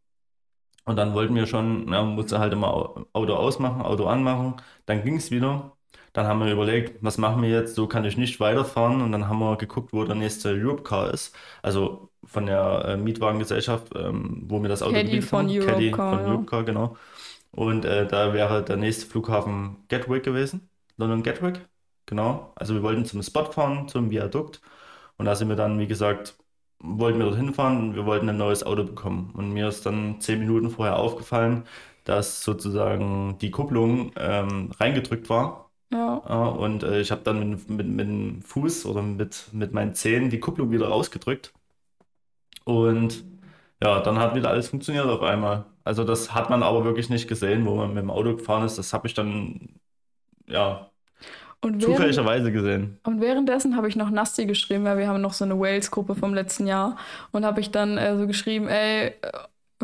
Und 0.84 0.96
dann 0.96 1.14
wollten 1.14 1.34
wir 1.34 1.46
schon, 1.46 1.86
na, 1.86 2.02
musste 2.02 2.38
halt 2.38 2.52
immer 2.52 2.68
Au- 2.74 3.06
Auto 3.12 3.34
ausmachen, 3.34 3.82
Auto 3.82 4.06
anmachen. 4.06 4.56
Dann 4.86 5.04
ging 5.04 5.16
es 5.16 5.30
wieder. 5.30 5.76
Dann 6.12 6.26
haben 6.26 6.40
wir 6.44 6.52
überlegt, 6.52 7.02
was 7.02 7.18
machen 7.18 7.42
wir 7.42 7.48
jetzt? 7.50 7.74
So 7.74 7.86
kann 7.86 8.04
ich 8.04 8.16
nicht 8.16 8.40
weiterfahren. 8.40 9.00
Und 9.02 9.12
dann 9.12 9.28
haben 9.28 9.38
wir 9.38 9.56
geguckt, 9.56 9.92
wo 9.92 10.04
der 10.04 10.16
nächste 10.16 10.50
Europcar 10.50 11.12
ist. 11.12 11.34
Also 11.62 12.10
von 12.24 12.46
der 12.46 12.84
äh, 12.86 12.96
Mietwagengesellschaft, 12.96 13.92
ähm, 13.96 14.42
wo 14.48 14.60
wir 14.62 14.68
das 14.68 14.82
Auto 14.82 15.00
Caddy 15.00 15.22
von 15.22 15.48
haben. 15.48 15.58
Caddy 15.58 15.94
Europcar, 15.94 16.08
von 16.08 16.20
ja. 16.22 16.26
Europcar, 16.26 16.64
genau. 16.64 16.96
Und 17.50 17.84
äh, 17.84 18.06
da 18.06 18.32
wäre 18.34 18.64
der 18.64 18.76
nächste 18.76 19.06
Flughafen 19.06 19.84
Gatwick 19.88 20.24
gewesen. 20.24 20.70
London 20.96 21.22
Gatwick, 21.22 21.60
genau. 22.06 22.52
Also 22.56 22.74
wir 22.74 22.82
wollten 22.82 23.04
zum 23.04 23.22
Spot 23.22 23.44
fahren, 23.52 23.88
zum 23.88 24.10
Viadukt. 24.10 24.60
Und 25.18 25.26
da 25.26 25.34
sind 25.36 25.48
wir 25.48 25.56
dann, 25.56 25.78
wie 25.78 25.86
gesagt, 25.86 26.36
wollten 26.82 27.18
wir 27.18 27.26
dorthin 27.26 27.54
fahren 27.54 27.78
und 27.78 27.94
wir 27.96 28.06
wollten 28.06 28.28
ein 28.28 28.36
neues 28.38 28.62
Auto 28.64 28.84
bekommen. 28.84 29.30
Und 29.34 29.52
mir 29.52 29.68
ist 29.68 29.86
dann 29.86 30.20
zehn 30.20 30.38
Minuten 30.40 30.70
vorher 30.70 30.96
aufgefallen, 30.98 31.64
dass 32.04 32.42
sozusagen 32.42 33.38
die 33.40 33.50
Kupplung 33.50 34.12
ähm, 34.16 34.70
reingedrückt 34.78 35.28
war. 35.30 35.70
Ja, 35.90 36.22
Ja, 36.28 36.44
und 36.46 36.84
äh, 36.84 37.00
ich 37.00 37.10
habe 37.12 37.22
dann 37.22 37.50
mit, 37.50 37.70
mit, 37.70 37.88
mit 37.88 38.08
dem 38.08 38.42
Fuß 38.42 38.86
oder 38.86 39.02
mit, 39.02 39.48
mit 39.52 39.72
meinen 39.74 39.94
Zähnen 39.94 40.30
die 40.30 40.40
Kupplung 40.40 40.70
wieder 40.72 40.88
rausgedrückt. 40.88 41.54
Und 42.64 43.24
ja, 43.82 44.00
dann 44.00 44.18
hat 44.18 44.34
wieder 44.34 44.50
alles 44.50 44.68
funktioniert 44.68 45.06
auf 45.06 45.22
einmal. 45.22 45.66
Also 45.84 46.04
das 46.04 46.32
hat 46.34 46.50
man 46.50 46.62
aber 46.62 46.84
wirklich 46.84 47.08
nicht 47.10 47.28
gesehen, 47.28 47.66
wo 47.66 47.74
man 47.76 47.94
mit 47.94 48.02
dem 48.02 48.10
Auto 48.10 48.36
gefahren 48.36 48.64
ist. 48.64 48.78
Das 48.78 48.92
habe 48.92 49.08
ich 49.08 49.14
dann 49.14 49.80
ja 50.48 50.91
und 51.62 51.80
zufälligerweise 51.80 52.50
gesehen. 52.50 52.98
Und 53.04 53.20
währenddessen 53.20 53.76
habe 53.76 53.88
ich 53.88 53.94
noch 53.94 54.10
Nasti 54.10 54.46
geschrieben, 54.46 54.84
weil 54.84 54.98
wir 54.98 55.06
haben 55.06 55.20
noch 55.20 55.32
so 55.32 55.44
eine 55.44 55.58
Wales-Gruppe 55.58 56.16
vom 56.16 56.34
letzten 56.34 56.66
Jahr. 56.66 56.96
Und 57.30 57.44
habe 57.44 57.60
ich 57.60 57.70
dann 57.70 57.98
äh, 57.98 58.16
so 58.18 58.26
geschrieben, 58.26 58.68
ey, 58.68 59.14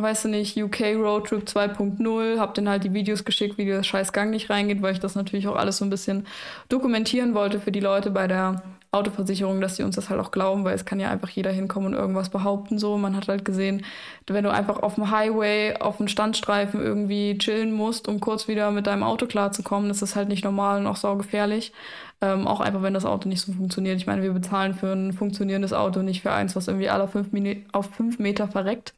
weißt 0.02 0.24
du 0.24 0.28
nicht, 0.28 0.56
UK 0.56 0.96
Roadtrip 0.96 1.44
2.0, 1.44 2.38
habe 2.38 2.52
dann 2.54 2.68
halt 2.68 2.84
die 2.84 2.94
Videos 2.94 3.24
geschickt, 3.24 3.58
wie 3.58 3.64
der 3.64 3.82
scheiß 3.82 4.12
Gang 4.12 4.30
nicht 4.30 4.50
reingeht, 4.50 4.82
weil 4.82 4.92
ich 4.92 5.00
das 5.00 5.14
natürlich 5.14 5.48
auch 5.48 5.56
alles 5.56 5.78
so 5.78 5.84
ein 5.84 5.90
bisschen 5.90 6.26
dokumentieren 6.68 7.34
wollte 7.34 7.60
für 7.60 7.72
die 7.72 7.80
Leute 7.80 8.10
bei 8.10 8.26
der 8.26 8.62
Autoversicherung, 8.90 9.60
dass 9.60 9.76
sie 9.76 9.82
uns 9.82 9.96
das 9.96 10.08
halt 10.08 10.18
auch 10.18 10.30
glauben, 10.30 10.64
weil 10.64 10.74
es 10.74 10.86
kann 10.86 10.98
ja 10.98 11.10
einfach 11.10 11.28
jeder 11.28 11.50
hinkommen 11.50 11.92
und 11.92 11.98
irgendwas 11.98 12.30
behaupten 12.30 12.78
so. 12.78 12.96
Man 12.96 13.14
hat 13.14 13.28
halt 13.28 13.44
gesehen, 13.44 13.84
wenn 14.26 14.44
du 14.44 14.50
einfach 14.50 14.82
auf 14.82 14.94
dem 14.94 15.10
Highway, 15.10 15.74
auf 15.78 15.98
dem 15.98 16.08
Standstreifen 16.08 16.80
irgendwie 16.80 17.36
chillen 17.36 17.72
musst, 17.72 18.08
um 18.08 18.18
kurz 18.18 18.48
wieder 18.48 18.70
mit 18.70 18.86
deinem 18.86 19.02
Auto 19.02 19.26
klarzukommen, 19.26 19.88
das 19.88 20.00
ist 20.00 20.16
halt 20.16 20.28
nicht 20.28 20.42
normal 20.42 20.80
und 20.80 20.86
auch 20.86 20.96
saugefährlich. 20.96 21.72
Ähm, 22.20 22.48
auch 22.48 22.60
einfach, 22.60 22.82
wenn 22.82 22.94
das 22.94 23.04
Auto 23.04 23.28
nicht 23.28 23.42
so 23.42 23.52
funktioniert. 23.52 23.98
Ich 23.98 24.06
meine, 24.06 24.22
wir 24.22 24.32
bezahlen 24.32 24.74
für 24.74 24.92
ein 24.92 25.12
funktionierendes 25.12 25.72
Auto, 25.72 26.00
nicht 26.00 26.22
für 26.22 26.32
eins, 26.32 26.56
was 26.56 26.66
irgendwie 26.66 26.88
alle 26.88 27.06
fünf, 27.08 27.28
auf 27.72 27.90
fünf 27.94 28.18
Meter 28.18 28.48
verreckt. 28.48 28.94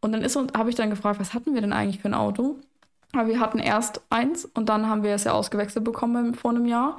Und 0.00 0.12
dann 0.12 0.22
ist 0.22 0.36
und 0.36 0.56
habe 0.56 0.70
ich 0.70 0.76
dann 0.76 0.90
gefragt, 0.90 1.20
was 1.20 1.34
hatten 1.34 1.54
wir 1.54 1.60
denn 1.60 1.72
eigentlich 1.72 2.00
für 2.00 2.08
ein 2.08 2.14
Auto? 2.14 2.56
Aber 3.12 3.26
wir 3.26 3.40
hatten 3.40 3.58
erst 3.58 4.00
eins 4.08 4.44
und 4.44 4.68
dann 4.68 4.88
haben 4.88 5.02
wir 5.02 5.14
es 5.14 5.24
ja 5.24 5.32
ausgewechselt 5.32 5.84
bekommen 5.84 6.34
vor 6.34 6.52
einem 6.52 6.66
Jahr. 6.66 6.98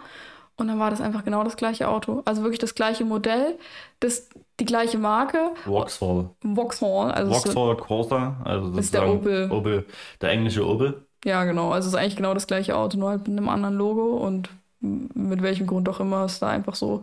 Und 0.57 0.67
dann 0.67 0.77
war 0.77 0.91
das 0.91 1.01
einfach 1.01 1.23
genau 1.23 1.43
das 1.43 1.57
gleiche 1.57 1.87
Auto. 1.87 2.21
Also 2.25 2.43
wirklich 2.43 2.59
das 2.59 2.75
gleiche 2.75 3.03
Modell, 3.05 3.57
das, 3.99 4.29
die 4.59 4.65
gleiche 4.65 4.97
Marke. 4.99 5.51
Vauxhall. 5.63 6.29
Vauxhall. 6.43 7.11
Also 7.11 7.33
so, 7.33 7.51
Vauxhall 7.51 7.77
Corsa, 7.77 8.35
also 8.43 8.77
ist 8.77 8.93
der 8.93 9.07
Opel. 9.09 9.49
Opel, 9.51 9.85
der 10.19 10.29
englische 10.31 10.67
Opel. 10.67 11.05
ja, 11.25 11.45
genau. 11.45 11.71
Also 11.71 11.87
es 11.87 11.93
ist 11.93 11.99
eigentlich 11.99 12.17
genau 12.17 12.33
das 12.33 12.45
gleiche 12.47 12.75
Auto, 12.75 12.97
nur 12.97 13.09
halt 13.09 13.27
mit 13.27 13.37
einem 13.37 13.49
anderen 13.49 13.75
Logo 13.75 14.17
und 14.17 14.49
mit 14.81 15.41
welchem 15.41 15.65
Grund 15.67 15.87
auch 15.89 15.99
immer 15.99 16.25
ist 16.25 16.41
da 16.41 16.49
einfach 16.49 16.75
so. 16.75 17.01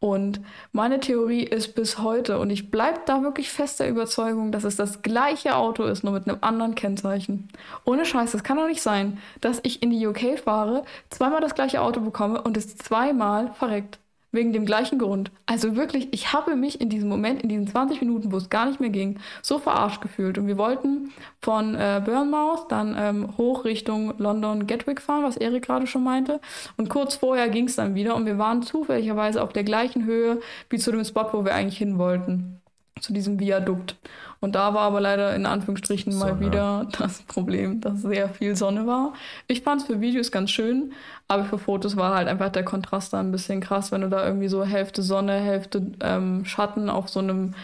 Und 0.00 0.40
meine 0.72 1.00
Theorie 1.00 1.42
ist 1.42 1.74
bis 1.74 1.98
heute, 1.98 2.38
und 2.38 2.50
ich 2.50 2.70
bleibe 2.70 3.00
da 3.06 3.22
wirklich 3.22 3.50
fest 3.50 3.80
der 3.80 3.88
Überzeugung, 3.88 4.52
dass 4.52 4.62
es 4.64 4.76
das 4.76 5.02
gleiche 5.02 5.56
Auto 5.56 5.84
ist, 5.84 6.04
nur 6.04 6.12
mit 6.12 6.28
einem 6.28 6.38
anderen 6.40 6.76
Kennzeichen. 6.76 7.48
Ohne 7.84 8.04
Scheiß, 8.04 8.30
das 8.32 8.44
kann 8.44 8.58
doch 8.58 8.68
nicht 8.68 8.82
sein, 8.82 9.18
dass 9.40 9.60
ich 9.64 9.82
in 9.82 9.90
die 9.90 10.06
UK 10.06 10.38
fahre, 10.38 10.84
zweimal 11.10 11.40
das 11.40 11.54
gleiche 11.56 11.80
Auto 11.80 12.00
bekomme 12.00 12.40
und 12.42 12.56
es 12.56 12.76
zweimal 12.76 13.52
verreckt. 13.54 13.98
Wegen 14.30 14.52
dem 14.52 14.66
gleichen 14.66 14.98
Grund. 14.98 15.30
Also 15.46 15.74
wirklich, 15.74 16.08
ich 16.12 16.32
habe 16.32 16.54
mich 16.54 16.80
in 16.80 16.90
diesem 16.90 17.08
Moment, 17.08 17.42
in 17.42 17.48
diesen 17.48 17.66
20 17.66 18.00
Minuten, 18.02 18.30
wo 18.30 18.36
es 18.36 18.50
gar 18.50 18.66
nicht 18.66 18.78
mehr 18.78 18.90
ging, 18.90 19.18
so 19.42 19.58
verarscht 19.58 20.02
gefühlt. 20.02 20.36
Und 20.36 20.46
wir 20.46 20.58
wollten 20.58 21.12
von 21.40 21.74
äh, 21.74 22.02
Bournemouth 22.04 22.70
dann 22.70 22.94
ähm, 22.98 23.38
hoch 23.38 23.64
Richtung 23.64 24.14
London 24.18 24.66
Gatwick 24.66 25.00
fahren, 25.00 25.24
was 25.24 25.36
Erik 25.38 25.64
gerade 25.64 25.86
schon 25.86 26.04
meinte. 26.04 26.40
Und 26.76 26.90
kurz 26.90 27.16
vorher 27.16 27.48
ging 27.48 27.66
es 27.66 27.76
dann 27.76 27.94
wieder 27.94 28.16
und 28.16 28.26
wir 28.26 28.38
waren 28.38 28.62
zufälligerweise 28.62 29.42
auf 29.42 29.52
der 29.52 29.64
gleichen 29.64 30.04
Höhe 30.04 30.40
wie 30.68 30.78
zu 30.78 30.92
dem 30.92 31.04
Spot, 31.04 31.28
wo 31.32 31.44
wir 31.44 31.54
eigentlich 31.54 31.78
hin 31.78 31.98
wollten. 31.98 32.57
Zu 33.00 33.12
diesem 33.12 33.38
Viadukt. 33.38 33.96
Und 34.40 34.54
da 34.54 34.72
war 34.74 34.82
aber 34.82 35.00
leider 35.00 35.34
in 35.34 35.46
Anführungsstrichen 35.46 36.16
mal 36.16 36.30
Sonne. 36.30 36.40
wieder 36.40 36.88
das 36.98 37.22
Problem, 37.22 37.80
dass 37.80 38.02
sehr 38.02 38.28
viel 38.28 38.56
Sonne 38.56 38.86
war. 38.86 39.14
Ich 39.48 39.62
fand 39.62 39.80
es 39.80 39.86
für 39.86 40.00
Videos 40.00 40.30
ganz 40.30 40.50
schön, 40.50 40.92
aber 41.26 41.44
für 41.44 41.58
Fotos 41.58 41.96
war 41.96 42.14
halt 42.14 42.28
einfach 42.28 42.50
der 42.50 42.64
Kontrast 42.64 43.12
da 43.12 43.20
ein 43.20 43.32
bisschen 43.32 43.60
krass, 43.60 43.90
wenn 43.90 44.02
du 44.02 44.08
da 44.08 44.24
irgendwie 44.24 44.48
so 44.48 44.64
Hälfte 44.64 45.02
Sonne, 45.02 45.34
Hälfte 45.34 45.90
ähm, 46.00 46.44
Schatten 46.44 46.88
auf 46.88 47.08
so 47.08 47.18
einem 47.18 47.54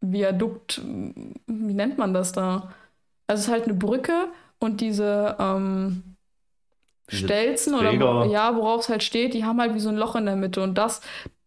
Viadukt, 0.00 0.80
wie 0.84 1.74
nennt 1.74 1.98
man 1.98 2.12
das 2.12 2.32
da? 2.32 2.72
Also 3.26 3.40
es 3.40 3.46
ist 3.46 3.52
halt 3.52 3.64
eine 3.64 3.74
Brücke 3.74 4.28
und 4.58 4.80
diese 4.80 5.36
ähm, 5.38 6.16
Stelzen 7.08 7.74
oder 7.74 7.90
Träger. 7.90 8.26
wo, 8.26 8.32
ja, 8.32 8.54
worauf 8.56 8.82
es 8.82 8.88
halt 8.88 9.02
steht, 9.02 9.34
die 9.34 9.44
haben 9.44 9.60
halt 9.60 9.74
wie 9.74 9.80
so 9.80 9.88
ein 9.88 9.96
Loch 9.96 10.16
in 10.16 10.26
der 10.26 10.36
Mitte 10.36 10.62
und 10.62 10.76
das 10.76 11.00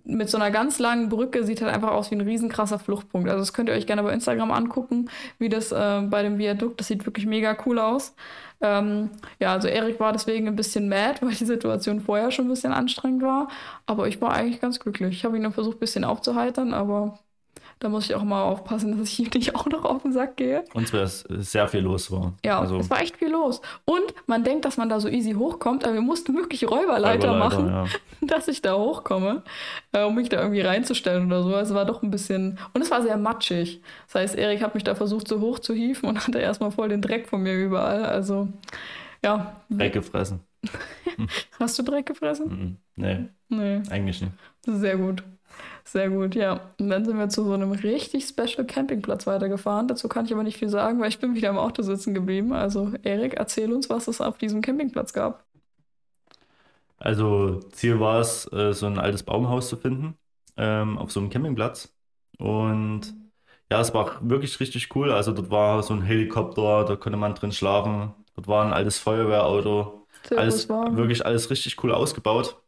mit 0.10 0.30
so 0.30 0.38
einer 0.38 0.52
ganz 0.52 0.80
langen 0.80 1.10
Brücke 1.10 1.44
sieht 1.44 1.62
halt 1.62 1.74
einfach 1.74 1.92
aus 1.92 2.12
wie 2.12 2.16
ein 2.16 2.22
riesenkrasser 2.22 2.80
Fluchtpunkt. 2.80 3.30
Also 3.30 3.42
das 3.42 3.54
könnt 3.54 3.70
ihr 3.70 3.76
euch 3.76 3.88
gerne 3.88 4.04
bei 4.04 4.12
Instagram 4.12 4.52
angucken, 4.52 5.10
wie 5.38 5.50
das 5.50 5.72
äh, 5.72 6.02
bei 6.02 6.24
dem 6.24 6.38
Viadukt, 6.38 6.80
das 6.80 6.88
sieht 6.88 7.06
wirklich 7.06 7.26
mega 7.26 7.56
cool 7.66 7.80
aus. 7.80 8.16
Ähm, 8.62 9.12
ja, 9.40 9.54
also 9.54 9.68
Erik 9.68 10.00
war 10.00 10.12
deswegen 10.12 10.48
ein 10.48 10.56
bisschen 10.56 10.90
mad, 10.90 11.22
weil 11.22 11.34
die 11.34 11.46
Situation 11.46 12.02
vorher 12.02 12.32
schon 12.32 12.46
ein 12.46 12.50
bisschen 12.50 12.74
anstrengend 12.74 13.22
war. 13.24 13.48
Aber 13.86 14.08
ich 14.08 14.20
war 14.22 14.34
eigentlich 14.34 14.62
ganz 14.62 14.80
glücklich. 14.80 15.12
Ich 15.16 15.26
habe 15.26 15.38
ihn 15.38 15.44
dann 15.44 15.54
versucht, 15.54 15.78
ein 15.78 15.80
bisschen 15.82 16.04
aufzuheitern, 16.04 16.74
aber 16.74 17.20
da 17.80 17.88
muss 17.88 18.06
ich 18.06 18.16
auch 18.16 18.24
mal 18.24 18.44
aufpassen, 18.44 18.98
dass 18.98 19.08
ich 19.10 19.20
ihm 19.20 19.30
nicht 19.34 19.56
auch 19.56 19.66
noch 19.68 19.86
auf 19.86 20.02
den 20.02 20.12
Sack 20.12 20.36
gehe. 20.36 20.66
Und 20.74 20.94
es 20.94 21.22
sehr 21.30 21.68
viel 21.70 21.80
los 21.80 22.12
war. 22.12 22.34
Ja, 22.44 22.60
also 22.60 22.78
es 22.78 22.90
war 22.90 23.02
echt 23.02 23.16
viel 23.18 23.30
los. 23.30 23.62
Und 23.86 24.04
man 24.28 24.44
denkt, 24.44 24.66
dass 24.66 24.76
man 24.78 24.90
da 24.90 25.00
so 25.00 25.08
easy 25.08 25.32
hochkommt, 25.34 25.86
aber 25.86 25.94
wir 25.94 26.02
mussten 26.02 26.36
wirklich 26.36 26.70
Räuberleiter, 26.70 27.30
Räuberleiter, 27.30 27.62
machen, 27.62 27.68
ja. 27.70 27.86
dass 28.28 28.50
ich 28.50 28.62
da 28.62 28.76
hochkomme, 28.76 29.44
äh, 29.94 30.04
um 30.04 30.16
mich 30.16 30.28
da 30.28 30.42
irgendwie 30.42 30.62
reinzustellen 30.62 31.28
oder 31.28 31.44
so. 31.44 31.54
Es 31.56 31.74
war 31.74 31.86
doch 31.86 32.04
ein 32.04 32.12
bisschen. 32.12 32.60
Und 32.74 32.82
es 32.82 32.92
war 32.92 33.02
sehr 33.02 33.18
matschig. 33.18 33.82
Das 34.08 34.16
heißt, 34.16 34.36
Erik 34.36 34.62
hat 34.62 34.76
mich 34.76 34.84
da 34.84 34.94
versucht, 34.96 35.28
so 35.30 35.40
hoch 35.40 35.60
zu 35.60 35.74
hieven 35.74 36.10
und 36.10 36.20
hatte 36.28 36.40
erstmal 36.40 36.72
voll 36.72 36.90
den 36.90 37.02
Dreck 37.02 37.28
von 37.28 37.42
mir 37.42 37.56
überall. 37.56 38.04
Also, 38.06 38.50
ja, 39.24 39.56
Dreck 39.70 39.94
gefressen. 39.94 40.42
Hast 41.60 41.80
du 41.80 41.84
Dreck 41.84 42.06
gefressen? 42.06 42.48
Mhm. 42.50 42.78
Nee, 42.96 43.26
Nee. 43.48 43.82
eigentlich 43.90 44.22
nicht. 44.22 44.34
Sehr 44.66 44.98
gut. 44.98 45.24
Sehr 45.84 46.10
gut, 46.10 46.36
ja. 46.36 46.62
Und 46.80 46.90
dann 46.90 47.06
sind 47.06 47.18
wir 47.18 47.30
zu 47.30 47.44
so 47.44 47.54
einem 47.54 47.72
richtig 47.72 48.26
special 48.28 48.66
Campingplatz 48.66 49.26
weitergefahren. 49.28 49.88
Dazu 49.88 50.08
kann 50.08 50.26
ich 50.26 50.34
aber 50.34 50.44
nicht 50.44 50.58
viel 50.58 50.70
sagen, 50.70 51.00
weil 51.00 51.10
ich 51.10 51.20
bin 51.20 51.36
wieder 51.36 51.50
im 51.50 51.58
Auto 51.58 51.82
sitzen 51.82 52.14
geblieben. 52.14 52.54
Also, 52.54 52.92
Erik, 53.04 53.34
erzähl 53.36 53.74
uns, 53.74 53.90
was 53.90 54.08
es 54.08 54.22
auf 54.22 54.38
diesem 54.38 54.62
Campingplatz 54.62 55.14
gab. 55.14 55.46
Also 56.98 57.60
Ziel 57.72 58.00
war 58.00 58.20
es, 58.20 58.52
äh, 58.52 58.74
so 58.74 58.86
ein 58.88 59.00
altes 59.00 59.24
Baumhaus 59.24 59.70
zu 59.70 59.78
finden, 59.78 60.18
ähm, 60.58 60.98
auf 60.98 61.12
so 61.12 61.20
einem 61.20 61.30
Campingplatz. 61.30 61.96
Und 62.38 63.16
ja, 63.72 63.80
es 63.82 63.94
war 63.94 64.18
wirklich 64.30 64.60
richtig 64.60 64.94
cool. 64.96 65.12
Also 65.12 65.32
dort 65.34 65.50
war 65.52 65.84
so 65.84 65.94
ein 65.94 66.02
Helikopter, 66.02 66.86
da 66.86 66.96
konnte 66.96 67.18
man 67.18 67.36
drin 67.36 67.52
schlafen. 67.52 68.14
Dort 68.36 68.48
war 68.48 68.66
ein 68.66 68.74
altes 68.74 69.00
Feuerwehrauto. 69.00 70.08
Was 70.30 70.34
Alles, 70.38 70.70
war. 70.70 70.98
wirklich 70.98 71.26
alles 71.26 71.50
richtig 71.50 71.82
cool 71.84 71.94
ausgebaut. 71.94 72.62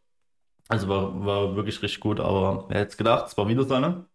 Also 0.71 0.87
war, 0.87 1.25
war 1.25 1.55
wirklich 1.55 1.81
richtig 1.81 1.99
gut, 1.99 2.19
aber 2.19 2.65
wer 2.69 2.79
hätte 2.79 2.91
es 2.91 2.97
gedacht, 2.97 3.27
es 3.27 3.37
war 3.37 3.47
wieder 3.47 3.63
Sonne. 3.65 4.05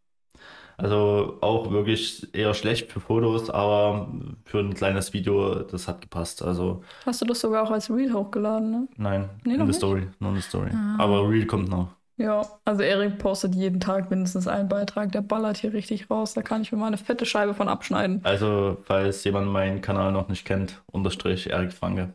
Also 0.78 1.38
auch 1.40 1.70
wirklich 1.70 2.34
eher 2.34 2.52
schlecht 2.54 2.90
für 2.92 3.00
Fotos, 3.00 3.48
aber 3.48 4.12
für 4.44 4.58
ein 4.60 4.74
kleines 4.74 5.12
Video, 5.12 5.62
das 5.62 5.88
hat 5.88 6.00
gepasst. 6.02 6.42
Also 6.42 6.82
Hast 7.04 7.20
du 7.22 7.26
das 7.26 7.40
sogar 7.40 7.62
auch 7.62 7.70
als 7.70 7.90
Reel 7.90 8.12
hochgeladen, 8.12 8.70
ne? 8.70 8.88
nein, 8.96 9.30
Nee, 9.44 9.54
in 9.54 9.64
der? 9.64 9.72
Story, 9.72 10.08
nur 10.18 10.30
in 10.30 10.36
der 10.36 10.42
Story. 10.42 10.70
Ah. 10.72 10.96
Aber 10.98 11.28
Real 11.28 11.46
kommt 11.46 11.68
noch. 11.68 11.88
Ja, 12.18 12.46
also 12.64 12.82
Erik 12.82 13.18
postet 13.18 13.54
jeden 13.54 13.78
Tag 13.78 14.10
mindestens 14.10 14.48
einen 14.48 14.68
Beitrag. 14.70 15.12
Der 15.12 15.20
ballert 15.20 15.58
hier 15.58 15.74
richtig 15.74 16.10
raus. 16.10 16.32
Da 16.32 16.40
kann 16.40 16.62
ich 16.62 16.72
mir 16.72 16.78
mal 16.78 16.86
eine 16.86 16.96
fette 16.96 17.26
Scheibe 17.26 17.52
von 17.52 17.68
abschneiden. 17.68 18.20
Also, 18.24 18.78
falls 18.84 19.22
jemand 19.24 19.48
meinen 19.48 19.82
Kanal 19.82 20.12
noch 20.12 20.28
nicht 20.28 20.46
kennt, 20.46 20.82
unterstrich 20.86 21.50
Erik 21.50 21.74
Franke. 21.74 22.14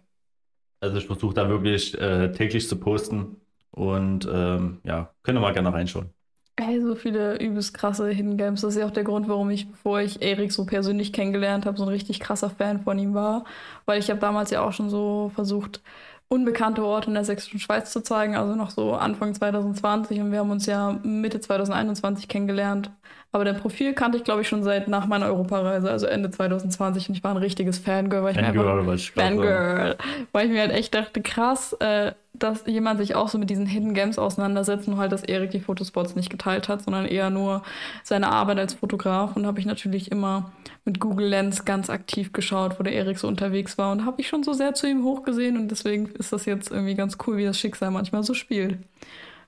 Also 0.79 0.97
ich 0.97 1.05
versuche 1.05 1.35
da 1.35 1.47
wirklich 1.49 1.99
äh, 1.99 2.31
täglich 2.31 2.67
zu 2.67 2.75
posten 2.79 3.37
und 3.71 4.27
ähm, 4.31 4.79
ja, 4.83 5.13
könnt 5.23 5.37
ihr 5.37 5.41
mal 5.41 5.53
gerne 5.53 5.73
reinschauen. 5.73 6.09
Ey, 6.57 6.79
so 6.81 6.95
viele 6.95 7.39
übelst 7.39 7.73
krasse 7.73 8.09
Hidden 8.09 8.37
Games. 8.37 8.61
Das 8.61 8.75
ist 8.75 8.79
ja 8.79 8.85
auch 8.85 8.91
der 8.91 9.03
Grund, 9.03 9.27
warum 9.27 9.49
ich, 9.49 9.69
bevor 9.71 10.01
ich 10.01 10.21
Erik 10.21 10.51
so 10.51 10.65
persönlich 10.65 11.11
kennengelernt 11.11 11.65
habe, 11.65 11.77
so 11.77 11.83
ein 11.83 11.89
richtig 11.89 12.19
krasser 12.19 12.49
Fan 12.49 12.81
von 12.83 12.99
ihm 12.99 13.13
war. 13.13 13.45
Weil 13.85 13.99
ich 13.99 14.09
habe 14.09 14.19
damals 14.19 14.51
ja 14.51 14.61
auch 14.61 14.73
schon 14.73 14.89
so 14.89 15.31
versucht, 15.33 15.81
unbekannte 16.27 16.85
Orte 16.85 17.07
in 17.07 17.15
der 17.15 17.25
sächsischen 17.25 17.59
Schweiz 17.59 17.91
zu 17.91 18.01
zeigen, 18.01 18.35
also 18.35 18.55
noch 18.55 18.69
so 18.69 18.93
Anfang 18.93 19.33
2020 19.33 20.21
und 20.21 20.31
wir 20.31 20.39
haben 20.39 20.51
uns 20.51 20.65
ja 20.65 20.93
Mitte 21.03 21.41
2021 21.41 22.27
kennengelernt. 22.27 22.91
Aber 23.33 23.45
dein 23.45 23.57
Profil 23.57 23.93
kannte 23.93 24.17
ich, 24.17 24.25
glaube 24.25 24.41
ich, 24.41 24.47
schon 24.49 24.63
seit 24.63 24.89
nach 24.89 25.07
meiner 25.07 25.27
Europareise, 25.27 25.89
also 25.89 26.05
Ende 26.05 26.29
2020 26.29 27.09
und 27.09 27.15
ich 27.15 27.23
war 27.23 27.31
ein 27.31 27.37
richtiges 27.37 27.77
Fangirl, 27.77 28.23
weil 28.23 28.31
ich 28.31 28.41
mir 28.41 28.47
einfach 28.47 28.63
Fangirl, 28.63 28.95
ich. 28.95 29.11
Fangirl. 29.11 29.97
Weil 30.33 30.45
ich 30.47 30.51
mir 30.51 30.59
halt 30.59 30.71
echt 30.71 30.93
dachte, 30.93 31.21
krass, 31.21 31.73
äh, 31.79 32.11
dass 32.33 32.65
jemand 32.65 32.99
sich 32.99 33.15
auch 33.15 33.29
so 33.29 33.37
mit 33.37 33.49
diesen 33.49 33.65
Hidden 33.65 33.93
Games 33.93 34.17
auseinandersetzt, 34.17 34.87
nur 34.87 34.97
halt, 34.97 35.11
dass 35.11 35.23
Erik 35.23 35.51
die 35.51 35.59
Fotospots 35.59 36.15
nicht 36.15 36.29
geteilt 36.29 36.67
hat, 36.67 36.81
sondern 36.81 37.05
eher 37.05 37.29
nur 37.29 37.61
seine 38.03 38.29
Arbeit 38.31 38.59
als 38.59 38.73
Fotograf. 38.73 39.35
Und 39.35 39.45
habe 39.45 39.59
ich 39.59 39.65
natürlich 39.65 40.11
immer 40.11 40.51
mit 40.83 40.99
Google 40.99 41.27
Lens 41.27 41.63
ganz 41.63 41.89
aktiv 41.89 42.33
geschaut, 42.33 42.79
wo 42.79 42.83
der 42.83 42.93
Erik 42.93 43.19
so 43.19 43.27
unterwegs 43.27 43.77
war. 43.77 43.91
Und 43.91 44.05
habe 44.05 44.19
ich 44.19 44.27
schon 44.27 44.43
so 44.43 44.53
sehr 44.53 44.73
zu 44.73 44.87
ihm 44.87 45.03
hochgesehen 45.03 45.57
und 45.57 45.69
deswegen 45.69 46.07
ist 46.07 46.33
das 46.33 46.45
jetzt 46.45 46.71
irgendwie 46.71 46.95
ganz 46.95 47.17
cool, 47.25 47.37
wie 47.37 47.45
das 47.45 47.59
Schicksal 47.59 47.91
manchmal 47.91 48.23
so 48.23 48.33
spielt. 48.33 48.79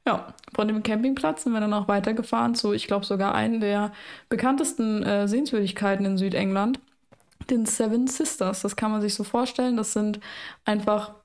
Ja, 0.06 0.34
von 0.54 0.68
dem 0.68 0.84
Campingplatz 0.84 1.44
sind 1.44 1.54
wir 1.54 1.62
dann 1.62 1.74
auch 1.74 1.88
weitergefahren 1.88 2.56
zu, 2.56 2.74
ich 2.74 2.88
glaube, 2.88 3.06
sogar 3.06 3.34
einen 3.34 3.62
der 3.62 3.94
bekanntesten 4.28 5.02
äh, 5.04 5.28
Sehenswürdigkeiten 5.28 6.06
in 6.06 6.18
Südengland, 6.18 6.80
den 7.50 7.66
Seven 7.66 8.08
Sisters. 8.08 8.62
Das 8.62 8.76
kann 8.76 8.92
man 8.92 9.02
sich 9.02 9.14
so 9.14 9.24
vorstellen. 9.24 9.78
Das 9.78 9.94
sind 9.94 10.20
einfach 10.66 11.16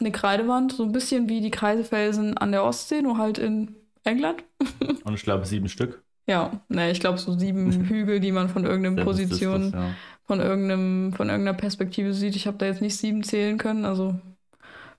eine 0.00 0.12
Kreidewand, 0.12 0.72
so 0.72 0.84
ein 0.84 0.92
bisschen 0.92 1.28
wie 1.28 1.40
die 1.40 1.50
Kreisefelsen 1.50 2.36
an 2.36 2.52
der 2.52 2.64
Ostsee, 2.64 3.02
nur 3.02 3.16
halt 3.16 3.38
in 3.38 3.74
England. 4.04 4.44
Und 5.04 5.14
ich 5.14 5.22
glaube 5.22 5.46
sieben 5.46 5.68
Stück. 5.68 6.02
Ja, 6.26 6.60
ne, 6.68 6.90
ich 6.90 7.00
glaube 7.00 7.18
so 7.18 7.32
sieben 7.32 7.72
Hügel, 7.88 8.20
die 8.20 8.32
man 8.32 8.50
von 8.50 8.64
irgendeiner 8.64 9.04
Position, 9.04 9.72
ja. 9.72 9.94
von 10.26 10.40
irgendeinem, 10.40 11.14
von 11.14 11.30
irgendeiner 11.30 11.56
Perspektive 11.56 12.12
sieht. 12.12 12.36
Ich 12.36 12.46
habe 12.46 12.58
da 12.58 12.66
jetzt 12.66 12.82
nicht 12.82 12.96
sieben 12.96 13.22
zählen 13.22 13.56
können, 13.56 13.86
also 13.86 14.14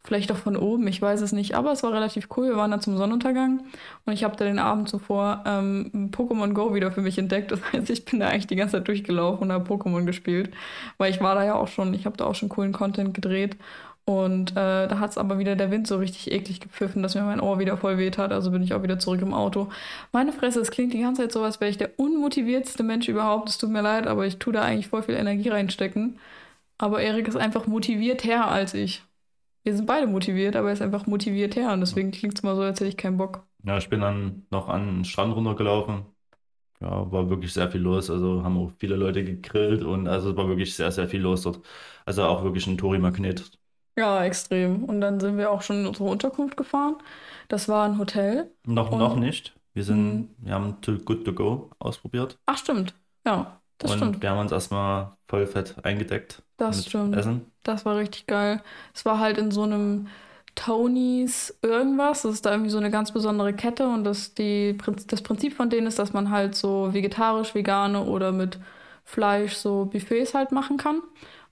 vielleicht 0.09 0.31
auch 0.31 0.37
von 0.37 0.57
oben, 0.57 0.87
ich 0.87 0.99
weiß 0.99 1.21
es 1.21 1.33
nicht, 1.33 1.53
aber 1.53 1.71
es 1.71 1.83
war 1.83 1.93
relativ 1.93 2.29
cool. 2.35 2.47
Wir 2.47 2.57
waren 2.57 2.71
da 2.71 2.79
zum 2.79 2.97
Sonnenuntergang 2.97 3.61
und 4.07 4.13
ich 4.13 4.23
habe 4.23 4.35
da 4.35 4.43
den 4.43 4.57
Abend 4.57 4.89
zuvor 4.89 5.43
ähm, 5.45 6.09
Pokémon 6.11 6.53
Go 6.53 6.73
wieder 6.73 6.91
für 6.91 7.03
mich 7.03 7.19
entdeckt. 7.19 7.51
Das 7.51 7.61
heißt, 7.71 7.91
ich 7.91 8.05
bin 8.05 8.19
da 8.19 8.27
eigentlich 8.27 8.47
die 8.47 8.55
ganze 8.55 8.77
Zeit 8.77 8.87
durchgelaufen 8.87 9.43
und 9.43 9.51
habe 9.51 9.71
Pokémon 9.71 10.05
gespielt, 10.05 10.49
weil 10.97 11.11
ich 11.11 11.21
war 11.21 11.35
da 11.35 11.45
ja 11.45 11.53
auch 11.53 11.67
schon, 11.67 11.93
ich 11.93 12.07
habe 12.07 12.17
da 12.17 12.25
auch 12.25 12.33
schon 12.33 12.49
coolen 12.49 12.71
Content 12.71 13.13
gedreht. 13.13 13.55
Und 14.05 14.53
äh, 14.53 14.87
da 14.87 14.97
hat 14.97 15.11
es 15.11 15.19
aber 15.19 15.37
wieder 15.37 15.55
der 15.55 15.69
Wind 15.69 15.85
so 15.85 15.97
richtig 15.97 16.31
eklig 16.31 16.59
gepfiffen, 16.59 17.03
dass 17.03 17.13
mir 17.13 17.21
mein 17.21 17.39
Ohr 17.39 17.59
wieder 17.59 17.77
voll 17.77 17.99
weht 17.99 18.17
hat. 18.17 18.31
Also 18.31 18.49
bin 18.49 18.63
ich 18.63 18.73
auch 18.73 18.81
wieder 18.81 18.97
zurück 18.97 19.21
im 19.21 19.35
Auto. 19.35 19.69
Meine 20.11 20.33
Fresse, 20.33 20.59
es 20.59 20.71
klingt 20.71 20.93
die 20.93 21.01
ganze 21.01 21.21
Zeit 21.21 21.31
so, 21.33 21.43
als 21.43 21.61
wäre 21.61 21.69
ich 21.69 21.77
der 21.77 21.91
unmotivierteste 21.99 22.81
Mensch 22.81 23.07
überhaupt. 23.07 23.49
Es 23.49 23.59
tut 23.59 23.69
mir 23.69 23.83
leid, 23.83 24.07
aber 24.07 24.25
ich 24.25 24.39
tue 24.39 24.53
da 24.53 24.63
eigentlich 24.63 24.87
voll 24.87 25.03
viel 25.03 25.13
Energie 25.13 25.49
reinstecken. 25.49 26.17
Aber 26.79 26.99
Erik 27.01 27.27
ist 27.27 27.35
einfach 27.35 27.67
motiviert 27.67 28.23
her 28.23 28.47
als 28.49 28.73
ich. 28.73 29.03
Wir 29.69 29.75
sind 29.75 29.85
beide 29.85 30.07
motiviert, 30.07 30.55
aber 30.55 30.69
er 30.69 30.73
ist 30.73 30.81
einfach 30.81 31.05
motiviert 31.05 31.55
her. 31.55 31.71
Und 31.73 31.81
deswegen 31.81 32.09
klingt 32.09 32.35
es 32.35 32.41
mal 32.41 32.55
so, 32.55 32.63
als 32.63 32.79
hätte 32.79 32.89
ich 32.89 32.97
keinen 32.97 33.17
Bock. 33.17 33.45
Ja, 33.63 33.77
ich 33.77 33.87
bin 33.87 34.01
dann 34.01 34.47
noch 34.49 34.67
an 34.67 34.87
den 34.87 35.05
Strand 35.05 35.35
runtergelaufen. 35.35 36.05
Ja, 36.81 37.11
war 37.11 37.29
wirklich 37.29 37.53
sehr 37.53 37.69
viel 37.69 37.81
los. 37.81 38.09
Also 38.09 38.43
haben 38.43 38.57
auch 38.57 38.71
viele 38.79 38.95
Leute 38.95 39.23
gegrillt 39.23 39.83
und 39.83 40.07
also 40.07 40.31
es 40.31 40.37
war 40.37 40.47
wirklich 40.47 40.73
sehr, 40.75 40.91
sehr 40.91 41.07
viel 41.07 41.21
los 41.21 41.43
dort. 41.43 41.59
Also 42.03 42.23
auch 42.23 42.43
wirklich 42.43 42.65
ein 42.65 42.79
Touri-Magnet. 42.79 43.51
Ja, 43.95 44.23
extrem. 44.25 44.85
Und 44.85 45.01
dann 45.01 45.19
sind 45.19 45.37
wir 45.37 45.51
auch 45.51 45.61
schon 45.61 45.81
in 45.81 45.85
unsere 45.85 46.09
Unterkunft 46.09 46.57
gefahren. 46.57 46.95
Das 47.47 47.69
war 47.69 47.85
ein 47.87 47.99
Hotel. 47.99 48.49
Noch, 48.65 48.89
Und- 48.91 48.97
noch 48.97 49.15
nicht. 49.17 49.53
Wir 49.75 49.83
sind, 49.83 50.15
Mhm. 50.15 50.29
wir 50.39 50.53
haben 50.55 50.81
Too 50.81 50.97
Good 50.97 51.25
To 51.25 51.33
Go 51.33 51.69
ausprobiert. 51.77 52.39
Ach, 52.47 52.57
stimmt. 52.57 52.95
Ja, 53.23 53.61
das 53.77 53.91
und 53.91 53.97
stimmt. 53.97 54.21
wir 54.23 54.31
haben 54.31 54.39
uns 54.39 54.51
erstmal 54.51 55.15
voll 55.27 55.45
fett 55.45 55.75
eingedeckt 55.85 56.41
Das 56.59 56.85
stimmt. 56.85 57.15
Essen. 57.15 57.45
Das 57.63 57.85
war 57.85 57.97
richtig 57.97 58.27
geil. 58.27 58.61
Es 58.93 59.05
war 59.05 59.19
halt 59.19 59.37
in 59.37 59.51
so 59.51 59.63
einem 59.63 60.07
Tonys 60.55 61.57
irgendwas. 61.61 62.23
Das 62.23 62.33
ist 62.33 62.45
da 62.45 62.51
irgendwie 62.51 62.69
so 62.69 62.77
eine 62.77 62.91
ganz 62.91 63.11
besondere 63.11 63.53
Kette 63.53 63.87
und 63.87 64.03
das, 64.03 64.33
die, 64.33 64.77
das 65.07 65.21
Prinzip 65.21 65.53
von 65.53 65.69
denen 65.69 65.87
ist, 65.87 65.99
dass 65.99 66.13
man 66.13 66.31
halt 66.31 66.55
so 66.55 66.93
vegetarisch, 66.93 67.55
vegane 67.55 68.03
oder 68.03 68.31
mit 68.31 68.59
Fleisch 69.05 69.53
so 69.55 69.85
Buffets 69.85 70.33
halt 70.33 70.51
machen 70.51 70.77
kann. 70.77 71.01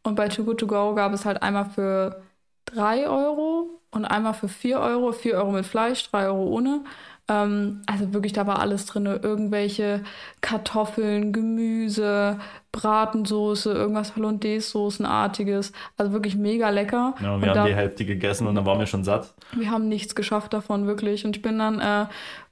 Und 0.03 0.15
bei 0.15 0.27
Too 0.27 0.43
Good 0.43 0.59
To 0.59 0.67
Go 0.67 0.93
gab 0.95 1.13
es 1.13 1.25
halt 1.25 1.41
einmal 1.41 1.65
für 1.65 2.21
3 2.65 3.07
Euro 3.07 3.81
und 3.91 4.05
einmal 4.05 4.33
für 4.33 4.49
4 4.49 4.79
Euro. 4.79 5.11
4 5.11 5.35
Euro 5.35 5.51
mit 5.51 5.65
Fleisch, 5.65 6.09
3 6.11 6.27
Euro 6.27 6.43
ohne. 6.47 6.83
Ähm, 7.29 7.81
also 7.87 8.13
wirklich, 8.13 8.33
da 8.33 8.47
war 8.47 8.59
alles 8.59 8.85
drin. 8.85 9.05
Irgendwelche 9.05 10.01
Kartoffeln, 10.41 11.33
Gemüse, 11.33 12.39
Bratensoße, 12.71 13.71
irgendwas 13.73 14.15
Hollandaise-Soßenartiges. 14.15 15.71
Also 15.97 16.11
wirklich 16.13 16.35
mega 16.35 16.69
lecker. 16.69 17.15
Ja, 17.21 17.35
Und 17.35 17.41
wir 17.41 17.49
haben 17.49 17.55
da- 17.55 17.65
die 17.65 17.75
Hälfte 17.75 18.05
gegessen 18.05 18.47
und 18.47 18.55
dann 18.55 18.65
waren 18.65 18.79
wir 18.79 18.85
schon 18.85 19.03
satt. 19.03 19.33
wir 19.55 19.69
haben 19.71 19.87
nichts 19.89 20.15
geschafft 20.15 20.53
davon, 20.53 20.87
wirklich. 20.87 21.25
Und 21.25 21.35
ich 21.35 21.41
bin 21.41 21.59
dann 21.59 21.79
äh, 21.79 22.05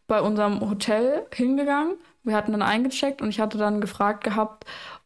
bei 0.08 0.22
unserem 0.22 0.62
Hotel 0.62 1.24
hingegangen. 1.34 1.96
Wir 2.24 2.36
hatten 2.36 2.52
dann 2.54 2.62
eingecheckt 2.64 3.22
und 3.22 3.30
ich 3.30 3.40
hatte 3.40 3.58
dann 3.60 3.82
gefragt 3.82 4.24
gehabt, 4.24 4.66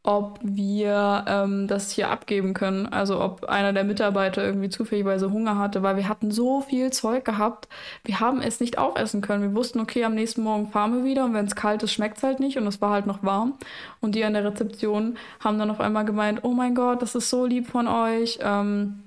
ob 0.09 0.39
wir 0.41 1.23
ähm, 1.27 1.67
das 1.67 1.91
hier 1.91 2.09
abgeben 2.09 2.55
können. 2.55 2.87
Also 2.87 3.21
ob 3.21 3.45
einer 3.45 3.73
der 3.73 3.83
Mitarbeiter 3.83 4.43
irgendwie 4.43 4.69
zufälligerweise 4.69 5.31
Hunger 5.31 5.59
hatte, 5.59 5.83
weil 5.83 5.97
wir 5.97 6.09
hatten 6.09 6.31
so 6.31 6.61
viel 6.61 6.89
Zeug 6.89 7.23
gehabt. 7.23 7.67
Wir 8.03 8.19
haben 8.19 8.41
es 8.41 8.59
nicht 8.59 8.79
aufessen 8.79 9.21
können. 9.21 9.43
Wir 9.43 9.53
wussten, 9.53 9.79
okay, 9.79 10.03
am 10.05 10.15
nächsten 10.15 10.41
Morgen 10.41 10.71
fahren 10.71 10.95
wir 10.95 11.03
wieder 11.03 11.25
und 11.25 11.35
wenn 11.35 11.45
es 11.45 11.55
kalt 11.55 11.83
ist, 11.83 11.93
schmeckt 11.93 12.17
es 12.17 12.23
halt 12.23 12.39
nicht 12.39 12.57
und 12.57 12.65
es 12.65 12.81
war 12.81 12.89
halt 12.89 13.05
noch 13.05 13.21
warm. 13.21 13.53
Und 14.01 14.15
die 14.15 14.23
an 14.23 14.33
der 14.33 14.45
Rezeption 14.45 15.15
haben 15.41 15.59
dann 15.59 15.69
auf 15.69 15.79
einmal 15.79 16.05
gemeint, 16.05 16.39
oh 16.41 16.53
mein 16.53 16.73
Gott, 16.73 17.03
das 17.03 17.13
ist 17.13 17.29
so 17.29 17.45
lieb 17.45 17.67
von 17.67 17.87
euch. 17.87 18.39
Ähm, 18.41 19.03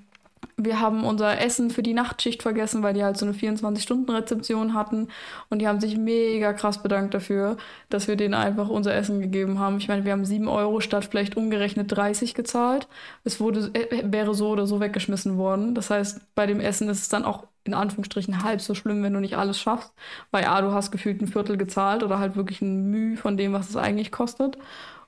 wir 0.57 0.79
haben 0.79 1.03
unser 1.03 1.39
Essen 1.39 1.69
für 1.69 1.83
die 1.83 1.93
Nachtschicht 1.93 2.41
vergessen, 2.41 2.83
weil 2.83 2.93
die 2.93 3.03
halt 3.03 3.17
so 3.17 3.25
eine 3.25 3.35
24-Stunden-Rezeption 3.35 4.73
hatten. 4.73 5.07
Und 5.49 5.59
die 5.59 5.67
haben 5.67 5.79
sich 5.79 5.97
mega 5.97 6.53
krass 6.53 6.81
bedankt 6.81 7.13
dafür, 7.13 7.57
dass 7.89 8.07
wir 8.07 8.15
denen 8.15 8.33
einfach 8.33 8.69
unser 8.69 8.93
Essen 8.93 9.21
gegeben 9.21 9.59
haben. 9.59 9.77
Ich 9.77 9.87
meine, 9.87 10.05
wir 10.05 10.11
haben 10.11 10.25
7 10.25 10.47
Euro 10.47 10.79
statt 10.79 11.05
vielleicht 11.05 11.37
umgerechnet 11.37 11.91
30 11.91 12.33
gezahlt. 12.33 12.87
Es 13.23 13.39
wurde, 13.39 13.71
äh, 13.73 14.03
wäre 14.05 14.33
so 14.33 14.49
oder 14.49 14.67
so 14.67 14.79
weggeschmissen 14.79 15.37
worden. 15.37 15.75
Das 15.75 15.89
heißt, 15.89 16.21
bei 16.35 16.45
dem 16.45 16.59
Essen 16.59 16.89
ist 16.89 17.01
es 17.01 17.09
dann 17.09 17.25
auch 17.25 17.47
in 17.65 17.73
Anführungsstrichen 17.73 18.43
halb 18.43 18.61
so 18.61 18.75
schlimm, 18.75 19.03
wenn 19.03 19.13
du 19.13 19.19
nicht 19.19 19.37
alles 19.37 19.59
schaffst. 19.59 19.93
Weil 20.31 20.45
A, 20.45 20.61
du 20.61 20.71
hast 20.71 20.91
gefühlt 20.91 21.21
ein 21.21 21.27
Viertel 21.27 21.57
gezahlt 21.57 22.03
oder 22.03 22.19
halt 22.19 22.35
wirklich 22.35 22.61
ein 22.61 22.89
Mühe 22.89 23.17
von 23.17 23.37
dem, 23.37 23.53
was 23.53 23.69
es 23.69 23.77
eigentlich 23.77 24.11
kostet. 24.11 24.57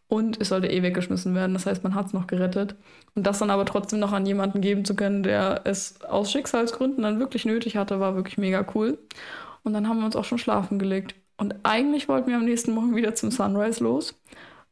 Und 0.08 0.40
es 0.40 0.50
sollte 0.50 0.68
eh 0.68 0.84
weggeschmissen 0.84 1.34
werden. 1.36 1.54
Das 1.54 1.66
heißt, 1.66 1.84
man 1.84 1.96
hat 1.96 2.08
es 2.08 2.14
noch 2.14 2.28
gerettet. 2.28 2.76
Und 3.16 3.26
das 3.26 3.40
dann 3.40 3.50
aber 3.50 3.66
trotzdem 3.66 4.00
noch 4.00 4.12
an 4.14 4.26
jemanden 4.26 4.62
geben 4.62 4.86
zu 4.86 4.96
können, 4.96 5.24
der 5.24 5.62
es 5.66 6.02
aus 6.04 6.32
Schicksalsgründen 6.32 7.04
dann 7.04 7.20
wirklich 7.20 7.46
nötig 7.46 7.76
hatte, 7.78 8.00
war 8.00 8.16
wirklich 8.16 8.38
mega 8.38 8.66
cool. 8.76 9.00
Und 9.64 9.74
dann 9.74 9.88
haben 9.90 10.00
wir 10.00 10.06
uns 10.06 10.16
auch 10.16 10.26
schon 10.26 10.38
schlafen 10.38 10.78
gelegt. 10.80 11.16
Und 11.38 11.56
eigentlich 11.64 12.08
wollten 12.08 12.30
wir 12.30 12.38
am 12.38 12.46
nächsten 12.46 12.74
Morgen 12.74 12.96
wieder 12.96 13.16
zum 13.16 13.32
Sunrise 13.32 13.84
los. 13.84 14.16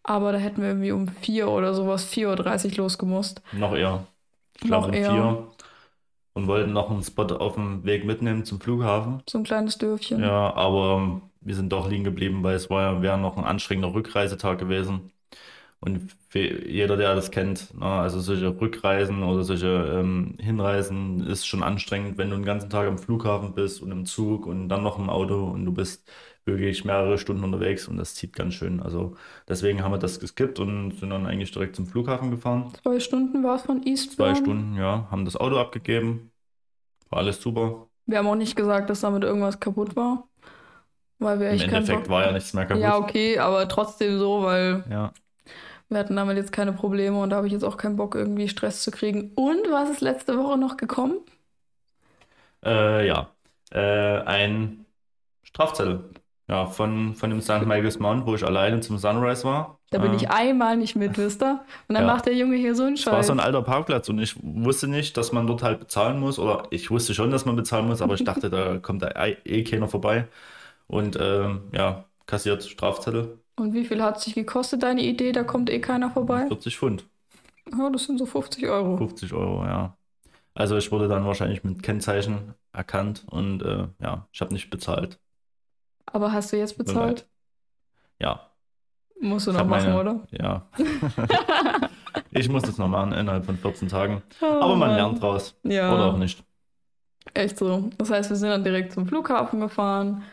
Aber 0.04 0.32
da 0.34 0.38
hätten 0.38 0.62
wir 0.62 0.70
irgendwie 0.70 0.92
um 0.92 1.08
4 1.08 1.50
oder 1.50 1.74
sowas, 1.74 2.06
4.30 2.12 2.72
Uhr 2.72 2.78
losgemusst. 2.86 3.42
Noch 3.52 3.74
eher. 3.76 4.08
Ich 4.62 4.70
Noch 4.70 4.70
glaube 4.70 4.88
um 4.90 4.94
eher. 4.94 5.10
vier. 5.12 5.48
und 6.34 6.48
wollten 6.48 6.74
noch 6.74 6.89
einen 6.92 7.04
Spot 7.04 7.24
auf 7.26 7.55
dem 7.55 7.86
Weg 7.86 8.05
mitnehmen 8.05 8.46
zum 8.46 8.60
Flughafen. 8.62 9.24
So 9.30 9.38
ein 9.39 9.43
kleines 9.46 9.78
Dörfchen. 9.78 10.22
Ja, 10.22 10.54
aber 10.55 11.22
wir 11.42 11.55
sind 11.55 11.72
doch 11.72 11.89
liegen 11.89 12.04
geblieben, 12.04 12.43
weil 12.43 12.55
es 12.55 12.70
war 12.70 12.82
ja, 12.93 13.01
wäre 13.01 13.18
noch 13.18 13.38
ein 13.38 13.46
anstrengender 13.46 13.93
Rückreisetag 13.93 14.60
gewesen. 14.60 15.13
Und 15.84 16.16
für 16.30 16.39
jeder, 16.66 16.96
der 16.96 17.14
das 17.14 17.30
kennt, 17.30 17.78
ne, 17.78 17.86
also 17.86 18.22
solche 18.22 18.47
Rückreisen 18.60 19.22
oder 19.22 19.43
solche 19.43 19.68
ähm, 19.68 20.36
Hinreisen 20.39 21.28
ist 21.28 21.46
schon 21.46 21.62
anstrengend, 21.62 22.18
wenn 22.18 22.30
du 22.30 22.38
den 22.38 22.46
ganzen 22.46 22.70
Tag 22.70 22.88
am 22.88 22.97
Flughafen 22.97 23.54
bist 23.54 23.82
und 23.82 23.92
im 23.92 24.05
Zug 24.05 24.46
und 24.46 24.70
dann 24.70 24.82
noch 24.82 24.97
im 24.97 25.10
Auto 25.10 25.43
und 25.43 25.66
du 25.66 25.74
bist 25.74 26.10
wirklich 26.46 26.86
mehrere 26.86 27.18
Stunden 27.18 27.43
unterwegs 27.43 27.89
und 27.89 27.97
das 27.97 28.16
zieht 28.16 28.34
ganz 28.34 28.54
schön. 28.54 28.82
Also 28.82 29.18
deswegen 29.50 29.84
haben 29.84 29.92
wir 29.92 29.97
das 29.97 30.22
geskippt 30.22 30.60
und 30.60 30.92
sind 30.97 31.10
dann 31.10 31.26
eigentlich 31.26 31.51
direkt 31.51 31.76
zum 31.76 31.86
Flughafen 31.86 32.32
gefahren. 32.32 32.72
Zwei 32.82 33.01
Stunden 33.01 33.43
war 33.43 33.55
es 33.55 33.64
von 33.64 33.82
Zwei 33.82 33.89
Eastbourne. 33.89 34.36
Stunden, 34.38 34.76
ja, 34.78 35.10
haben 35.12 35.26
das 35.26 35.36
Auto 35.36 35.58
abgegeben. 35.58 36.32
War 37.10 37.20
alles 37.20 37.42
super. 37.42 37.89
Wir 38.05 38.20
haben 38.20 38.28
auch 38.28 38.36
nicht 38.36 38.55
gesagt, 38.55 38.89
dass 38.89 39.01
damit 39.01 39.24
irgendwas 39.24 39.60
kaputt 39.60 39.97
war. 39.97 40.30
Weil 41.20 41.39
wir 41.42 41.47
Im 41.47 41.55
echt 41.55 41.68
keinen 41.68 41.76
Endeffekt 41.76 42.10
war 42.10 42.26
ja 42.26 42.32
nichts 42.32 42.54
mehr 42.54 42.66
kaputt. 42.66 42.84
Ja, 42.84 42.97
okay, 42.97 43.38
aber 43.38 43.68
trotzdem 43.68 44.18
so, 44.18 44.43
weil 44.43 44.86
Ja. 44.89 45.12
Wir 45.93 45.99
hatten 45.99 46.15
damit 46.15 46.37
jetzt 46.37 46.51
keine 46.51 46.74
Probleme 46.74 47.20
und 47.21 47.29
da 47.32 47.37
habe 47.37 47.47
ich 47.47 47.53
jetzt 47.53 47.63
auch 47.63 47.78
keinen 47.78 47.95
Bock, 47.97 48.15
irgendwie 48.15 48.47
Stress 48.49 48.83
zu 48.83 48.91
kriegen. 48.91 49.32
Und 49.36 49.59
was 49.71 49.89
ist 49.89 50.01
letzte 50.01 50.37
Woche 50.37 50.57
noch 50.57 50.78
gekommen? 50.78 51.17
Äh, 52.63 53.07
ja. 53.07 53.36
Äh, 53.71 53.79
ein 54.24 54.86
Strafzettel. 55.43 56.11
Ja, 56.49 56.67
von, 56.67 57.15
von 57.15 57.29
dem 57.29 57.41
St. 57.41 57.65
Michael's 57.67 57.99
Mount, 57.99 58.25
wo 58.28 58.36
ich 58.36 58.45
alleine 58.45 58.82
zum 58.82 58.97
Sunrise 58.97 59.43
war. 59.45 59.79
Da 59.91 59.99
bin 59.99 60.13
Äh, 60.13 60.13
ich 60.13 60.29
einmal 60.29 60.75
nicht 60.78 60.95
mit, 60.97 61.17
wisst 61.17 61.41
ihr? 61.41 61.63
Und 61.87 61.95
dann 61.95 62.05
Ja. 62.05 62.05
macht 62.05 62.25
der 62.25 62.36
Junge 62.36 62.57
hier 62.57 62.75
so 62.75 62.83
einen 62.83 62.97
Es 62.97 63.11
war 63.11 63.24
Scheiß. 63.24 63.25
so 63.25 63.33
ein 63.33 63.39
alter 63.39 63.63
Parkplatz 63.63 64.09
und 64.09 64.20
ich 64.20 64.36
wusste 64.43 64.87
nicht, 64.87 65.17
dass 65.17 65.32
man 65.33 65.47
dort 65.47 65.63
halt 65.63 65.79
bezahlen 65.79 66.20
muss. 66.20 66.39
Oder 66.39 66.67
ich 66.71 66.91
wusste 66.91 67.13
schon, 67.15 67.32
dass 67.32 67.45
man 67.45 67.55
bezahlen 67.55 67.87
muss, 67.87 68.01
aber 68.01 68.15
ich 68.15 68.24
dachte, 68.24 68.49
da 68.51 68.79
kommt 68.79 69.01
da 69.03 69.09
eh 69.09 69.33
eh 69.45 69.63
keiner 69.65 69.89
vorbei. 69.89 70.28
Und 70.87 71.17
ähm, 71.21 71.70
ja, 71.74 72.05
kassiert 72.28 72.63
Strafzettel, 72.65 73.39
Und 73.55 73.74
wie 73.74 73.86
viel 73.86 74.01
hat 74.01 74.17
es 74.17 74.24
sich 74.24 74.34
gekostet, 74.36 74.84
deine 74.84 75.01
Idee? 75.04 75.32
Da 75.32 75.43
kommt 75.43 75.70
eh 75.70 75.80
keiner 75.80 76.09
vorbei. 76.12 76.47
40 76.47 76.78
Pfund, 76.78 77.05
Ja, 77.78 77.89
das 77.89 78.05
sind 78.05 78.17
so 78.17 78.25
50 78.25 78.67
Euro. 78.67 78.97
50 78.97 79.34
Euro, 79.34 79.63
ja. 79.66 79.96
Also 80.55 80.78
ich 80.78 80.92
wurde 80.92 81.08
dann 81.08 81.25
wahrscheinlich 81.25 81.63
mit 81.63 81.82
Kennzeichen 81.84 82.54
erkannt 82.74 83.24
und 83.30 83.62
äh, 83.63 83.88
ja, 84.01 84.28
ich 84.32 84.42
habe 84.42 84.54
nicht 84.54 84.70
bezahlt. 84.70 85.20
Aber 86.05 86.32
hast 86.32 86.51
du 86.51 86.58
jetzt 86.58 86.78
bezahlt? 86.78 87.28
Ja, 88.20 88.50
Musst 89.20 89.47
du 89.47 89.51
Ich 89.51 89.58
noch 89.58 89.66
machen, 89.67 89.93
meine- 89.93 90.00
oder? 90.00 90.28
ja. 90.32 90.67
ich 92.32 92.50
muss 92.50 92.63
das 92.63 92.78
noch 92.78 92.88
machen 92.88 93.13
innerhalb 93.13 93.46
von 93.46 93.58
14 93.58 93.88
Tagen. 93.88 94.21
Oh, 94.42 94.46
Aber 94.46 94.75
man 94.75 94.89
Mann. 94.89 94.96
lernt 94.97 95.21
draus. 95.21 95.55
Ja. 95.63 95.93
Oder 95.93 96.05
auch 96.08 96.17
nicht. 96.17 96.43
Echt 97.34 97.58
so. 97.58 97.89
Das 97.97 98.09
heißt, 98.09 98.30
wir 98.30 98.36
sind 98.38 98.50
dann 98.50 98.63
direkt 98.63 98.92
zum 98.93 99.08
Flughafen 99.08 99.59
gefahren, 99.62 100.24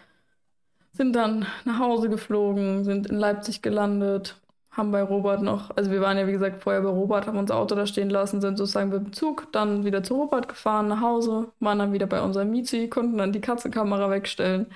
sind 0.92 1.14
dann 1.14 1.46
nach 1.64 1.78
Hause 1.78 2.08
geflogen, 2.08 2.84
sind 2.84 3.06
in 3.08 3.16
Leipzig 3.16 3.62
gelandet, 3.62 4.40
haben 4.70 4.92
bei 4.92 5.02
Robert 5.02 5.42
noch, 5.42 5.70
also 5.76 5.90
wir 5.90 6.00
waren 6.00 6.16
ja 6.18 6.26
wie 6.26 6.32
gesagt 6.32 6.62
vorher 6.62 6.82
bei 6.82 6.88
Robert, 6.88 7.26
haben 7.26 7.38
unser 7.38 7.56
Auto 7.56 7.74
da 7.74 7.86
stehen 7.86 8.10
lassen, 8.10 8.40
sind 8.40 8.56
sozusagen 8.56 8.90
mit 8.90 8.98
dem 9.04 9.12
Zug 9.12 9.48
dann 9.52 9.84
wieder 9.84 10.02
zu 10.02 10.14
Robert 10.14 10.48
gefahren, 10.48 10.88
nach 10.88 11.00
Hause, 11.00 11.52
waren 11.60 11.78
dann 11.78 11.92
wieder 11.92 12.06
bei 12.06 12.22
unserem 12.22 12.50
Miezi, 12.50 12.88
konnten 12.88 13.18
dann 13.18 13.32
die 13.32 13.40
Katzenkamera 13.40 14.10
wegstellen 14.10 14.66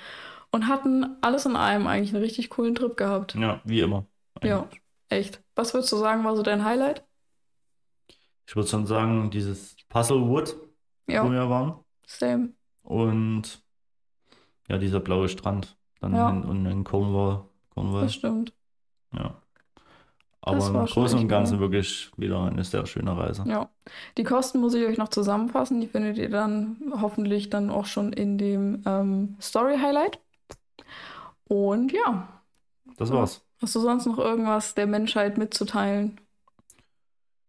und 0.52 0.68
hatten 0.68 1.16
alles 1.20 1.46
in 1.46 1.56
allem 1.56 1.86
eigentlich 1.86 2.14
einen 2.14 2.22
richtig 2.24 2.50
coolen 2.50 2.74
Trip 2.74 2.96
gehabt. 2.96 3.34
Ja, 3.34 3.60
wie 3.64 3.80
immer. 3.80 4.06
Ja, 4.42 4.68
echt. 5.08 5.42
Was 5.54 5.74
würdest 5.74 5.92
du 5.92 5.96
sagen, 5.96 6.24
war 6.24 6.36
so 6.36 6.42
dein 6.42 6.64
Highlight? 6.64 7.04
Ich 8.46 8.56
würde 8.56 8.68
schon 8.68 8.86
sagen, 8.86 9.30
dieses 9.30 9.76
Puzzlewood, 9.88 10.56
wo 11.06 11.12
Ja, 11.12 11.24
wir 11.30 11.48
waren. 11.50 11.84
same. 12.06 12.54
Und 12.82 13.62
ja, 14.68 14.78
dieser 14.78 15.00
blaue 15.00 15.28
Strand. 15.28 15.76
Dann 16.00 16.14
Ja. 16.14 16.30
in, 16.30 16.44
und 16.44 16.66
in 16.66 16.84
Cornwall. 16.84 17.44
Cornwall. 17.74 18.02
Das 18.02 18.14
stimmt. 18.14 18.52
Ja. 19.12 19.34
Aber 20.46 20.66
im 20.66 20.84
Großen 20.86 21.18
und 21.18 21.28
Ganzen 21.28 21.54
cool. 21.54 21.60
wirklich 21.60 22.10
wieder 22.18 22.42
eine 22.44 22.64
sehr 22.64 22.84
schöne 22.84 23.16
Reise. 23.16 23.44
Ja, 23.46 23.70
die 24.18 24.24
Kosten 24.24 24.60
muss 24.60 24.74
ich 24.74 24.84
euch 24.84 24.98
noch 24.98 25.08
zusammenfassen. 25.08 25.80
Die 25.80 25.86
findet 25.86 26.18
ihr 26.18 26.28
dann 26.28 26.76
hoffentlich 27.00 27.48
dann 27.48 27.70
auch 27.70 27.86
schon 27.86 28.12
in 28.12 28.36
dem 28.36 28.82
ähm, 28.84 29.36
Story-Highlight. 29.40 30.18
Und 31.46 31.92
ja, 31.92 32.28
Das 32.98 33.10
war's. 33.10 33.42
hast 33.62 33.74
du 33.74 33.80
sonst 33.80 34.04
noch 34.06 34.18
irgendwas 34.18 34.74
der 34.74 34.86
Menschheit 34.86 35.38
mitzuteilen? 35.38 36.20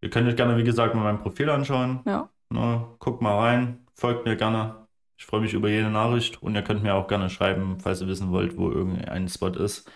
Ihr 0.00 0.08
könnt 0.10 0.28
euch 0.28 0.36
gerne, 0.36 0.56
wie 0.56 0.64
gesagt, 0.64 0.94
mal 0.94 1.02
mein 1.02 1.20
Profil 1.20 1.50
anschauen. 1.50 2.00
Ja, 2.06 2.28
Ne, 2.48 2.86
guckt 3.00 3.20
mal 3.22 3.36
rein, 3.38 3.84
folgt 3.92 4.24
mir 4.24 4.36
gerne. 4.36 4.85
Ich 5.18 5.24
freue 5.24 5.40
mich 5.40 5.54
über 5.54 5.68
jede 5.68 5.90
Nachricht 5.90 6.42
und 6.42 6.54
ihr 6.54 6.62
könnt 6.62 6.82
mir 6.82 6.94
auch 6.94 7.08
gerne 7.08 7.30
schreiben, 7.30 7.78
falls 7.80 8.00
ihr 8.00 8.08
wissen 8.08 8.30
wollt, 8.32 8.56
wo 8.58 8.70
irgendein 8.70 9.28
Spot 9.28 9.48
ist. 9.48 9.90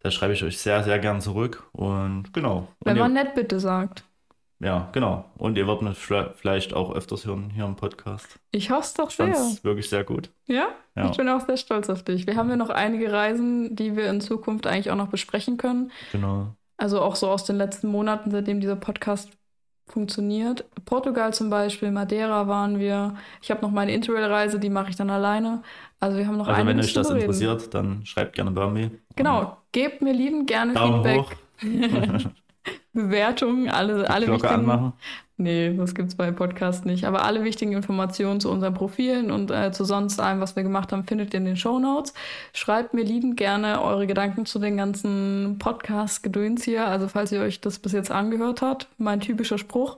Da 0.00 0.10
schreibe 0.10 0.34
ich 0.34 0.44
euch 0.44 0.58
sehr, 0.58 0.82
sehr 0.84 0.98
gern 0.98 1.20
zurück. 1.20 1.66
Und 1.72 2.32
genau. 2.32 2.68
Und 2.78 2.86
wenn 2.86 2.96
ihr, 2.96 3.02
man 3.02 3.14
nett 3.14 3.34
bitte 3.34 3.58
sagt. 3.58 4.04
ja, 4.60 4.90
genau. 4.92 5.24
Und 5.38 5.56
ihr 5.56 5.66
werdet 5.66 5.82
mich 5.82 5.98
vielleicht 5.98 6.74
auch 6.74 6.94
öfters 6.94 7.26
hören 7.26 7.50
hier 7.50 7.64
im 7.64 7.74
Podcast. 7.74 8.38
Ich 8.50 8.70
hoffe 8.70 8.82
es 8.82 8.94
doch 8.94 9.10
sehr. 9.10 9.28
es 9.28 9.64
wirklich 9.64 9.88
sehr 9.88 10.04
gut. 10.04 10.30
Ja? 10.46 10.68
Ja. 10.94 11.10
ich 11.10 11.16
bin 11.16 11.28
auch 11.28 11.40
sehr 11.44 11.56
stolz 11.56 11.88
auf 11.90 12.02
dich. 12.02 12.26
Wir 12.26 12.36
haben 12.36 12.50
ja 12.50 12.56
noch 12.56 12.70
einige 12.70 13.10
Reisen, 13.10 13.74
die 13.74 13.96
wir 13.96 14.08
in 14.10 14.20
Zukunft 14.20 14.66
eigentlich 14.66 14.90
auch 14.90 14.96
noch 14.96 15.08
besprechen 15.08 15.56
können. 15.56 15.90
Genau. 16.12 16.54
Also 16.76 17.00
auch 17.00 17.16
so 17.16 17.28
aus 17.28 17.44
den 17.44 17.56
letzten 17.56 17.88
Monaten, 17.88 18.30
seitdem 18.30 18.60
dieser 18.60 18.76
Podcast 18.76 19.30
funktioniert. 19.86 20.64
Portugal 20.84 21.32
zum 21.34 21.50
Beispiel, 21.50 21.90
Madeira 21.90 22.48
waren 22.48 22.78
wir. 22.78 23.16
Ich 23.42 23.50
habe 23.50 23.62
noch 23.62 23.70
meine 23.70 23.92
Interrail-Reise, 23.92 24.58
die 24.58 24.70
mache 24.70 24.90
ich 24.90 24.96
dann 24.96 25.10
alleine. 25.10 25.62
Also 26.00 26.18
wir 26.18 26.26
haben 26.26 26.36
noch 26.36 26.48
Also 26.48 26.66
wenn 26.66 26.80
euch 26.80 26.92
das 26.92 27.10
interessiert, 27.10 27.72
dann 27.74 28.04
schreibt 28.04 28.34
gerne 28.34 28.50
bei 28.50 28.68
mir. 28.68 28.90
Genau, 29.16 29.56
gebt 29.72 30.02
mir 30.02 30.12
liebend 30.12 30.46
gerne 30.46 30.72
Daumen 30.72 31.04
Feedback, 31.04 31.20
hoch, 31.20 31.32
Bewertungen, 32.92 33.68
alle, 33.68 34.08
alle 34.08 34.26
Glocke 34.26 34.42
wichtigen. 34.44 34.70
anmachen. 34.70 34.92
Nee, 35.36 35.76
das 35.76 35.96
gibt's 35.96 36.14
bei 36.14 36.30
Podcast 36.30 36.86
nicht. 36.86 37.06
Aber 37.06 37.24
alle 37.24 37.42
wichtigen 37.42 37.72
Informationen 37.72 38.38
zu 38.38 38.48
unseren 38.50 38.72
Profilen 38.72 39.32
und 39.32 39.50
äh, 39.50 39.72
zu 39.72 39.84
sonst 39.84 40.20
allem, 40.20 40.38
was 40.40 40.54
wir 40.54 40.62
gemacht 40.62 40.92
haben, 40.92 41.02
findet 41.02 41.34
ihr 41.34 41.38
in 41.38 41.44
den 41.44 41.56
Show 41.56 41.80
Notes. 41.80 42.14
Schreibt 42.52 42.94
mir 42.94 43.02
liebend 43.02 43.36
gerne 43.36 43.82
eure 43.82 44.06
Gedanken 44.06 44.46
zu 44.46 44.60
den 44.60 44.76
ganzen 44.76 45.56
Podcast-Gedöns 45.58 46.62
hier. 46.62 46.86
Also 46.86 47.08
falls 47.08 47.32
ihr 47.32 47.40
euch 47.40 47.60
das 47.60 47.80
bis 47.80 47.90
jetzt 47.90 48.12
angehört 48.12 48.62
habt, 48.62 48.86
mein 48.98 49.18
typischer 49.18 49.58
Spruch. 49.58 49.96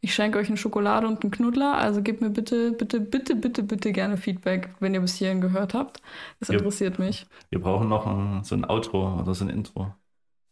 Ich 0.00 0.14
schenke 0.14 0.38
euch 0.38 0.48
eine 0.48 0.56
Schokolade 0.56 1.06
und 1.06 1.22
einen 1.22 1.30
Knuddler. 1.30 1.76
Also 1.76 2.00
gebt 2.00 2.22
mir 2.22 2.30
bitte, 2.30 2.72
bitte, 2.72 3.00
bitte, 3.00 3.36
bitte, 3.36 3.62
bitte 3.62 3.92
gerne 3.92 4.16
Feedback, 4.16 4.70
wenn 4.80 4.94
ihr 4.94 5.00
bis 5.00 5.16
hierhin 5.16 5.42
gehört 5.42 5.74
habt. 5.74 6.00
Das 6.38 6.48
Ja. 6.48 6.54
interessiert 6.56 6.98
mich. 6.98 7.26
Wir 7.50 7.60
brauchen 7.60 7.90
noch 7.90 8.06
ein, 8.06 8.44
so 8.44 8.54
ein 8.54 8.64
Outro 8.64 9.20
oder 9.20 9.34
so 9.34 9.44
ein 9.44 9.50
Intro. 9.50 9.94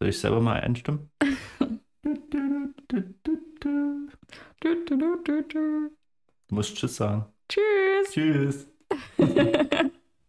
Soll 0.01 0.11
ich 0.11 0.21
selber 0.21 0.43
mal 0.43 0.61
einstimmen? 0.61 1.09
Du, 4.61 4.75
du, 4.85 5.23
du, 5.23 5.43
du, 5.43 5.91
musst 6.51 6.79
Tschüss 6.79 6.89
sagen. 6.89 7.27
Tschüss. 7.49 8.11
Tschüss. 8.11 8.67